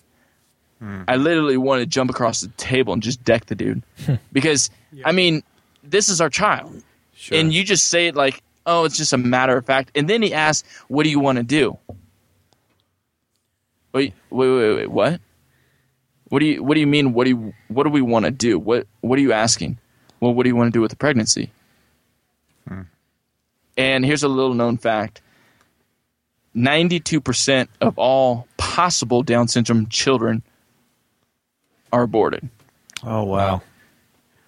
hmm. 0.79 1.03
I 1.07 1.17
literally 1.17 1.59
wanted 1.59 1.81
to 1.81 1.87
jump 1.87 2.11
across 2.11 2.41
the 2.41 2.49
table 2.57 2.93
and 2.95 3.03
just 3.03 3.23
deck 3.25 3.45
the 3.47 3.55
dude. 3.55 3.83
because, 4.33 4.71
I 5.05 5.13
mean, 5.13 5.43
this 5.85 6.09
is 6.09 6.21
our 6.21 6.31
child. 6.31 6.83
Sure. 7.15 7.39
And 7.39 7.53
you 7.53 7.63
just 7.63 7.89
say 7.89 8.07
it 8.07 8.15
like, 8.15 8.43
oh, 8.65 8.85
it's 8.85 8.97
just 8.97 9.13
a 9.13 9.19
matter 9.19 9.57
of 9.57 9.67
fact. 9.67 9.91
And 9.95 10.09
then 10.09 10.23
he 10.23 10.33
asks, 10.33 10.67
what 10.89 11.03
do 11.05 11.11
you 11.11 11.21
want 11.21 11.37
to 11.37 11.45
do? 11.45 11.77
Wait, 13.93 14.15
wait, 14.31 14.49
wait, 14.51 14.75
wait, 14.77 14.91
what? 14.91 15.21
What 16.29 16.41
do 16.41 16.47
you 16.47 16.63
What 16.63 16.75
do 16.75 16.81
you 16.81 16.87
mean? 16.87 17.13
What 17.13 17.25
do 17.25 17.31
you 17.31 17.55
What 17.69 17.85
do 17.85 17.91
we 17.91 18.03
want 18.03 18.25
to 18.25 18.31
do? 18.31 18.59
What 18.59 18.87
What 19.01 19.19
are 19.19 19.23
you 19.23 19.33
asking? 19.33 19.79
Well, 20.21 20.35
what 20.35 20.43
do 20.45 20.49
you 20.49 20.57
want 20.57 20.69
to 20.73 20.77
do 20.77 20.81
with 20.81 20.91
the 20.91 20.97
pregnancy? 20.97 21.51
Hmm. 22.67 22.83
And 23.77 24.05
here's 24.05 24.23
a 24.23 24.29
little 24.29 24.55
known 24.55 24.77
fact: 24.79 25.21
ninety-two 26.55 27.21
percent 27.21 27.71
of 27.81 27.99
all 27.99 28.47
possible 28.57 29.23
Down 29.23 29.49
syndrome 29.49 29.87
children 29.89 30.43
are 31.93 32.03
aborted. 32.03 32.49
oh 33.05 33.25
wow. 33.25 33.63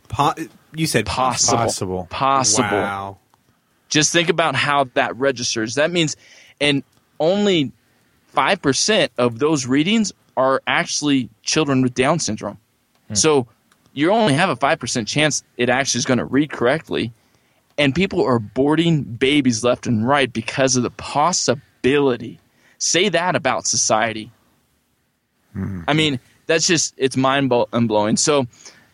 Po- 0.08 0.34
you 0.74 0.86
said 0.86 1.06
Possible, 1.06 1.58
Possible. 1.58 2.06
possible. 2.10 2.68
Wow. 2.78 3.18
Just 3.88 4.12
think 4.12 4.28
about 4.30 4.54
how 4.54 4.84
that 4.94 5.16
registers. 5.16 5.76
That 5.76 5.90
means, 5.90 6.16
and 6.60 6.82
only 7.20 7.72
five 8.28 8.60
percent 8.62 9.12
of 9.18 9.38
those 9.38 9.66
readings 9.66 10.12
are 10.38 10.62
actually 10.66 11.28
children 11.42 11.82
with 11.82 11.92
Down 11.92 12.18
syndrome. 12.20 12.56
So 13.14 13.48
you 13.92 14.12
only 14.12 14.34
have 14.34 14.48
a 14.48 14.56
five 14.56 14.78
percent 14.78 15.08
chance 15.08 15.42
it 15.56 15.68
actually 15.68 15.98
is 15.98 16.04
going 16.06 16.18
to 16.18 16.24
read 16.24 16.50
correctly, 16.50 17.12
and 17.76 17.94
people 17.94 18.24
are 18.24 18.38
boarding 18.38 19.02
babies 19.02 19.64
left 19.64 19.86
and 19.86 20.06
right 20.06 20.32
because 20.32 20.76
of 20.76 20.84
the 20.84 20.90
possibility. 20.90 22.38
Say 22.78 23.08
that 23.08 23.34
about 23.34 23.66
society. 23.66 24.30
I 25.88 25.92
mean, 25.94 26.20
that's 26.46 26.66
just 26.66 26.94
it's 26.96 27.16
mind 27.16 27.48
blowing. 27.48 28.16
So 28.16 28.46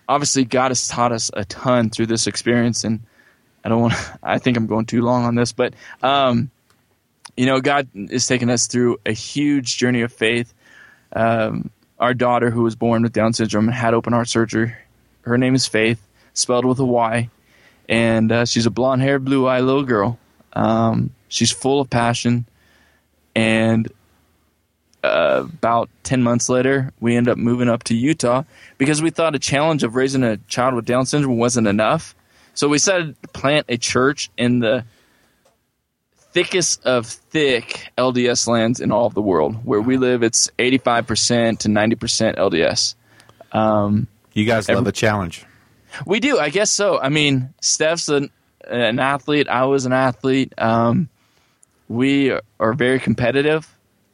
obviously, 0.09 0.45
God 0.47 0.71
has 0.71 0.89
taught 0.89 1.13
us 1.13 1.31
a 1.35 1.45
ton 1.45 1.91
through 1.91 2.07
this 2.07 2.27
experience, 2.27 2.85
and 2.85 3.01
I 3.65 3.69
don't 3.69 3.83
want. 3.83 3.95
I 4.23 4.39
think 4.39 4.57
I'm 4.57 4.67
going 4.67 4.87
too 4.87 5.03
long 5.03 5.25
on 5.25 5.35
this, 5.35 5.53
but 5.53 5.75
um, 6.03 6.51
you 7.37 7.47
know, 7.47 7.61
God 7.61 7.89
is 7.95 8.27
taking 8.27 8.49
us 8.49 8.69
through 8.69 9.01
a 9.05 9.13
huge 9.13 9.77
journey 9.77 10.01
of 10.01 10.13
faith. 10.13 10.54
Um, 11.15 11.71
our 11.99 12.15
daughter, 12.15 12.51
who 12.51 12.63
was 12.63 12.75
born 12.75 13.03
with 13.03 13.13
Down 13.13 13.33
syndrome, 13.33 13.69
had 13.69 13.95
open 13.95 14.13
heart 14.13 14.29
surgery. 14.29 14.75
Her 15.23 15.39
name 15.39 15.55
is 15.55 15.67
Faith, 15.67 16.01
spelled 16.35 16.65
with 16.65 16.79
a 16.79 16.85
Y, 16.85 17.31
and 17.89 18.33
uh, 18.33 18.45
she's 18.45 18.67
a 18.67 18.71
blonde-haired, 18.71 19.25
blue-eyed 19.25 19.63
little 19.63 19.85
girl. 19.85 20.19
Um, 20.53 21.11
she's 21.29 21.51
full 21.51 21.81
of 21.81 21.89
passion, 21.89 22.47
and 23.35 23.91
uh, 25.05 25.45
about 25.45 25.91
10 26.05 26.23
months 26.23 26.49
later, 26.49 26.93
we 27.01 27.17
ended 27.17 27.33
up 27.33 27.39
moving 27.39 27.69
up 27.69 27.85
to 27.85 27.95
Utah 27.95 28.43
because 28.79 29.03
we 29.03 29.11
thought 29.11 29.35
a 29.35 29.39
challenge 29.39 29.83
of 29.83 29.97
raising 29.97 30.23
a 30.23 30.39
child 30.49 30.75
with 30.75 30.87
Down 30.87 31.07
syndrome 31.07 31.37
wasn't 31.37 31.67
enough. 31.67 32.15
So 32.55 32.69
we 32.69 32.77
decided 32.77 33.21
to 33.21 33.29
plant 33.29 33.67
a 33.69 33.77
church 33.77 34.31
in 34.39 34.61
the 34.61 34.85
thickest 36.35 36.85
of 36.85 37.07
thick 37.07 37.91
LDS 37.97 38.49
lands 38.49 38.81
in 38.81 38.91
all 38.91 39.07
of 39.07 39.15
the 39.15 39.23
world. 39.23 39.65
Where 39.65 39.81
we 39.81 39.97
live, 39.97 40.23
it's 40.25 40.51
85% 40.59 41.61
to 41.61 41.69
90% 41.69 42.37
LDS. 42.37 42.95
Um, 43.53 44.09
You 44.33 44.45
guys 44.45 44.69
Every- 44.69 44.81
love 44.81 44.89
a 44.89 44.93
challenge. 44.93 45.45
we 46.05 46.19
do, 46.19 46.39
I 46.41 46.51
guess 46.51 46.71
so. 46.73 46.99
I 47.01 47.09
mean, 47.09 47.55
Steph's 47.61 48.09
an, 48.09 48.31
an 48.69 48.99
athlete. 48.99 49.49
I 49.49 49.65
was 49.67 49.87
an 49.87 49.93
athlete. 49.93 50.53
Um, 50.59 51.09
we 51.89 52.33
are 52.59 52.73
very 52.75 52.99
competitive. 52.99 53.69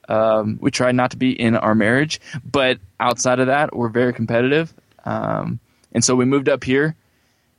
Um, 0.07 0.59
we 0.61 0.71
try 0.71 0.93
not 0.93 1.13
to 1.13 1.17
be 1.17 1.31
in 1.31 1.57
our 1.57 1.75
marriage, 1.75 2.21
but 2.45 2.79
outside 2.99 3.39
of 3.41 3.47
that, 3.47 3.75
we're 3.75 3.89
very 3.89 4.13
competitive. 4.13 4.75
Um, 5.05 5.59
and 5.93 6.05
so 6.05 6.15
we 6.17 6.25
moved 6.27 6.49
up 6.51 6.65
here, 6.65 6.97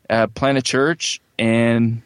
uh, 0.10 0.28
plant 0.28 0.58
a 0.58 0.62
church, 0.62 1.20
and 1.40 2.04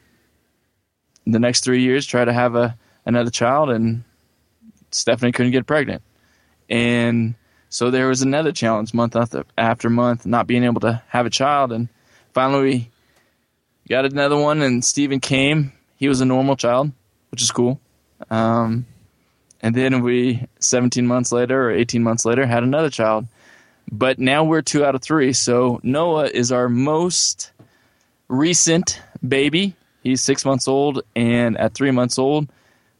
the 1.25 1.39
next 1.39 1.63
three 1.63 1.81
years 1.81 2.05
try 2.05 2.25
to 2.25 2.33
have 2.33 2.55
a 2.55 2.77
another 3.05 3.31
child. 3.31 3.69
And 3.69 4.03
Stephanie 4.91 5.31
couldn't 5.31 5.51
get 5.51 5.65
pregnant, 5.65 6.01
and 6.69 7.35
so 7.75 7.91
there 7.91 8.07
was 8.07 8.21
another 8.21 8.53
challenge 8.53 8.93
month 8.93 9.17
after, 9.17 9.43
after 9.57 9.89
month, 9.89 10.25
not 10.25 10.47
being 10.47 10.63
able 10.63 10.79
to 10.79 11.01
have 11.09 11.25
a 11.25 11.29
child. 11.29 11.73
And 11.73 11.89
finally, 12.33 12.61
we 12.63 13.89
got 13.89 14.05
another 14.05 14.37
one, 14.37 14.61
and 14.61 14.83
Stephen 14.83 15.19
came. 15.19 15.73
He 15.97 16.07
was 16.07 16.21
a 16.21 16.25
normal 16.25 16.55
child, 16.55 16.93
which 17.31 17.41
is 17.41 17.51
cool. 17.51 17.81
Um, 18.29 18.85
and 19.61 19.75
then 19.75 20.03
we, 20.03 20.47
17 20.59 21.05
months 21.05 21.33
later 21.33 21.67
or 21.67 21.71
18 21.71 22.01
months 22.01 22.23
later, 22.23 22.45
had 22.45 22.63
another 22.63 22.89
child. 22.89 23.27
But 23.91 24.19
now 24.19 24.45
we're 24.45 24.61
two 24.61 24.85
out 24.85 24.95
of 24.95 25.01
three. 25.01 25.33
So 25.33 25.81
Noah 25.83 26.27
is 26.27 26.53
our 26.53 26.69
most 26.69 27.51
recent 28.29 29.01
baby. 29.27 29.75
He's 30.05 30.21
six 30.21 30.45
months 30.45 30.67
old, 30.67 31.01
and 31.15 31.57
at 31.57 31.73
three 31.73 31.89
months 31.89 32.19
old, 32.19 32.47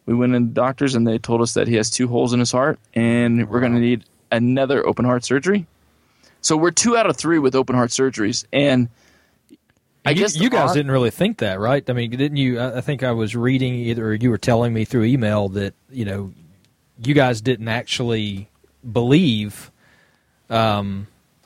we 0.08 0.16
went 0.16 0.34
in 0.34 0.48
the 0.48 0.54
doctors 0.54 0.96
and 0.96 1.08
they 1.08 1.20
told 1.20 1.40
us 1.40 1.54
that 1.54 1.68
he 1.68 1.76
has 1.76 1.92
two 1.92 2.08
holes 2.08 2.34
in 2.34 2.40
his 2.40 2.52
heart, 2.52 2.80
and 2.96 3.48
we're 3.48 3.60
going 3.60 3.76
to 3.76 3.80
need 3.80 4.06
another 4.32 4.84
open 4.88 5.06
heart 5.06 5.24
surgery. 5.24 5.68
So 6.42 6.58
we're 6.58 6.72
two 6.72 6.98
out 6.98 7.08
of 7.08 7.16
three 7.16 7.38
with 7.38 7.54
open 7.54 7.76
heart 7.76 7.92
surgeries, 7.92 8.46
and 8.52 8.90
I 10.04 10.12
you, 10.12 10.16
guess 10.16 10.36
you 10.36 10.50
guys 10.50 10.74
didn't 10.74 10.92
really 10.92 11.12
think 11.12 11.38
that, 11.38 11.60
right? 11.60 11.88
I 11.88 11.94
mean, 11.94 12.10
didn't 12.10 12.38
you? 12.38 12.60
I 12.60 12.78
I 12.78 12.82
think 12.82 13.04
I 13.04 13.12
was 13.12 13.36
reading 13.36 13.76
either, 13.76 14.16
you 14.16 14.32
were 14.32 14.40
telling 14.40 14.74
me 14.74 14.84
through 14.84 15.04
email 15.04 15.50
that 15.50 15.76
you 15.92 16.06
know, 16.06 16.34
you 17.04 17.14
guys 17.14 17.40
didn't 17.40 17.68
actually 17.68 18.50
believe. 18.92 19.72
Um, 20.50 21.06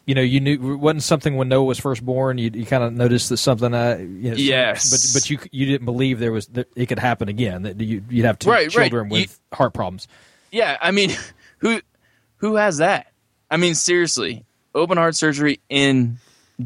you 0.10 0.16
know, 0.16 0.22
you 0.22 0.40
knew 0.40 0.76
wasn't 0.78 1.04
something 1.04 1.38
when 1.38 1.50
Noah 1.50 1.66
was 1.66 1.80
first 1.80 2.04
born. 2.04 2.40
You, 2.40 2.50
you 2.52 2.66
kind 2.66 2.84
of 2.84 2.94
noticed 2.94 3.30
that 3.30 3.38
something. 3.38 3.76
Uh, 3.76 3.98
you 4.00 4.32
know, 4.32 4.38
Yes. 4.38 4.90
but 4.90 5.20
but 5.22 5.30
you 5.30 5.38
you 5.52 5.68
didn't 5.68 5.86
believe 5.86 6.18
there 6.18 6.32
was 6.32 6.48
that 6.48 6.68
it 6.76 6.88
could 6.88 6.98
happen 6.98 7.30
again. 7.30 7.62
That 7.62 7.80
you 7.80 8.04
you'd 8.10 8.26
have 8.26 8.40
two 8.40 8.50
Right, 8.50 8.74
right. 8.76 8.90
children 8.90 9.06
You- 9.12 9.22
with 9.22 9.40
heart 9.54 9.76
problems. 9.76 10.08
Yeah, 10.52 10.78
I 10.82 10.90
mean, 10.90 11.12
who 11.60 11.80
who 12.38 12.56
has 12.56 12.78
that? 12.78 13.12
I 13.52 13.58
mean, 13.58 13.76
seriously, 13.76 14.46
open 14.74 14.98
heart 14.98 15.16
surgery 15.16 15.60
in 15.70 16.18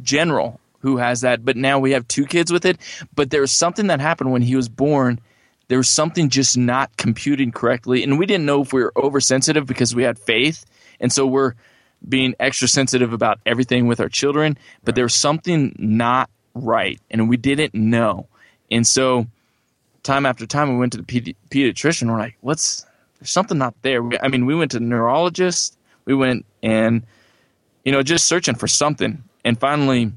general, 0.02 0.62
who 0.80 0.96
has 0.98 1.20
that? 1.22 1.44
But 1.44 1.58
now 1.58 1.80
we 1.80 1.92
have 1.92 2.08
two 2.08 2.26
kids 2.26 2.50
with 2.50 2.64
it. 2.66 2.78
But 3.14 3.30
there 3.30 3.42
was 3.42 3.52
something 3.52 3.88
that 3.88 4.00
happened 4.00 4.32
when 4.32 4.42
he 4.42 4.56
was 4.56 4.70
born. 4.70 5.20
There 5.68 5.78
was 5.78 5.90
something 5.90 6.30
just 6.30 6.58
not 6.58 6.96
computing 6.96 7.52
correctly, 7.52 8.04
and 8.04 8.18
we 8.18 8.26
didn't 8.26 8.46
know 8.46 8.62
if 8.62 8.72
we 8.72 8.82
were 8.84 8.94
oversensitive 8.96 9.66
because 9.66 9.94
we 9.94 10.04
had 10.04 10.18
faith, 10.18 10.66
and 11.02 11.12
so 11.12 11.26
we're 11.28 11.56
being 12.08 12.36
extra 12.40 12.68
sensitive 12.68 13.14
about 13.14 13.40
everything 13.46 13.88
with 13.88 14.00
our 14.00 14.10
children. 14.10 14.58
But 14.84 14.96
there 14.96 15.06
was 15.06 15.16
something 15.16 15.76
not 15.78 16.30
right, 16.54 17.00
and 17.10 17.30
we 17.30 17.38
didn't 17.38 17.74
know, 17.74 18.28
and 18.70 18.86
so 18.86 19.28
time 20.04 20.26
after 20.26 20.46
time 20.46 20.74
we 20.74 20.78
went 20.78 20.92
to 20.94 20.98
the 20.98 21.04
pedi- 21.04 21.36
pediatrician. 21.50 22.12
We're 22.12 22.20
like, 22.20 22.38
"What's 22.42 22.86
there's 23.24 23.32
something 23.32 23.58
not 23.58 23.74
there. 23.84 24.04
We, 24.04 24.20
I 24.20 24.28
mean, 24.28 24.46
we 24.46 24.54
went 24.54 24.72
to 24.72 24.80
the 24.80 24.86
neurologist, 24.86 25.78
we 26.04 26.14
went 26.14 26.46
and, 26.62 27.04
you 27.86 27.94
know, 27.94 28.04
just 28.04 28.26
searching 28.26 28.56
for 28.56 28.68
something. 28.68 29.24
And 29.46 29.58
finally, 29.58 30.12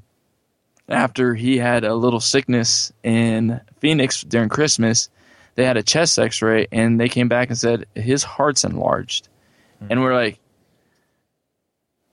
after 0.88 1.36
he 1.36 1.58
had 1.58 1.84
a 1.84 1.94
little 1.94 2.18
sickness 2.18 2.92
in 3.04 3.60
Phoenix 3.78 4.22
during 4.22 4.48
Christmas, 4.48 5.08
they 5.54 5.64
had 5.64 5.76
a 5.76 5.84
chest 5.84 6.18
x 6.18 6.42
ray 6.42 6.66
and 6.72 6.98
they 6.98 7.08
came 7.08 7.28
back 7.28 7.48
and 7.48 7.56
said 7.56 7.86
his 7.94 8.24
heart's 8.24 8.64
enlarged. 8.64 9.28
Hmm. 9.78 9.86
And 9.90 10.02
we're 10.02 10.14
like, 10.14 10.40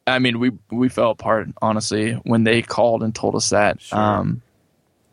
I 0.06 0.20
mean, 0.20 0.40
we, 0.40 0.52
we 0.70 0.90
fell 0.90 1.12
apart, 1.12 1.48
honestly, 1.62 2.14
when 2.24 2.44
they 2.44 2.62
called 2.62 3.04
and 3.04 3.16
told 3.16 3.36
us 3.36 3.52
that. 3.52 3.82
Um, 3.94 4.42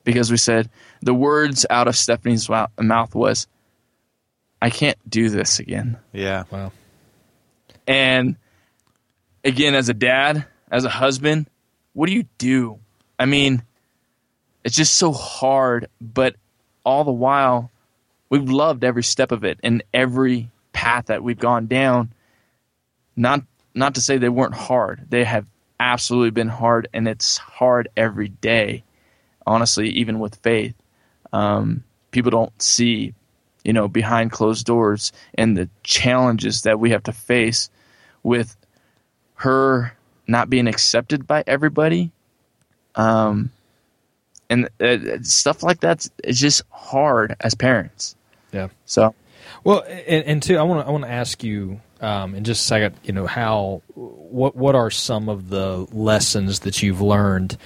because 0.04 0.30
we 0.30 0.36
said 0.36 0.68
the 1.02 1.14
words 1.14 1.66
out 1.70 1.86
of 1.86 1.96
Stephanie's 1.96 2.48
mouth 2.48 3.14
was, 3.14 3.46
I 4.60 4.70
can't 4.70 4.98
do 5.08 5.28
this 5.28 5.58
again. 5.58 5.98
Yeah. 6.12 6.44
Wow. 6.50 6.72
And 7.86 8.36
again, 9.44 9.74
as 9.74 9.88
a 9.88 9.94
dad, 9.94 10.44
as 10.70 10.84
a 10.84 10.90
husband, 10.90 11.48
what 11.92 12.06
do 12.06 12.12
you 12.12 12.24
do? 12.38 12.78
I 13.18 13.26
mean, 13.26 13.62
it's 14.64 14.76
just 14.76 14.94
so 14.98 15.12
hard, 15.12 15.88
but 16.00 16.36
all 16.84 17.04
the 17.04 17.12
while, 17.12 17.70
we've 18.28 18.48
loved 18.48 18.84
every 18.84 19.02
step 19.02 19.32
of 19.32 19.44
it 19.44 19.58
and 19.62 19.82
every 19.92 20.50
path 20.72 21.06
that 21.06 21.22
we've 21.22 21.38
gone 21.38 21.66
down. 21.66 22.12
Not 23.16 23.42
not 23.74 23.94
to 23.94 24.00
say 24.00 24.18
they 24.18 24.28
weren't 24.28 24.54
hard. 24.54 25.06
They 25.08 25.24
have 25.24 25.46
absolutely 25.78 26.30
been 26.30 26.48
hard, 26.48 26.88
and 26.92 27.08
it's 27.08 27.38
hard 27.38 27.88
every 27.96 28.28
day. 28.28 28.84
Honestly, 29.46 29.88
even 29.90 30.18
with 30.18 30.36
faith, 30.36 30.74
um, 31.32 31.84
people 32.10 32.30
don't 32.30 32.62
see, 32.62 33.14
you 33.64 33.72
know, 33.72 33.88
behind 33.88 34.32
closed 34.32 34.66
doors 34.66 35.12
and 35.34 35.56
the 35.56 35.68
challenges 35.82 36.62
that 36.62 36.78
we 36.78 36.90
have 36.90 37.02
to 37.04 37.12
face 37.12 37.70
with 38.22 38.56
her 39.34 39.96
not 40.26 40.50
being 40.50 40.68
accepted 40.68 41.26
by 41.26 41.42
everybody. 41.46 42.10
Um, 42.94 43.50
and 44.48 44.68
uh, 44.80 45.22
stuff 45.22 45.62
like 45.62 45.80
that's 45.80 46.10
it's 46.24 46.38
just 46.38 46.62
hard 46.70 47.36
as 47.40 47.54
parents. 47.54 48.16
Yeah. 48.52 48.68
So 48.84 49.14
Well, 49.64 49.84
and, 49.86 50.24
and 50.24 50.42
two, 50.42 50.58
I 50.58 50.62
want 50.62 50.84
to 50.84 50.88
I 50.88 50.90
want 50.90 51.04
to 51.04 51.10
ask 51.10 51.42
you 51.44 51.80
um, 52.00 52.34
in 52.34 52.44
just 52.44 52.62
a 52.62 52.64
second. 52.64 52.96
You 53.04 53.12
know 53.12 53.26
how 53.26 53.82
what 53.94 54.56
what 54.56 54.74
are 54.74 54.90
some 54.90 55.28
of 55.28 55.48
the 55.50 55.86
lessons 55.92 56.60
that 56.60 56.82
you've 56.82 57.00
learned 57.00 57.56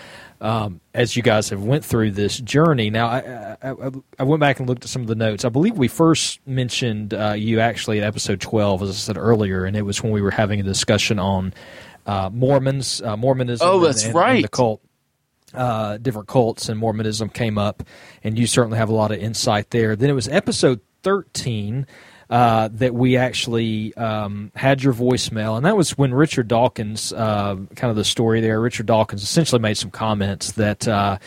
um, 0.40 0.80
as 0.92 1.16
you 1.16 1.22
guys 1.22 1.48
have 1.50 1.62
went 1.62 1.84
through 1.84 2.10
this 2.12 2.38
journey? 2.38 2.90
Now, 2.90 3.06
I, 3.06 3.56
I, 3.62 3.90
I- 4.18 4.22
went 4.24 4.40
back 4.40 4.58
and 4.58 4.68
looked 4.68 4.84
at 4.84 4.90
some 4.90 5.02
of 5.02 5.08
the 5.08 5.14
notes. 5.14 5.44
I 5.44 5.48
believe 5.48 5.78
we 5.78 5.88
first 5.88 6.40
mentioned 6.46 7.14
uh, 7.14 7.32
you 7.36 7.60
actually 7.60 7.98
at 8.00 8.04
episode 8.04 8.40
twelve, 8.40 8.82
as 8.82 8.90
I 8.90 8.92
said 8.92 9.16
earlier, 9.16 9.64
and 9.64 9.76
it 9.76 9.82
was 9.82 10.02
when 10.02 10.12
we 10.12 10.20
were 10.20 10.30
having 10.32 10.60
a 10.60 10.64
discussion 10.64 11.18
on 11.18 11.54
uh, 12.06 12.28
Mormons, 12.32 13.00
uh, 13.02 13.16
Mormonism. 13.16 13.66
Oh, 13.68 13.80
that's 13.80 14.02
and- 14.04 14.08
and 14.08 14.14
the 14.14 14.18
right. 14.18 14.50
cult 14.50 14.80
uh, 15.54 15.96
different 15.98 16.26
cults 16.26 16.68
and 16.68 16.78
Mormonism 16.80 17.28
came 17.28 17.56
up, 17.58 17.84
and 18.24 18.36
you 18.36 18.46
certainly 18.46 18.76
have 18.76 18.88
a 18.88 18.92
lot 18.94 19.12
of 19.12 19.18
insight 19.20 19.70
there. 19.70 19.94
Then 19.94 20.10
it 20.10 20.14
was 20.14 20.26
episode 20.28 20.80
13 21.04 21.86
uh, 22.30 22.68
that 22.72 22.94
we 22.94 23.16
actually 23.16 23.94
um, 23.96 24.50
had 24.54 24.82
your 24.82 24.94
voicemail, 24.94 25.56
and 25.56 25.66
that 25.66 25.76
was 25.76 25.96
when 25.98 26.14
Richard 26.14 26.48
Dawkins, 26.48 27.12
uh, 27.12 27.56
kind 27.76 27.90
of 27.90 27.96
the 27.96 28.04
story 28.04 28.40
there. 28.40 28.60
Richard 28.60 28.86
Dawkins 28.86 29.22
essentially 29.22 29.60
made 29.60 29.74
some 29.74 29.90
comments 29.90 30.52
that 30.52 30.88
uh, 30.88 31.18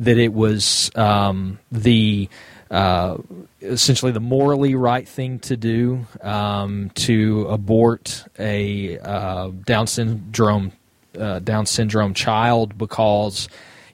that 0.00 0.18
it 0.18 0.32
was 0.32 0.90
um, 0.96 1.58
the 1.70 2.28
uh, 2.70 3.18
essentially 3.62 4.12
the 4.12 4.20
morally 4.20 4.74
right 4.74 5.06
thing 5.06 5.38
to 5.40 5.56
do 5.56 6.06
um, 6.22 6.90
to 6.94 7.46
abort 7.48 8.24
a 8.38 8.98
uh, 8.98 9.50
Down 9.66 9.86
syndrome 9.86 10.72
Down 11.12 11.66
syndrome 11.66 12.14
child 12.14 12.78
because 12.78 13.48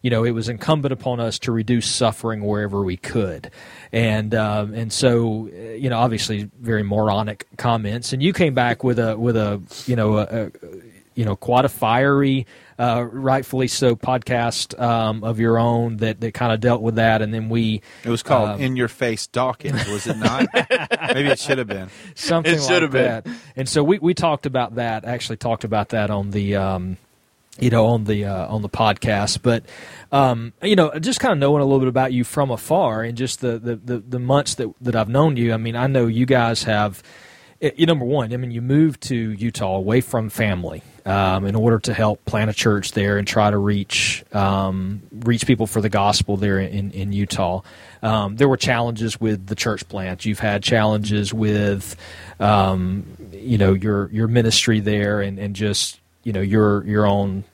you 0.07 0.11
know 0.11 0.23
it 0.23 0.31
was 0.31 0.49
incumbent 0.49 0.93
upon 0.93 1.19
us 1.19 1.37
to 1.41 1.51
reduce 1.51 1.91
suffering 1.91 2.45
wherever 2.45 2.81
we 2.81 2.97
could, 2.97 3.51
and 3.91 4.37
um, 4.37 4.73
and 4.73 4.93
so 4.93 5.49
uh, 5.53 5.73
you 5.73 5.91
know 5.91 5.99
obviously 5.99 6.49
very 6.61 6.85
moronic 6.85 7.49
comments, 7.57 8.13
and 8.13 8.23
you 8.23 8.33
came 8.33 8.55
back 8.55 8.85
with 8.85 9.01
a 9.01 9.17
with 9.19 9.37
a 9.37 9.61
you 9.85 9.97
know 9.97 10.19
a, 10.19 10.23
a 10.23 10.51
you 11.17 11.25
know 11.25 11.35
quite 11.35 11.65
a 11.65 11.69
fiery. 11.69 12.47
Uh, 12.79 13.05
rightfully 13.11 13.67
so, 13.67 13.97
podcast 13.97 14.79
um, 14.81 15.25
of 15.25 15.41
your 15.41 15.59
own 15.59 15.97
that, 15.97 16.21
that 16.21 16.35
kind 16.35 16.53
of 16.53 16.61
dealt 16.61 16.83
with 16.83 16.97
that, 16.97 17.21
and 17.21 17.35
then 17.35 17.49
we 17.49 17.81
It 18.05 18.11
was 18.11 18.23
called 18.23 18.51
Um, 18.51 18.61
In 18.61 18.77
Your 18.77 18.87
Face 18.87 19.27
Dawkins, 19.27 19.89
was 19.89 20.07
it 20.07 20.19
not? 20.19 20.47
Maybe 21.15 21.31
it 21.31 21.41
should 21.41 21.59
have 21.59 21.67
been. 21.67 21.89
something 22.15 22.55
It 22.55 22.61
should 22.61 22.71
like 22.71 22.83
have 22.83 22.91
been. 22.93 23.03
that. 23.03 23.27
And 23.57 23.69
so 23.69 23.83
we, 23.83 23.99
we 23.99 24.15
talked 24.15 24.45
about 24.47 24.77
that. 24.77 25.05
Actually, 25.05 25.39
talked 25.39 25.65
about 25.65 25.89
that 25.89 26.11
on 26.11 26.33
the 26.33 26.57
um, 26.57 26.99
you 27.59 27.71
know 27.71 27.87
on 27.87 28.05
the 28.05 28.25
uh, 28.25 28.47
on 28.49 28.63
the 28.63 28.69
podcast. 28.69 29.41
But 29.43 29.65
um, 30.13 30.53
you 30.63 30.77
know, 30.77 30.93
just 30.99 31.21
kind 31.21 31.33
of 31.33 31.39
knowing 31.39 31.63
a 31.63 31.65
little 31.65 31.81
bit 31.81 31.89
about 31.89 32.13
you 32.13 32.25
from 32.25 32.51
afar 32.51 33.03
and 33.03 33.17
just 33.17 33.41
the 33.41 33.59
the, 33.59 33.77
the, 33.77 33.99
the 33.99 34.19
months 34.19 34.55
that 34.57 34.73
that 34.81 34.95
I've 34.97 35.09
known 35.09 35.37
you. 35.37 35.53
I 35.53 35.57
mean, 35.57 35.77
I 35.77 35.87
know 35.87 36.07
you 36.07 36.27
guys 36.27 36.65
have. 36.65 37.03
eh, 37.63 37.71
You 37.77 37.87
number 37.87 38.05
one, 38.05 38.33
I 38.33 38.37
mean, 38.37 38.51
you 38.51 38.63
moved 38.63 39.03
to 39.03 39.15
Utah 39.15 39.77
away 39.77 40.01
from 40.01 40.29
family 40.31 40.83
um, 41.05 41.45
in 41.47 41.55
order 41.55 41.79
to 41.81 41.95
help 41.95 42.25
plant 42.25 42.51
a 42.51 42.55
church 42.55 42.93
there 42.93 43.17
and 43.19 43.27
try 43.27 43.51
to 43.51 43.57
reach 43.59 44.25
um, 44.33 45.03
reach 45.25 45.47
people 45.47 45.67
for 45.67 45.81
the 45.81 45.89
gospel 45.89 46.37
there 46.37 46.59
in 46.61 46.91
in 46.93 47.13
Utah. 47.13 47.63
Um, 48.03 48.37
there 48.37 48.49
were 48.49 48.57
challenges 48.59 49.21
with 49.21 49.47
the 49.47 49.55
church 49.57 49.89
plant. 49.89 50.25
You've 50.25 50.39
had 50.39 50.63
challenges 50.63 51.33
with, 51.35 51.97
um, 52.39 53.05
you 53.33 53.59
know, 53.59 53.73
your 53.73 54.11
your 54.13 54.29
ministry 54.29 54.81
there 54.81 55.21
and, 55.21 55.39
and 55.39 55.57
just 55.57 55.99
you 56.27 56.33
know 56.33 56.41
your 56.41 56.85
your 56.85 57.07
own 57.07 57.45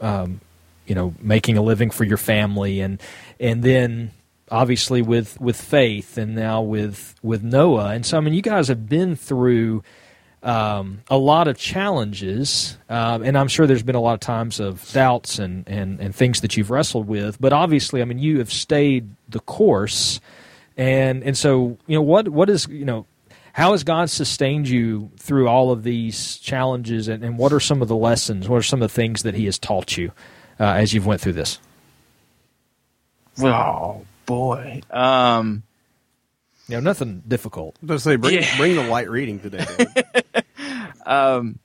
um, 0.00 0.40
you 0.86 0.96
know 0.96 1.14
making 1.20 1.56
a 1.56 1.62
living 1.62 1.90
for 1.90 2.02
your 2.02 2.16
family. 2.16 2.80
And 2.80 3.00
and 3.38 3.62
then 3.62 4.10
obviously 4.50 5.00
with 5.00 5.40
with 5.40 5.60
faith 5.60 6.18
and 6.18 6.34
now 6.34 6.60
with 6.60 7.14
with 7.22 7.44
Noah. 7.44 7.90
And 7.90 8.04
so 8.04 8.18
I 8.18 8.20
mean 8.20 8.34
you 8.34 8.42
guys 8.42 8.66
have 8.66 8.88
been 8.88 9.14
through 9.14 9.84
um, 10.42 11.02
a 11.08 11.16
lot 11.16 11.48
of 11.48 11.56
challenges, 11.56 12.76
um, 12.88 13.22
and 13.22 13.36
I'm 13.36 13.48
sure 13.48 13.66
there's 13.66 13.82
been 13.82 13.96
a 13.96 14.00
lot 14.00 14.14
of 14.14 14.20
times 14.20 14.60
of 14.60 14.92
doubts 14.92 15.40
and, 15.40 15.68
and, 15.68 15.98
and 15.98 16.14
things 16.14 16.42
that 16.42 16.56
you've 16.56 16.70
wrestled 16.70 17.08
with. 17.08 17.40
But 17.40 17.52
obviously, 17.52 18.00
I 18.00 18.04
mean, 18.04 18.20
you 18.20 18.38
have 18.38 18.52
stayed 18.52 19.08
the 19.28 19.40
course, 19.40 20.20
and 20.76 21.24
and 21.24 21.36
so 21.36 21.78
you 21.86 21.96
know 21.96 22.02
what 22.02 22.28
what 22.28 22.48
is 22.48 22.68
you 22.68 22.84
know 22.84 23.06
how 23.56 23.72
has 23.72 23.84
God 23.84 24.10
sustained 24.10 24.68
you 24.68 25.10
through 25.16 25.48
all 25.48 25.70
of 25.70 25.82
these 25.82 26.36
challenges, 26.36 27.08
and, 27.08 27.24
and 27.24 27.38
what 27.38 27.54
are 27.54 27.60
some 27.60 27.80
of 27.80 27.88
the 27.88 27.96
lessons? 27.96 28.50
What 28.50 28.58
are 28.58 28.62
some 28.62 28.82
of 28.82 28.90
the 28.90 28.94
things 28.94 29.22
that 29.22 29.34
He 29.34 29.46
has 29.46 29.58
taught 29.58 29.96
you 29.96 30.12
uh, 30.60 30.64
as 30.64 30.92
you've 30.92 31.06
went 31.06 31.22
through 31.22 31.32
this? 31.32 31.58
Oh 33.40 34.04
boy. 34.26 34.82
Um, 34.90 35.62
you 36.68 36.74
know, 36.74 36.80
nothing 36.80 37.22
difficult. 37.26 37.76
I 37.82 37.92
was 37.94 38.02
say 38.02 38.16
bring 38.16 38.34
Yeah. 38.34 38.56
bring 38.58 38.76
the 38.76 38.86
light 38.86 39.08
reading 39.08 39.40
today. 39.40 39.64
David. 39.64 40.04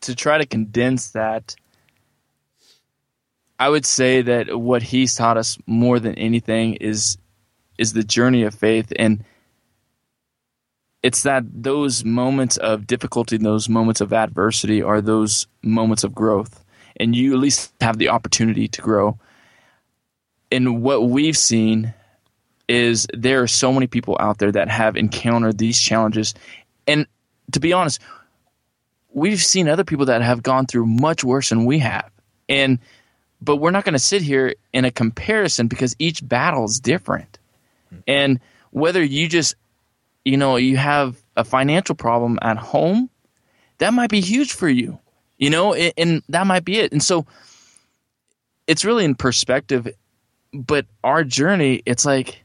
to 0.00 0.14
try 0.14 0.38
to 0.38 0.46
condense 0.46 1.10
that, 1.10 1.56
I 3.58 3.68
would 3.68 3.84
say 3.84 4.22
that 4.22 4.58
what 4.58 4.82
he's 4.82 5.14
taught 5.14 5.36
us 5.36 5.58
more 5.66 6.00
than 6.00 6.14
anything 6.14 6.76
is 6.76 7.18
is 7.76 7.92
the 7.92 8.02
journey 8.02 8.44
of 8.44 8.54
faith, 8.54 8.94
and 8.98 9.22
it's 11.06 11.22
that 11.22 11.44
those 11.54 12.04
moments 12.04 12.56
of 12.56 12.84
difficulty, 12.84 13.36
those 13.36 13.68
moments 13.68 14.00
of 14.00 14.12
adversity, 14.12 14.82
are 14.82 15.00
those 15.00 15.46
moments 15.62 16.02
of 16.02 16.12
growth, 16.12 16.64
and 16.96 17.14
you 17.14 17.32
at 17.32 17.38
least 17.38 17.72
have 17.80 17.98
the 17.98 18.08
opportunity 18.08 18.66
to 18.66 18.82
grow. 18.82 19.16
And 20.50 20.82
what 20.82 21.08
we've 21.08 21.36
seen 21.36 21.94
is 22.68 23.06
there 23.14 23.40
are 23.40 23.46
so 23.46 23.72
many 23.72 23.86
people 23.86 24.16
out 24.18 24.38
there 24.38 24.50
that 24.50 24.68
have 24.68 24.96
encountered 24.96 25.58
these 25.58 25.80
challenges, 25.80 26.34
and 26.88 27.06
to 27.52 27.60
be 27.60 27.72
honest, 27.72 28.00
we've 29.12 29.40
seen 29.40 29.68
other 29.68 29.84
people 29.84 30.06
that 30.06 30.22
have 30.22 30.42
gone 30.42 30.66
through 30.66 30.86
much 30.86 31.22
worse 31.22 31.50
than 31.50 31.66
we 31.66 31.78
have. 31.78 32.10
And 32.48 32.80
but 33.40 33.58
we're 33.58 33.70
not 33.70 33.84
going 33.84 33.92
to 33.92 34.00
sit 34.00 34.22
here 34.22 34.56
in 34.72 34.84
a 34.84 34.90
comparison 34.90 35.68
because 35.68 35.94
each 36.00 36.26
battle 36.26 36.64
is 36.64 36.80
different. 36.80 37.38
Hmm. 37.90 37.98
And 38.08 38.40
whether 38.72 39.04
you 39.04 39.28
just 39.28 39.54
you 40.26 40.36
know, 40.36 40.56
you 40.56 40.76
have 40.76 41.16
a 41.36 41.44
financial 41.44 41.94
problem 41.94 42.36
at 42.42 42.56
home, 42.56 43.08
that 43.78 43.94
might 43.94 44.10
be 44.10 44.20
huge 44.20 44.52
for 44.52 44.68
you. 44.68 44.98
You 45.38 45.50
know, 45.50 45.74
and, 45.74 46.22
that 46.30 46.46
might 46.46 46.64
be 46.64 46.78
it. 46.78 46.92
And 46.92 47.02
so 47.02 47.26
it's 48.66 48.84
really 48.84 49.04
in 49.04 49.14
perspective, 49.14 49.86
but 50.52 50.86
our 51.04 51.22
journey, 51.22 51.82
it's 51.86 52.04
like 52.04 52.42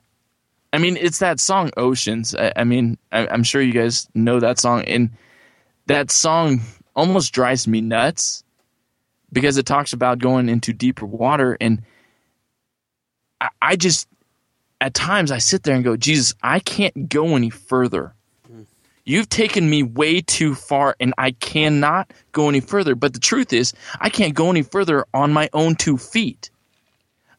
I 0.74 0.78
mean, 0.78 0.96
it's 0.96 1.20
that 1.20 1.40
song 1.40 1.72
Oceans. 1.76 2.36
I, 2.36 2.54
I 2.56 2.64
mean, 2.64 2.98
I, 3.12 3.28
I'm 3.28 3.44
sure 3.44 3.62
you 3.62 3.74
guys 3.74 4.08
know 4.14 4.40
that 4.40 4.60
song 4.60 4.84
and 4.84 5.10
that 5.88 6.12
song 6.12 6.62
almost 6.96 7.34
drives 7.34 7.68
me 7.68 7.82
nuts 7.82 8.44
because 9.34 9.58
it 9.58 9.66
talks 9.66 9.92
about 9.92 10.20
going 10.20 10.50
into 10.50 10.72
deeper 10.72 11.06
water 11.06 11.58
and 11.60 11.82
I, 13.42 13.50
I 13.62 13.76
just 13.76 14.08
at 14.82 14.94
times 14.94 15.32
I 15.32 15.38
sit 15.38 15.64
there 15.64 15.76
and 15.76 15.84
go, 15.84 15.96
Jesus, 15.96 16.34
I 16.44 16.60
can't 16.60 17.08
go 17.08 17.36
any 17.38 17.50
further. 17.50 18.14
You've 19.04 19.30
taken 19.30 19.70
me 19.70 19.82
way 19.82 20.22
too 20.22 20.54
far 20.54 20.96
and 21.00 21.14
I 21.18 21.32
cannot 21.32 22.12
go 22.34 22.50
any 22.50 22.60
further. 22.60 22.94
But 22.96 23.14
the 23.14 23.20
truth 23.20 23.52
is, 23.54 23.74
I 24.00 24.10
can't 24.10 24.36
go 24.36 24.50
any 24.52 24.62
further 24.62 25.06
on 25.14 25.34
my 25.34 25.50
own 25.54 25.76
two 25.76 25.98
feet, 25.98 26.52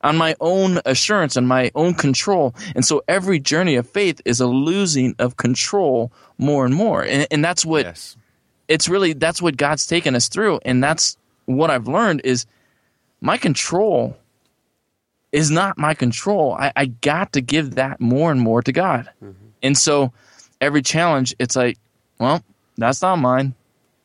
on 0.02 0.16
my 0.16 0.34
own 0.40 0.80
assurance, 0.84 1.36
on 1.36 1.46
my 1.46 1.70
own 1.76 1.94
control. 1.94 2.54
And 2.74 2.84
so 2.84 3.02
every 3.06 3.38
journey 3.38 3.76
of 3.76 3.88
faith 3.88 4.20
is 4.24 4.40
a 4.40 4.46
losing 4.46 5.14
of 5.20 5.36
control 5.36 6.12
more 6.36 6.64
and 6.66 6.74
more. 6.74 7.04
And, 7.04 7.28
and 7.30 7.44
that's 7.44 7.64
what 7.64 7.84
Yes. 7.86 8.16
it's 8.66 8.88
really 8.88 9.12
that's 9.12 9.40
what 9.40 9.56
God's 9.56 9.86
taken 9.86 10.16
us 10.16 10.28
through, 10.28 10.58
and 10.64 10.82
that's 10.82 11.16
what 11.46 11.70
I've 11.70 11.86
learned 11.88 12.22
is 12.24 12.44
my 13.20 13.38
control 13.38 14.16
is 15.32 15.50
not 15.50 15.78
my 15.78 15.94
control. 15.94 16.54
I, 16.54 16.72
I 16.76 16.86
got 16.86 17.32
to 17.32 17.40
give 17.40 17.74
that 17.76 18.00
more 18.00 18.30
and 18.30 18.40
more 18.40 18.62
to 18.62 18.72
God, 18.72 19.10
mm-hmm. 19.22 19.48
and 19.62 19.76
so 19.76 20.12
every 20.60 20.82
challenge, 20.82 21.34
it's 21.38 21.56
like, 21.56 21.78
well, 22.18 22.42
that's 22.76 23.02
not 23.02 23.16
mine. 23.16 23.54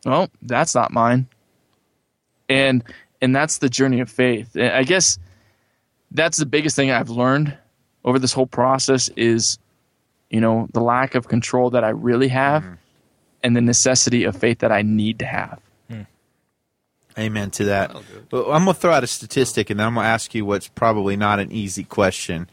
Well, 0.06 0.30
that's 0.42 0.74
not 0.74 0.92
mine, 0.92 1.28
and 2.50 2.84
and 3.22 3.36
that's 3.36 3.58
the 3.58 3.70
journey 3.70 4.00
of 4.00 4.10
faith. 4.10 4.56
And 4.56 4.72
I 4.72 4.84
guess 4.84 5.20
that's 6.12 6.38
the 6.38 6.46
biggest 6.46 6.76
thing 6.76 6.92
I've 6.92 7.10
learned 7.10 7.58
over 8.06 8.20
this 8.20 8.34
whole 8.34 8.48
process 8.48 9.10
is, 9.18 9.58
you 10.30 10.40
know, 10.40 10.68
the 10.74 10.80
lack 10.80 11.16
of 11.16 11.28
control 11.28 11.70
that 11.72 11.84
I 11.84 11.90
really 11.90 12.30
have 12.30 12.64
mm-hmm. 12.64 12.76
and 13.44 13.56
the 13.56 13.62
necessity 13.62 14.24
of 14.24 14.36
faith 14.36 14.60
that 14.60 14.72
I 14.72 14.82
need 14.82 15.20
to 15.20 15.26
have. 15.26 15.60
Amen 17.18 17.50
to 17.52 17.66
that. 17.66 17.96
But 18.30 18.44
I'm 18.52 18.64
going 18.66 18.76
to 18.76 18.80
throw 18.80 18.94
out 18.94 19.04
a 19.04 19.08
statistic, 19.08 19.70
and 19.70 19.80
then 19.80 19.88
I'm 19.88 19.94
going 19.96 20.04
to 20.06 20.10
ask 20.10 20.36
you 20.36 20.46
what's 20.46 20.68
probably 20.68 21.16
not 21.18 21.40
an 21.40 21.52
easy 21.52 21.84
question. 21.84 22.50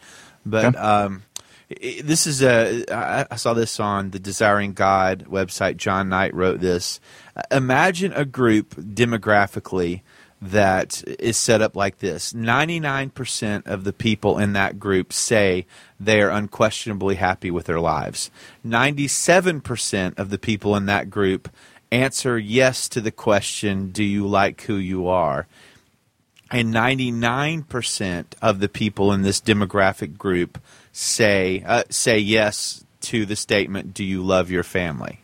But 0.47 0.65
Okay. 0.67 0.79
um, 0.79 1.23
i- 1.71 2.01
this 2.05 2.27
is 2.27 2.43
a. 2.43 2.85
I 2.91 3.27
I 3.31 3.37
saw 3.37 3.53
this 3.55 3.79
on 3.81 4.11
the 4.11 4.19
Desiring 4.19 4.73
God 4.73 5.27
website. 5.31 5.77
John 5.77 6.09
Knight 6.09 6.35
wrote 6.35 6.61
this. 6.61 7.01
Uh, 7.37 7.43
Imagine 7.51 8.13
a 8.15 8.25
group 8.25 8.75
demographically 8.77 10.01
that 10.43 11.03
is 11.19 11.39
set 11.39 11.63
up 11.63 11.75
like 11.75 12.01
this 12.01 12.35
99% 12.35 13.67
of 13.67 13.85
the 13.85 13.95
people 13.95 14.39
in 14.39 14.53
that 14.53 14.79
group 14.79 15.11
say 15.11 15.65
they 15.99 16.21
are 16.21 16.29
unquestionably 16.29 17.15
happy 17.15 17.51
with 17.51 17.65
their 17.65 17.81
lives. 17.81 18.31
97% 18.67 20.19
of 20.19 20.31
the 20.31 20.39
people 20.39 20.77
in 20.77 20.85
that 20.87 21.09
group 21.09 21.49
answer 21.91 22.39
yes 22.39 22.89
to 22.91 23.01
the 23.01 23.11
question, 23.11 23.91
Do 23.91 24.05
you 24.05 24.27
like 24.27 24.63
who 24.63 24.77
you 24.77 25.09
are? 25.09 25.47
And 26.51 26.73
99% 26.73 28.25
of 28.41 28.61
the 28.61 28.69
people 28.69 29.13
in 29.13 29.23
this 29.23 29.41
demographic 29.41 30.17
group 30.17 30.59
say, 30.93 31.63
uh, 31.67 31.85
say 31.91 32.19
yes 32.19 32.85
to 33.03 33.27
the 33.27 33.37
statement, 33.37 33.95
Do 33.95 34.05
you 34.05 34.23
love 34.23 34.51
your 34.51 34.63
family? 34.63 35.21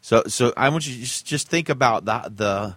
So, 0.00 0.24
so 0.26 0.52
I 0.56 0.68
want 0.70 0.86
you 0.86 0.94
to 0.94 1.00
just, 1.00 1.26
just 1.26 1.48
think 1.48 1.68
about 1.68 2.04
the, 2.04 2.32
the 2.34 2.76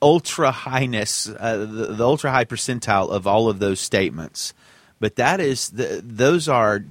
ultra 0.00 0.50
highness, 0.50 1.28
uh, 1.28 1.58
the, 1.58 1.66
the 1.94 2.04
ultra 2.04 2.30
high 2.30 2.44
percentile 2.44 3.10
of 3.10 3.26
all 3.26 3.48
of 3.48 3.58
those 3.58 3.80
statements. 3.80 4.54
But 5.00 5.16
that 5.16 5.40
is, 5.40 5.70
the, 5.70 6.00
those 6.02 6.48
are 6.48 6.84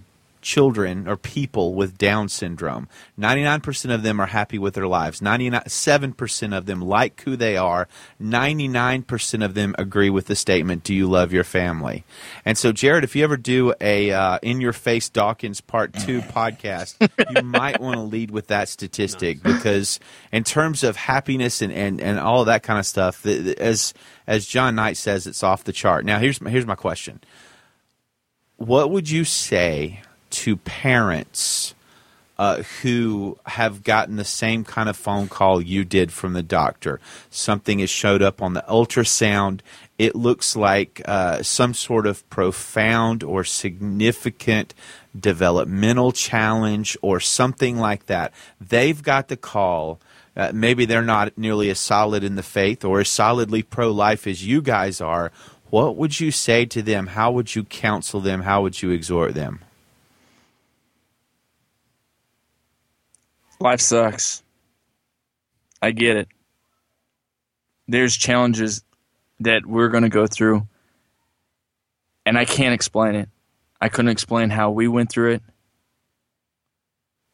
children 0.44 1.08
or 1.08 1.18
people 1.18 1.74
with 1.74 1.98
Down 1.98 2.30
syndrome. 2.30 2.88
99% 3.20 3.94
of 3.94 4.04
them 4.04 4.20
are 4.20 4.28
happy 4.28 4.60
with 4.60 4.76
their 4.76 4.86
lives. 4.88 5.22
97% 5.22 6.56
of 6.56 6.66
them 6.68 6.82
like 6.82 7.20
who 7.22 7.36
they 7.36 7.58
are. 7.58 7.88
99% 8.22 9.44
of 9.44 9.54
them 9.56 9.74
agree 9.80 10.10
with 10.12 10.28
the 10.28 10.36
statement, 10.36 10.84
Do 10.84 10.94
you 10.94 11.08
love 11.10 11.34
your 11.34 11.44
family? 11.44 12.04
And 12.46 12.58
so, 12.58 12.72
Jared, 12.72 13.04
if 13.04 13.16
you 13.16 13.24
ever 13.24 13.38
do 13.38 13.74
a 13.82 14.12
uh, 14.12 14.38
In 14.44 14.62
Your 14.62 14.74
Face 14.74 15.10
Dawkins 15.10 15.62
Part 15.62 15.94
2 15.94 16.22
podcast, 16.22 16.96
you 17.36 17.42
might 17.42 17.80
want 17.80 17.96
to 17.96 18.02
lead 18.02 18.30
with 18.30 18.48
that 18.48 18.70
statistic 18.70 19.42
because, 19.42 20.00
in 20.32 20.44
terms 20.44 20.84
of 20.84 20.96
happiness 20.96 21.62
and, 21.62 21.72
and, 21.74 22.00
and 22.02 22.20
all 22.20 22.42
of 22.42 22.46
that 22.48 22.64
kind 22.64 22.78
of 22.80 22.86
stuff, 22.86 23.22
the, 23.24 23.38
the- 23.40 23.60
as, 23.62 23.94
as 24.28 24.46
John 24.46 24.76
Knight 24.76 24.98
says, 24.98 25.26
it's 25.26 25.42
off 25.44 25.64
the 25.64 25.72
chart. 25.74 26.06
Now, 26.06 26.20
here's, 26.20 26.42
my- 26.42 26.50
here's 26.50 26.66
my 26.66 26.76
question 26.76 27.22
What 28.58 28.92
would 28.92 29.10
you 29.10 29.24
say 29.24 30.02
to 30.34 30.58
parents? 30.58 31.74
uh, 32.38 32.64
who 32.82 33.38
have 33.46 33.84
gotten 33.84 34.16
the 34.16 34.26
same 34.26 34.64
kind 34.64 34.90
of 34.90 34.98
phone 34.98 35.28
call 35.28 35.62
you 35.62 35.86
did 35.86 36.12
from 36.12 36.34
the 36.34 36.44
doctor. 36.44 37.00
Something 37.30 37.80
has 37.80 37.90
showed 37.90 38.22
up 38.22 38.42
on 38.42 38.54
the 38.54 38.66
ultrasound. 38.68 39.62
It 39.98 40.16
looks 40.16 40.56
like 40.56 41.02
uh, 41.06 41.44
some 41.44 41.74
sort 41.74 42.08
of 42.08 42.28
profound 42.30 43.24
or 43.24 43.44
significant 43.44 44.74
developmental 45.18 46.12
challenge 46.12 46.98
or 47.02 47.20
something 47.20 47.78
like 47.78 48.08
that. 48.08 48.34
They've 48.60 49.02
got 49.02 49.28
the 49.28 49.38
call. 49.38 50.00
Uh, 50.36 50.52
maybe 50.54 50.86
they're 50.86 51.04
not 51.04 51.38
nearly 51.38 51.70
as 51.70 51.80
solid 51.80 52.24
in 52.24 52.36
the 52.36 52.44
faith 52.44 52.84
or 52.84 53.02
as 53.02 53.10
solidly 53.10 53.62
pro 53.62 53.92
life 53.92 54.26
as 54.26 54.46
you 54.46 54.64
guys 54.64 55.00
are. 55.00 55.32
What 55.70 55.96
would 55.96 56.20
you 56.20 56.32
say 56.32 56.66
to 56.66 56.82
them? 56.82 57.08
How 57.08 57.32
would 57.32 57.54
you 57.54 57.64
counsel 57.64 58.20
them? 58.20 58.42
How 58.42 58.64
would 58.64 58.82
you 58.82 58.90
exhort 58.90 59.36
them? 59.36 59.62
Life 63.60 63.82
sucks. 63.82 64.44
I 65.82 65.92
get 65.92 66.18
it. 66.18 66.28
There's 67.88 68.16
challenges 68.16 68.84
that 69.40 69.66
we're 69.66 69.90
going 69.90 70.04
to 70.04 70.10
go 70.10 70.28
through, 70.28 70.68
and 72.26 72.38
I 72.38 72.46
can't 72.46 72.74
explain 72.74 73.16
it. 73.16 73.30
I 73.80 73.90
couldn't 73.90 74.12
explain 74.12 74.50
how 74.50 74.72
we 74.72 74.88
went 74.88 75.12
through 75.12 75.34
it. 75.34 75.44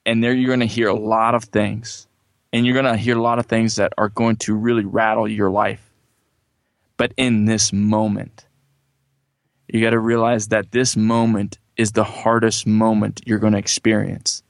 And 0.05 0.23
there 0.23 0.33
you're 0.33 0.47
going 0.47 0.61
to 0.61 0.65
hear 0.65 0.87
a 0.87 0.95
lot 0.95 1.35
of 1.35 1.45
things, 1.45 2.07
and 2.51 2.65
you're 2.65 2.73
going 2.73 2.91
to 2.91 2.97
hear 2.97 3.17
a 3.17 3.21
lot 3.21 3.39
of 3.39 3.45
things 3.45 3.75
that 3.75 3.93
are 3.97 4.09
going 4.09 4.37
to 4.37 4.55
really 4.55 4.85
rattle 4.85 5.27
your 5.27 5.51
life. 5.51 5.91
But 6.97 7.13
in 7.17 7.45
this 7.45 7.71
moment, 7.71 8.45
you 9.67 9.81
got 9.81 9.91
to 9.91 9.99
realize 9.99 10.47
that 10.47 10.71
this 10.71 10.97
moment 10.97 11.59
is 11.77 11.91
the 11.91 12.03
hardest 12.03 12.65
moment 12.65 13.21
you're 13.25 13.39
going 13.39 13.53
to 13.53 13.59
experience 13.59 14.43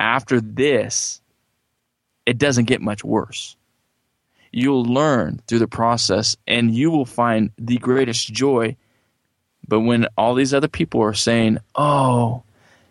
after 0.00 0.40
this, 0.40 1.20
it 2.26 2.38
doesn't 2.38 2.64
get 2.64 2.80
much 2.80 3.04
worse. 3.04 3.56
You'll 4.50 4.84
learn 4.84 5.40
through 5.46 5.60
the 5.60 5.68
process 5.68 6.36
and 6.46 6.74
you 6.74 6.90
will 6.90 7.04
find 7.04 7.50
the 7.56 7.78
greatest 7.78 8.32
joy. 8.32 8.76
But 9.68 9.80
when 9.80 10.08
all 10.16 10.34
these 10.34 10.54
other 10.54 10.66
people 10.66 11.00
are 11.02 11.14
saying, 11.14 11.58
oh, 11.76 12.42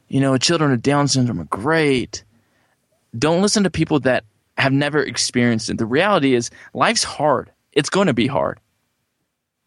you 0.08 0.22
know, 0.22 0.38
children 0.38 0.72
with 0.72 0.82
Down 0.82 1.08
syndrome 1.08 1.42
are 1.42 1.46
great, 1.46 2.24
don't 3.18 3.42
listen 3.42 3.64
to 3.64 3.70
people 3.70 4.00
that 4.02 4.24
have 4.58 4.72
never 4.72 5.02
experienced 5.02 5.70
it. 5.70 5.78
The 5.78 5.86
reality 5.86 6.36
is, 6.36 6.52
life's 6.74 7.04
hard. 7.04 7.52
It's 7.74 7.90
going 7.90 8.08
to 8.08 8.14
be 8.14 8.28
hard. 8.28 8.60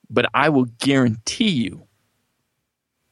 But 0.09 0.27
I 0.33 0.49
will 0.51 0.67
guarantee 0.79 1.51
you 1.51 1.83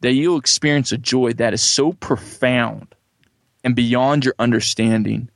that 0.01 0.13
you'll 0.13 0.39
experience 0.39 0.93
a 0.93 0.99
joy 0.99 1.33
that 1.35 1.53
is 1.53 1.63
so 1.63 1.93
profound 1.93 2.95
and 3.65 3.77
beyond 3.77 4.25
your 4.25 4.35
understanding 4.39 5.31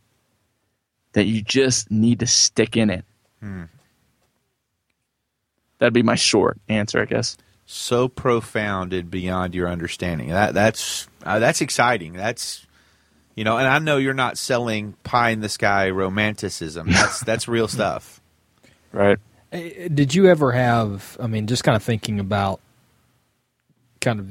that 1.12 1.24
you 1.24 1.42
just 1.42 1.90
need 1.90 2.20
to 2.20 2.26
stick 2.26 2.76
in 2.76 2.90
it. 2.90 3.04
Hmm. 3.40 3.64
That'd 5.78 5.94
be 5.94 6.02
my 6.02 6.14
short 6.14 6.58
answer, 6.68 7.00
I 7.00 7.04
guess. 7.04 7.36
So 7.66 8.08
profound 8.08 8.92
and 8.92 9.10
beyond 9.10 9.54
your 9.54 9.68
understanding. 9.68 10.28
That 10.28 10.54
that's 10.54 11.08
uh, 11.24 11.38
that's 11.38 11.60
exciting. 11.60 12.12
That's 12.12 12.66
you 13.34 13.44
know, 13.44 13.56
and 13.56 13.66
I 13.66 13.78
know 13.78 13.96
you're 13.96 14.14
not 14.14 14.38
selling 14.38 14.94
pie 15.02 15.30
in 15.30 15.40
the 15.40 15.48
sky 15.48 15.90
romanticism. 15.90 16.90
That's 16.90 17.20
that's 17.24 17.48
real 17.48 17.68
stuff. 17.68 18.20
Right. 18.92 19.18
Did 19.50 20.14
you 20.14 20.26
ever 20.26 20.52
have? 20.52 21.16
I 21.20 21.26
mean, 21.26 21.46
just 21.46 21.64
kind 21.64 21.76
of 21.76 21.82
thinking 21.82 22.20
about 22.20 22.60
kind 24.00 24.20
of 24.20 24.28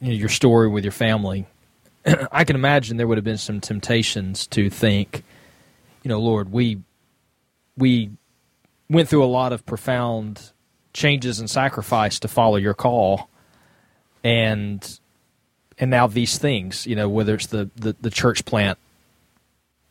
you 0.00 0.08
know, 0.08 0.12
your 0.12 0.28
story 0.28 0.68
with 0.68 0.84
your 0.84 0.92
family. 0.92 1.46
I 2.32 2.44
can 2.44 2.56
imagine 2.56 2.96
there 2.96 3.06
would 3.06 3.18
have 3.18 3.24
been 3.24 3.38
some 3.38 3.60
temptations 3.60 4.46
to 4.48 4.70
think, 4.70 5.24
you 6.02 6.08
know, 6.08 6.20
Lord, 6.20 6.52
we 6.52 6.80
we 7.76 8.10
went 8.88 9.08
through 9.08 9.24
a 9.24 9.26
lot 9.26 9.52
of 9.52 9.64
profound 9.64 10.52
changes 10.92 11.40
and 11.40 11.48
sacrifice 11.48 12.18
to 12.20 12.28
follow 12.28 12.56
your 12.56 12.74
call, 12.74 13.30
and 14.22 14.98
and 15.78 15.90
now 15.90 16.06
these 16.06 16.38
things, 16.38 16.86
you 16.86 16.94
know, 16.94 17.08
whether 17.08 17.34
it's 17.34 17.46
the, 17.46 17.70
the, 17.76 17.96
the 18.00 18.10
church 18.10 18.44
plant, 18.44 18.78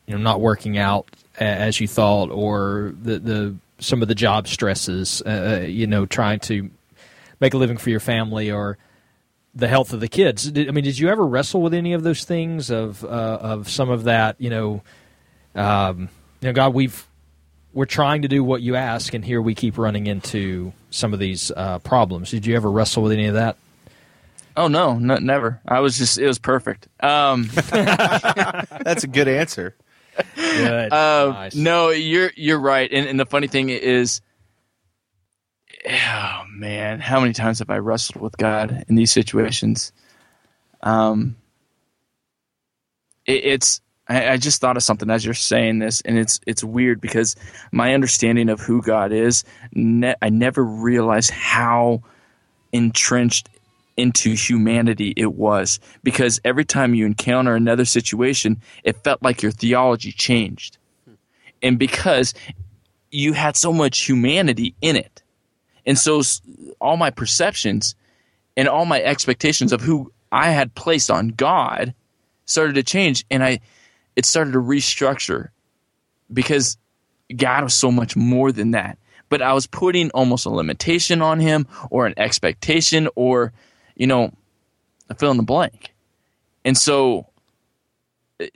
you 0.06 0.16
know, 0.16 0.22
not 0.22 0.40
working 0.40 0.78
out 0.78 1.08
as 1.40 1.80
you 1.80 1.88
thought, 1.88 2.30
or 2.30 2.94
the 3.02 3.20
the 3.20 3.56
some 3.80 4.02
of 4.02 4.08
the 4.08 4.16
job 4.16 4.48
stresses, 4.48 5.24
uh, 5.26 5.60
uh, 5.64 5.66
you 5.66 5.88
know, 5.88 6.06
trying 6.06 6.40
to 6.40 6.70
make 7.40 7.54
a 7.54 7.58
living 7.58 7.78
for 7.78 7.90
your 7.90 8.00
family, 8.00 8.52
or 8.52 8.78
the 9.54 9.68
health 9.68 9.94
of 9.94 10.00
the 10.00 10.08
kids. 10.08 10.50
Did, 10.52 10.68
I 10.68 10.72
mean, 10.72 10.84
did 10.84 10.98
you 10.98 11.10
ever 11.10 11.26
wrestle 11.26 11.62
with 11.62 11.74
any 11.74 11.94
of 11.94 12.04
those 12.04 12.24
things 12.24 12.70
of 12.70 13.04
uh, 13.04 13.08
of 13.08 13.70
some 13.70 13.90
of 13.90 14.06
that? 14.06 14.36
You 14.40 14.50
know, 14.50 14.82
um, 15.56 16.10
you 16.42 16.48
know, 16.48 16.54
God, 16.54 16.74
we've 16.74 17.06
we're 17.74 17.86
trying 17.86 18.24
to 18.24 18.28
do 18.28 18.44
what 18.44 18.62
you 18.62 18.76
ask, 18.76 19.14
and 19.14 19.24
here 19.24 19.42
we 19.42 19.56
keep 19.56 19.78
running 19.78 20.08
into 20.08 20.74
some 20.90 21.14
of 21.14 21.20
these 21.20 21.52
uh, 21.56 21.80
problems. 21.80 22.32
Did 22.32 22.46
you 22.46 22.56
ever 22.56 22.70
wrestle 22.70 23.04
with 23.04 23.12
any 23.12 23.28
of 23.28 23.36
that? 23.36 23.58
Oh 24.56 24.68
no, 24.68 24.98
no, 25.00 25.16
never. 25.16 25.62
I 25.66 25.80
was 25.80 25.98
just 25.98 26.18
it 26.18 26.28
was 26.28 26.40
perfect. 26.40 26.88
Um, 27.00 27.50
That's 27.54 29.04
a 29.04 29.08
good 29.08 29.28
answer. 29.28 29.76
Good. 30.36 30.92
Uh, 30.92 31.32
nice. 31.32 31.56
No, 31.56 31.90
you're 31.90 32.32
you're 32.36 32.60
right. 32.60 32.92
And, 32.92 33.08
and 33.08 33.20
the 33.20 33.26
funny 33.26 33.48
thing 33.48 33.70
is, 33.70 34.22
oh 35.90 36.44
man, 36.50 37.00
how 37.00 37.20
many 37.20 37.34
times 37.34 37.60
have 37.60 37.70
I 37.70 37.78
wrestled 37.78 38.22
with 38.22 38.38
God 38.38 38.86
in 38.88 38.96
these 38.96 39.12
situations? 39.12 39.92
Um, 40.82 41.36
it, 43.26 43.44
it's 43.46 43.82
I, 44.08 44.32
I, 44.32 44.38
just 44.38 44.60
thought 44.62 44.78
of 44.78 44.84
something 44.84 45.10
as 45.10 45.24
you're 45.24 45.34
saying 45.34 45.80
this, 45.80 46.02
and 46.02 46.18
it's 46.18 46.40
it's 46.46 46.64
weird 46.64 47.02
because 47.02 47.36
my 47.72 47.94
understanding 47.94 48.50
of 48.50 48.60
who 48.60 48.82
God 48.82 49.12
is, 49.12 49.44
ne- 49.74 50.16
I 50.22 50.30
never 50.30 50.64
realized 50.64 51.32
how 51.32 52.04
entrenched 52.74 53.50
into 53.98 54.34
humanity 54.34 55.14
it 55.18 55.34
was 55.34 55.80
because 56.04 56.40
every 56.46 56.66
time 56.66 56.94
you 56.96 57.06
encounter 57.06 57.56
another 57.56 57.84
situation 57.84 58.62
it 58.84 58.96
felt 59.04 59.22
like 59.22 59.44
your 59.44 59.52
theology 59.52 60.14
changed 60.14 60.78
and 61.62 61.78
because 61.78 62.34
you 63.12 63.34
had 63.34 63.58
so 63.58 63.74
much 63.74 64.00
humanity 64.00 64.74
in 64.82 64.96
it 64.96 65.22
and 65.86 65.98
so 65.98 66.22
all 66.80 66.98
my 66.98 67.10
perceptions 67.10 67.96
and 68.58 68.68
all 68.68 68.86
my 68.86 69.02
expectations 69.02 69.72
of 69.72 69.82
who 69.82 70.12
i 70.32 70.50
had 70.50 70.74
placed 70.76 71.10
on 71.10 71.30
god 71.30 71.94
started 72.46 72.74
to 72.74 72.84
change 72.84 73.26
and 73.30 73.44
i 73.44 73.60
it 74.16 74.26
started 74.26 74.52
to 74.52 74.60
restructure 74.60 75.50
because 76.32 76.78
god 77.36 77.64
was 77.64 77.74
so 77.74 77.92
much 77.92 78.16
more 78.16 78.52
than 78.52 78.72
that 78.72 78.98
but 79.30 79.42
i 79.42 79.54
was 79.54 79.68
putting 79.68 80.10
almost 80.12 80.46
a 80.46 80.50
limitation 80.50 81.22
on 81.22 81.40
him 81.40 81.68
or 81.90 82.06
an 82.06 82.14
expectation 82.18 83.08
or 83.16 83.54
you 84.02 84.08
know, 84.08 84.34
fill 85.18 85.30
in 85.30 85.38
the 85.38 85.44
blank. 85.44 85.94
And 86.66 86.76
so 86.76 87.28
eh, 88.40 88.48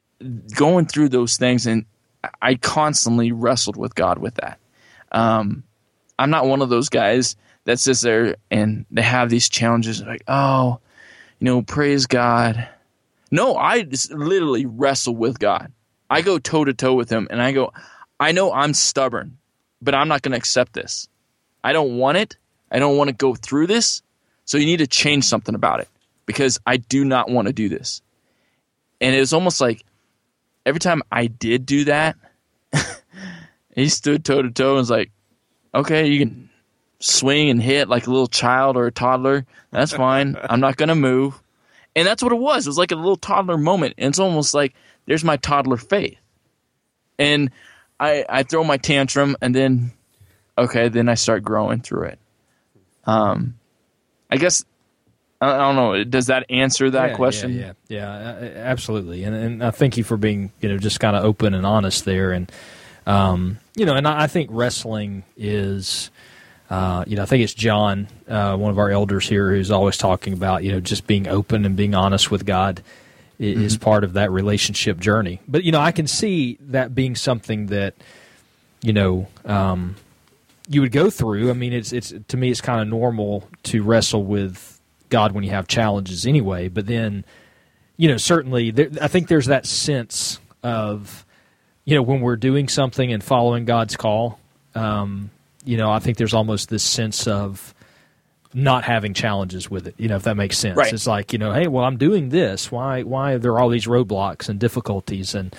going 0.55 0.87
through 0.87 1.09
those 1.09 1.37
things, 1.37 1.67
and 1.67 1.85
I 2.41 2.55
constantly 2.55 3.31
wrestled 3.31 3.77
with 3.77 3.93
God 3.93 4.17
with 4.17 4.33
that. 4.35 4.57
Um, 5.11 5.63
I'm 6.17 6.29
not 6.29 6.47
one 6.47 6.61
of 6.61 6.69
those 6.69 6.89
guys 6.89 7.35
that 7.65 7.79
sits 7.79 8.01
there 8.01 8.35
and 8.49 8.85
they 8.91 9.01
have 9.01 9.29
these 9.29 9.49
challenges 9.49 10.01
like, 10.01 10.23
oh, 10.27 10.79
you 11.39 11.45
know, 11.45 11.61
praise 11.61 12.05
God. 12.05 12.67
No, 13.31 13.55
I 13.55 13.83
just 13.83 14.11
literally 14.11 14.65
wrestle 14.65 15.15
with 15.15 15.39
God. 15.39 15.71
I 16.09 16.21
go 16.21 16.39
toe 16.39 16.65
to 16.65 16.73
toe 16.73 16.93
with 16.93 17.09
Him 17.09 17.27
and 17.29 17.41
I 17.41 17.51
go, 17.51 17.73
I 18.19 18.31
know 18.31 18.53
I'm 18.53 18.73
stubborn, 18.73 19.37
but 19.81 19.95
I'm 19.95 20.07
not 20.07 20.21
going 20.21 20.31
to 20.31 20.37
accept 20.37 20.73
this. 20.73 21.07
I 21.63 21.73
don't 21.73 21.97
want 21.97 22.17
it. 22.17 22.37
I 22.71 22.79
don't 22.79 22.97
want 22.97 23.09
to 23.09 23.15
go 23.15 23.35
through 23.35 23.67
this. 23.67 24.01
So 24.45 24.57
you 24.57 24.65
need 24.65 24.77
to 24.77 24.87
change 24.87 25.25
something 25.25 25.55
about 25.55 25.79
it 25.79 25.89
because 26.25 26.59
I 26.65 26.77
do 26.77 27.03
not 27.03 27.29
want 27.29 27.47
to 27.47 27.53
do 27.53 27.67
this. 27.67 28.01
And 29.01 29.15
it 29.15 29.19
was 29.19 29.33
almost 29.33 29.59
like 29.59 29.83
every 30.65 30.79
time 30.79 31.01
I 31.11 31.27
did 31.27 31.65
do 31.65 31.85
that, 31.85 32.15
he 33.75 33.89
stood 33.89 34.23
toe 34.23 34.41
to 34.41 34.51
toe 34.51 34.69
and 34.69 34.77
was 34.77 34.89
like, 34.89 35.11
okay, 35.75 36.07
you 36.07 36.19
can 36.19 36.49
swing 36.99 37.49
and 37.49 37.61
hit 37.61 37.87
like 37.89 38.07
a 38.07 38.09
little 38.09 38.27
child 38.27 38.77
or 38.77 38.87
a 38.87 38.91
toddler. 38.91 39.45
That's 39.71 39.93
fine. 39.93 40.37
I'm 40.49 40.59
not 40.59 40.77
going 40.77 40.89
to 40.89 40.95
move. 40.95 41.41
And 41.95 42.07
that's 42.07 42.23
what 42.23 42.31
it 42.31 42.39
was. 42.39 42.65
It 42.65 42.69
was 42.69 42.77
like 42.77 42.91
a 42.91 42.95
little 42.95 43.17
toddler 43.17 43.57
moment. 43.57 43.95
And 43.97 44.09
it's 44.09 44.19
almost 44.19 44.53
like 44.53 44.73
there's 45.05 45.23
my 45.23 45.37
toddler 45.37 45.77
faith. 45.77 46.17
And 47.17 47.51
I, 47.99 48.25
I 48.27 48.43
throw 48.43 48.63
my 48.63 48.77
tantrum 48.77 49.37
and 49.41 49.55
then, 49.55 49.91
okay, 50.57 50.89
then 50.89 51.07
I 51.07 51.13
start 51.13 51.43
growing 51.43 51.81
through 51.81 52.07
it. 52.07 52.19
Um, 53.05 53.55
I 54.29 54.37
guess 54.37 54.65
I 55.39 55.57
don't 55.57 55.75
know. 55.75 56.03
Does 56.03 56.27
that 56.27 56.45
answer 56.49 56.89
that 56.89 57.11
yeah, 57.11 57.15
question? 57.15 57.53
Yeah, 57.53 57.73
yeah, 57.87 58.41
yeah, 58.41 58.51
absolutely. 58.55 59.23
And, 59.23 59.35
and 59.35 59.63
I 59.63 59.71
thank 59.71 59.95
you 59.95 60.03
for 60.03 60.17
being, 60.17 60.51
you 60.59 60.69
know, 60.69 60.77
just 60.77 60.99
kind 60.99 61.15
of 61.15 61.23
open 61.23 61.53
and 61.53 61.65
honest 61.65 62.03
there. 62.03 62.31
And, 62.31 62.51
um, 63.05 63.59
you 63.75 63.85
know, 63.85 63.95
and 63.95 64.07
I, 64.07 64.23
I 64.23 64.27
think 64.27 64.49
wrestling 64.51 65.23
is, 65.37 66.09
uh, 66.69 67.03
you 67.07 67.15
know, 67.15 67.23
I 67.23 67.25
think 67.25 67.43
it's 67.43 67.53
John, 67.53 68.07
uh, 68.27 68.55
one 68.57 68.71
of 68.71 68.79
our 68.79 68.89
elders 68.89 69.27
here, 69.27 69.51
who's 69.51 69.71
always 69.71 69.97
talking 69.97 70.33
about, 70.33 70.63
you 70.63 70.71
know, 70.71 70.79
just 70.79 71.07
being 71.07 71.27
open 71.27 71.65
and 71.65 71.75
being 71.75 71.93
honest 71.93 72.31
with 72.31 72.45
God 72.45 72.81
is 73.37 73.75
mm-hmm. 73.75 73.83
part 73.83 74.03
of 74.03 74.13
that 74.13 74.31
relationship 74.31 74.99
journey. 74.99 75.41
But, 75.47 75.63
you 75.63 75.71
know, 75.71 75.81
I 75.81 75.91
can 75.91 76.07
see 76.07 76.57
that 76.61 76.95
being 76.95 77.15
something 77.15 77.67
that, 77.67 77.93
you 78.81 78.93
know, 78.93 79.27
um, 79.43 79.95
you 80.69 80.81
would 80.81 80.91
go 80.91 81.09
through. 81.09 81.49
I 81.49 81.53
mean, 81.53 81.73
it's 81.73 81.91
it's 81.91 82.13
to 82.29 82.37
me, 82.37 82.49
it's 82.49 82.61
kind 82.61 82.81
of 82.81 82.87
normal 82.87 83.47
to 83.63 83.83
wrestle 83.83 84.23
with 84.23 84.79
God 85.09 85.33
when 85.33 85.43
you 85.43 85.51
have 85.51 85.67
challenges 85.67 86.25
anyway. 86.25 86.69
But 86.69 86.87
then, 86.87 87.25
you 87.97 88.07
know, 88.07 88.17
certainly, 88.17 88.71
there, 88.71 88.89
I 89.01 89.07
think 89.07 89.27
there's 89.27 89.47
that 89.47 89.65
sense 89.65 90.39
of, 90.63 91.24
you 91.85 91.95
know, 91.95 92.01
when 92.01 92.21
we're 92.21 92.35
doing 92.35 92.67
something 92.67 93.13
and 93.13 93.23
following 93.23 93.65
God's 93.65 93.95
call. 93.95 94.39
Um, 94.73 95.29
you 95.63 95.77
know, 95.77 95.89
I 95.89 95.99
think 95.99 96.17
there's 96.17 96.33
almost 96.33 96.69
this 96.69 96.83
sense 96.83 97.27
of 97.27 97.73
not 98.53 98.83
having 98.83 99.13
challenges 99.13 99.69
with 99.69 99.87
it. 99.87 99.95
You 99.97 100.07
know, 100.09 100.15
if 100.15 100.23
that 100.23 100.35
makes 100.35 100.57
sense. 100.57 100.77
Right. 100.77 100.91
It's 100.93 101.07
like 101.07 101.33
you 101.33 101.39
know, 101.39 101.53
hey, 101.53 101.67
well, 101.67 101.85
I'm 101.85 101.97
doing 101.97 102.29
this. 102.29 102.71
Why? 102.71 103.03
Why 103.03 103.33
are 103.33 103.39
there 103.39 103.57
all 103.59 103.69
these 103.69 103.85
roadblocks 103.85 104.49
and 104.49 104.59
difficulties? 104.59 105.33
And 105.33 105.55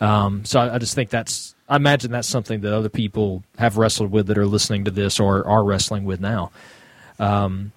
um, 0.00 0.44
so 0.44 0.60
I, 0.60 0.76
I 0.76 0.78
just 0.78 0.94
think 0.94 1.10
that's 1.10 1.54
I 1.68 1.76
imagine 1.76 2.10
that's 2.10 2.28
something 2.28 2.60
that 2.62 2.74
other 2.74 2.88
people 2.88 3.44
have 3.56 3.76
wrestled 3.76 4.10
with 4.10 4.26
that 4.26 4.36
are 4.38 4.46
listening 4.46 4.84
to 4.86 4.90
this 4.90 5.20
or 5.20 5.46
are 5.46 5.64
wrestling 5.64 6.04
with 6.04 6.20
now. 6.20 6.50
Um, 7.20 7.72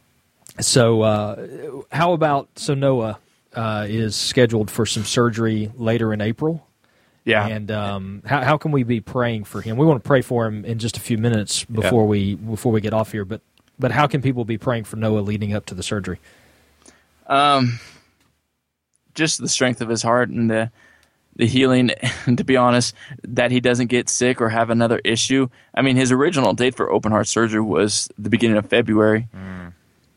so, 0.59 1.01
uh, 1.01 1.47
how 1.91 2.13
about 2.13 2.47
so 2.55 2.73
Noah 2.73 3.19
uh, 3.53 3.85
is 3.87 4.15
scheduled 4.15 4.71
for 4.71 4.85
some 4.85 5.03
surgery 5.03 5.71
later 5.77 6.11
in 6.11 6.21
April? 6.21 6.65
Yeah. 7.25 7.47
And 7.47 7.71
um, 7.71 8.21
how 8.25 8.41
how 8.41 8.57
can 8.57 8.71
we 8.71 8.83
be 8.83 8.99
praying 8.99 9.45
for 9.45 9.61
him? 9.61 9.77
We 9.77 9.85
want 9.85 10.03
to 10.03 10.07
pray 10.07 10.21
for 10.21 10.45
him 10.45 10.65
in 10.65 10.79
just 10.79 10.97
a 10.97 10.99
few 10.99 11.17
minutes 11.17 11.63
before 11.65 12.03
yeah. 12.03 12.09
we 12.09 12.35
before 12.35 12.71
we 12.71 12.81
get 12.81 12.93
off 12.93 13.11
here. 13.11 13.25
But 13.25 13.41
but 13.79 13.91
how 13.91 14.07
can 14.07 14.21
people 14.21 14.45
be 14.45 14.57
praying 14.57 14.83
for 14.83 14.97
Noah 14.97 15.19
leading 15.19 15.53
up 15.53 15.65
to 15.67 15.75
the 15.75 15.83
surgery? 15.83 16.19
Um, 17.27 17.79
just 19.15 19.39
the 19.39 19.47
strength 19.47 19.81
of 19.81 19.89
his 19.89 20.03
heart 20.03 20.29
and 20.29 20.49
the 20.49 20.71
the 21.35 21.47
healing. 21.47 21.91
to 22.25 22.43
be 22.43 22.57
honest, 22.57 22.93
that 23.23 23.51
he 23.51 23.59
doesn't 23.61 23.87
get 23.87 24.09
sick 24.09 24.41
or 24.41 24.49
have 24.49 24.69
another 24.69 24.99
issue. 25.05 25.47
I 25.73 25.81
mean, 25.81 25.95
his 25.95 26.11
original 26.11 26.53
date 26.53 26.75
for 26.75 26.91
open 26.91 27.11
heart 27.11 27.27
surgery 27.27 27.61
was 27.61 28.09
the 28.17 28.29
beginning 28.29 28.57
of 28.57 28.67
February, 28.67 29.29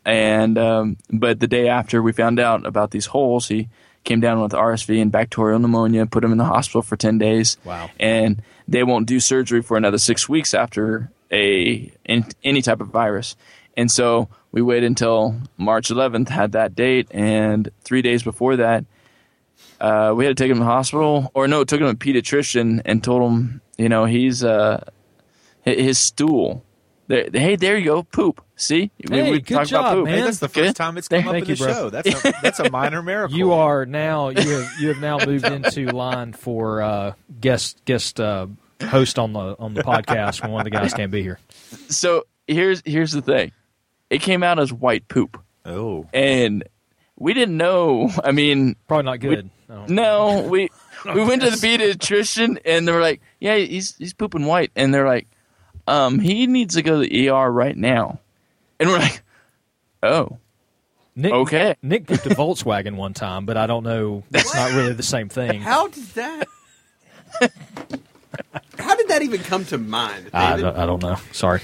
and 0.04 0.58
um, 0.58 0.96
but 1.10 1.38
the 1.38 1.48
day 1.48 1.68
after 1.68 2.02
we 2.02 2.12
found 2.12 2.40
out 2.40 2.66
about 2.66 2.90
these 2.90 3.06
holes, 3.06 3.46
he 3.46 3.68
came 4.06 4.20
down 4.20 4.40
with 4.40 4.52
RSV 4.52 5.02
and 5.02 5.12
bacterial 5.12 5.58
pneumonia. 5.58 6.06
Put 6.06 6.24
him 6.24 6.32
in 6.32 6.38
the 6.38 6.44
hospital 6.44 6.80
for 6.80 6.96
ten 6.96 7.18
days. 7.18 7.58
Wow. 7.64 7.90
And 8.00 8.40
they 8.66 8.82
won't 8.82 9.06
do 9.06 9.20
surgery 9.20 9.60
for 9.60 9.76
another 9.76 9.98
six 9.98 10.28
weeks 10.28 10.54
after 10.54 11.10
a 11.30 11.92
in, 12.06 12.24
any 12.42 12.62
type 12.62 12.80
of 12.80 12.88
virus. 12.88 13.36
And 13.76 13.90
so 13.90 14.28
we 14.52 14.62
waited 14.62 14.86
until 14.86 15.36
March 15.58 15.88
11th, 15.88 16.30
had 16.30 16.52
that 16.52 16.74
date, 16.74 17.08
and 17.10 17.68
three 17.82 18.00
days 18.00 18.22
before 18.22 18.56
that, 18.56 18.86
uh, 19.80 20.14
we 20.16 20.24
had 20.24 20.34
to 20.34 20.42
take 20.42 20.50
him 20.50 20.56
to 20.56 20.60
the 20.60 20.70
hospital, 20.70 21.30
or 21.34 21.46
no, 21.46 21.62
took 21.62 21.80
him 21.80 21.86
to 21.86 21.90
a 21.90 21.94
pediatrician 21.94 22.80
and 22.86 23.04
told 23.04 23.30
him, 23.30 23.60
you 23.76 23.90
know, 23.90 24.06
he's 24.06 24.42
uh, 24.42 24.82
his 25.62 25.98
stool. 25.98 26.64
There, 27.08 27.28
hey, 27.32 27.56
there 27.56 27.76
you 27.76 27.84
go, 27.84 28.02
poop. 28.02 28.42
See, 28.58 28.90
we, 29.10 29.16
Hey, 29.18 29.30
we 29.30 29.40
good 29.40 29.54
talked 29.54 29.70
about 29.70 29.82
job, 29.82 29.94
poop. 29.96 30.04
man. 30.06 30.14
Hey, 30.18 30.24
that's 30.24 30.38
the 30.38 30.48
Good. 30.48 30.64
first 30.66 30.76
time 30.76 30.96
it's 30.96 31.08
come 31.08 31.16
Thank- 31.18 31.26
up 31.26 31.32
thank 31.34 31.48
in 31.48 31.54
the 31.54 31.58
you, 31.58 31.64
bro. 31.66 31.74
show. 31.74 31.90
That's 31.90 32.24
a, 32.24 32.32
that's 32.42 32.58
a 32.58 32.70
minor 32.70 33.02
miracle. 33.02 33.36
You 33.36 33.52
are 33.52 33.84
now 33.84 34.30
you 34.30 34.40
have 34.50 34.72
you 34.80 34.88
have 34.88 34.98
now 35.00 35.18
moved 35.24 35.44
into 35.50 35.86
line 35.94 36.32
for 36.32 36.80
uh, 36.80 37.12
guest 37.40 37.82
guest 37.84 38.18
uh, 38.18 38.46
host 38.82 39.18
on 39.18 39.34
the 39.34 39.56
on 39.58 39.74
the 39.74 39.82
podcast 39.82 40.40
when 40.42 40.52
one 40.52 40.60
of 40.62 40.64
the 40.64 40.70
guys 40.70 40.94
can't 40.94 41.12
be 41.12 41.20
here. 41.22 41.38
So 41.90 42.24
here's 42.46 42.82
here's 42.86 43.12
the 43.12 43.20
thing, 43.22 43.52
it 44.08 44.22
came 44.22 44.42
out 44.42 44.58
as 44.58 44.72
white 44.72 45.06
poop, 45.08 45.38
Oh, 45.66 46.06
and 46.14 46.64
we 47.18 47.34
didn't 47.34 47.58
know. 47.58 48.10
I 48.24 48.32
mean, 48.32 48.76
Probably 48.88 49.04
not 49.04 49.20
good. 49.20 49.50
I 49.68 49.74
don't- 49.74 49.90
No, 49.90 50.46
we 50.48 50.70
we 51.14 51.24
went 51.24 51.42
to 51.42 51.50
the 51.50 51.56
pediatrician 51.56 52.58
and 52.64 52.88
they 52.88 52.92
were 52.92 53.00
like, 53.02 53.20
"Yeah, 53.38 53.56
he's 53.56 53.96
he's 53.96 54.14
pooping 54.14 54.46
white," 54.46 54.70
and 54.76 54.94
they're 54.94 55.06
like, 55.06 55.26
"Um, 55.86 56.20
he 56.20 56.46
needs 56.46 56.76
to 56.76 56.82
go 56.82 57.02
to 57.02 57.06
the 57.08 57.28
ER 57.28 57.50
right 57.50 57.76
now," 57.76 58.20
and 58.80 58.88
we're 58.88 58.98
like, 58.98 59.22
"Oh, 60.02 60.38
Nick, 61.14 61.32
Okay. 61.32 61.74
Nick 61.82 62.06
pooped 62.06 62.26
a 62.26 62.28
Volkswagen 62.34 62.96
one 62.96 63.14
time, 63.14 63.46
but 63.46 63.56
I 63.56 63.66
don't 63.66 63.84
know. 63.84 64.22
That's 64.30 64.54
not 64.54 64.72
really 64.72 64.92
the 64.92 65.02
same 65.02 65.28
thing. 65.28 65.60
How 65.60 65.88
did 65.88 66.04
that? 66.14 66.48
How 68.78 68.94
did 68.94 69.08
that 69.08 69.22
even 69.22 69.40
come 69.40 69.64
to 69.66 69.78
mind? 69.78 70.30
I 70.32 70.50
David? 70.50 70.62
don't, 70.62 70.76
I 70.76 70.86
don't 70.86 71.02
know. 71.02 71.16
Sorry. 71.32 71.60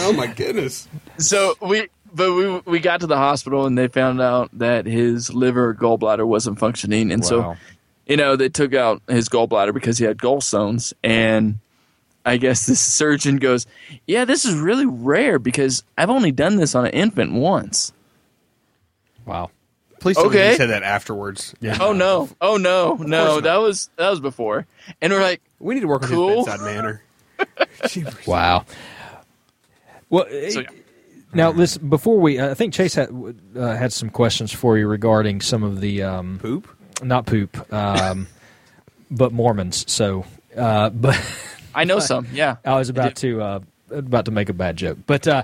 oh 0.00 0.12
my 0.12 0.26
goodness! 0.26 0.88
so 1.18 1.54
we." 1.60 1.88
But 2.14 2.32
we 2.32 2.58
we 2.60 2.78
got 2.80 3.00
to 3.00 3.06
the 3.06 3.16
hospital 3.18 3.66
and 3.66 3.76
they 3.76 3.88
found 3.88 4.22
out 4.22 4.48
that 4.54 4.86
his 4.86 5.34
liver 5.34 5.74
gallbladder 5.74 6.26
wasn't 6.26 6.58
functioning, 6.58 7.12
and 7.12 7.22
so 7.22 7.56
you 8.06 8.16
know 8.16 8.36
they 8.36 8.48
took 8.48 8.72
out 8.72 9.02
his 9.06 9.28
gallbladder 9.28 9.74
because 9.74 9.98
he 9.98 10.06
had 10.06 10.16
gallstones, 10.16 10.94
and 11.04 11.58
I 12.26 12.36
guess 12.36 12.66
the 12.66 12.76
surgeon 12.76 13.36
goes, 13.36 13.66
"Yeah, 14.06 14.24
this 14.26 14.44
is 14.44 14.54
really 14.56 14.84
rare 14.86 15.38
because 15.38 15.82
I've 15.96 16.10
only 16.10 16.32
done 16.32 16.56
this 16.56 16.74
on 16.74 16.84
an 16.84 16.92
infant 16.92 17.32
once." 17.32 17.92
Wow. 19.24 19.50
Please 20.00 20.16
tell 20.16 20.24
me 20.24 20.30
Okay. 20.30 20.50
you 20.50 20.56
said 20.56 20.70
that 20.70 20.82
afterwards. 20.82 21.54
Yeah. 21.60 21.78
Oh 21.80 21.92
no! 21.92 22.28
Oh 22.40 22.56
no! 22.58 22.94
No, 23.00 23.40
that 23.40 23.56
was 23.56 23.88
that 23.96 24.10
was 24.10 24.20
before, 24.20 24.66
and 25.00 25.12
we're 25.12 25.22
like, 25.22 25.40
We 25.58 25.74
need 25.74 25.80
to 25.80 25.86
work 25.88 26.02
on 26.02 26.08
Cool. 26.10 26.36
his 26.44 26.46
bedside 26.46 26.64
manner. 26.64 27.02
Wow. 28.26 28.64
Well, 30.08 30.26
so, 30.28 30.34
eh, 30.60 30.62
yeah. 30.62 30.68
now 31.32 31.50
listen. 31.50 31.88
Before 31.88 32.18
we, 32.20 32.40
I 32.40 32.54
think 32.54 32.72
Chase 32.72 32.94
had 32.94 33.08
uh, 33.56 33.74
had 33.74 33.92
some 33.92 34.10
questions 34.10 34.52
for 34.52 34.78
you 34.78 34.86
regarding 34.86 35.40
some 35.40 35.62
of 35.62 35.80
the 35.80 36.02
um, 36.02 36.38
Poop. 36.40 36.68
not 37.02 37.26
poop, 37.26 37.72
um, 37.72 38.26
but 39.10 39.32
Mormons. 39.32 39.84
So, 39.90 40.24
uh, 40.56 40.90
but 40.90 41.16
I 41.76 41.84
know 41.84 41.98
some. 42.00 42.26
Yeah, 42.32 42.56
I 42.64 42.76
was 42.76 42.88
about 42.88 43.16
to 43.16 43.40
uh, 43.40 43.60
about 43.90 44.24
to 44.24 44.30
make 44.30 44.48
a 44.48 44.54
bad 44.54 44.76
joke, 44.76 44.98
but 45.06 45.28
uh, 45.28 45.42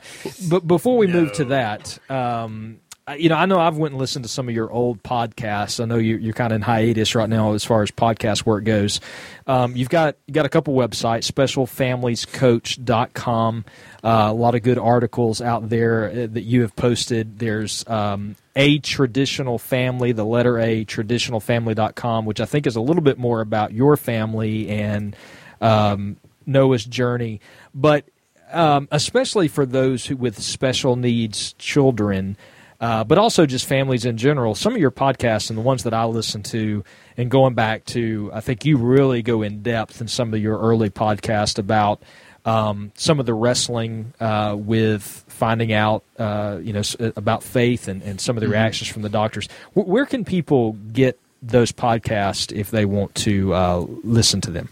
but 0.49 0.67
before 0.67 0.97
we 0.97 1.07
move 1.07 1.33
to 1.35 1.45
that, 1.47 1.99
um, 2.11 2.81
you 3.17 3.29
know, 3.29 3.35
I 3.35 3.47
know 3.47 3.59
I've 3.59 3.77
went 3.77 3.91
and 3.93 4.01
listened 4.01 4.25
to 4.25 4.29
some 4.29 4.49
of 4.49 4.55
your 4.55 4.71
old 4.71 5.03
podcasts. 5.03 5.83
I 5.83 5.87
know 5.87 5.97
you, 5.97 6.19
you're 6.19 6.35
kind 6.35 6.53
of 6.53 6.57
in 6.57 6.63
hiatus 6.63 7.17
right 7.17 7.29
now 7.29 7.53
as 7.53 7.65
far 7.65 7.83
as 7.83 7.91
podcast 7.91 8.47
work 8.47 8.63
goes. 8.65 9.01
Um, 9.47 9.77
you've 9.77 9.89
got 9.89 10.15
you 10.27 10.35
got 10.35 10.47
a 10.47 10.49
couple 10.49 10.75
websites, 10.75 11.29
specialfamiliescoach.com. 11.31 13.65
Uh, 14.05 14.29
a 14.31 14.33
lot 14.33 14.55
of 14.55 14.63
good 14.63 14.79
articles 14.79 15.41
out 15.41 15.69
there 15.69 16.11
uh, 16.11 16.29
that 16.31 16.43
you 16.43 16.63
have 16.63 16.77
posted. 16.77 17.41
There's 17.41 17.85
um, 17.89 18.37
a 18.55 18.79
traditional 18.79 19.59
family, 19.59 20.13
the 20.13 20.25
letter 20.25 20.61
A, 20.61 20.85
traditionalfamily.com, 20.85 22.25
which 22.25 22.41
I 22.41 22.45
think 22.45 22.69
is 22.69 22.77
a 22.77 22.81
little 22.81 23.03
bit 23.03 23.19
more 23.19 23.41
about 23.41 23.73
your 23.73 23.97
family 23.97 24.69
and 24.69 25.17
um, 25.63 26.17
Noah's 26.45 26.85
journey. 26.85 27.41
But 27.75 28.05
um, 28.53 28.89
especially 28.91 29.49
for 29.49 29.65
those 29.65 30.07
who 30.07 30.17
with 30.17 30.41
special 30.41 30.97
needs 30.97 31.55
children, 31.55 32.37
uh, 32.81 33.05
but 33.05 33.17
also 33.17 33.47
just 33.47 33.67
families 33.67 34.05
in 34.05 34.17
general. 34.17 34.55
Some 34.55 34.75
of 34.75 34.81
your 34.81 34.91
podcasts 34.91 35.49
and 35.49 35.57
the 35.57 35.63
ones 35.63 35.85
that 35.85 35.95
I 35.95 36.05
listen 36.05 36.43
to, 36.45 36.85
and 37.17 37.31
going 37.31 37.55
back 37.55 37.85
to, 37.87 38.31
I 38.35 38.41
think 38.41 38.65
you 38.65 38.77
really 38.77 39.23
go 39.23 39.43
in 39.43 39.63
depth 39.63 40.01
in 40.01 40.09
some 40.09 40.35
of 40.35 40.41
your 40.41 40.59
early 40.59 40.91
podcasts 40.91 41.59
about 41.59 42.03
um, 42.45 42.91
some 42.97 43.21
of 43.21 43.27
the 43.27 43.35
wrestling 43.35 44.13
uh, 44.19 44.57
with 44.59 45.25
finding 45.29 45.73
out, 45.73 46.03
uh, 46.19 46.59
you 46.61 46.73
know, 46.73 46.83
about 47.15 47.45
faith 47.45 47.87
and, 47.87 48.03
and 48.03 48.21
some 48.21 48.37
of 48.37 48.41
the 48.41 48.49
reactions 48.49 48.89
from 48.89 49.03
the 49.03 49.09
doctors. 49.09 49.49
Wh- 49.75 49.87
where 49.87 50.05
can 50.05 50.25
people 50.25 50.73
get 50.93 51.21
those 51.41 51.71
podcasts 51.71 52.53
if 52.53 52.73
they 52.73 52.85
want 52.85 53.15
to 53.15 53.55
uh, 53.55 53.87
listen 54.03 54.41
to 54.41 54.51
them? 54.51 54.69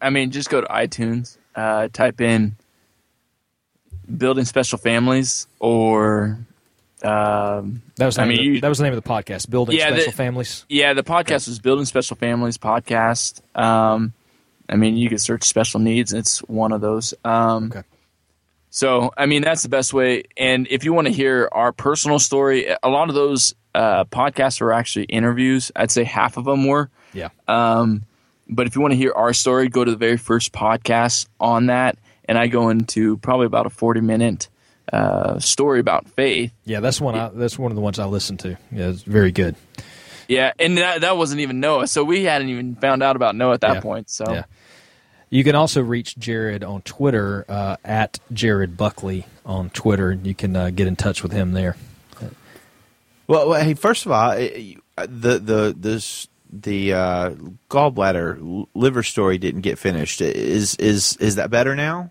I 0.00 0.10
mean, 0.10 0.30
just 0.30 0.50
go 0.50 0.60
to 0.60 0.66
iTunes, 0.68 1.36
uh, 1.54 1.88
type 1.92 2.20
in 2.20 2.56
"building 4.16 4.44
special 4.44 4.78
families" 4.78 5.46
or 5.60 6.38
um, 7.02 7.82
That 7.96 8.06
was 8.06 8.16
the 8.16 8.22
I 8.22 8.24
name 8.24 8.28
mean, 8.28 8.38
of 8.38 8.42
the, 8.44 8.50
you- 8.54 8.60
that 8.60 8.68
was 8.68 8.78
the 8.78 8.84
name 8.84 8.92
of 8.94 9.02
the 9.02 9.08
podcast, 9.08 9.48
Building 9.50 9.76
Yeah, 9.76 9.88
Special 9.88 10.10
the- 10.12 10.16
Families. 10.16 10.64
yeah, 10.68 10.94
the 10.94 11.02
podcast 11.04 11.48
is 11.48 11.58
"Building 11.58 11.84
Special 11.84 12.16
Families" 12.16 12.58
podcast. 12.58 13.40
Um, 13.58 14.12
I 14.68 14.76
mean, 14.76 14.96
you 14.96 15.08
can 15.08 15.18
search 15.18 15.44
special 15.44 15.80
needs; 15.80 16.12
it's 16.12 16.38
one 16.40 16.72
of 16.72 16.80
those. 16.80 17.14
Um, 17.24 17.66
Okay. 17.72 17.82
So, 18.70 19.12
I 19.16 19.24
mean, 19.24 19.40
that's 19.42 19.62
the 19.62 19.70
best 19.70 19.94
way. 19.94 20.24
And 20.36 20.66
if 20.70 20.84
you 20.84 20.92
want 20.92 21.06
to 21.06 21.12
hear 21.12 21.48
our 21.52 21.72
personal 21.72 22.18
story, 22.18 22.66
a 22.82 22.88
lot 22.90 23.08
of 23.08 23.14
those 23.14 23.54
uh, 23.74 24.04
podcasts 24.04 24.60
are 24.60 24.72
actually 24.74 25.06
interviews. 25.06 25.72
I'd 25.74 25.90
say 25.90 26.04
half 26.04 26.36
of 26.36 26.44
them 26.44 26.66
were. 26.66 26.90
Yeah. 27.14 27.30
Um, 27.48 28.02
but 28.48 28.66
if 28.66 28.74
you 28.74 28.80
want 28.80 28.92
to 28.92 28.96
hear 28.96 29.12
our 29.14 29.32
story, 29.32 29.68
go 29.68 29.84
to 29.84 29.90
the 29.90 29.96
very 29.96 30.16
first 30.16 30.52
podcast 30.52 31.26
on 31.40 31.66
that, 31.66 31.98
and 32.24 32.38
I 32.38 32.46
go 32.48 32.68
into 32.70 33.16
probably 33.18 33.46
about 33.46 33.66
a 33.66 33.70
forty-minute 33.70 34.48
uh, 34.92 35.38
story 35.38 35.80
about 35.80 36.08
faith. 36.08 36.52
Yeah, 36.64 36.80
that's 36.80 37.00
one. 37.00 37.14
I, 37.14 37.28
that's 37.28 37.58
one 37.58 37.70
of 37.72 37.76
the 37.76 37.82
ones 37.82 37.98
I 37.98 38.06
listened 38.06 38.40
to. 38.40 38.56
Yeah, 38.72 38.88
it's 38.88 39.02
very 39.02 39.32
good. 39.32 39.54
Yeah, 40.28 40.52
and 40.58 40.76
that, 40.78 41.00
that 41.02 41.16
wasn't 41.16 41.40
even 41.40 41.58
Noah, 41.60 41.86
so 41.86 42.04
we 42.04 42.24
hadn't 42.24 42.50
even 42.50 42.74
found 42.74 43.02
out 43.02 43.16
about 43.16 43.34
Noah 43.34 43.54
at 43.54 43.60
that 43.62 43.74
Yeah. 43.76 43.80
point. 43.80 44.10
So 44.10 44.30
Yeah. 44.32 44.44
You 45.30 45.44
can 45.44 45.54
also 45.54 45.82
reach 45.82 46.18
Jared 46.18 46.64
on 46.64 46.80
Twitter 46.82 47.44
uh, 47.50 47.76
at 47.84 48.18
Jared 48.32 48.76
Buckley 48.78 49.26
on 49.44 49.68
Twitter. 49.70 50.10
and 50.10 50.26
You 50.26 50.34
can 50.34 50.56
uh, 50.56 50.70
get 50.70 50.86
in 50.86 50.96
touch 50.96 51.22
with 51.22 51.32
him 51.32 51.52
there. 51.52 51.76
Well, 53.26 53.48
well, 53.50 53.62
hey, 53.62 53.74
first 53.74 54.06
of 54.06 54.12
all, 54.12 54.30
the 54.36 55.38
the 55.38 55.74
this 55.78 56.28
the 56.52 56.92
uh, 56.94 57.30
gallbladder 57.70 58.66
liver 58.74 59.02
story 59.02 59.38
didn't 59.38 59.62
get 59.62 59.78
finished. 59.78 60.20
Is 60.20 60.74
is 60.76 61.16
is 61.18 61.36
that 61.36 61.50
better 61.50 61.74
now? 61.74 62.10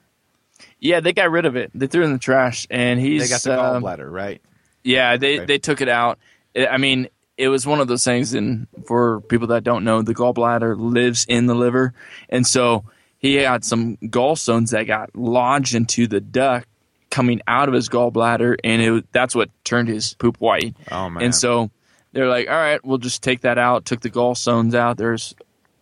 yeah, 0.79 0.99
they 0.99 1.11
got 1.13 1.31
rid 1.31 1.45
of 1.45 1.55
it. 1.55 1.71
They 1.73 1.87
threw 1.87 2.03
it 2.03 2.05
in 2.05 2.13
the 2.13 2.19
trash, 2.19 2.67
and 2.69 2.99
he's 2.99 3.23
They 3.23 3.29
got 3.29 3.41
the 3.41 3.61
um, 3.75 3.83
gallbladder, 3.83 4.11
right? 4.11 4.41
Yeah, 4.83 5.17
they 5.17 5.37
Okay. 5.37 5.45
they 5.45 5.57
took 5.57 5.81
it 5.81 5.89
out. 5.89 6.19
I 6.55 6.67
I 6.67 6.77
mean, 6.77 7.09
it 7.37 7.47
was 7.49 7.65
one 7.65 7.79
of 7.79 7.87
those 7.87 8.03
things. 8.03 8.33
And 8.33 8.67
for 8.85 9.21
people 9.21 9.47
that 9.47 9.63
don't 9.63 9.83
know, 9.83 10.01
the 10.01 10.13
gallbladder 10.15 10.75
lives 10.79 11.25
in 11.27 11.47
the 11.47 11.55
liver, 11.55 11.93
and 12.29 12.45
so 12.45 12.85
he 13.19 13.35
had 13.35 13.65
some 13.65 13.97
gallstones 13.97 14.69
that 14.71 14.83
got 14.85 15.15
lodged 15.15 15.73
into 15.73 16.05
the 16.07 16.21
duct 16.21 16.67
coming 17.09 17.41
out 17.47 17.67
of 17.67 17.73
his 17.73 17.89
gallbladder, 17.89 18.57
and 18.63 18.81
it 18.81 19.11
that's 19.11 19.33
what 19.33 19.49
turned 19.63 19.87
his 19.87 20.13
poop 20.13 20.37
white. 20.37 20.75
Oh 20.91 21.09
man! 21.09 21.23
And 21.23 21.35
so 21.35 21.71
they're 22.13 22.27
like, 22.27 22.47
"All 22.47 22.55
right, 22.55 22.83
we'll 22.83 22.97
just 22.97 23.23
take 23.23 23.41
that 23.41 23.57
out." 23.57 23.85
Took 23.85 24.01
the 24.01 24.09
gallstones 24.09 24.73
out. 24.73 24.97
There's 24.97 25.35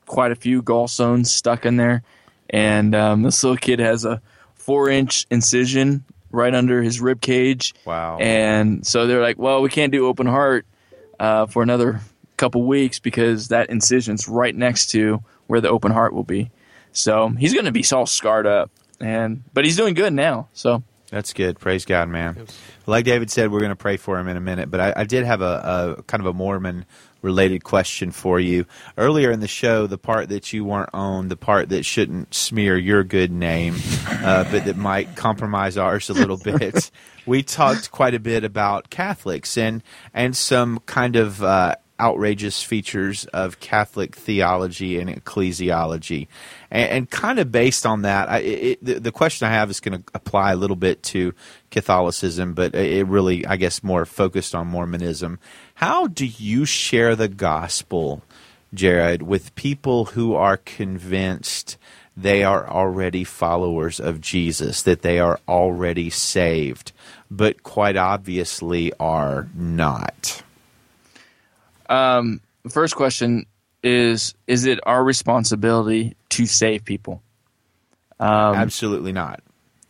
quite 0.06 0.32
a 0.32 0.36
few 0.36 0.62
gallstones 0.62 1.28
stuck 1.28 1.66
in 1.66 1.78
there, 1.78 2.04
and 2.50 2.94
um, 2.96 3.24
this 3.24 3.44
little 3.44 3.58
kid 3.58 3.80
has 3.80 4.06
a 4.06 4.22
four-inch 4.56 5.28
incision 5.30 6.04
right 6.32 6.54
under 6.54 6.82
his 6.82 7.00
rib 7.00 7.22
cage. 7.22 7.74
Wow. 7.86 8.18
And 8.20 8.86
so 8.86 9.08
they're 9.08 9.22
like, 9.22 9.38
"Well, 9.38 9.62
we 9.62 9.70
can't 9.70 9.92
do 9.92 10.08
open 10.08 10.28
heart 10.28 10.66
uh, 11.20 11.46
for 11.46 11.64
another 11.64 12.02
couple 12.38 12.64
weeks 12.64 13.00
because 13.00 13.48
that 13.50 13.70
incision's 13.70 14.28
right 14.28 14.56
next 14.56 14.88
to 14.88 15.24
where 15.48 15.62
the 15.62 15.70
open 15.70 15.92
heart 15.92 16.14
will 16.14 16.24
be." 16.24 16.52
So 16.92 17.30
he's 17.30 17.54
going 17.54 17.66
to 17.66 17.72
be 17.72 17.86
all 17.92 18.06
scarred 18.06 18.48
up, 18.48 18.72
and 19.00 19.44
but 19.54 19.66
he's 19.66 19.78
doing 19.78 19.94
good 19.94 20.14
now. 20.14 20.48
So 20.54 20.84
That's 21.12 21.34
good. 21.34 21.60
Praise 21.60 21.86
God, 21.86 22.10
man. 22.10 22.48
Like 22.88 23.06
David 23.06 23.32
said, 23.32 23.52
we're 23.52 23.60
going 23.60 23.70
to 23.70 23.76
pray 23.76 23.98
for 23.98 24.20
him 24.20 24.28
in 24.28 24.38
a 24.38 24.42
minute, 24.42 24.70
but 24.70 24.80
I, 24.80 24.94
I 24.98 25.04
did 25.04 25.26
have 25.26 25.42
a, 25.42 25.98
a 25.98 26.04
kind 26.04 26.22
of 26.22 26.28
a 26.28 26.34
Mormon 26.34 26.86
related 27.22 27.64
question 27.64 28.12
for 28.12 28.40
you. 28.40 28.66
Earlier 28.98 29.32
in 29.32 29.40
the 29.40 29.48
show, 29.48 29.88
the 29.88 29.98
part 29.98 30.30
that 30.30 30.54
you 30.54 30.64
weren't 30.64 30.92
on, 30.94 31.28
the 31.28 31.36
part 31.36 31.70
that 31.70 31.84
shouldn't 31.84 32.34
smear 32.34 32.78
your 32.78 33.04
good 33.04 33.32
name, 33.32 33.76
uh, 34.08 34.44
but 34.52 34.66
that 34.66 34.78
might 34.78 35.16
compromise 35.16 35.78
ours 35.78 36.10
a 36.10 36.14
little 36.14 36.38
bit, 36.44 36.92
we 37.26 37.42
talked 37.42 37.92
quite 37.92 38.14
a 38.14 38.20
bit 38.20 38.44
about 38.44 38.90
Catholics 38.92 39.58
and, 39.58 39.82
and 40.14 40.38
some 40.38 40.80
kind 40.86 41.16
of 41.16 41.42
uh, 41.42 41.76
outrageous 42.00 42.62
features 42.62 43.26
of 43.26 43.60
Catholic 43.60 44.16
theology 44.16 45.00
and 45.00 45.10
ecclesiology. 45.10 46.28
And, 46.70 46.90
and 46.90 47.10
kind 47.10 47.40
of 47.40 47.52
based 47.52 47.86
on 47.86 48.02
that, 48.02 48.30
I, 48.30 48.38
it, 48.40 48.86
the, 48.86 49.00
the 49.00 49.12
question 49.12 49.48
I 49.48 49.52
have 49.52 49.70
is 49.70 49.80
going 49.80 50.02
to 50.02 50.12
apply 50.14 50.52
a 50.52 50.56
little 50.56 50.76
bit 50.76 51.04
to 51.04 51.34
Catholicism, 51.76 52.54
but 52.54 52.74
it 52.74 53.06
really, 53.06 53.46
I 53.46 53.58
guess, 53.58 53.84
more 53.84 54.06
focused 54.06 54.56
on 54.56 54.68
Mormonism. 54.68 55.40
How 55.74 56.08
do 56.08 56.26
you 56.26 56.64
share 56.64 57.18
the 57.18 57.28
gospel, 57.28 58.24
Jared, 58.74 59.22
with 59.22 59.54
people 59.56 60.06
who 60.06 60.36
are 60.36 60.56
convinced 60.56 61.78
they 62.16 62.46
are 62.46 62.66
already 62.66 63.26
followers 63.26 64.00
of 64.00 64.22
Jesus, 64.22 64.84
that 64.84 65.02
they 65.02 65.20
are 65.20 65.38
already 65.50 66.10
saved, 66.10 66.94
but 67.30 67.62
quite 67.62 67.98
obviously 67.98 68.94
are 68.98 69.50
not? 69.54 70.44
Um, 71.90 72.40
first 72.70 72.96
question 72.96 73.48
is: 73.84 74.34
Is 74.48 74.66
it 74.66 74.80
our 74.86 75.04
responsibility 75.04 76.16
to 76.30 76.46
save 76.46 76.86
people? 76.86 77.22
Um, 78.18 78.56
Absolutely 78.56 79.12
not. 79.12 79.42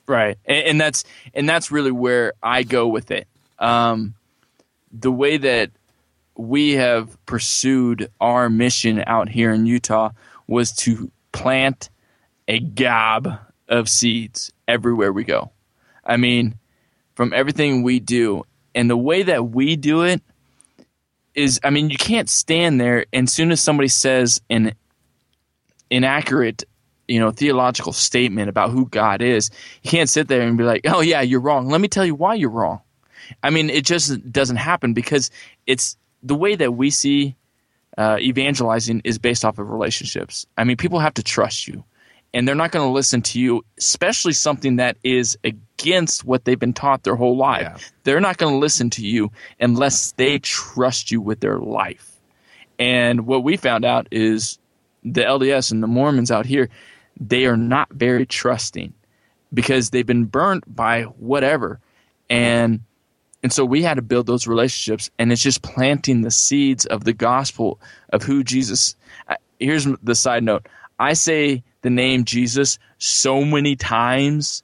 Right, 0.07 0.37
and, 0.45 0.65
and 0.67 0.81
that's 0.81 1.03
and 1.33 1.47
that's 1.49 1.71
really 1.71 1.91
where 1.91 2.33
I 2.41 2.63
go 2.63 2.87
with 2.87 3.11
it. 3.11 3.27
Um, 3.59 4.15
the 4.91 5.11
way 5.11 5.37
that 5.37 5.71
we 6.37 6.73
have 6.73 7.17
pursued 7.25 8.09
our 8.19 8.49
mission 8.49 9.03
out 9.07 9.29
here 9.29 9.51
in 9.51 9.65
Utah 9.65 10.11
was 10.47 10.71
to 10.73 11.11
plant 11.31 11.89
a 12.47 12.59
gob 12.59 13.39
of 13.67 13.89
seeds 13.89 14.51
everywhere 14.67 15.11
we 15.11 15.23
go. 15.23 15.51
I 16.03 16.17
mean, 16.17 16.55
from 17.15 17.33
everything 17.33 17.83
we 17.83 17.99
do, 17.99 18.45
and 18.75 18.89
the 18.89 18.97
way 18.97 19.23
that 19.23 19.49
we 19.49 19.75
do 19.75 20.03
it 20.03 20.21
is, 21.33 21.59
I 21.63 21.69
mean, 21.69 21.89
you 21.89 21.97
can't 21.97 22.29
stand 22.29 22.79
there 22.79 23.05
and 23.11 23.29
soon 23.29 23.51
as 23.51 23.61
somebody 23.61 23.87
says 23.87 24.41
an 24.49 24.73
inaccurate 25.89 26.63
you 27.07 27.19
know 27.19 27.31
theological 27.31 27.93
statement 27.93 28.49
about 28.49 28.71
who 28.71 28.87
God 28.87 29.21
is, 29.21 29.49
you 29.83 29.91
can't 29.91 30.09
sit 30.09 30.27
there 30.27 30.41
and 30.41 30.57
be 30.57 30.63
like, 30.63 30.81
"Oh 30.85 31.01
yeah, 31.01 31.21
you're 31.21 31.39
wrong." 31.39 31.69
Let 31.69 31.81
me 31.81 31.87
tell 31.87 32.05
you 32.05 32.15
why 32.15 32.35
you're 32.35 32.49
wrong. 32.49 32.81
I 33.43 33.49
mean, 33.49 33.69
it 33.69 33.85
just 33.85 34.31
doesn't 34.31 34.57
happen 34.57 34.93
because 34.93 35.31
it's 35.65 35.97
the 36.21 36.35
way 36.35 36.55
that 36.55 36.73
we 36.73 36.89
see 36.89 37.35
uh, 37.97 38.17
evangelizing 38.19 39.01
is 39.03 39.17
based 39.17 39.45
off 39.45 39.57
of 39.57 39.69
relationships. 39.69 40.45
I 40.57 40.63
mean, 40.63 40.77
people 40.77 40.99
have 40.99 41.13
to 41.15 41.23
trust 41.23 41.67
you, 41.67 41.83
and 42.33 42.47
they're 42.47 42.55
not 42.55 42.71
going 42.71 42.87
to 42.87 42.93
listen 42.93 43.21
to 43.23 43.39
you, 43.39 43.63
especially 43.77 44.33
something 44.33 44.75
that 44.77 44.97
is 45.03 45.37
against 45.43 46.25
what 46.25 46.45
they've 46.45 46.59
been 46.59 46.73
taught 46.73 47.03
their 47.03 47.15
whole 47.15 47.37
life. 47.37 47.61
Yeah. 47.61 47.77
They're 48.03 48.21
not 48.21 48.37
going 48.37 48.53
to 48.53 48.59
listen 48.59 48.89
to 48.91 49.05
you 49.05 49.31
unless 49.59 50.11
they 50.13 50.39
trust 50.39 51.11
you 51.11 51.21
with 51.21 51.39
their 51.39 51.59
life. 51.59 52.11
And 52.77 53.25
what 53.25 53.43
we 53.43 53.57
found 53.57 53.85
out 53.85 54.07
is 54.11 54.59
the 55.03 55.21
LDS 55.21 55.71
and 55.71 55.81
the 55.81 55.87
Mormons 55.87 56.31
out 56.31 56.45
here, 56.45 56.69
they 57.19 57.45
are 57.45 57.57
not 57.57 57.89
very 57.91 58.25
trusting 58.25 58.93
because 59.53 59.89
they've 59.89 60.05
been 60.05 60.25
burnt 60.25 60.63
by 60.73 61.03
whatever. 61.03 61.79
And 62.29 62.81
and 63.43 63.53
so 63.53 63.63
we 63.63 63.83
had 63.83 63.95
to 63.95 64.01
build 64.01 64.25
those 64.25 64.47
relationships 64.47 65.11
and 65.19 65.31
it's 65.31 65.41
just 65.41 65.61
planting 65.61 66.21
the 66.21 66.31
seeds 66.31 66.87
of 66.87 67.03
the 67.03 67.13
gospel 67.13 67.79
of 68.11 68.23
who 68.23 68.43
Jesus 68.43 68.95
Here's 69.59 69.87
the 70.03 70.15
side 70.15 70.43
note. 70.43 70.67
I 70.99 71.13
say 71.13 71.63
the 71.81 71.89
name 71.89 72.25
Jesus 72.25 72.77
so 72.97 73.45
many 73.45 73.75
times 73.75 74.63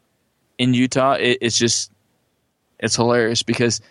in 0.57 0.73
Utah, 0.73 1.13
it, 1.13 1.37
it's 1.41 1.57
just 1.57 1.91
it's 2.79 2.95
hilarious 2.95 3.43
because 3.43 3.81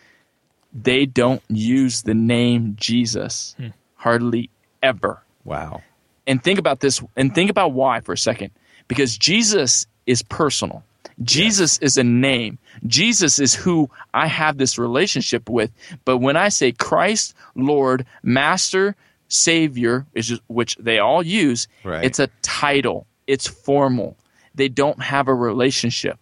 they 0.72 1.06
don't 1.06 1.42
use 1.48 2.02
the 2.02 2.14
name 2.14 2.76
Jesus 2.78 3.54
hmm. 3.58 3.68
hardly 3.94 4.50
ever 4.82 5.22
Wow. 5.44 5.82
And 6.30 6.42
think 6.42 6.58
about 6.58 6.78
this 6.80 7.02
and 7.16 7.34
think 7.34 7.50
about 7.50 7.72
why 7.72 8.00
for 8.00 8.12
a 8.12 8.18
second. 8.18 8.50
Because 8.88 9.18
jesus 9.18 9.86
is 10.06 10.22
personal. 10.22 10.82
Jesus 11.22 11.76
is 11.78 11.98
a 11.98 12.04
name. 12.04 12.58
Jesus 12.86 13.38
is 13.38 13.54
who 13.54 13.90
i 14.14 14.26
have 14.26 14.56
this 14.56 14.78
relationship 14.78 15.50
with. 15.50 15.70
But 16.04 16.18
when 16.18 16.36
i 16.36 16.48
say 16.48 16.72
christ 16.72 17.34
lord 17.54 18.06
master 18.22 18.94
savior 19.28 20.06
which, 20.12 20.30
is, 20.30 20.40
which 20.46 20.76
they 20.76 20.98
all 20.98 21.22
use 21.22 21.68
Right. 21.84 22.04
it's 22.04 22.18
a 22.20 22.28
title. 22.42 23.06
It's 23.26 23.46
formal. 23.46 24.16
They 24.54 24.68
don't 24.68 25.00
have 25.02 25.28
a 25.28 25.34
relationship. 25.34 26.18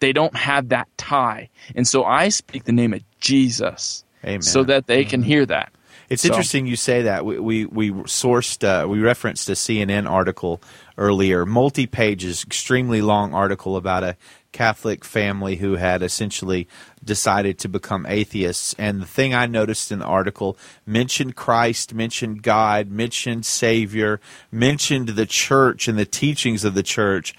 They 0.00 0.12
don't 0.12 0.36
have 0.36 0.68
that 0.70 0.88
tie. 0.96 1.48
And 1.74 1.88
so 1.88 2.04
i 2.04 2.28
speak 2.28 2.64
the 2.64 2.72
name 2.72 2.92
of 2.92 3.02
jesus 3.20 4.04
Amen. 4.24 4.42
so 4.42 4.62
that 4.64 4.86
they 4.86 5.04
can 5.04 5.20
mm-hmm. 5.20 5.28
hear 5.28 5.46
that 5.46 5.72
It's 6.08 6.22
So- 6.22 6.28
interesting 6.28 6.66
you 6.66 6.76
say 6.76 7.02
that. 7.02 7.24
We 7.24 7.38
we, 7.38 7.64
we 7.66 7.90
sourced 7.90 8.62
uh, 8.64 8.88
we 8.88 9.00
referenced 9.00 9.48
a 9.48 9.52
CNN 9.52 10.08
article 10.10 10.60
earlier, 10.96 11.44
multi 11.46 11.86
pages, 11.86 12.42
extremely 12.44 13.02
long 13.02 13.34
article 13.34 13.76
about 13.76 14.02
a 14.04 14.16
Catholic 14.50 15.04
family 15.04 15.56
who 15.56 15.76
had 15.76 16.02
essentially 16.02 16.66
decided 17.04 17.58
to 17.58 17.68
become 17.68 18.06
atheists. 18.06 18.74
And 18.78 19.02
the 19.02 19.06
thing 19.06 19.34
I 19.34 19.44
noticed 19.44 19.92
in 19.92 19.98
the 19.98 20.06
article 20.06 20.56
mentioned 20.86 21.36
Christ, 21.36 21.92
mentioned 21.92 22.42
God, 22.42 22.90
mentioned 22.90 23.44
Savior, 23.44 24.18
mentioned 24.50 25.10
the 25.10 25.26
church 25.26 25.86
and 25.86 25.98
the 25.98 26.06
teachings 26.06 26.64
of 26.64 26.72
the 26.74 26.82
church, 26.82 27.34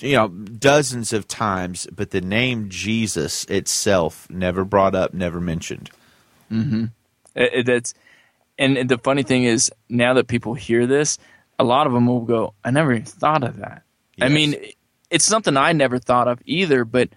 you 0.00 0.14
know, 0.16 0.28
dozens 0.28 1.12
of 1.12 1.28
times, 1.28 1.86
but 1.94 2.10
the 2.10 2.20
name 2.20 2.68
Jesus 2.68 3.44
itself 3.44 4.28
never 4.28 4.64
brought 4.64 4.96
up, 4.96 5.14
never 5.14 5.40
mentioned. 5.40 5.90
It- 6.50 6.90
it- 7.36 7.66
that's 7.66 7.94
and, 8.58 8.88
the 8.88 8.98
funny 8.98 9.22
thing 9.22 9.44
is 9.44 9.70
now 9.88 10.14
that 10.14 10.26
people 10.26 10.54
hear 10.54 10.86
this 10.86 11.18
a 11.58 11.64
lot 11.64 11.86
of 11.86 11.92
them 11.92 12.06
will 12.06 12.20
go 12.20 12.54
i 12.64 12.70
never 12.70 12.92
even 12.92 13.04
thought 13.04 13.44
of 13.44 13.58
that. 13.58 13.82
I 14.20 14.28
mean 14.28 14.56
it's 15.10 15.24
something 15.24 15.56
i 15.56 15.72
never 15.72 15.98
thought 15.98 16.28
of 16.28 16.40
either 16.44 16.84
but 16.84 17.08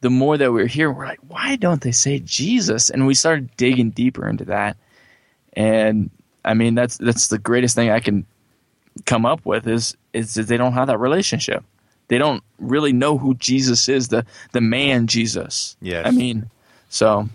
the 0.00 0.10
more 0.10 0.36
that 0.36 0.52
we're 0.52 0.66
here 0.66 0.90
we're 0.90 1.06
like 1.06 1.20
why 1.26 1.56
don't 1.56 1.80
they 1.80 1.92
say 1.92 2.18
jesus? 2.18 2.90
And 2.90 3.06
we 3.06 3.14
started 3.14 3.56
digging 3.56 3.90
deeper 3.90 4.28
into 4.28 4.44
that. 4.46 4.76
And 5.54 6.10
i 6.44 6.54
mean 6.54 6.74
that's 6.74 6.96
that's 6.98 7.28
the 7.28 7.38
greatest 7.38 7.74
thing 7.74 7.90
i 7.90 8.00
can 8.00 8.26
come 9.06 9.26
up 9.26 9.44
with 9.44 9.66
is 9.66 9.96
is 10.12 10.34
that 10.34 10.46
they 10.46 10.56
don't 10.56 10.74
have 10.74 10.86
that 10.86 10.98
relationship. 10.98 11.64
They 12.08 12.18
don't 12.18 12.42
really 12.58 12.92
know 12.92 13.18
who 13.18 13.34
jesus 13.34 13.88
is 13.88 14.08
the 14.08 14.24
the 14.52 14.60
man 14.60 15.06
jesus. 15.06 15.76
Yes. 15.80 16.06
i 16.06 16.10
mean 16.10 16.50
so 16.88 17.28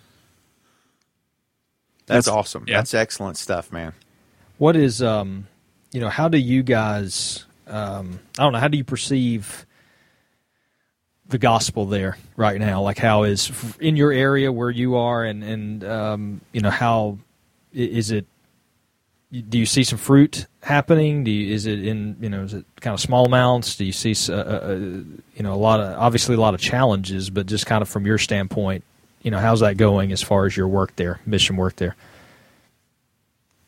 That's, 2.10 2.26
That's- 2.26 2.28
awesome. 2.28 2.66
yeah. 2.68 2.78
That's 2.78 2.94
excellent 2.94 3.38
stuff, 3.38 3.72
man. 3.72 3.94
What 4.58 4.76
is 4.76 5.02
um, 5.02 5.48
you 5.92 6.02
know, 6.02 6.10
how 6.10 6.28
do 6.28 6.38
you 6.38 6.64
guys 6.64 7.46
um, 7.68 8.20
I 8.38 8.44
don't 8.44 8.54
know, 8.54 8.60
how 8.60 8.68
do 8.68 8.78
you 8.78 8.84
perceive 8.84 9.66
the 11.28 11.38
gospel 11.38 11.86
there 11.86 12.18
right 12.36 12.60
now? 12.60 12.82
Like 12.82 12.98
how 12.98 13.24
is 13.24 13.52
in 13.80 13.96
your 13.96 14.12
area 14.12 14.52
where 14.52 14.72
you 14.72 14.96
are 14.96 15.24
and 15.24 15.44
and 15.44 15.84
um, 15.84 16.42
you 16.52 16.62
know, 16.62 16.72
how 16.72 17.20
is 17.72 18.12
it 18.12 18.26
do 19.32 19.60
you 19.60 19.68
see 19.68 19.84
some 19.84 20.00
fruit 20.00 20.48
happening? 20.64 21.24
Do 21.24 21.30
you, 21.30 21.54
is 21.54 21.68
it 21.68 21.86
in 21.86 22.18
you 22.20 22.30
know 22.30 22.44
is 22.44 22.54
it 22.56 22.66
kind 22.82 22.96
of 22.96 23.00
small 23.00 23.26
amounts? 23.26 23.76
Do 23.76 23.86
you 23.86 23.92
see 23.92 24.16
uh, 24.32 24.36
uh, 24.36 24.40
uh, 24.40 24.76
you 24.76 25.44
know 25.44 25.54
a 25.54 25.62
lot 25.62 25.80
of 25.80 25.98
obviously 26.00 26.36
a 26.36 26.40
lot 26.40 26.56
of 26.56 26.60
challenges, 26.60 27.30
but 27.30 27.46
just 27.46 27.68
kind 27.68 27.84
of 27.84 27.88
from 27.90 28.08
your 28.08 28.18
standpoint, 28.18 28.84
you 29.22 29.32
know 29.32 29.40
how's 29.40 29.60
that 29.60 29.78
going 29.78 30.12
as 30.12 30.22
far 30.22 30.46
as 30.46 30.56
your 30.56 30.68
work 30.68 30.96
there, 30.96 31.20
mission 31.26 31.56
work 31.56 31.76
there? 31.76 31.96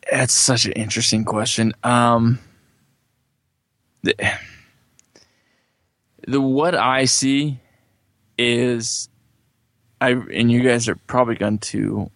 That's 0.09 0.33
such 0.33 0.65
an 0.65 0.73
interesting 0.73 1.23
question. 1.23 1.73
Um, 1.83 2.39
the, 4.03 4.15
the 6.27 6.41
what 6.41 6.75
I 6.75 7.05
see 7.05 7.59
is, 8.37 9.09
I 9.99 10.11
and 10.11 10.51
you 10.51 10.63
guys 10.63 10.89
are 10.89 10.95
probably 10.95 11.35
going 11.35 11.59
to 11.59 12.09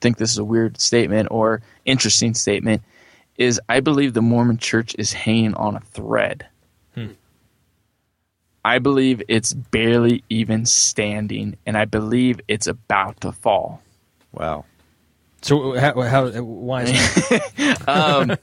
think 0.00 0.18
this 0.18 0.30
is 0.30 0.38
a 0.38 0.44
weird 0.44 0.80
statement 0.80 1.28
or 1.30 1.62
interesting 1.84 2.34
statement. 2.34 2.82
Is 3.36 3.60
I 3.68 3.80
believe 3.80 4.14
the 4.14 4.22
Mormon 4.22 4.58
Church 4.58 4.94
is 4.98 5.12
hanging 5.12 5.54
on 5.54 5.76
a 5.76 5.80
thread. 5.80 6.46
I 8.64 8.78
believe 8.78 9.22
it's 9.28 9.52
barely 9.54 10.24
even 10.28 10.66
standing, 10.66 11.56
and 11.64 11.76
I 11.76 11.84
believe 11.84 12.40
it's 12.48 12.66
about 12.66 13.20
to 13.22 13.32
fall. 13.32 13.80
Wow. 14.32 14.64
So 15.42 15.78
how, 15.78 16.00
how 16.02 16.28
why 16.42 16.82
is 16.82 17.30
um, 17.88 18.36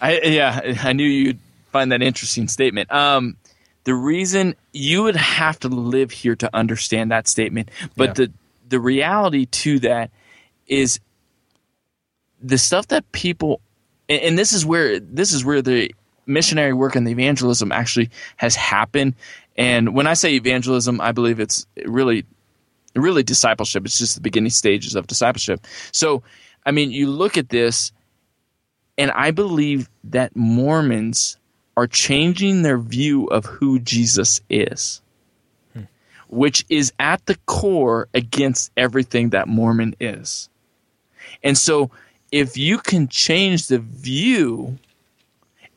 I 0.00 0.20
yeah, 0.24 0.74
I 0.82 0.92
knew 0.92 1.06
you'd 1.06 1.38
find 1.70 1.92
that 1.92 2.02
interesting 2.02 2.48
statement. 2.48 2.92
Um, 2.92 3.36
the 3.84 3.94
reason 3.94 4.54
you 4.72 5.02
would 5.04 5.16
have 5.16 5.60
to 5.60 5.68
live 5.68 6.10
here 6.10 6.34
to 6.36 6.50
understand 6.54 7.10
that 7.12 7.28
statement, 7.28 7.70
but 7.96 8.10
Yeah. 8.10 8.12
the 8.26 8.32
the 8.68 8.80
reality 8.80 9.46
to 9.46 9.78
that 9.80 10.10
is 10.66 10.98
the 12.42 12.58
stuff 12.58 12.88
that 12.88 13.10
people 13.12 13.60
and, 14.08 14.20
and 14.22 14.38
this 14.38 14.52
is 14.52 14.66
where 14.66 14.98
this 15.00 15.32
is 15.32 15.44
where 15.44 15.62
the 15.62 15.94
missionary 16.26 16.72
work 16.72 16.96
and 16.96 17.06
the 17.06 17.12
evangelism 17.12 17.70
actually 17.72 18.10
has 18.36 18.56
happened. 18.56 19.14
And 19.56 19.94
when 19.94 20.06
I 20.06 20.14
say 20.14 20.34
evangelism, 20.34 21.00
I 21.00 21.12
believe 21.12 21.38
it's 21.40 21.66
really 21.84 22.24
really 23.00 23.22
discipleship. 23.22 23.84
It's 23.84 23.98
just 23.98 24.14
the 24.14 24.20
beginning 24.20 24.50
stages 24.50 24.94
of 24.94 25.06
discipleship. 25.06 25.66
So, 25.92 26.22
I 26.64 26.70
mean, 26.70 26.90
you 26.90 27.08
look 27.08 27.36
at 27.36 27.48
this, 27.48 27.92
and 28.96 29.10
I 29.10 29.30
believe 29.30 29.88
that 30.04 30.36
Mormons 30.36 31.36
are 31.76 31.86
changing 31.86 32.62
their 32.62 32.78
view 32.78 33.26
of 33.26 33.44
who 33.44 33.80
Jesus 33.80 34.40
is, 34.48 35.02
hmm. 35.72 35.82
which 36.28 36.64
is 36.68 36.92
at 36.98 37.24
the 37.26 37.36
core 37.46 38.08
against 38.14 38.70
everything 38.76 39.30
that 39.30 39.48
Mormon 39.48 39.96
is. 39.98 40.48
And 41.42 41.58
so, 41.58 41.90
if 42.30 42.56
you 42.56 42.78
can 42.78 43.08
change 43.08 43.68
the 43.68 43.78
view 43.78 44.78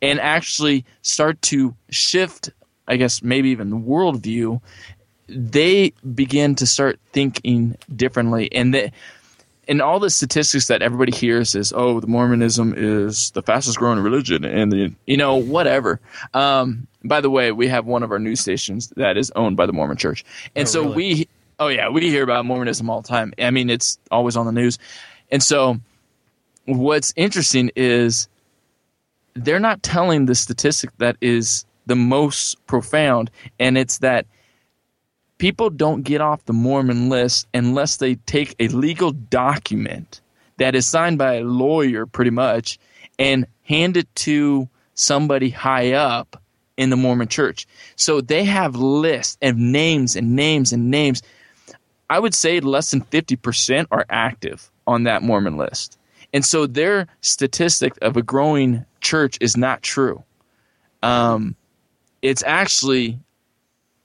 and 0.01 0.19
actually 0.19 0.85
start 1.01 1.41
to 1.43 1.75
shift, 1.89 2.51
I 2.88 2.97
guess, 2.97 3.22
maybe 3.22 3.49
even 3.49 3.69
the 3.69 3.77
worldview, 3.77 4.61
they 5.27 5.91
begin 6.15 6.55
to 6.55 6.65
start 6.65 6.99
thinking 7.11 7.77
differently. 7.95 8.51
And 8.51 8.73
the, 8.73 8.91
and 9.68 9.81
all 9.81 9.99
the 9.99 10.09
statistics 10.09 10.68
that 10.68 10.81
everybody 10.81 11.11
hears 11.11 11.53
is, 11.55 11.73
oh, 11.76 11.99
the 11.99 12.07
Mormonism 12.07 12.73
is 12.76 13.31
the 13.31 13.41
fastest 13.41 13.77
growing 13.77 13.99
religion, 13.99 14.45
and 14.45 14.72
the 14.72 14.93
you 15.05 15.18
know 15.18 15.35
whatever. 15.35 15.99
Um, 16.34 16.88
by 17.03 17.22
the 17.22 17.30
way, 17.30 17.51
we 17.51 17.68
have 17.68 17.85
one 17.85 18.03
of 18.03 18.11
our 18.11 18.19
news 18.19 18.39
stations 18.39 18.88
that 18.95 19.18
is 19.18 19.31
owned 19.35 19.57
by 19.57 19.65
the 19.65 19.73
Mormon 19.73 19.97
Church, 19.97 20.23
and 20.55 20.68
so 20.68 20.89
we, 20.89 21.27
oh 21.59 21.68
yeah, 21.68 21.89
we 21.89 22.01
hear 22.09 22.23
about 22.23 22.45
Mormonism 22.45 22.89
all 22.89 23.01
the 23.01 23.07
time. 23.07 23.34
I 23.38 23.51
mean, 23.51 23.69
it's 23.69 23.99
always 24.09 24.38
on 24.38 24.45
the 24.45 24.51
news, 24.51 24.80
and 25.31 25.43
so 25.43 25.80
what's 26.65 27.14
interesting 27.15 27.72
is 27.76 28.27
they're 29.34 29.59
not 29.59 29.84
telling 29.84 30.26
the 30.26 30.35
statistic 30.35 30.89
that 30.97 31.18
is 31.22 31.65
the 31.88 31.95
most 31.95 32.65
profound, 32.68 33.31
and 33.59 33.77
it's 33.77 33.99
that 33.99 34.26
people 35.38 35.69
don't 35.69 36.03
get 36.03 36.22
off 36.22 36.45
the 36.45 36.53
Mormon 36.53 37.09
list 37.09 37.47
unless 37.53 37.97
they 37.97 38.15
take 38.15 38.55
a 38.59 38.68
legal 38.69 39.11
document 39.11 40.22
that 40.57 40.76
is 40.76 40.88
signed 40.88 41.18
by 41.18 41.35
a 41.35 41.43
lawyer, 41.43 42.05
pretty 42.05 42.31
much, 42.31 42.80
and 43.19 43.45
hand 43.64 43.97
it 43.97 44.14
to 44.15 44.68
somebody 44.93 45.49
high 45.49 45.93
up 45.93 46.41
in 46.77 46.89
the 46.89 46.95
Mormon 46.95 47.27
church. 47.27 47.68
So 47.95 48.22
they 48.22 48.43
have 48.43 48.76
lists 48.76 49.38
of 49.41 49.57
names 49.57 50.15
and 50.15 50.35
names 50.35 50.73
and 50.73 50.91
names. 50.91 51.22
I 52.09 52.19
would 52.19 52.34
say 52.34 52.59
less 52.59 52.91
than 52.91 53.01
50% 53.01 53.88
are 53.91 54.05
active 54.09 54.72
on 54.85 55.03
that 55.03 55.23
Mormon 55.23 55.57
list. 55.57 55.97
And 56.34 56.45
so 56.45 56.68
their 56.68 57.07
statistic 57.22 57.93
of 58.01 58.18
a 58.18 58.22
growing 58.22 58.85
church 59.01 59.38
is 59.41 59.57
not 59.57 59.81
true. 59.81 60.23
Um, 61.03 61.55
it's 62.29 62.43
actually 62.43 63.19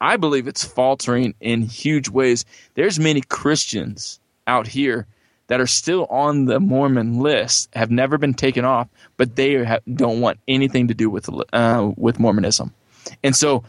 I 0.01 0.17
believe 0.17 0.49
it's 0.49 0.65
faltering 0.65 1.35
in 1.41 1.63
huge 1.63 2.09
ways. 2.09 2.45
There's 2.75 2.99
many 2.99 3.21
Christians 3.21 4.19
out 4.49 4.67
here 4.67 5.07
that 5.47 5.61
are 5.61 5.67
still 5.67 6.07
on 6.07 6.47
the 6.47 6.59
Mormon 6.59 7.21
list, 7.21 7.69
have 7.75 7.91
never 7.91 8.19
been 8.19 8.35
taken 8.35 8.65
off, 8.65 8.89
but 9.17 9.37
they 9.37 9.79
don't 9.95 10.21
want 10.21 10.41
anything 10.49 10.89
to 10.89 10.95
do 10.95 11.09
with 11.09 11.29
uh, 11.53 11.93
with 11.97 12.19
Mormonism. 12.19 12.75
And 13.23 13.37
so 13.37 13.63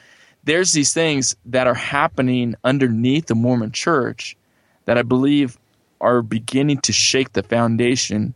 there's 0.44 0.72
these 0.72 0.92
things 0.92 1.36
that 1.46 1.68
are 1.68 1.76
happening 1.76 2.56
underneath 2.64 3.28
the 3.28 3.36
Mormon 3.36 3.72
Church 3.72 4.36
that 4.86 4.98
I 4.98 5.04
believe 5.04 5.58
are 6.02 6.24
beginning 6.24 6.80
to 6.80 6.92
shake 6.94 7.34
the 7.34 7.44
foundation 7.44 8.34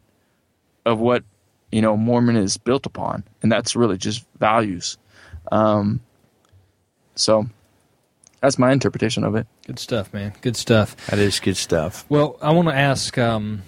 of 0.85 0.99
what 0.99 1.23
you 1.71 1.81
know 1.81 1.97
Mormon 1.97 2.35
is 2.35 2.57
built 2.57 2.85
upon, 2.85 3.23
and 3.41 3.51
that's 3.51 3.75
really 3.75 3.97
just 3.97 4.23
values. 4.39 4.99
Um, 5.51 6.01
so 7.17 7.47
that's 8.41 8.59
my 8.59 8.71
interpretation 8.71 9.23
of 9.23 9.35
it. 9.35 9.47
Good 9.65 9.79
stuff, 9.79 10.13
man. 10.13 10.33
Good 10.41 10.55
stuff. 10.55 10.95
That 11.07 11.19
is 11.19 11.39
good 11.39 11.57
stuff. 11.57 12.05
Well, 12.09 12.37
I 12.41 12.51
want 12.51 12.67
to 12.67 12.75
ask 12.75 13.17
um, 13.17 13.63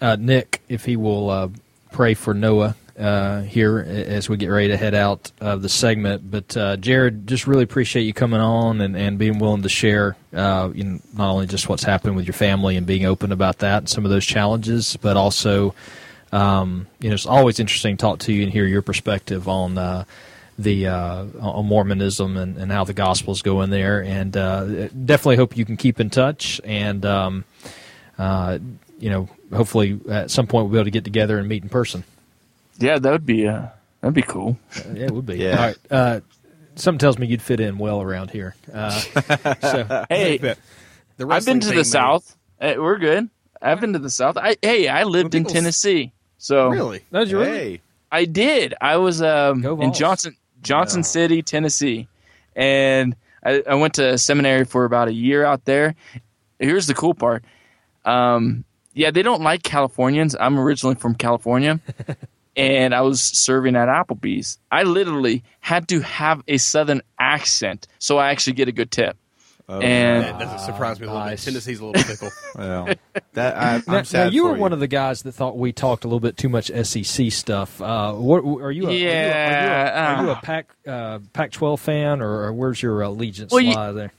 uh, 0.00 0.16
Nick 0.18 0.62
if 0.68 0.84
he 0.84 0.96
will 0.96 1.30
uh, 1.30 1.48
pray 1.92 2.14
for 2.14 2.34
Noah 2.34 2.74
uh, 2.98 3.42
here 3.42 3.78
as 3.78 4.28
we 4.28 4.36
get 4.36 4.48
ready 4.48 4.68
to 4.68 4.76
head 4.76 4.94
out 4.94 5.30
of 5.40 5.62
the 5.62 5.68
segment. 5.68 6.28
But 6.28 6.56
uh, 6.56 6.76
Jared, 6.76 7.28
just 7.28 7.46
really 7.46 7.62
appreciate 7.62 8.02
you 8.02 8.12
coming 8.12 8.40
on 8.40 8.80
and, 8.80 8.96
and 8.96 9.18
being 9.18 9.38
willing 9.38 9.62
to 9.62 9.68
share, 9.68 10.16
uh, 10.34 10.70
you 10.74 10.84
know, 10.84 11.00
not 11.14 11.30
only 11.30 11.46
just 11.46 11.68
what's 11.68 11.84
happened 11.84 12.16
with 12.16 12.26
your 12.26 12.34
family 12.34 12.76
and 12.76 12.86
being 12.86 13.04
open 13.04 13.30
about 13.30 13.58
that 13.58 13.78
and 13.78 13.88
some 13.88 14.04
of 14.04 14.10
those 14.10 14.26
challenges, 14.26 14.96
but 14.96 15.16
also, 15.16 15.74
um, 16.32 16.88
you 16.98 17.08
know, 17.08 17.14
it's 17.14 17.26
always 17.26 17.60
interesting 17.60 17.96
to 17.96 18.00
talk 18.00 18.18
to 18.20 18.32
you 18.32 18.42
and 18.42 18.52
hear 18.52 18.66
your 18.66 18.82
perspective 18.82 19.46
on. 19.48 20.06
The 20.58 20.88
uh, 20.88 21.24
Mormonism 21.62 22.36
and, 22.36 22.56
and 22.56 22.72
how 22.72 22.82
the 22.84 22.92
Gospels 22.92 23.42
go 23.42 23.62
in 23.62 23.70
there, 23.70 24.02
and 24.02 24.36
uh, 24.36 24.88
definitely 24.88 25.36
hope 25.36 25.56
you 25.56 25.64
can 25.64 25.76
keep 25.76 26.00
in 26.00 26.10
touch. 26.10 26.60
And 26.64 27.06
um, 27.06 27.44
uh, 28.18 28.58
you 28.98 29.08
know, 29.10 29.28
hopefully 29.54 30.00
at 30.10 30.30
some 30.32 30.46
point 30.48 30.64
we'll 30.64 30.72
be 30.72 30.78
able 30.78 30.86
to 30.86 30.90
get 30.90 31.04
together 31.04 31.38
and 31.38 31.48
meet 31.48 31.62
in 31.62 31.68
person. 31.68 32.02
Yeah, 32.78 32.98
that 32.98 33.10
would 33.12 33.24
be 33.26 33.46
uh, 33.46 33.66
that'd 34.00 34.14
be 34.14 34.22
cool. 34.22 34.58
Yeah, 34.94 35.04
it 35.06 35.10
would 35.12 35.26
be. 35.26 35.36
Yeah. 35.38 35.50
All 35.60 35.66
right. 35.66 35.76
Uh, 35.90 36.20
something 36.74 36.98
tells 36.98 37.18
me 37.18 37.28
you'd 37.28 37.42
fit 37.42 37.60
in 37.60 37.78
well 37.78 38.02
around 38.02 38.30
here. 38.32 38.56
Uh, 38.72 38.90
so 39.60 40.04
Hey, 40.08 40.38
The 40.38 40.56
I've 41.28 41.44
been 41.46 41.60
to 41.60 41.68
the 41.68 41.74
man. 41.76 41.84
South. 41.84 42.36
Hey, 42.60 42.78
we're 42.78 42.98
good. 42.98 43.30
I've 43.62 43.80
been 43.80 43.92
to 43.92 43.98
the 44.00 44.10
South. 44.10 44.36
I 44.36 44.56
hey, 44.62 44.88
I 44.88 45.04
lived 45.04 45.36
in 45.36 45.44
Tennessee, 45.44 46.12
so 46.36 46.68
Really? 46.68 47.04
that 47.12 47.28
your 47.28 47.44
Hey, 47.44 47.80
I 48.10 48.24
did. 48.24 48.74
I 48.80 48.96
was 48.96 49.20
um, 49.22 49.64
in 49.64 49.76
Vols. 49.76 49.98
Johnson 50.62 51.02
Johnson 51.02 51.02
City, 51.04 51.42
Tennessee, 51.42 52.08
and 52.56 53.14
I, 53.44 53.62
I 53.68 53.74
went 53.74 53.94
to 53.94 54.18
seminary 54.18 54.64
for 54.64 54.84
about 54.84 55.08
a 55.08 55.12
year 55.12 55.44
out 55.44 55.64
there. 55.64 55.94
Here's 56.58 56.86
the 56.86 56.94
cool 56.94 57.14
part. 57.14 57.44
Um, 58.04 58.64
yeah, 58.94 59.10
they 59.10 59.22
don't 59.22 59.42
like 59.42 59.62
Californians. 59.62 60.34
I'm 60.38 60.58
originally 60.58 60.96
from 60.96 61.14
California, 61.14 61.80
and 62.56 62.94
I 62.94 63.02
was 63.02 63.20
serving 63.20 63.76
at 63.76 63.88
Applebee's. 63.88 64.58
I 64.70 64.82
literally 64.82 65.44
had 65.60 65.88
to 65.88 66.00
have 66.00 66.42
a 66.48 66.58
Southern 66.58 67.02
accent 67.18 67.86
so 67.98 68.18
I 68.18 68.30
actually 68.30 68.54
get 68.54 68.68
a 68.68 68.72
good 68.72 68.90
tip. 68.90 69.16
And 69.68 70.24
That 70.24 70.38
doesn't 70.38 70.60
surprise 70.60 70.98
me 71.00 71.06
a 71.06 71.10
little 71.10 71.24
nice. 71.26 71.44
bit. 71.44 71.50
Tennessee's 71.52 71.80
a 71.80 71.86
little 71.86 72.02
pickle. 72.02 72.30
well, 72.56 72.88
that 73.34 73.56
I, 73.56 73.74
I'm 73.76 73.82
now, 73.86 74.02
now 74.12 74.24
you 74.28 74.42
for 74.44 74.52
were 74.52 74.58
one 74.58 74.72
of 74.72 74.80
the 74.80 74.86
guys 74.88 75.22
that 75.22 75.32
thought 75.32 75.58
we 75.58 75.72
talked 75.72 76.04
a 76.04 76.06
little 76.08 76.20
bit 76.20 76.36
too 76.36 76.48
much 76.48 76.70
SEC 76.84 77.30
stuff. 77.30 77.80
Uh, 77.82 78.12
what, 78.14 78.38
are 78.44 78.70
you? 78.72 78.88
A, 78.88 78.92
Yeah, 78.92 80.18
Are 80.18 80.22
you 80.22 80.22
a, 80.22 80.22
are 80.22 80.22
you 80.22 80.22
a, 80.22 80.22
are 80.22 80.22
you 80.24 80.28
a 80.30 80.32
uh. 80.32 80.40
Pac 80.40 80.66
uh, 80.86 81.18
Pac-12 81.32 81.78
fan, 81.78 82.20
or, 82.22 82.44
or 82.44 82.52
where's 82.52 82.82
your 82.82 83.02
allegiance 83.02 83.52
Well, 83.52 83.60
you- 83.60 83.74
lie 83.74 83.92
there? 83.92 84.12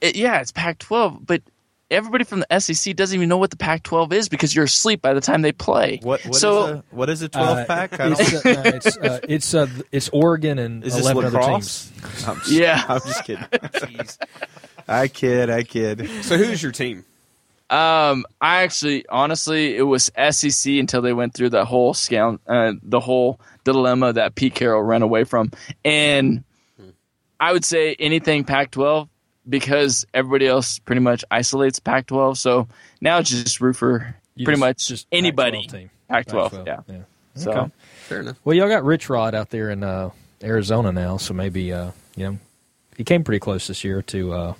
it, 0.00 0.16
yeah, 0.16 0.40
it's 0.40 0.52
Pac-12, 0.52 1.26
but 1.26 1.42
everybody 1.90 2.24
from 2.24 2.40
the 2.48 2.58
SEC 2.60 2.94
doesn't 2.96 3.14
even 3.16 3.28
know 3.28 3.36
what 3.36 3.50
the 3.50 3.56
Pac-12 3.56 4.12
is 4.12 4.28
because 4.28 4.54
you're 4.54 4.64
asleep 4.64 5.00
by 5.02 5.12
the 5.14 5.20
time 5.20 5.42
they 5.42 5.52
play. 5.52 6.00
What 6.02 6.24
what 6.24 6.34
is 6.34 6.40
so 6.40 6.62
a 6.66 6.84
what 6.90 7.08
is 7.10 7.22
a 7.22 7.28
twelve 7.28 7.58
Uh, 7.58 7.64
pack? 7.66 8.00
I 8.00 8.08
don't, 8.08 8.20
It's, 8.20 8.34
uh, 8.46 8.62
it's, 8.64 8.96
uh, 8.96 9.20
it's, 9.28 9.54
uh, 9.54 9.66
it's 9.92 10.08
Oregon 10.10 10.58
and 10.58 10.82
is 10.84 10.94
this 10.94 11.02
eleven 11.04 11.24
other 11.26 11.40
teams. 11.40 11.92
I'm 12.26 12.36
just, 12.38 12.50
Yeah. 12.50 12.84
I'm 12.88 13.00
just 13.00 13.24
kidding. 13.24 13.44
I 14.88 15.08
kid, 15.08 15.50
I 15.50 15.62
kid. 15.62 16.08
so 16.22 16.36
who's 16.36 16.62
your 16.62 16.72
team? 16.72 17.04
Um, 17.70 18.24
I 18.40 18.62
actually, 18.62 19.06
honestly, 19.08 19.76
it 19.76 19.82
was 19.82 20.10
USC 20.16 20.78
until 20.78 21.00
they 21.02 21.12
went 21.12 21.34
through 21.34 21.50
the 21.50 21.64
whole 21.64 21.94
scale, 21.94 22.38
uh, 22.46 22.72
the 22.82 23.00
whole 23.00 23.40
dilemma 23.64 24.12
that 24.12 24.34
Pete 24.34 24.54
Carroll 24.54 24.82
ran 24.82 25.02
away 25.02 25.24
from, 25.24 25.50
and 25.84 26.44
I 27.40 27.52
would 27.52 27.64
say 27.64 27.96
anything 27.98 28.44
Pac-12 28.44 29.08
because 29.48 30.06
everybody 30.14 30.46
else 30.46 30.78
pretty 30.78 31.00
much 31.00 31.24
isolates 31.30 31.80
Pac-12. 31.80 32.36
So 32.36 32.68
now 33.00 33.18
it's 33.18 33.30
just 33.30 33.60
root 33.60 33.76
for 33.76 34.14
You 34.36 34.44
pretty 34.44 34.56
just- 34.56 34.60
much 34.60 34.86
just 34.88 35.06
anybody 35.10 35.58
Pac-12 35.66 35.70
team. 35.72 35.90
Pac-12. 36.08 36.50
Pac-12, 36.52 36.66
Yeah. 36.66 36.80
yeah. 36.88 37.00
So 37.34 37.50
Okay. 37.50 37.70
Fair 38.04 38.20
enough. 38.20 38.36
Well, 38.44 38.54
y'all 38.56 38.68
got 38.68 38.84
Rich 38.84 39.08
Rod 39.08 39.34
out 39.34 39.50
there 39.50 39.70
in 39.70 39.82
uh, 39.82 40.10
Arizona 40.42 40.92
now, 40.92 41.16
so 41.16 41.32
maybe 41.34 41.72
uh, 41.72 41.90
you 42.16 42.26
know 42.30 42.38
he 42.96 43.02
came 43.04 43.24
pretty 43.24 43.40
close 43.40 43.66
this 43.66 43.82
year 43.82 44.02
to 44.02 44.32
uh, 44.32 44.54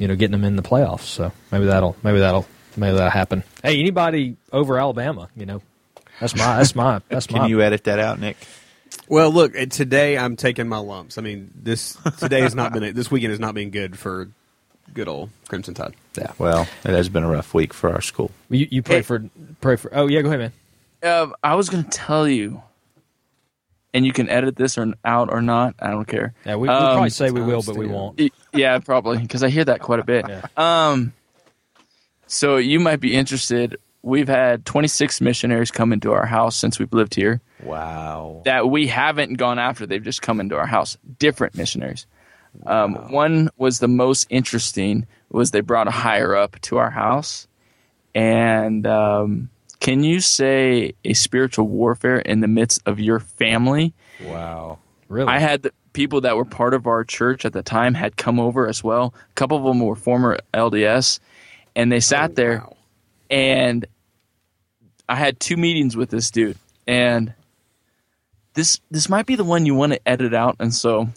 you 0.00 0.08
know 0.08 0.16
getting 0.16 0.32
them 0.32 0.42
in 0.44 0.56
the 0.56 0.62
playoffs. 0.62 1.02
So 1.02 1.30
maybe 1.52 1.66
that'll 1.66 1.94
maybe 2.02 2.18
that'll 2.18 2.46
maybe 2.76 2.94
that'll 2.96 3.10
happen. 3.10 3.44
Hey, 3.62 3.78
anybody 3.78 4.36
over 4.52 4.78
Alabama? 4.78 5.28
You 5.36 5.46
know, 5.46 5.62
that's 6.18 6.34
my 6.34 6.56
that's 6.56 6.74
my 6.74 7.00
that's 7.08 7.26
Can 7.28 7.36
my. 7.36 7.42
Can 7.44 7.50
you 7.50 7.62
edit 7.62 7.84
that 7.84 8.00
out, 8.00 8.18
Nick? 8.18 8.36
Well, 9.08 9.30
look, 9.30 9.56
uh, 9.56 9.66
today 9.66 10.18
I'm 10.18 10.34
taking 10.36 10.68
my 10.68 10.78
lumps. 10.78 11.18
I 11.18 11.20
mean, 11.22 11.50
this 11.54 11.96
today 12.18 12.40
has 12.40 12.54
not 12.56 12.72
been 12.72 12.92
this 12.94 13.10
weekend 13.10 13.30
has 13.30 13.40
not 13.40 13.54
been 13.54 13.70
good 13.70 13.96
for 13.98 14.28
good 14.94 15.06
old 15.06 15.30
Crimson 15.48 15.74
Tide. 15.74 15.94
yeah. 16.18 16.32
Well, 16.38 16.62
it 16.84 16.90
has 16.90 17.08
been 17.08 17.22
a 17.22 17.28
rough 17.28 17.54
week 17.54 17.72
for 17.72 17.92
our 17.92 18.00
school. 18.00 18.30
You, 18.48 18.66
you 18.70 18.82
pray 18.82 18.96
Hey. 18.96 19.02
for 19.02 19.24
pray 19.60 19.76
for. 19.76 19.94
Oh 19.94 20.06
yeah, 20.08 20.22
go 20.22 20.28
ahead, 20.32 20.40
man. 20.40 20.52
Um, 21.12 21.34
I 21.42 21.54
was 21.54 21.70
going 21.70 21.84
to 21.84 21.90
tell 21.90 22.28
you, 22.28 22.62
and 23.92 24.06
you 24.06 24.12
can 24.12 24.28
edit 24.28 24.56
this 24.56 24.78
or 24.78 24.92
out 25.04 25.32
or 25.32 25.42
not. 25.42 25.74
I 25.80 25.90
don't 25.90 26.06
care. 26.06 26.34
Yeah, 26.44 26.56
we, 26.56 26.68
we'll 26.68 26.76
Um, 26.76 26.92
probably 26.94 27.10
say 27.10 27.30
we 27.30 27.40
will, 27.42 27.62
but 27.62 27.76
we 27.76 27.86
won't. 27.86 28.20
Yeah, 28.52 28.78
probably 28.78 29.18
because 29.18 29.42
I 29.42 29.48
hear 29.48 29.64
that 29.64 29.80
quite 29.80 30.00
a 30.00 30.04
bit. 30.04 30.24
Um, 30.58 31.12
so 32.26 32.56
you 32.56 32.80
might 32.80 33.00
be 33.00 33.14
interested. 33.14 33.76
We've 34.02 34.28
had 34.28 34.64
26 34.64 35.20
missionaries 35.20 35.70
come 35.70 35.92
into 35.92 36.12
our 36.12 36.24
house 36.26 36.56
since 36.56 36.78
we've 36.78 36.92
lived 36.92 37.14
here 37.14 37.40
Wow. 37.62 38.40
that 38.46 38.70
we 38.70 38.86
haven't 38.86 39.34
gone 39.34 39.58
after. 39.58 39.84
They've 39.86 40.02
just 40.02 40.22
come 40.22 40.40
into 40.40 40.56
our 40.56 40.66
house. 40.66 40.96
Different 41.18 41.54
missionaries. 41.54 42.06
Um, 42.66 43.12
one 43.12 43.50
was 43.58 43.78
the 43.78 43.88
most 43.88 44.26
interesting. 44.30 45.06
Was 45.30 45.50
they 45.50 45.60
brought 45.60 45.86
a 45.86 45.92
higher 45.92 46.34
up 46.34 46.58
to 46.62 46.78
our 46.78 46.90
house, 46.90 47.46
and 48.14 48.84
um, 48.86 49.50
can 49.80 50.04
you 50.04 50.20
say 50.20 50.94
a 51.04 51.14
spiritual 51.14 51.66
warfare 51.66 52.18
in 52.18 52.40
the 52.40 52.48
midst 52.48 52.82
of 52.86 53.00
your 53.00 53.18
family? 53.18 53.92
Wow. 54.22 54.78
Really? 55.08 55.28
I 55.28 55.38
had 55.38 55.62
the 55.62 55.72
people 55.92 56.20
that 56.20 56.36
were 56.36 56.44
part 56.44 56.74
of 56.74 56.86
our 56.86 57.02
church 57.02 57.44
at 57.44 57.52
the 57.52 57.62
time 57.62 57.94
had 57.94 58.16
come 58.16 58.38
over 58.38 58.68
as 58.68 58.84
well. 58.84 59.14
A 59.30 59.34
couple 59.34 59.56
of 59.56 59.64
them 59.64 59.80
were 59.80 59.96
former 59.96 60.38
LDS, 60.54 61.18
and 61.74 61.90
they 61.90 62.00
sat 62.00 62.30
oh, 62.30 62.34
there, 62.34 62.58
wow. 62.58 62.76
and 63.30 63.86
I 65.08 65.16
had 65.16 65.40
two 65.40 65.56
meetings 65.56 65.96
with 65.96 66.10
this 66.10 66.30
dude, 66.30 66.56
and 66.86 67.34
this 68.54 68.80
this 68.90 69.08
might 69.08 69.26
be 69.26 69.34
the 69.34 69.44
one 69.44 69.66
you 69.66 69.74
want 69.74 69.92
to 69.92 70.08
edit 70.08 70.34
out, 70.34 70.56
and 70.60 70.72
so 70.72 71.08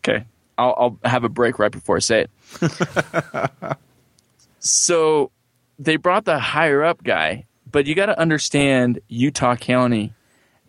okay, 0.00 0.24
I'll, 0.58 0.98
I'll 1.02 1.10
have 1.10 1.24
a 1.24 1.28
break 1.30 1.58
right 1.58 1.72
before 1.72 1.96
I 1.96 2.00
say 2.00 2.26
it. 2.60 3.50
so 4.58 5.30
they 5.78 5.96
brought 5.96 6.26
the 6.26 6.38
higher 6.38 6.84
up 6.84 7.02
guy, 7.02 7.46
but 7.70 7.86
you 7.86 7.94
got 7.94 8.06
to 8.06 8.18
understand 8.18 9.00
Utah 9.08 9.56
County 9.56 10.12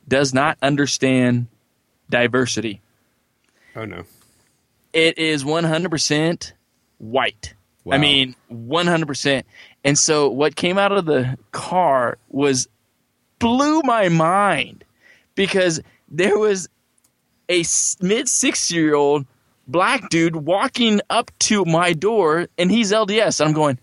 does 0.08 0.34
not 0.34 0.58
understand 0.62 1.48
diversity. 2.10 2.82
Oh 3.76 3.86
no. 3.86 4.04
It 4.92 5.18
is 5.18 5.44
100% 5.44 6.52
white. 6.98 7.54
Wow. 7.84 7.96
I 7.96 8.00
mean, 8.00 8.36
100%. 8.52 9.44
And 9.84 9.98
so 9.98 10.30
what 10.30 10.56
came 10.56 10.78
out 10.78 10.92
of 10.92 11.06
the 11.06 11.38
car 11.52 12.18
was 12.30 12.68
blew 13.38 13.82
my 13.82 14.10
mind 14.10 14.84
because 15.36 15.80
there 16.10 16.38
was 16.38 16.68
a 17.50 17.64
mid 18.02 18.28
6 18.28 18.72
year 18.72 18.96
old 18.96 19.26
black 19.68 20.10
dude 20.10 20.36
walking 20.36 21.00
up 21.10 21.32
to 21.40 21.64
my 21.66 21.94
door 21.94 22.48
and 22.58 22.72
he's 22.72 22.92
LDS. 22.92 23.44
I'm 23.44 23.54
going, 23.54 23.80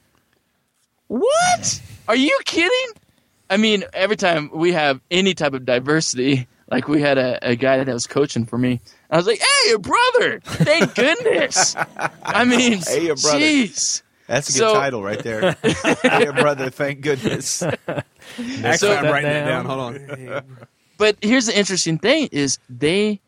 what? 1.06 1.80
Are 2.08 2.16
you 2.16 2.38
kidding? 2.44 3.00
I 3.48 3.56
mean, 3.56 3.84
every 3.92 4.16
time 4.16 4.50
we 4.52 4.72
have 4.72 5.00
any 5.10 5.34
type 5.34 5.52
of 5.54 5.64
diversity, 5.64 6.48
like 6.70 6.88
we 6.88 7.00
had 7.00 7.16
a, 7.18 7.50
a 7.50 7.56
guy 7.56 7.82
that 7.82 7.92
was 7.92 8.06
coaching 8.06 8.44
for 8.46 8.58
me, 8.58 8.80
I 9.10 9.16
was 9.16 9.26
like, 9.26 9.38
hey, 9.38 9.68
your 9.70 9.78
brother. 9.78 10.40
Thank 10.40 10.94
goodness. 10.96 11.76
I 12.24 12.44
mean, 12.44 12.80
Hey, 12.84 13.08
a 13.08 13.14
brother. 13.14 13.38
jeez. 13.38 14.02
That's 14.26 14.48
a 14.48 14.52
good 14.52 14.58
So- 14.58 14.74
title 14.74 15.02
right 15.04 15.22
there. 15.22 15.52
hey, 15.62 16.30
brother, 16.32 16.70
thank 16.70 17.00
goodness. 17.02 17.62
Actually, 17.88 18.76
So- 18.76 18.94
I'm 18.96 19.04
writing 19.04 19.30
that 19.30 19.44
down. 19.46 19.64
down. 19.66 19.78
Hold 19.78 19.80
on. 20.28 20.42
But 20.98 21.18
here's 21.20 21.44
the 21.44 21.56
interesting 21.56 21.98
thing: 21.98 22.30
is 22.32 22.58
they 22.70 23.20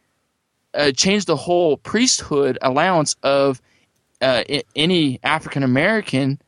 uh, 0.72 0.90
changed 0.92 1.26
the 1.26 1.36
whole 1.36 1.76
priesthood 1.76 2.56
allowance 2.62 3.14
of 3.22 3.60
uh, 4.22 4.42
I- 4.48 4.62
any 4.74 5.20
African 5.22 5.62
American 5.62 6.40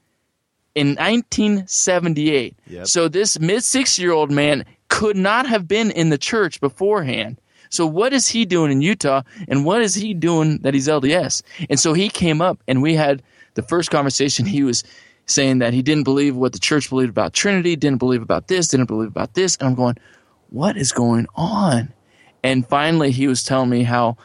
in 0.81 0.95
1978. 0.97 2.57
Yep. 2.67 2.87
So 2.87 3.07
this 3.07 3.39
mid 3.39 3.63
six 3.63 3.99
year 3.99 4.13
old 4.13 4.31
man 4.31 4.65
could 4.89 5.17
not 5.17 5.47
have 5.47 5.69
been 5.69 5.91
in 5.91 6.09
the 6.09 6.17
church 6.17 6.59
beforehand. 6.59 7.39
So 7.69 7.87
what 7.87 8.15
is 8.15 8.27
he 8.27 8.47
doing 8.47 8.73
in 8.73 8.81
Utah, 8.81 9.23
and 9.47 9.67
what 9.67 9.83
is 9.83 9.95
he 9.95 10.15
doing 10.15 10.59
that 10.63 10.73
he's 10.73 10.89
LDS? 10.89 11.43
And 11.69 11.79
so 11.79 11.93
he 11.93 12.09
came 12.09 12.41
up, 12.41 12.59
and 12.67 12.81
we 12.81 12.95
had 12.95 13.23
the 13.55 13.63
first 13.63 13.91
conversation. 13.91 14.47
He 14.47 14.63
was 14.63 14.83
saying 15.27 15.59
that 15.59 15.75
he 15.75 15.83
didn't 15.83 16.05
believe 16.05 16.35
what 16.35 16.55
the 16.55 16.59
church 16.59 16.89
believed 16.89 17.11
about 17.11 17.35
Trinity, 17.35 17.77
didn't 17.77 17.99
believe 17.99 18.23
about 18.23 18.49
this, 18.49 18.69
didn't 18.69 18.87
believe 18.87 19.11
about 19.11 19.35
this, 19.35 19.57
and 19.57 19.69
I'm 19.69 19.75
going, 19.75 19.99
what 20.49 20.79
is 20.79 20.93
going 20.93 21.27
on? 21.37 21.93
And 22.43 22.67
finally, 22.67 23.11
he 23.11 23.29
was 23.29 23.45
telling 23.45 23.69
me 23.69 23.83
how 23.83 24.17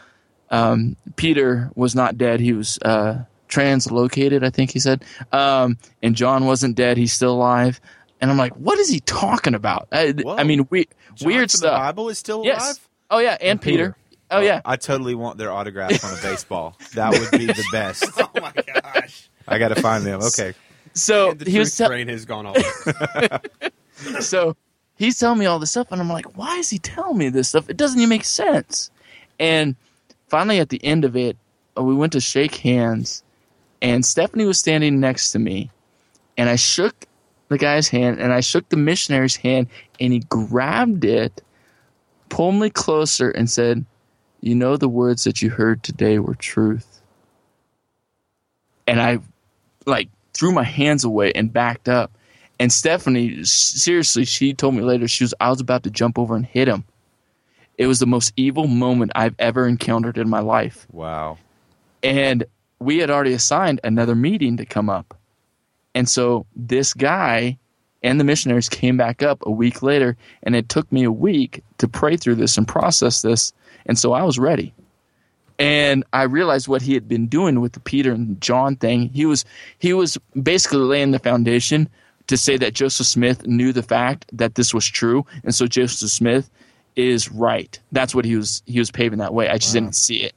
um, 0.49 0.95
Peter 1.17 1.69
was 1.75 1.95
not 1.95 2.17
dead; 2.17 2.39
he 2.39 2.53
was 2.53 2.79
uh, 2.79 3.25
translocated. 3.55 4.43
I 4.43 4.49
think 4.49 4.71
he 4.71 4.79
said, 4.79 5.03
um, 5.31 5.77
and 6.03 6.15
John 6.15 6.45
wasn't 6.45 6.75
dead; 6.75 6.97
he's 6.97 7.13
still 7.13 7.33
alive. 7.33 7.79
And 8.21 8.31
I'm 8.31 8.37
like, 8.37 8.53
what 8.53 8.79
is 8.79 8.89
he 8.89 9.01
talking 9.01 9.53
about? 9.55 9.87
I, 9.91 10.13
I 10.27 10.43
mean, 10.43 10.67
we, 10.69 10.87
John 11.15 11.27
weird 11.27 11.51
from 11.51 11.57
stuff. 11.59 11.73
The 11.73 11.77
Bible 11.77 12.09
is 12.09 12.17
still 12.17 12.43
Yes. 12.45 12.61
alive. 12.61 12.89
Oh 13.11 13.19
yeah, 13.19 13.37
and, 13.41 13.61
Peter. 13.61 13.95
Oh 14.31 14.39
yeah. 14.39 14.61
I 14.65 14.77
totally 14.77 15.13
want 15.15 15.37
their 15.37 15.51
autograph 15.51 16.03
on 16.03 16.17
a 16.17 16.21
baseball. 16.21 16.75
That 16.95 17.11
would 17.11 17.29
be 17.31 17.45
the 17.45 17.65
best. 17.71 18.03
Oh 18.19 18.29
my 18.41 18.51
gosh. 18.81 19.29
I 19.47 19.59
got 19.59 19.67
to 19.69 19.81
find 19.81 20.03
them. 20.05 20.21
Okay. 20.23 20.53
So 20.93 21.33
The 21.33 21.49
he 21.51 21.59
was 21.59 21.75
truth 21.75 21.87
te- 21.87 21.91
train 21.91 22.07
has 22.07 22.25
gone 22.25 22.45
off. 22.47 22.57
so 24.21 24.55
he's 24.95 25.19
telling 25.19 25.39
me 25.39 25.45
all 25.45 25.59
this 25.59 25.71
stuff, 25.71 25.91
and 25.91 26.01
I'm 26.01 26.09
like, 26.09 26.37
why 26.37 26.57
is 26.57 26.69
he 26.69 26.79
telling 26.79 27.17
me 27.17 27.29
this 27.29 27.49
stuff? 27.49 27.69
It 27.69 27.77
doesn't 27.77 27.99
even 27.99 28.09
make 28.09 28.23
sense. 28.25 28.89
And 29.39 29.75
finally, 30.29 30.59
at 30.59 30.69
the 30.69 30.83
end 30.83 31.05
of 31.05 31.15
it, 31.15 31.37
uh, 31.77 31.83
we 31.83 31.93
went 31.93 32.13
to 32.13 32.21
shake 32.21 32.55
hands, 32.55 33.23
and 33.85 34.03
Stephanie 34.03 34.45
was 34.45 34.57
standing 34.57 34.99
next 34.99 35.31
to 35.31 35.37
me, 35.39 35.69
and 36.37 36.49
I 36.49 36.55
shook 36.55 37.05
the 37.49 37.57
guy's 37.59 37.87
hand, 37.87 38.19
and 38.19 38.33
I 38.33 38.39
shook 38.39 38.67
the 38.69 38.77
missionary's 38.77 39.35
hand, 39.35 39.67
and 39.99 40.11
he 40.11 40.21
grabbed 40.21 41.05
it, 41.05 41.43
pulled 42.29 42.55
me 42.55 42.71
closer, 42.71 43.29
and 43.29 43.47
said, 43.47 43.85
"You 44.41 44.55
know, 44.55 44.75
the 44.75 44.89
words 44.89 45.23
that 45.25 45.43
you 45.43 45.51
heard 45.51 45.83
today 45.83 46.17
were 46.17 46.33
truth." 46.33 46.99
And 48.87 48.99
I, 48.99 49.19
like, 49.85 50.09
threw 50.33 50.51
my 50.51 50.63
hands 50.63 51.03
away 51.03 51.31
and 51.33 51.53
backed 51.53 51.87
up. 51.87 52.11
And 52.59 52.73
Stephanie, 52.73 53.43
seriously, 53.43 54.25
she 54.25 54.55
told 54.55 54.73
me 54.73 54.81
later 54.81 55.07
she 55.07 55.25
was 55.25 55.35
I 55.39 55.51
was 55.51 55.61
about 55.61 55.83
to 55.83 55.91
jump 55.91 56.17
over 56.17 56.35
and 56.35 56.45
hit 56.45 56.67
him. 56.67 56.85
It 57.77 57.85
was 57.85 57.99
the 57.99 58.07
most 58.07 58.33
evil 58.35 58.65
moment 58.65 59.11
I've 59.13 59.35
ever 59.37 59.67
encountered 59.67 60.17
in 60.17 60.27
my 60.27 60.39
life. 60.39 60.87
Wow. 60.91 61.37
And 62.01 62.45
we 62.85 62.99
had 62.99 63.09
already 63.09 63.33
assigned 63.33 63.81
another 63.83 64.15
meeting 64.15 64.57
to 64.57 64.65
come 64.65 64.89
up. 64.89 65.17
And 65.95 66.07
so 66.07 66.45
this 66.55 66.93
guy 66.93 67.57
and 68.03 68.19
the 68.19 68.23
missionaries 68.23 68.69
came 68.69 68.95
back 68.95 69.23
up 69.23 69.41
a 69.45 69.51
week 69.51 69.81
later, 69.81 70.15
and 70.43 70.55
it 70.55 70.69
took 70.69 70.89
me 70.91 71.03
a 71.03 71.11
week 71.11 71.63
to 71.79 71.87
pray 71.87 72.15
through 72.15 72.35
this 72.35 72.57
and 72.57 72.67
process 72.67 73.23
this. 73.23 73.51
And 73.87 73.97
so 73.97 74.13
I 74.13 74.23
was 74.23 74.37
ready. 74.37 74.73
And 75.57 76.03
I 76.13 76.23
realized 76.23 76.67
what 76.67 76.83
he 76.83 76.93
had 76.93 77.07
been 77.07 77.27
doing 77.27 77.59
with 77.59 77.73
the 77.73 77.79
Peter 77.79 78.11
and 78.11 78.39
John 78.39 78.75
thing. 78.75 79.09
He 79.09 79.25
was 79.25 79.45
he 79.79 79.93
was 79.93 80.17
basically 80.43 80.79
laying 80.79 81.11
the 81.11 81.19
foundation 81.19 81.89
to 82.27 82.37
say 82.37 82.57
that 82.57 82.73
Joseph 82.73 83.07
Smith 83.07 83.47
knew 83.47 83.71
the 83.71 83.83
fact 83.83 84.25
that 84.33 84.55
this 84.55 84.73
was 84.73 84.85
true, 84.85 85.25
and 85.43 85.55
so 85.55 85.65
Joseph 85.65 86.11
Smith 86.11 86.49
is 86.95 87.31
right. 87.31 87.79
That's 87.93 88.13
what 88.13 88.25
he 88.25 88.35
was 88.35 88.61
he 88.65 88.79
was 88.79 88.91
paving 88.91 89.19
that 89.19 89.33
way. 89.33 89.47
I 89.47 89.57
just 89.57 89.73
didn't 89.73 89.95
see 89.95 90.17
it. 90.17 90.35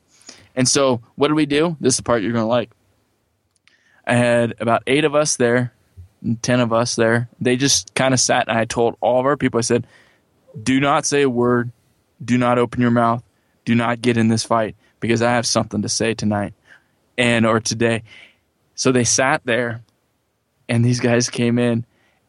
And 0.59 0.69
so 0.69 1.01
what 1.15 1.29
did 1.29 1.35
we 1.35 1.47
do? 1.47 1.77
This 1.81 1.95
is 1.95 1.99
the 1.99 2.03
part 2.03 2.21
you're 2.23 2.33
gonna 2.33 2.45
like. 2.45 2.71
I 4.05 4.17
had 4.17 4.57
about 4.59 4.83
eight 4.89 5.05
of 5.05 5.15
us 5.15 5.37
there, 5.37 5.73
and 6.21 6.43
ten 6.43 6.59
of 6.59 6.73
us 6.73 6.97
there. 6.97 7.29
They 7.41 7.57
just 7.57 7.95
kind 7.95 8.13
of 8.13 8.19
sat 8.19 8.49
and 8.49 8.59
I 8.59 8.65
told 8.65 8.97
all 9.01 9.21
of 9.21 9.27
our 9.27 9.37
people, 9.37 9.59
I 9.59 9.63
said, 9.63 9.87
Do 10.61 10.81
not 10.81 11.07
say 11.07 11.23
a 11.23 11.31
word, 11.31 11.71
do 12.25 12.37
not 12.37 12.59
open 12.59 12.81
your 12.81 12.91
mouth, 12.91 13.23
do 13.65 13.77
not 13.77 14.03
get 14.03 14.17
in 14.17 14.27
this 14.27 14.43
fight, 14.43 14.75
because 14.99 15.23
I 15.23 15.31
have 15.31 15.47
something 15.47 15.83
to 15.83 15.89
say 15.89 16.13
tonight 16.13 16.55
and 17.17 17.47
or 17.47 17.61
today. 17.61 18.03
So 18.75 18.91
they 18.91 19.05
sat 19.05 19.43
there 19.45 19.83
and 20.69 20.85
these 20.85 20.99
guys 20.99 21.31
came 21.31 21.61
in 21.61 21.87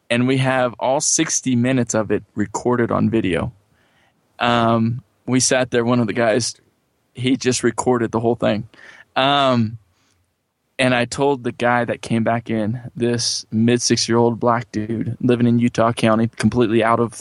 and 0.08 0.28
we 0.28 0.36
have 0.36 0.74
all 0.78 1.00
60 1.00 1.56
minutes 1.56 1.94
of 1.94 2.12
it 2.12 2.22
recorded 2.36 2.92
on 2.92 3.10
video. 3.10 3.52
Um, 4.38 5.02
we 5.26 5.40
sat 5.40 5.72
there, 5.72 5.84
one 5.84 5.98
of 5.98 6.06
the 6.06 6.12
guys, 6.12 6.54
he 7.14 7.36
just 7.36 7.62
recorded 7.62 8.10
the 8.12 8.20
whole 8.20 8.34
thing. 8.34 8.68
Um, 9.16 9.78
and 10.78 10.94
I 10.94 11.04
told 11.04 11.44
the 11.44 11.52
guy 11.52 11.84
that 11.84 12.00
came 12.00 12.24
back 12.24 12.48
in, 12.48 12.80
this 12.96 13.44
mid 13.50 13.82
six 13.82 14.08
year 14.08 14.18
old 14.18 14.40
black 14.40 14.72
dude 14.72 15.16
living 15.20 15.46
in 15.46 15.58
Utah 15.58 15.92
County, 15.92 16.28
completely 16.28 16.82
out 16.82 17.00
of 17.00 17.20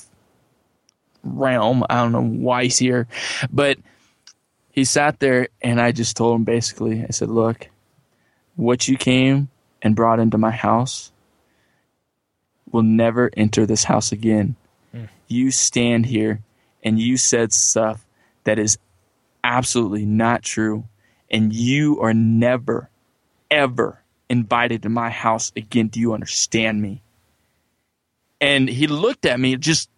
realm. 1.24 1.84
I 1.90 2.02
don't 2.02 2.12
know 2.12 2.24
why 2.24 2.64
he's 2.64 2.78
here, 2.78 3.08
but 3.52 3.78
he 4.72 4.86
sat 4.86 5.20
there 5.20 5.50
and 5.62 5.82
I 5.82 5.92
just 5.92 6.16
told 6.16 6.36
him 6.36 6.46
basically, 6.46 7.04
I 7.04 7.12
said, 7.12 7.30
Look, 7.30 7.70
what 8.56 8.88
you 8.88 8.98
came 8.98 9.50
and 9.82 9.96
brought 9.96 10.20
into 10.20 10.38
my 10.38 10.52
house 10.52 11.12
will 12.72 12.84
never 12.84 13.30
enter 13.36 13.66
this 13.66 13.84
house 13.84 14.12
again. 14.12 14.56
You 15.28 15.52
stand 15.52 16.08
here 16.08 16.42
and 16.84 17.00
you 17.00 17.18
said 17.18 17.54
stuff 17.54 18.06
that 18.46 18.58
is 18.58 18.78
absolutely 19.44 20.06
not 20.06 20.44
true, 20.44 20.86
and 21.30 21.54
you 21.54 22.00
are 22.02 22.14
never, 22.14 22.90
ever 23.50 24.02
invited 24.30 24.84
to 24.84 24.90
my 24.90 25.10
house 25.10 25.52
again. 25.56 25.88
Do 25.88 26.00
you 26.00 26.14
understand 26.14 26.82
me? 26.82 27.02
And 28.42 28.70
he 28.70 28.88
looked 28.88 29.26
at 29.26 29.40
me 29.40 29.56
just 29.58 29.90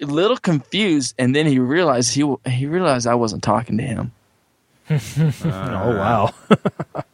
a 0.00 0.06
little 0.06 0.36
confused, 0.36 1.14
and 1.18 1.34
then 1.34 1.46
he 1.46 1.58
realized 1.58 2.14
he 2.14 2.34
he 2.46 2.66
realized 2.66 3.06
I 3.06 3.14
wasn't 3.14 3.42
talking 3.42 3.78
to 3.78 3.84
him, 3.84 4.12
oh 4.90 5.96
wow. 5.96 6.34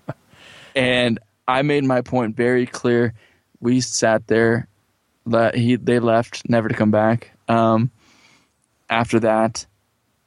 and 0.74 1.18
I 1.46 1.62
made 1.62 1.84
my 1.84 2.00
point 2.00 2.36
very 2.36 2.66
clear. 2.66 3.14
We 3.60 3.80
sat 3.80 4.26
there. 4.26 4.66
He 5.54 5.76
they 5.76 5.98
left, 5.98 6.48
never 6.48 6.68
to 6.68 6.74
come 6.74 6.90
back. 6.90 7.32
Um, 7.48 7.90
after 8.88 9.20
that, 9.20 9.66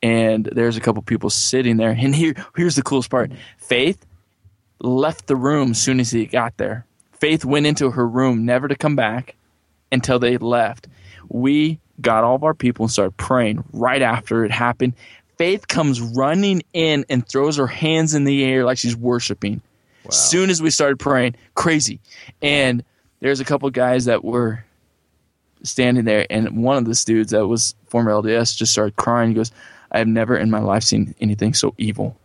and 0.03 0.49
there's 0.51 0.75
a 0.75 0.81
couple 0.81 1.01
people 1.01 1.29
sitting 1.31 1.77
there. 1.77 1.91
And 1.97 2.13
here 2.13 2.35
here's 2.55 2.75
the 2.75 2.83
coolest 2.83 3.09
part: 3.09 3.31
Faith 3.57 4.05
left 4.79 5.25
the 5.27 5.35
room 5.35 5.71
as 5.71 5.81
soon 5.81 5.99
as 5.99 6.11
he 6.11 6.25
got 6.27 6.57
there. 6.57 6.85
Faith 7.13 7.45
went 7.45 7.65
into 7.65 7.89
her 7.89 8.07
room, 8.07 8.45
never 8.45 8.67
to 8.67 8.75
come 8.75 8.97
back 8.97 9.35
until 9.91 10.19
they 10.19 10.37
left. 10.37 10.87
We 11.29 11.79
got 12.01 12.25
all 12.25 12.35
of 12.35 12.43
our 12.43 12.53
people 12.53 12.83
and 12.83 12.91
started 12.91 13.15
praying 13.15 13.63
right 13.71 14.01
after 14.01 14.43
it 14.43 14.51
happened. 14.51 14.93
Faith 15.37 15.67
comes 15.67 16.01
running 16.01 16.61
in 16.73 17.05
and 17.09 17.27
throws 17.27 17.55
her 17.55 17.67
hands 17.67 18.13
in 18.13 18.25
the 18.25 18.43
air 18.43 18.65
like 18.65 18.77
she's 18.77 18.95
worshiping. 18.95 19.61
As 20.07 20.29
soon 20.29 20.49
as 20.49 20.61
we 20.61 20.69
started 20.69 20.99
praying, 20.99 21.35
crazy. 21.55 22.01
And 22.41 22.83
there's 23.21 23.39
a 23.39 23.45
couple 23.45 23.69
guys 23.69 24.05
that 24.05 24.25
were 24.25 24.65
standing 25.63 26.03
there, 26.03 26.27
and 26.29 26.61
one 26.61 26.75
of 26.75 26.83
the 26.83 27.03
dudes 27.05 27.31
that 27.31 27.47
was 27.47 27.73
former 27.87 28.11
LDS 28.11 28.57
just 28.57 28.73
started 28.73 28.97
crying. 28.97 29.29
He 29.29 29.35
goes, 29.35 29.51
"I 29.93 29.99
have 29.99 30.07
never 30.07 30.35
in 30.37 30.49
my 30.49 30.59
life 30.59 30.83
seen 30.83 31.13
anything 31.21 31.53
so 31.53 31.73
evil. 31.77 32.17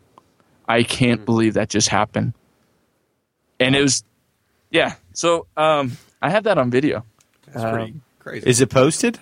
I 0.69 0.83
can't 0.83 1.25
believe 1.25 1.55
that 1.55 1.69
just 1.69 1.89
happened." 1.89 2.33
And 3.61 3.75
it 3.75 3.83
was, 3.83 4.05
yeah. 4.71 4.95
So 5.13 5.47
um, 5.57 5.97
I 6.23 6.31
have 6.31 6.45
that 6.45 6.59
on 6.59 6.71
video. 6.71 7.05
That's 7.47 7.65
pretty 7.65 7.95
crazy. 8.21 8.49
Is 8.49 8.61
it 8.61 8.71
posted? 8.71 9.19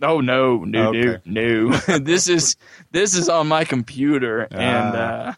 No, 0.00 0.20
no, 0.20 0.64
no, 0.64 0.88
Okay. 0.90 1.18
no, 1.24 1.68
no. 1.70 1.98
this 1.98 2.28
is 2.28 2.56
this 2.92 3.14
is 3.16 3.28
on 3.28 3.48
my 3.48 3.64
computer, 3.64 4.42
and 4.50 4.94
Ah. 4.96 4.98
uh, 5.30 5.34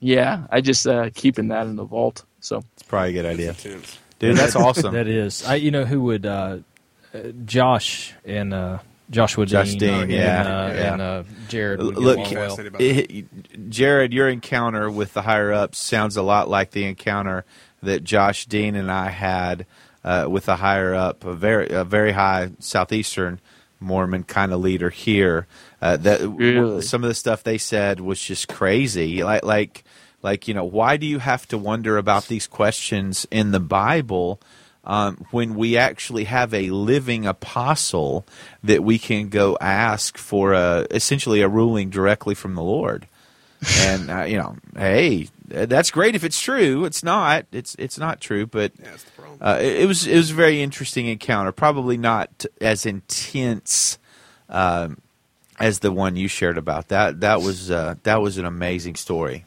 yeah, 0.00 0.46
I 0.50 0.60
just 0.60 0.86
uh, 0.86 1.10
keeping 1.14 1.48
that 1.48 1.66
in 1.66 1.76
the 1.76 1.84
vault. 1.84 2.24
So 2.40 2.62
It's 2.74 2.82
probably 2.82 3.10
a 3.10 3.12
good 3.22 3.26
idea, 3.26 3.54
dude. 4.18 4.36
That's 4.36 4.56
awesome. 4.66 4.94
That 4.94 5.06
is. 5.08 5.44
I, 5.44 5.54
you 5.56 5.70
know 5.70 5.84
who 5.84 6.02
would 6.02 6.26
uh, 6.26 6.58
uh, 7.14 7.18
Josh 7.44 8.14
and 8.24 8.52
uh, 8.52 8.78
Joshua 9.12 9.46
Josh 9.46 9.70
Dean, 9.70 9.78
Dean, 9.78 10.00
and, 10.02 10.10
yeah, 10.10 10.42
uh, 10.42 10.72
yeah. 10.72 10.92
and 10.92 11.02
uh, 11.02 11.22
Jared. 11.48 11.80
Look, 11.80 11.96
along 12.18 12.34
well. 12.34 12.56
Well. 12.56 12.70
it- 12.80 13.70
Jared, 13.70 14.12
your 14.12 14.28
encounter 14.28 14.90
with 14.90 15.12
the 15.12 15.22
higher 15.22 15.52
ups 15.52 15.78
sounds 15.78 16.16
a 16.16 16.22
lot 16.22 16.48
like 16.48 16.72
the 16.72 16.84
encounter 16.84 17.44
that 17.82 18.02
Josh 18.02 18.46
Dean 18.46 18.74
and 18.74 18.90
I 18.90 19.10
had 19.10 19.66
uh, 20.02 20.26
with 20.28 20.48
a 20.48 20.56
higher 20.56 20.94
up, 20.94 21.24
a 21.24 21.34
very 21.34 21.68
a 21.68 21.84
very 21.84 22.12
high 22.12 22.50
southeastern 22.58 23.38
Mormon 23.78 24.24
kind 24.24 24.52
of 24.52 24.60
leader 24.60 24.90
here. 24.90 25.46
Uh, 25.80 25.96
that 25.98 26.20
Really? 26.26 26.82
some 26.82 27.04
of 27.04 27.08
the 27.08 27.14
stuff 27.14 27.42
they 27.42 27.58
said 27.58 28.00
was 28.00 28.20
just 28.20 28.48
crazy. 28.48 29.22
Like 29.22 29.44
like 29.44 29.84
like 30.22 30.48
you 30.48 30.54
know, 30.54 30.64
why 30.64 30.96
do 30.96 31.06
you 31.06 31.18
have 31.18 31.46
to 31.48 31.58
wonder 31.58 31.98
about 31.98 32.28
these 32.28 32.46
questions 32.46 33.26
in 33.30 33.50
the 33.50 33.60
Bible? 33.60 34.40
Um, 34.84 35.26
when 35.30 35.54
we 35.54 35.76
actually 35.76 36.24
have 36.24 36.52
a 36.52 36.70
living 36.70 37.26
apostle 37.26 38.26
that 38.64 38.82
we 38.82 38.98
can 38.98 39.28
go 39.28 39.56
ask 39.60 40.18
for 40.18 40.52
a, 40.52 40.86
essentially 40.90 41.40
a 41.40 41.48
ruling 41.48 41.90
directly 41.90 42.34
from 42.34 42.54
the 42.54 42.62
Lord. 42.62 43.06
and 43.78 44.10
uh, 44.10 44.24
you 44.24 44.36
know, 44.38 44.56
hey, 44.76 45.28
that's 45.46 45.92
great 45.92 46.16
if 46.16 46.24
it's 46.24 46.40
true. 46.40 46.84
It's 46.84 47.04
not. 47.04 47.46
It's 47.52 47.76
it's 47.78 47.96
not 47.96 48.20
true, 48.20 48.44
but 48.44 48.74
That's 48.76 49.04
the 49.04 49.10
problem. 49.12 49.38
uh, 49.40 49.58
it, 49.60 49.82
it 49.82 49.86
was 49.86 50.06
it 50.06 50.16
was 50.16 50.32
a 50.32 50.34
very 50.34 50.60
interesting 50.60 51.06
encounter. 51.06 51.52
Probably 51.52 51.96
not 51.96 52.44
as 52.60 52.86
intense 52.86 53.98
um, 54.48 55.00
as 55.60 55.78
the 55.78 55.92
one 55.92 56.16
you 56.16 56.26
shared 56.26 56.58
about 56.58 56.88
that. 56.88 57.20
That 57.20 57.40
was 57.40 57.70
uh, 57.70 57.94
that 58.02 58.20
was 58.20 58.36
an 58.36 58.46
amazing 58.46 58.96
story. 58.96 59.44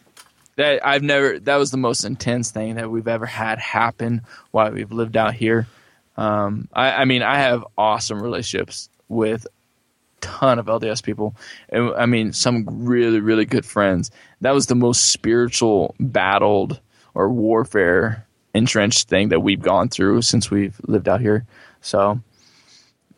That 0.58 0.86
I've 0.86 1.04
never 1.04 1.40
that 1.40 1.56
was 1.58 1.72
the 1.72 1.78
most 1.78 2.04
intense 2.04 2.52
thing 2.52 2.76
that 2.76 2.90
we've 2.90 3.08
ever 3.08 3.26
had 3.26 3.60
happen 3.60 4.22
while 4.52 4.72
we've 4.72 4.92
lived 4.92 5.18
out 5.18 5.34
here. 5.34 5.68
Um, 6.18 6.70
I, 6.74 6.92
I 6.92 7.06
mean, 7.06 7.22
I 7.24 7.38
have 7.40 7.66
awesome 7.78 8.22
relationships 8.22 8.90
with 9.10 9.46
ton 10.22 10.58
of 10.60 10.66
LDS 10.68 11.04
people, 11.04 11.36
and 11.70 11.94
I 11.96 12.06
mean 12.06 12.32
some 12.34 12.66
really 12.68 13.20
really 13.20 13.46
good 13.46 13.66
friends. 13.66 14.12
That 14.42 14.54
was 14.54 14.68
the 14.68 14.76
most 14.76 15.12
spiritual 15.12 15.94
battled 16.00 16.80
or 17.14 17.30
warfare 17.30 18.26
entrenched 18.54 19.10
thing 19.10 19.30
that 19.30 19.42
we've 19.42 19.62
gone 19.62 19.90
through 19.90 20.22
since 20.22 20.50
we've 20.50 20.80
lived 20.88 21.10
out 21.10 21.20
here. 21.22 21.46
So 21.82 22.22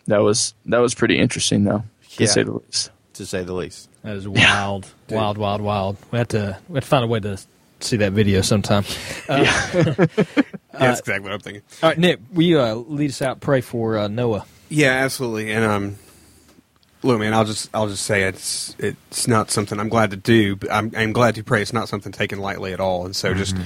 that 0.08 0.20
was 0.24 0.56
that 0.66 0.80
was 0.80 0.96
pretty 0.96 1.18
interesting 1.20 1.64
though, 1.66 1.84
to 2.16 2.24
Yeah. 2.24 2.30
say 2.30 2.44
the 2.44 2.54
least. 2.54 2.92
To 3.14 3.26
say 3.26 3.44
the 3.44 3.54
least. 3.54 3.90
That 4.08 4.16
is 4.16 4.26
wild, 4.26 4.88
wild, 5.10 5.38
wild, 5.38 5.60
wild. 5.60 5.98
We 6.12 6.18
have 6.18 6.30
to 6.30 6.58
we 6.70 6.76
have 6.76 6.86
to 6.86 6.90
find 6.90 7.04
a 7.04 7.08
way 7.08 7.20
to 7.20 7.38
see 7.82 7.98
that 7.98 8.14
video 8.14 8.40
sometime. 8.42 8.86
Uh, 9.30 10.80
That's 10.80 11.00
exactly 11.00 11.22
what 11.22 11.34
I'm 11.34 11.40
thinking. 11.40 11.64
All 11.82 11.90
right, 11.90 11.98
Nick, 11.98 12.20
will 12.32 12.44
you 12.44 12.62
uh, 12.62 12.76
lead 12.76 13.10
us 13.10 13.22
out? 13.22 13.40
Pray 13.42 13.62
for 13.62 13.98
uh, 13.98 14.08
Noah. 14.08 14.46
Yeah, 14.70 14.92
absolutely. 14.92 15.52
And 15.52 15.66
um, 15.66 15.96
look, 17.02 17.20
man, 17.20 17.34
I'll 17.34 17.46
just 17.46 17.70
I'll 17.74 17.88
just 17.88 18.06
say 18.06 18.24
it's 18.24 18.76
it's 18.78 19.28
not 19.28 19.50
something 19.50 19.80
I'm 19.80 19.90
glad 19.90 20.12
to 20.12 20.18
do. 20.18 20.56
But 20.56 20.72
I'm 20.72 20.92
I'm 20.96 21.12
glad 21.14 21.36
to 21.36 21.44
pray. 21.44 21.64
It's 21.64 21.74
not 21.74 21.90
something 21.90 22.12
taken 22.12 22.40
lightly 22.40 22.74
at 22.74 22.80
all. 22.80 23.06
And 23.06 23.16
so 23.16 23.34
just 23.34 23.58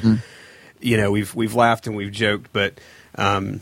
you 0.79 0.97
know 0.97 1.11
we've 1.11 1.35
we've 1.35 1.53
laughed 1.53 1.85
and 1.85 1.95
we've 1.95 2.11
joked, 2.11 2.51
but 2.53 2.79
um, 3.15 3.59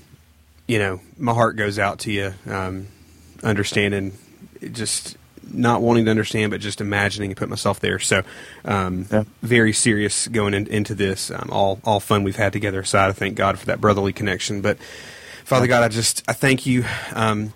you 0.67 0.77
know 0.79 1.01
my 1.17 1.33
heart 1.33 1.57
goes 1.57 1.79
out 1.79 1.99
to 2.01 2.11
you, 2.11 2.33
um, 2.47 2.87
understanding 3.43 4.13
just 4.71 5.17
not 5.53 5.81
wanting 5.81 6.05
to 6.05 6.11
understand, 6.11 6.51
but 6.51 6.61
just 6.61 6.81
imagining 6.81 7.31
and 7.31 7.37
put 7.37 7.49
myself 7.49 7.79
there. 7.79 7.99
So, 7.99 8.23
um, 8.65 9.05
Yeah. 9.11 9.23
very 9.41 9.73
serious 9.73 10.27
going 10.27 10.53
in, 10.53 10.67
into 10.67 10.95
this. 10.95 11.31
Um, 11.31 11.49
all 11.51 11.79
all 11.83 11.99
fun 11.99 12.23
we've 12.23 12.35
had 12.35 12.53
together 12.53 12.79
aside. 12.81 13.09
I 13.09 13.13
thank 13.13 13.35
God 13.35 13.59
for 13.59 13.65
that 13.67 13.81
brotherly 13.81 14.13
connection. 14.13 14.61
But 14.61 14.77
Father 15.45 15.67
God, 15.67 15.83
I 15.83 15.87
just 15.87 16.23
I 16.27 16.33
thank 16.33 16.65
you. 16.65 16.85
Um, 17.13 17.53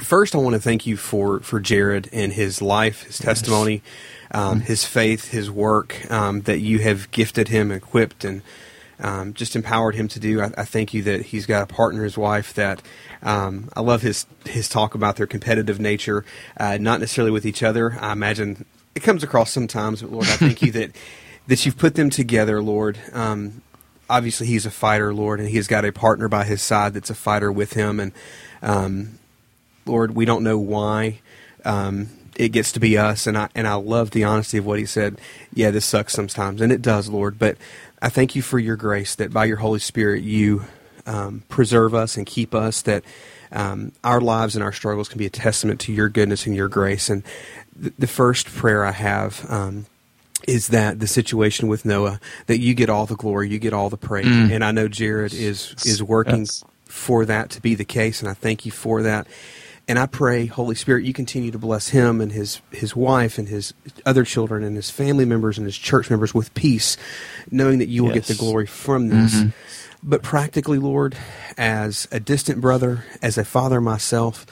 first, 0.00 0.34
I 0.34 0.38
want 0.38 0.54
to 0.54 0.60
thank 0.60 0.86
you 0.86 0.96
for 0.96 1.40
for 1.40 1.60
Jared 1.60 2.08
and 2.12 2.32
his 2.32 2.62
life, 2.62 3.02
his 3.04 3.18
testimony, 3.18 3.82
um, 4.30 4.60
his 4.60 4.84
faith, 4.84 5.30
his 5.30 5.50
work 5.50 6.10
um, 6.10 6.42
that 6.42 6.60
you 6.60 6.78
have 6.80 7.10
gifted 7.10 7.48
him, 7.48 7.72
equipped, 7.72 8.24
and 8.24 8.42
um, 9.00 9.34
just 9.34 9.54
empowered 9.56 9.94
him 9.94 10.08
to 10.08 10.20
do. 10.20 10.40
I, 10.40 10.50
I 10.56 10.64
thank 10.64 10.92
you 10.92 11.02
that 11.02 11.26
he's 11.26 11.46
got 11.46 11.62
a 11.62 11.72
partner, 11.72 12.04
his 12.04 12.18
wife. 12.18 12.54
That 12.54 12.82
um, 13.22 13.68
I 13.74 13.80
love 13.80 14.02
his 14.02 14.26
his 14.44 14.68
talk 14.68 14.94
about 14.94 15.16
their 15.16 15.26
competitive 15.26 15.80
nature, 15.80 16.24
uh, 16.56 16.78
not 16.80 17.00
necessarily 17.00 17.30
with 17.30 17.46
each 17.46 17.62
other. 17.62 17.96
I 18.00 18.12
imagine 18.12 18.64
it 18.94 19.00
comes 19.02 19.22
across 19.22 19.50
sometimes, 19.50 20.02
but 20.02 20.10
Lord, 20.10 20.26
I 20.26 20.36
thank 20.36 20.62
you 20.62 20.72
that 20.72 20.90
that 21.46 21.64
you've 21.64 21.78
put 21.78 21.94
them 21.94 22.10
together, 22.10 22.60
Lord. 22.62 22.98
Um, 23.12 23.62
obviously, 24.10 24.46
he's 24.46 24.66
a 24.66 24.70
fighter, 24.70 25.14
Lord, 25.14 25.40
and 25.40 25.48
he's 25.48 25.66
got 25.66 25.84
a 25.84 25.92
partner 25.92 26.28
by 26.28 26.44
his 26.44 26.62
side 26.62 26.94
that's 26.94 27.10
a 27.10 27.14
fighter 27.14 27.50
with 27.52 27.74
him, 27.74 28.00
and 28.00 28.12
um, 28.62 29.18
Lord, 29.86 30.14
we 30.14 30.24
don't 30.24 30.44
know 30.44 30.58
why 30.58 31.20
um, 31.64 32.10
it 32.36 32.50
gets 32.50 32.72
to 32.72 32.80
be 32.80 32.96
us, 32.96 33.26
and 33.26 33.36
I 33.36 33.48
and 33.54 33.66
I 33.66 33.74
love 33.74 34.10
the 34.10 34.24
honesty 34.24 34.58
of 34.58 34.66
what 34.66 34.78
he 34.78 34.86
said. 34.86 35.20
Yeah, 35.52 35.70
this 35.70 35.84
sucks 35.84 36.12
sometimes, 36.12 36.60
and 36.60 36.72
it 36.72 36.82
does, 36.82 37.08
Lord. 37.08 37.38
But 37.38 37.56
I 38.00 38.08
thank 38.08 38.36
you 38.36 38.42
for 38.42 38.58
your 38.58 38.76
grace 38.76 39.14
that 39.16 39.32
by 39.32 39.44
your 39.46 39.56
Holy 39.58 39.80
Spirit 39.80 40.22
you 40.22 40.64
um, 41.06 41.42
preserve 41.48 41.94
us 41.94 42.16
and 42.16 42.26
keep 42.26 42.54
us. 42.54 42.82
That 42.82 43.04
um, 43.50 43.92
our 44.04 44.20
lives 44.20 44.54
and 44.54 44.62
our 44.62 44.72
struggles 44.72 45.08
can 45.08 45.18
be 45.18 45.26
a 45.26 45.30
testament 45.30 45.80
to 45.80 45.92
your 45.92 46.08
goodness 46.08 46.46
and 46.46 46.54
your 46.54 46.68
grace. 46.68 47.08
And 47.10 47.22
th- 47.80 47.94
the 47.98 48.06
first 48.06 48.46
prayer 48.46 48.84
I 48.84 48.92
have. 48.92 49.44
Um, 49.50 49.86
is 50.46 50.68
that 50.68 51.00
the 51.00 51.06
situation 51.08 51.66
with 51.66 51.84
Noah 51.84 52.20
that 52.46 52.58
you 52.58 52.72
get 52.72 52.88
all 52.88 53.06
the 53.06 53.16
glory, 53.16 53.50
you 53.50 53.58
get 53.58 53.72
all 53.72 53.90
the 53.90 53.96
praise, 53.98 54.24
and 54.24 54.64
I 54.64 54.70
know 54.70 54.86
Jared 54.86 55.34
is 55.34 55.74
is 55.84 56.00
working 56.00 56.42
Yes. 56.42 56.64
for 56.84 57.24
that 57.26 57.50
to 57.50 57.60
be 57.60 57.74
the 57.74 57.84
case, 57.84 58.20
and 58.20 58.30
I 58.30 58.34
thank 58.34 58.64
you 58.64 58.70
for 58.70 59.02
that. 59.02 59.26
And 59.88 59.98
I 59.98 60.04
pray, 60.04 60.44
Holy 60.44 60.74
Spirit, 60.74 61.06
you 61.06 61.14
continue 61.14 61.50
to 61.50 61.58
bless 61.58 61.88
him 61.88 62.20
and 62.20 62.30
his 62.30 62.60
his 62.70 62.94
wife 62.94 63.38
and 63.38 63.48
his 63.48 63.72
other 64.04 64.22
children 64.22 64.62
and 64.62 64.76
his 64.76 64.90
family 64.90 65.24
members 65.24 65.56
and 65.56 65.66
his 65.66 65.78
church 65.78 66.10
members 66.10 66.34
with 66.34 66.52
peace, 66.52 66.98
knowing 67.50 67.78
that 67.78 67.88
you 67.88 68.04
will 68.04 68.12
get 68.12 68.24
the 68.24 68.34
glory 68.34 68.66
from 68.66 69.08
this. 69.08 69.34
Mm-hmm. 69.34 69.48
But 70.02 70.22
practically, 70.22 70.78
Lord, 70.78 71.16
as 71.56 72.06
a 72.12 72.20
distant 72.20 72.60
brother, 72.60 73.04
as 73.22 73.38
a 73.38 73.44
father 73.44 73.80
myself, 73.80 74.44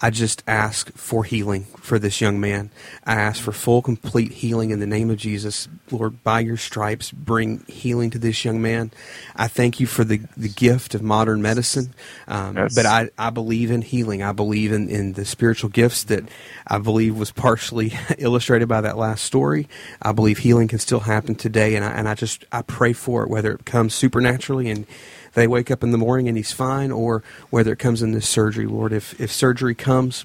I 0.00 0.10
just 0.10 0.42
ask 0.46 0.92
for 0.94 1.24
healing 1.24 1.64
for 1.78 1.98
this 1.98 2.20
young 2.20 2.40
man. 2.40 2.70
I 3.04 3.14
ask 3.14 3.40
for 3.42 3.52
full, 3.52 3.80
complete 3.80 4.32
healing 4.32 4.70
in 4.70 4.80
the 4.80 4.86
name 4.86 5.08
of 5.10 5.16
Jesus. 5.16 5.68
Lord, 5.90 6.22
by 6.22 6.40
your 6.40 6.56
stripes, 6.56 7.10
bring 7.10 7.64
healing 7.68 8.10
to 8.10 8.18
this 8.18 8.44
young 8.44 8.60
man. 8.60 8.90
I 9.36 9.48
thank 9.48 9.80
you 9.80 9.86
for 9.86 10.04
the, 10.04 10.20
the 10.36 10.48
gift 10.48 10.94
of 10.94 11.02
modern 11.02 11.42
medicine. 11.42 11.94
Um, 12.28 12.56
Yes. 12.56 12.74
But 12.74 12.86
I, 12.86 13.10
I 13.18 13.30
believe 13.30 13.70
in 13.70 13.82
healing. 13.82 14.22
I 14.22 14.32
believe 14.32 14.72
in, 14.72 14.88
in 14.88 15.14
the 15.14 15.24
spiritual 15.24 15.70
gifts 15.70 16.04
that 16.04 16.24
I 16.66 16.78
believe 16.78 17.16
was 17.18 17.30
partially 17.30 17.92
illustrated 18.18 18.68
by 18.68 18.80
that 18.82 18.96
last 18.96 19.24
story. 19.24 19.68
I 20.02 20.12
believe 20.12 20.38
healing 20.38 20.68
can 20.68 20.78
still 20.78 21.00
happen 21.00 21.34
today. 21.34 21.76
And 21.76 21.84
I, 21.84 21.92
and 21.92 22.08
I 22.08 22.14
just, 22.14 22.44
I 22.52 22.62
pray 22.62 22.92
for 22.92 23.22
it, 23.22 23.30
whether 23.30 23.52
it 23.52 23.64
comes 23.64 23.94
supernaturally 23.94 24.70
and 24.70 24.86
they 25.34 25.46
wake 25.46 25.70
up 25.70 25.82
in 25.82 25.90
the 25.90 25.98
morning 25.98 26.28
and 26.28 26.36
he's 26.36 26.52
fine, 26.52 26.90
or 26.90 27.22
whether 27.50 27.72
it 27.72 27.78
comes 27.78 28.02
in 28.02 28.12
this 28.12 28.28
surgery, 28.28 28.66
Lord. 28.66 28.92
If 28.92 29.20
if 29.20 29.30
surgery 29.30 29.74
comes, 29.74 30.24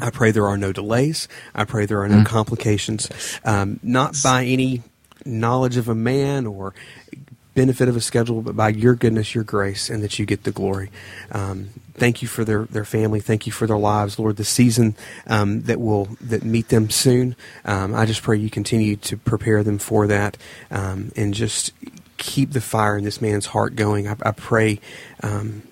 I 0.00 0.10
pray 0.10 0.30
there 0.30 0.46
are 0.46 0.56
no 0.56 0.72
delays. 0.72 1.28
I 1.54 1.64
pray 1.64 1.86
there 1.86 2.02
are 2.02 2.08
no 2.08 2.24
complications, 2.24 3.10
um, 3.44 3.78
not 3.82 4.16
by 4.22 4.44
any 4.44 4.82
knowledge 5.24 5.76
of 5.76 5.88
a 5.88 5.94
man 5.94 6.46
or 6.46 6.74
benefit 7.54 7.88
of 7.88 7.96
a 7.96 8.00
schedule, 8.00 8.40
but 8.40 8.56
by 8.56 8.70
your 8.70 8.94
goodness, 8.94 9.34
your 9.34 9.44
grace, 9.44 9.90
and 9.90 10.02
that 10.02 10.18
you 10.18 10.24
get 10.24 10.44
the 10.44 10.52
glory. 10.52 10.90
Um, 11.30 11.68
thank 11.94 12.22
you 12.22 12.28
for 12.28 12.44
their, 12.44 12.64
their 12.64 12.84
family. 12.84 13.20
Thank 13.20 13.46
you 13.46 13.52
for 13.52 13.66
their 13.66 13.78
lives, 13.78 14.18
Lord. 14.18 14.36
The 14.36 14.44
season 14.44 14.96
um, 15.26 15.62
that 15.62 15.80
will 15.80 16.06
that 16.20 16.44
meet 16.44 16.68
them 16.68 16.90
soon. 16.90 17.36
Um, 17.64 17.94
I 17.94 18.06
just 18.06 18.22
pray 18.22 18.38
you 18.38 18.50
continue 18.50 18.96
to 18.96 19.16
prepare 19.16 19.62
them 19.62 19.78
for 19.78 20.06
that, 20.06 20.38
um, 20.70 21.12
and 21.16 21.34
just 21.34 21.72
keep 22.16 22.52
the 22.52 22.60
fire 22.60 22.96
in 22.96 23.04
this 23.04 23.20
man's 23.20 23.46
heart 23.46 23.76
going. 23.76 24.08
I, 24.08 24.16
I 24.22 24.30
pray. 24.32 24.80
Um, 25.22 25.62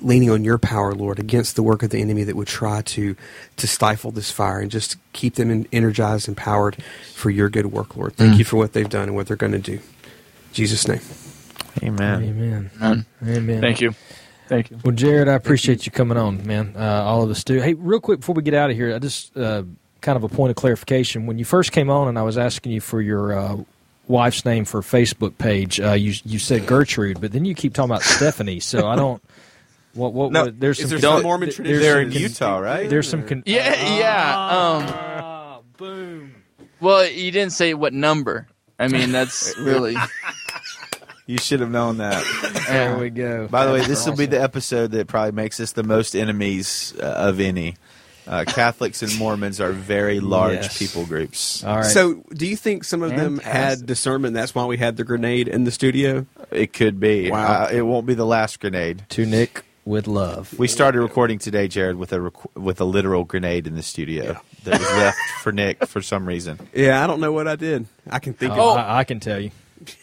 leaning 0.00 0.30
on 0.30 0.44
your 0.44 0.58
power, 0.58 0.94
Lord, 0.94 1.18
against 1.18 1.54
the 1.54 1.62
work 1.62 1.82
of 1.82 1.90
the 1.90 2.00
enemy 2.00 2.24
that 2.24 2.34
would 2.34 2.48
try 2.48 2.82
to 2.82 3.16
to 3.56 3.66
stifle 3.68 4.10
this 4.10 4.30
fire 4.30 4.58
and 4.58 4.70
just 4.70 4.96
keep 5.12 5.36
them 5.36 5.50
in, 5.50 5.68
energized, 5.72 6.28
empowered 6.28 6.82
for 7.14 7.30
your 7.30 7.48
good 7.48 7.66
work, 7.66 7.96
Lord. 7.96 8.16
Thank 8.16 8.38
you 8.38 8.44
for 8.44 8.56
what 8.56 8.72
they've 8.72 8.88
done 8.88 9.04
and 9.04 9.14
what 9.14 9.28
they're 9.28 9.36
going 9.36 9.52
to 9.52 9.58
do. 9.58 9.74
In 9.74 9.80
Jesus' 10.52 10.88
name. 10.88 11.00
Amen. 11.82 12.22
Amen. 12.22 12.70
Amen. 12.80 13.06
Amen. 13.24 13.60
Thank 13.60 13.80
you. 13.80 13.94
Thank 14.48 14.70
you. 14.70 14.78
Well, 14.84 14.94
Jared, 14.94 15.28
I 15.28 15.34
appreciate 15.34 15.86
you 15.86 15.92
coming 15.92 16.18
on, 16.18 16.46
man. 16.46 16.74
Uh, 16.76 17.02
all 17.04 17.22
of 17.22 17.30
us 17.30 17.42
do. 17.42 17.60
Hey, 17.60 17.74
real 17.74 18.00
quick 18.00 18.20
before 18.20 18.34
we 18.34 18.42
get 18.42 18.54
out 18.54 18.70
of 18.70 18.76
here, 18.76 18.94
I 18.94 18.98
just 18.98 19.34
uh, 19.36 19.62
kind 20.02 20.16
of 20.16 20.24
a 20.24 20.28
point 20.28 20.50
of 20.50 20.56
clarification. 20.56 21.26
When 21.26 21.38
you 21.38 21.44
first 21.44 21.72
came 21.72 21.88
on, 21.88 22.08
and 22.08 22.18
I 22.18 22.22
was 22.22 22.36
asking 22.36 22.72
you 22.72 22.80
for 22.80 23.00
your 23.00 23.38
uh, 23.38 23.56
wife's 24.08 24.44
name 24.44 24.64
for 24.64 24.80
Facebook 24.82 25.38
page, 25.38 25.80
uh, 25.80 25.92
you 25.92 26.14
you 26.24 26.38
said 26.38 26.66
Gertrude, 26.66 27.20
but 27.20 27.32
then 27.32 27.44
you 27.44 27.54
keep 27.54 27.74
talking 27.74 27.90
about 27.90 28.02
Stephanie. 28.02 28.60
So 28.60 28.86
I 28.86 28.96
don't. 28.96 29.22
What 29.94 30.12
what? 30.14 30.32
No, 30.32 30.44
what 30.44 30.58
there's 30.60 30.78
is 30.80 30.88
some 30.90 31.00
there 31.00 31.10
con- 31.10 31.18
some 31.18 31.22
Mormon 31.24 31.46
there's 31.48 31.56
tradition? 31.56 31.80
They're 31.82 32.02
some 32.04 32.12
in 32.12 32.22
Utah, 32.22 32.58
right? 32.58 32.88
There's 32.90 33.08
some. 33.08 33.22
Con- 33.26 33.42
Yeah, 33.46 33.98
yeah. 33.98 34.32
Um, 34.34 34.84
Ah, 34.88 35.58
boom. 35.76 36.34
well, 36.80 37.06
you 37.08 37.30
didn't 37.30 37.52
say 37.52 37.74
what 37.74 37.92
number. 37.92 38.48
I 38.78 38.88
mean, 38.88 39.12
that's 39.12 39.56
really. 39.60 39.96
You 41.24 41.38
should 41.38 41.60
have 41.60 41.70
known 41.70 41.98
that. 41.98 42.22
There 42.66 42.98
we 42.98 43.08
go. 43.08 43.46
By 43.46 43.64
the 43.64 43.72
way, 43.72 43.82
this 43.82 44.04
will 44.06 44.16
be 44.16 44.26
the 44.26 44.42
episode 44.42 44.90
that 44.90 45.06
probably 45.06 45.30
makes 45.30 45.60
us 45.60 45.70
the 45.72 45.84
most 45.84 46.16
enemies 46.16 46.94
uh, 47.00 47.04
of 47.06 47.38
any. 47.38 47.76
Uh, 48.26 48.44
Catholics 48.46 49.02
and 49.02 49.16
Mormons 49.18 49.60
are 49.60 49.72
very 49.72 50.20
large 50.20 50.54
Yes. 50.62 50.78
people 50.78 51.04
groups. 51.06 51.64
All 51.64 51.76
right. 51.76 51.84
So, 51.84 52.22
do 52.34 52.46
you 52.46 52.56
think 52.56 52.84
some 52.84 53.02
of 53.02 53.10
them 53.10 53.38
had 53.38 53.84
discernment? 53.84 54.34
That's 54.34 54.54
why 54.54 54.64
we 54.66 54.76
had 54.76 54.96
the 54.96 55.04
grenade 55.04 55.48
in 55.48 55.64
the 55.64 55.70
studio. 55.72 56.26
It 56.50 56.72
could 56.72 57.00
be. 57.00 57.30
Wow. 57.30 57.64
Uh, 57.64 57.68
it 57.72 57.82
won't 57.82 58.06
be 58.06 58.14
the 58.14 58.26
last 58.26 58.60
grenade. 58.60 59.04
to 59.10 59.26
Nick 59.26 59.64
with 59.84 60.06
love. 60.06 60.56
We 60.58 60.68
started 60.68 61.00
recording 61.00 61.40
today, 61.40 61.66
Jared, 61.66 61.96
with 61.96 62.12
a 62.12 62.20
rec- 62.20 62.56
with 62.56 62.80
a 62.80 62.84
literal 62.84 63.24
grenade 63.24 63.66
in 63.66 63.74
the 63.74 63.82
studio 63.82 64.40
that 64.64 64.78
was 64.78 64.88
left 64.92 65.18
for 65.42 65.50
Nick 65.50 65.84
for 65.86 66.00
some 66.00 66.24
reason. 66.26 66.60
Yeah, 66.72 67.02
I 67.02 67.08
don't 67.08 67.20
know 67.20 67.32
what 67.32 67.48
I 67.48 67.56
did. 67.56 67.86
I 68.08 68.20
can 68.20 68.34
think 68.34 68.52
Oh, 68.52 68.72
of. 68.72 68.76
I, 68.78 68.98
I 68.98 69.04
can 69.04 69.18
tell 69.18 69.40
you. 69.40 69.50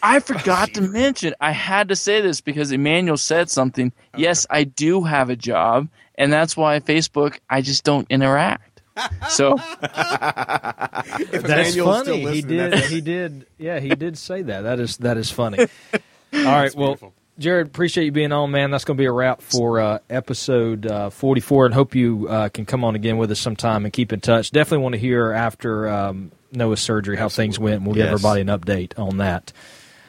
I 0.04 0.20
forgot 0.20 0.74
to 0.74 0.82
mention. 0.82 1.34
I 1.40 1.52
had 1.52 1.88
to 1.88 1.96
say 1.96 2.20
this 2.20 2.42
because 2.42 2.74
Emmanuel 2.74 3.16
said 3.16 3.50
something. 3.50 3.94
Yes, 4.18 4.46
I 4.50 4.66
do 4.66 5.04
have 5.06 5.30
a 5.30 5.38
job, 5.38 5.88
and 6.20 6.32
that's 6.32 6.56
why 6.56 6.80
Facebook. 6.82 7.40
I 7.50 7.62
just 7.62 7.84
don't 7.84 8.06
interact. 8.12 8.82
So 9.30 9.54
If 9.82 11.44
That's 11.44 11.74
Emmanuel's 11.74 12.02
still 12.02 12.16
funny. 12.22 12.32
He 12.32 12.42
did. 12.42 12.74
that's- 12.74 12.90
He 12.90 13.02
did. 13.02 13.46
Yeah, 13.58 13.80
he 13.80 13.90
did 13.90 14.18
say 14.18 14.42
that. 14.44 14.62
That 14.62 14.80
is 14.80 14.98
that 14.98 15.18
is 15.18 15.32
funny. 15.32 15.60
All 16.34 16.44
right. 16.44 16.74
Well, 16.76 16.90
beautiful. 16.90 17.14
Jared, 17.40 17.68
appreciate 17.68 18.04
you 18.04 18.12
being 18.12 18.34
on, 18.34 18.52
man. 18.52 18.70
That's 18.70 18.84
going 18.84 18.98
to 18.98 19.02
be 19.02 19.06
a 19.06 19.12
wrap 19.14 19.42
for 19.42 19.80
uh, 19.80 20.00
episode 20.10 20.86
uh, 20.86 21.10
44, 21.10 21.68
and 21.68 21.74
hope 21.74 21.96
you 21.96 22.28
uh, 22.28 22.50
can 22.50 22.66
come 22.66 22.84
on 22.84 22.96
again 22.96 23.18
with 23.18 23.32
us 23.32 23.40
sometime 23.40 23.86
and 23.86 23.94
keep 23.94 24.12
in 24.12 24.20
touch. 24.20 24.52
Definitely 24.52 24.84
want 24.84 24.94
to 24.96 25.00
hear 25.00 25.32
after 25.32 25.88
um, 25.88 26.34
Noah's 26.52 26.82
surgery 26.82 27.16
how 27.16 27.30
things 27.30 27.58
went. 27.58 27.78
and 27.78 27.86
We'll 27.86 27.96
give 27.96 28.08
everybody 28.08 28.42
an 28.42 28.48
update 28.48 29.00
on 29.00 29.18
that. 29.20 29.54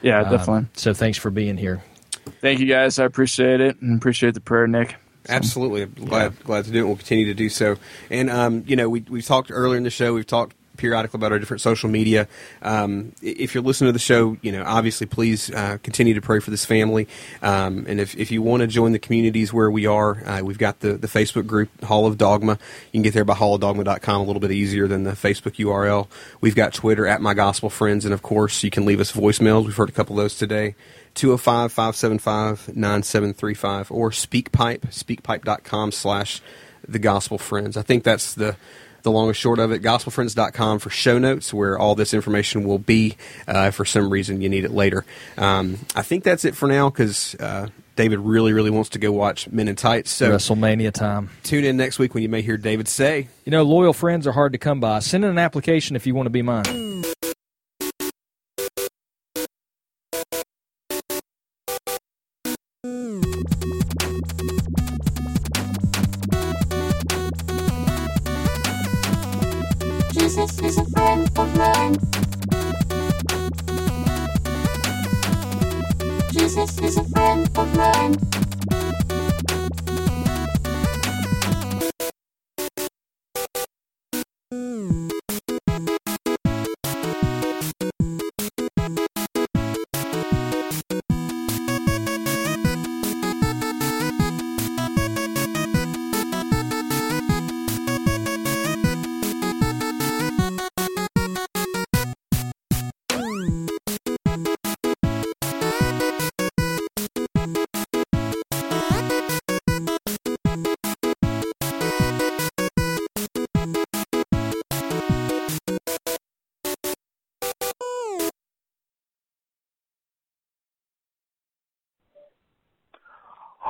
yeah, 0.01 0.23
definitely. 0.29 0.67
so 0.73 0.93
thanks 0.93 1.17
for 1.17 1.31
being 1.31 1.55
here. 1.55 1.81
Thank 2.41 2.59
you 2.59 2.65
guys. 2.65 2.99
I 2.99 3.05
appreciate 3.05 3.61
it 3.61 3.79
and 3.79 3.95
appreciate 3.97 4.33
the 4.33 4.41
prayer, 4.41 4.67
Nick. 4.67 4.97
Absolutely, 5.29 5.83
I'm 5.83 5.93
glad 5.93 6.43
glad 6.43 6.65
to 6.65 6.71
do 6.71 6.79
it. 6.79 6.87
We'll 6.87 6.97
continue 6.97 7.25
to 7.25 7.33
do 7.33 7.49
so. 7.49 7.77
And 8.09 8.29
um, 8.29 8.63
you 8.65 8.75
know, 8.75 8.89
we 8.89 9.01
we 9.01 9.21
talked 9.21 9.51
earlier 9.51 9.77
in 9.77 9.83
the 9.83 9.89
show. 9.89 10.13
We've 10.13 10.25
talked 10.25 10.55
periodically 10.81 11.17
about 11.17 11.31
our 11.31 11.39
different 11.39 11.61
social 11.61 11.89
media. 11.89 12.27
Um, 12.63 13.13
if 13.21 13.53
you're 13.53 13.63
listening 13.63 13.89
to 13.89 13.93
the 13.93 13.99
show, 13.99 14.35
you 14.41 14.51
know, 14.51 14.63
obviously, 14.65 15.05
please 15.05 15.51
uh, 15.51 15.77
continue 15.83 16.15
to 16.15 16.21
pray 16.21 16.39
for 16.39 16.49
this 16.49 16.65
family. 16.65 17.07
Um, 17.41 17.85
and 17.87 17.99
if, 17.99 18.15
if 18.17 18.31
you 18.31 18.41
want 18.41 18.61
to 18.61 18.67
join 18.67 18.91
the 18.91 18.99
communities 18.99 19.53
where 19.53 19.69
we 19.69 19.85
are, 19.85 20.25
uh, 20.27 20.41
we've 20.43 20.57
got 20.57 20.79
the, 20.79 20.93
the 20.93 21.07
Facebook 21.07 21.45
group 21.45 21.69
Hall 21.83 22.07
of 22.07 22.17
Dogma. 22.17 22.53
You 22.91 22.97
can 22.97 23.01
get 23.03 23.13
there 23.13 23.23
by 23.23 23.35
hallofdogma.com 23.35 24.21
a 24.21 24.23
little 24.23 24.39
bit 24.39 24.51
easier 24.51 24.87
than 24.87 25.03
the 25.03 25.11
Facebook 25.11 25.55
URL. 25.63 26.07
We've 26.41 26.55
got 26.55 26.73
Twitter 26.73 27.05
at 27.05 27.21
My 27.21 27.35
Gospel 27.35 27.69
Friends, 27.69 28.03
and 28.03 28.13
of 28.13 28.23
course, 28.23 28.63
you 28.63 28.71
can 28.71 28.85
leave 28.85 28.99
us 28.99 29.11
voicemails. 29.11 29.65
We've 29.65 29.75
heard 29.75 29.89
a 29.89 29.93
couple 29.93 30.17
of 30.17 30.23
those 30.23 30.35
today. 30.35 30.75
205 31.15 31.71
575 31.71 32.75
9735 32.75 33.91
or 33.91 34.11
SpeakPipe, 34.11 34.81
speakpipe.com 34.81 35.91
slash 35.91 36.41
the 36.87 36.99
gospel 36.99 37.37
friends. 37.37 37.77
I 37.77 37.81
think 37.81 38.03
that's 38.03 38.33
the 38.33 38.55
the 39.03 39.11
long 39.11 39.27
and 39.27 39.35
short 39.35 39.59
of 39.59 39.71
it. 39.71 39.81
Gospelfriends.com 39.81 40.79
for 40.79 40.89
show 40.89 41.17
notes 41.17 41.53
where 41.53 41.77
all 41.77 41.95
this 41.95 42.13
information 42.13 42.63
will 42.63 42.77
be. 42.77 43.17
Uh, 43.47 43.65
if 43.69 43.75
for 43.75 43.85
some 43.85 44.09
reason 44.09 44.41
you 44.41 44.49
need 44.49 44.63
it 44.63 44.71
later. 44.71 45.05
Um, 45.37 45.79
I 45.95 46.01
think 46.01 46.23
that's 46.23 46.45
it 46.45 46.55
for 46.55 46.67
now 46.67 46.89
because 46.89 47.35
uh, 47.35 47.67
David 47.95 48.19
really, 48.19 48.53
really 48.53 48.69
wants 48.69 48.89
to 48.89 48.99
go 48.99 49.11
watch 49.11 49.49
Men 49.49 49.67
in 49.67 49.75
Tights. 49.75 50.11
So 50.11 50.31
WrestleMania 50.31 50.93
time. 50.93 51.29
tune 51.43 51.65
in 51.65 51.77
next 51.77 51.99
week 51.99 52.13
when 52.13 52.23
you 52.23 52.29
may 52.29 52.41
hear 52.41 52.57
David 52.57 52.87
say. 52.87 53.27
You 53.45 53.51
know, 53.51 53.63
loyal 53.63 53.93
friends 53.93 54.27
are 54.27 54.31
hard 54.31 54.53
to 54.53 54.59
come 54.59 54.79
by. 54.79 54.99
Send 54.99 55.23
in 55.23 55.31
an 55.31 55.39
application 55.39 55.95
if 55.95 56.05
you 56.05 56.15
want 56.15 56.27
to 56.27 56.31
be 56.31 56.41
mine. 56.41 56.90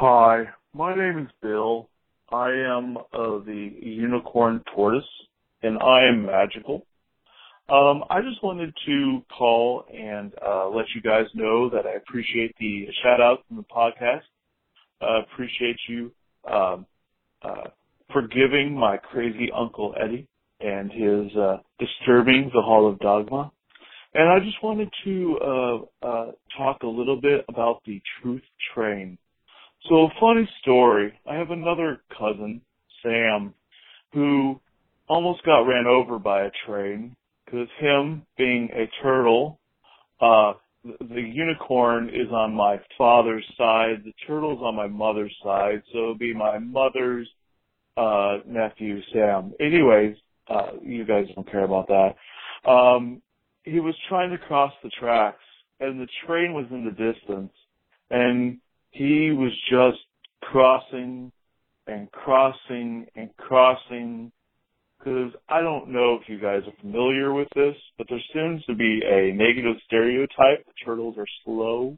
Hi, 0.03 0.45
my 0.73 0.95
name 0.95 1.19
is 1.19 1.27
Bill. 1.43 1.87
I 2.31 2.49
am 2.49 2.97
uh, 2.97 3.37
the 3.45 3.71
unicorn 3.83 4.63
tortoise, 4.73 5.03
and 5.61 5.77
I 5.77 6.07
am 6.07 6.25
magical. 6.25 6.87
Um, 7.69 8.03
I 8.09 8.21
just 8.21 8.43
wanted 8.43 8.73
to 8.87 9.21
call 9.37 9.85
and 9.93 10.33
uh, 10.43 10.69
let 10.69 10.85
you 10.95 11.03
guys 11.03 11.25
know 11.35 11.69
that 11.69 11.85
I 11.85 11.97
appreciate 11.97 12.55
the 12.59 12.87
shout 13.03 13.21
out 13.21 13.43
from 13.47 13.57
the 13.57 13.63
podcast. 13.63 14.23
Uh, 15.03 15.21
appreciate 15.21 15.77
you 15.87 16.11
um, 16.51 16.87
uh, 17.43 17.69
forgiving 18.11 18.75
my 18.75 18.97
crazy 18.97 19.51
uncle 19.55 19.93
Eddie 20.03 20.27
and 20.61 20.91
his 20.91 21.37
uh, 21.37 21.57
disturbing 21.77 22.49
the 22.55 22.61
Hall 22.63 22.89
of 22.89 22.97
Dogma. 23.01 23.51
And 24.15 24.27
I 24.27 24.39
just 24.39 24.63
wanted 24.63 24.89
to 25.03 25.37
uh, 25.45 26.07
uh, 26.07 26.31
talk 26.57 26.81
a 26.81 26.87
little 26.87 27.21
bit 27.21 27.45
about 27.49 27.83
the 27.85 28.01
Truth 28.19 28.41
Train. 28.73 29.19
So 29.89 30.09
funny 30.19 30.47
story. 30.61 31.13
I 31.29 31.35
have 31.35 31.49
another 31.49 32.01
cousin, 32.17 32.61
Sam, 33.01 33.53
who 34.13 34.59
almost 35.07 35.43
got 35.43 35.61
ran 35.61 35.87
over 35.87 36.19
by 36.19 36.43
a 36.43 36.51
train 36.67 37.15
because 37.45 37.67
him 37.79 38.25
being 38.37 38.69
a 38.73 38.89
turtle, 39.01 39.59
uh, 40.21 40.53
the, 40.83 41.05
the 41.13 41.21
unicorn 41.21 42.09
is 42.09 42.31
on 42.31 42.53
my 42.53 42.79
father's 42.97 43.45
side, 43.57 44.03
the 44.05 44.13
turtle's 44.27 44.61
on 44.61 44.75
my 44.75 44.87
mother's 44.87 45.35
side, 45.43 45.81
so 45.91 45.97
it'll 45.97 46.17
be 46.17 46.33
my 46.33 46.59
mother's 46.59 47.27
uh, 47.97 48.37
nephew 48.47 49.01
Sam. 49.11 49.53
Anyways, 49.59 50.15
uh, 50.47 50.73
you 50.81 51.05
guys 51.05 51.25
don't 51.35 51.49
care 51.49 51.65
about 51.65 51.87
that. 51.87 52.69
Um, 52.69 53.21
he 53.63 53.79
was 53.79 53.95
trying 54.07 54.29
to 54.29 54.37
cross 54.37 54.73
the 54.83 54.91
tracks, 54.99 55.43
and 55.79 55.99
the 55.99 56.07
train 56.25 56.53
was 56.53 56.65
in 56.69 56.85
the 56.85 56.91
distance, 56.91 57.51
and 58.11 58.59
he 58.91 59.31
was 59.31 59.51
just 59.69 60.03
crossing 60.41 61.31
and 61.87 62.11
crossing 62.11 63.07
and 63.15 63.35
crossing. 63.37 64.31
Because 64.99 65.31
I 65.49 65.61
don't 65.61 65.89
know 65.89 66.19
if 66.21 66.29
you 66.29 66.39
guys 66.39 66.61
are 66.67 66.81
familiar 66.81 67.33
with 67.33 67.47
this, 67.55 67.75
but 67.97 68.07
there 68.09 68.21
seems 68.33 68.63
to 68.65 68.75
be 68.75 69.01
a 69.03 69.33
negative 69.33 69.77
stereotype 69.87 70.65
that 70.65 70.73
turtles 70.85 71.15
are 71.17 71.25
slow. 71.43 71.97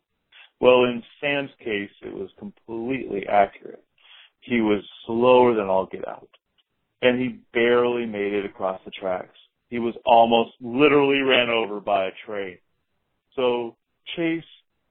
Well, 0.62 0.86
in 0.86 1.04
Sam's 1.20 1.50
case, 1.60 1.90
it 2.02 2.14
was 2.14 2.30
completely 2.40 3.28
accurate. 3.28 3.84
He 4.40 4.62
was 4.62 4.82
slower 5.06 5.54
than 5.54 5.68
all 5.68 5.88
get 5.92 6.08
out. 6.08 6.30
And 7.02 7.20
he 7.20 7.40
barely 7.54 8.06
made 8.06 8.32
it 8.32 8.46
across 8.46 8.80
the 8.86 8.92
tracks. 8.92 9.38
He 9.70 9.80
was 9.80 9.96
almost 10.06 10.52
literally 10.62 11.20
ran 11.20 11.50
over 11.50 11.82
by 11.82 12.06
a 12.06 12.12
train. 12.26 12.58
So, 13.36 13.76
Chase, 14.16 14.44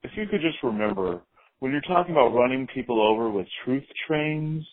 if 0.03 0.11
you 0.15 0.27
could 0.27 0.41
just 0.41 0.61
remember, 0.61 1.21
when 1.63 1.71
you're 1.71 1.79
talking 1.79 2.11
about 2.11 2.35
running 2.35 2.67
people 2.75 3.01
over 3.01 3.29
with 3.29 3.47
truth 3.63 3.85
trains, 4.05 4.65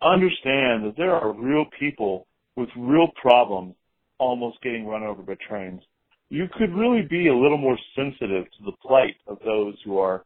understand 0.00 0.86
that 0.86 0.94
there 0.96 1.14
are 1.14 1.34
real 1.34 1.66
people 1.78 2.26
with 2.56 2.70
real 2.78 3.08
problems 3.20 3.74
almost 4.16 4.56
getting 4.62 4.86
run 4.86 5.02
over 5.02 5.20
by 5.20 5.34
trains. 5.46 5.82
You 6.30 6.46
could 6.56 6.72
really 6.72 7.02
be 7.02 7.28
a 7.28 7.36
little 7.36 7.58
more 7.58 7.76
sensitive 7.94 8.46
to 8.46 8.64
the 8.64 8.72
plight 8.80 9.16
of 9.26 9.36
those 9.44 9.74
who 9.84 9.98
are 9.98 10.24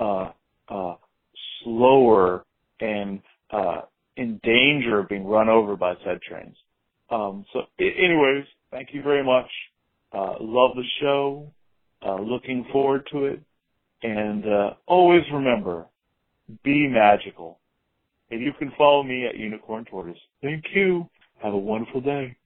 uh, 0.00 0.32
uh, 0.68 0.96
slower 1.62 2.44
and 2.80 3.20
uh, 3.52 3.82
in 4.16 4.40
danger 4.42 4.98
of 4.98 5.08
being 5.08 5.24
run 5.24 5.48
over 5.48 5.76
by 5.76 5.94
said 6.04 6.18
trains. 6.28 6.56
Um, 7.08 7.44
so, 7.52 7.60
anyways, 7.78 8.46
thank 8.72 8.88
you 8.92 9.00
very 9.00 9.22
much. 9.22 9.48
Uh, 10.12 10.34
love 10.40 10.74
the 10.74 10.82
show. 11.00 11.52
Uh, 12.04 12.16
looking 12.16 12.66
forward 12.72 13.06
to 13.12 13.26
it. 13.26 13.42
And 14.02 14.44
uh, 14.46 14.70
always 14.86 15.22
remember, 15.32 15.86
be 16.64 16.88
magical. 16.88 17.60
And 18.30 18.40
you 18.40 18.52
can 18.58 18.72
follow 18.76 19.02
me 19.02 19.26
at 19.26 19.36
Unicorn 19.36 19.84
Tortoise. 19.84 20.18
Thank 20.40 20.64
you. 20.74 21.08
Have 21.42 21.54
a 21.54 21.58
wonderful 21.58 22.00
day. 22.00 22.36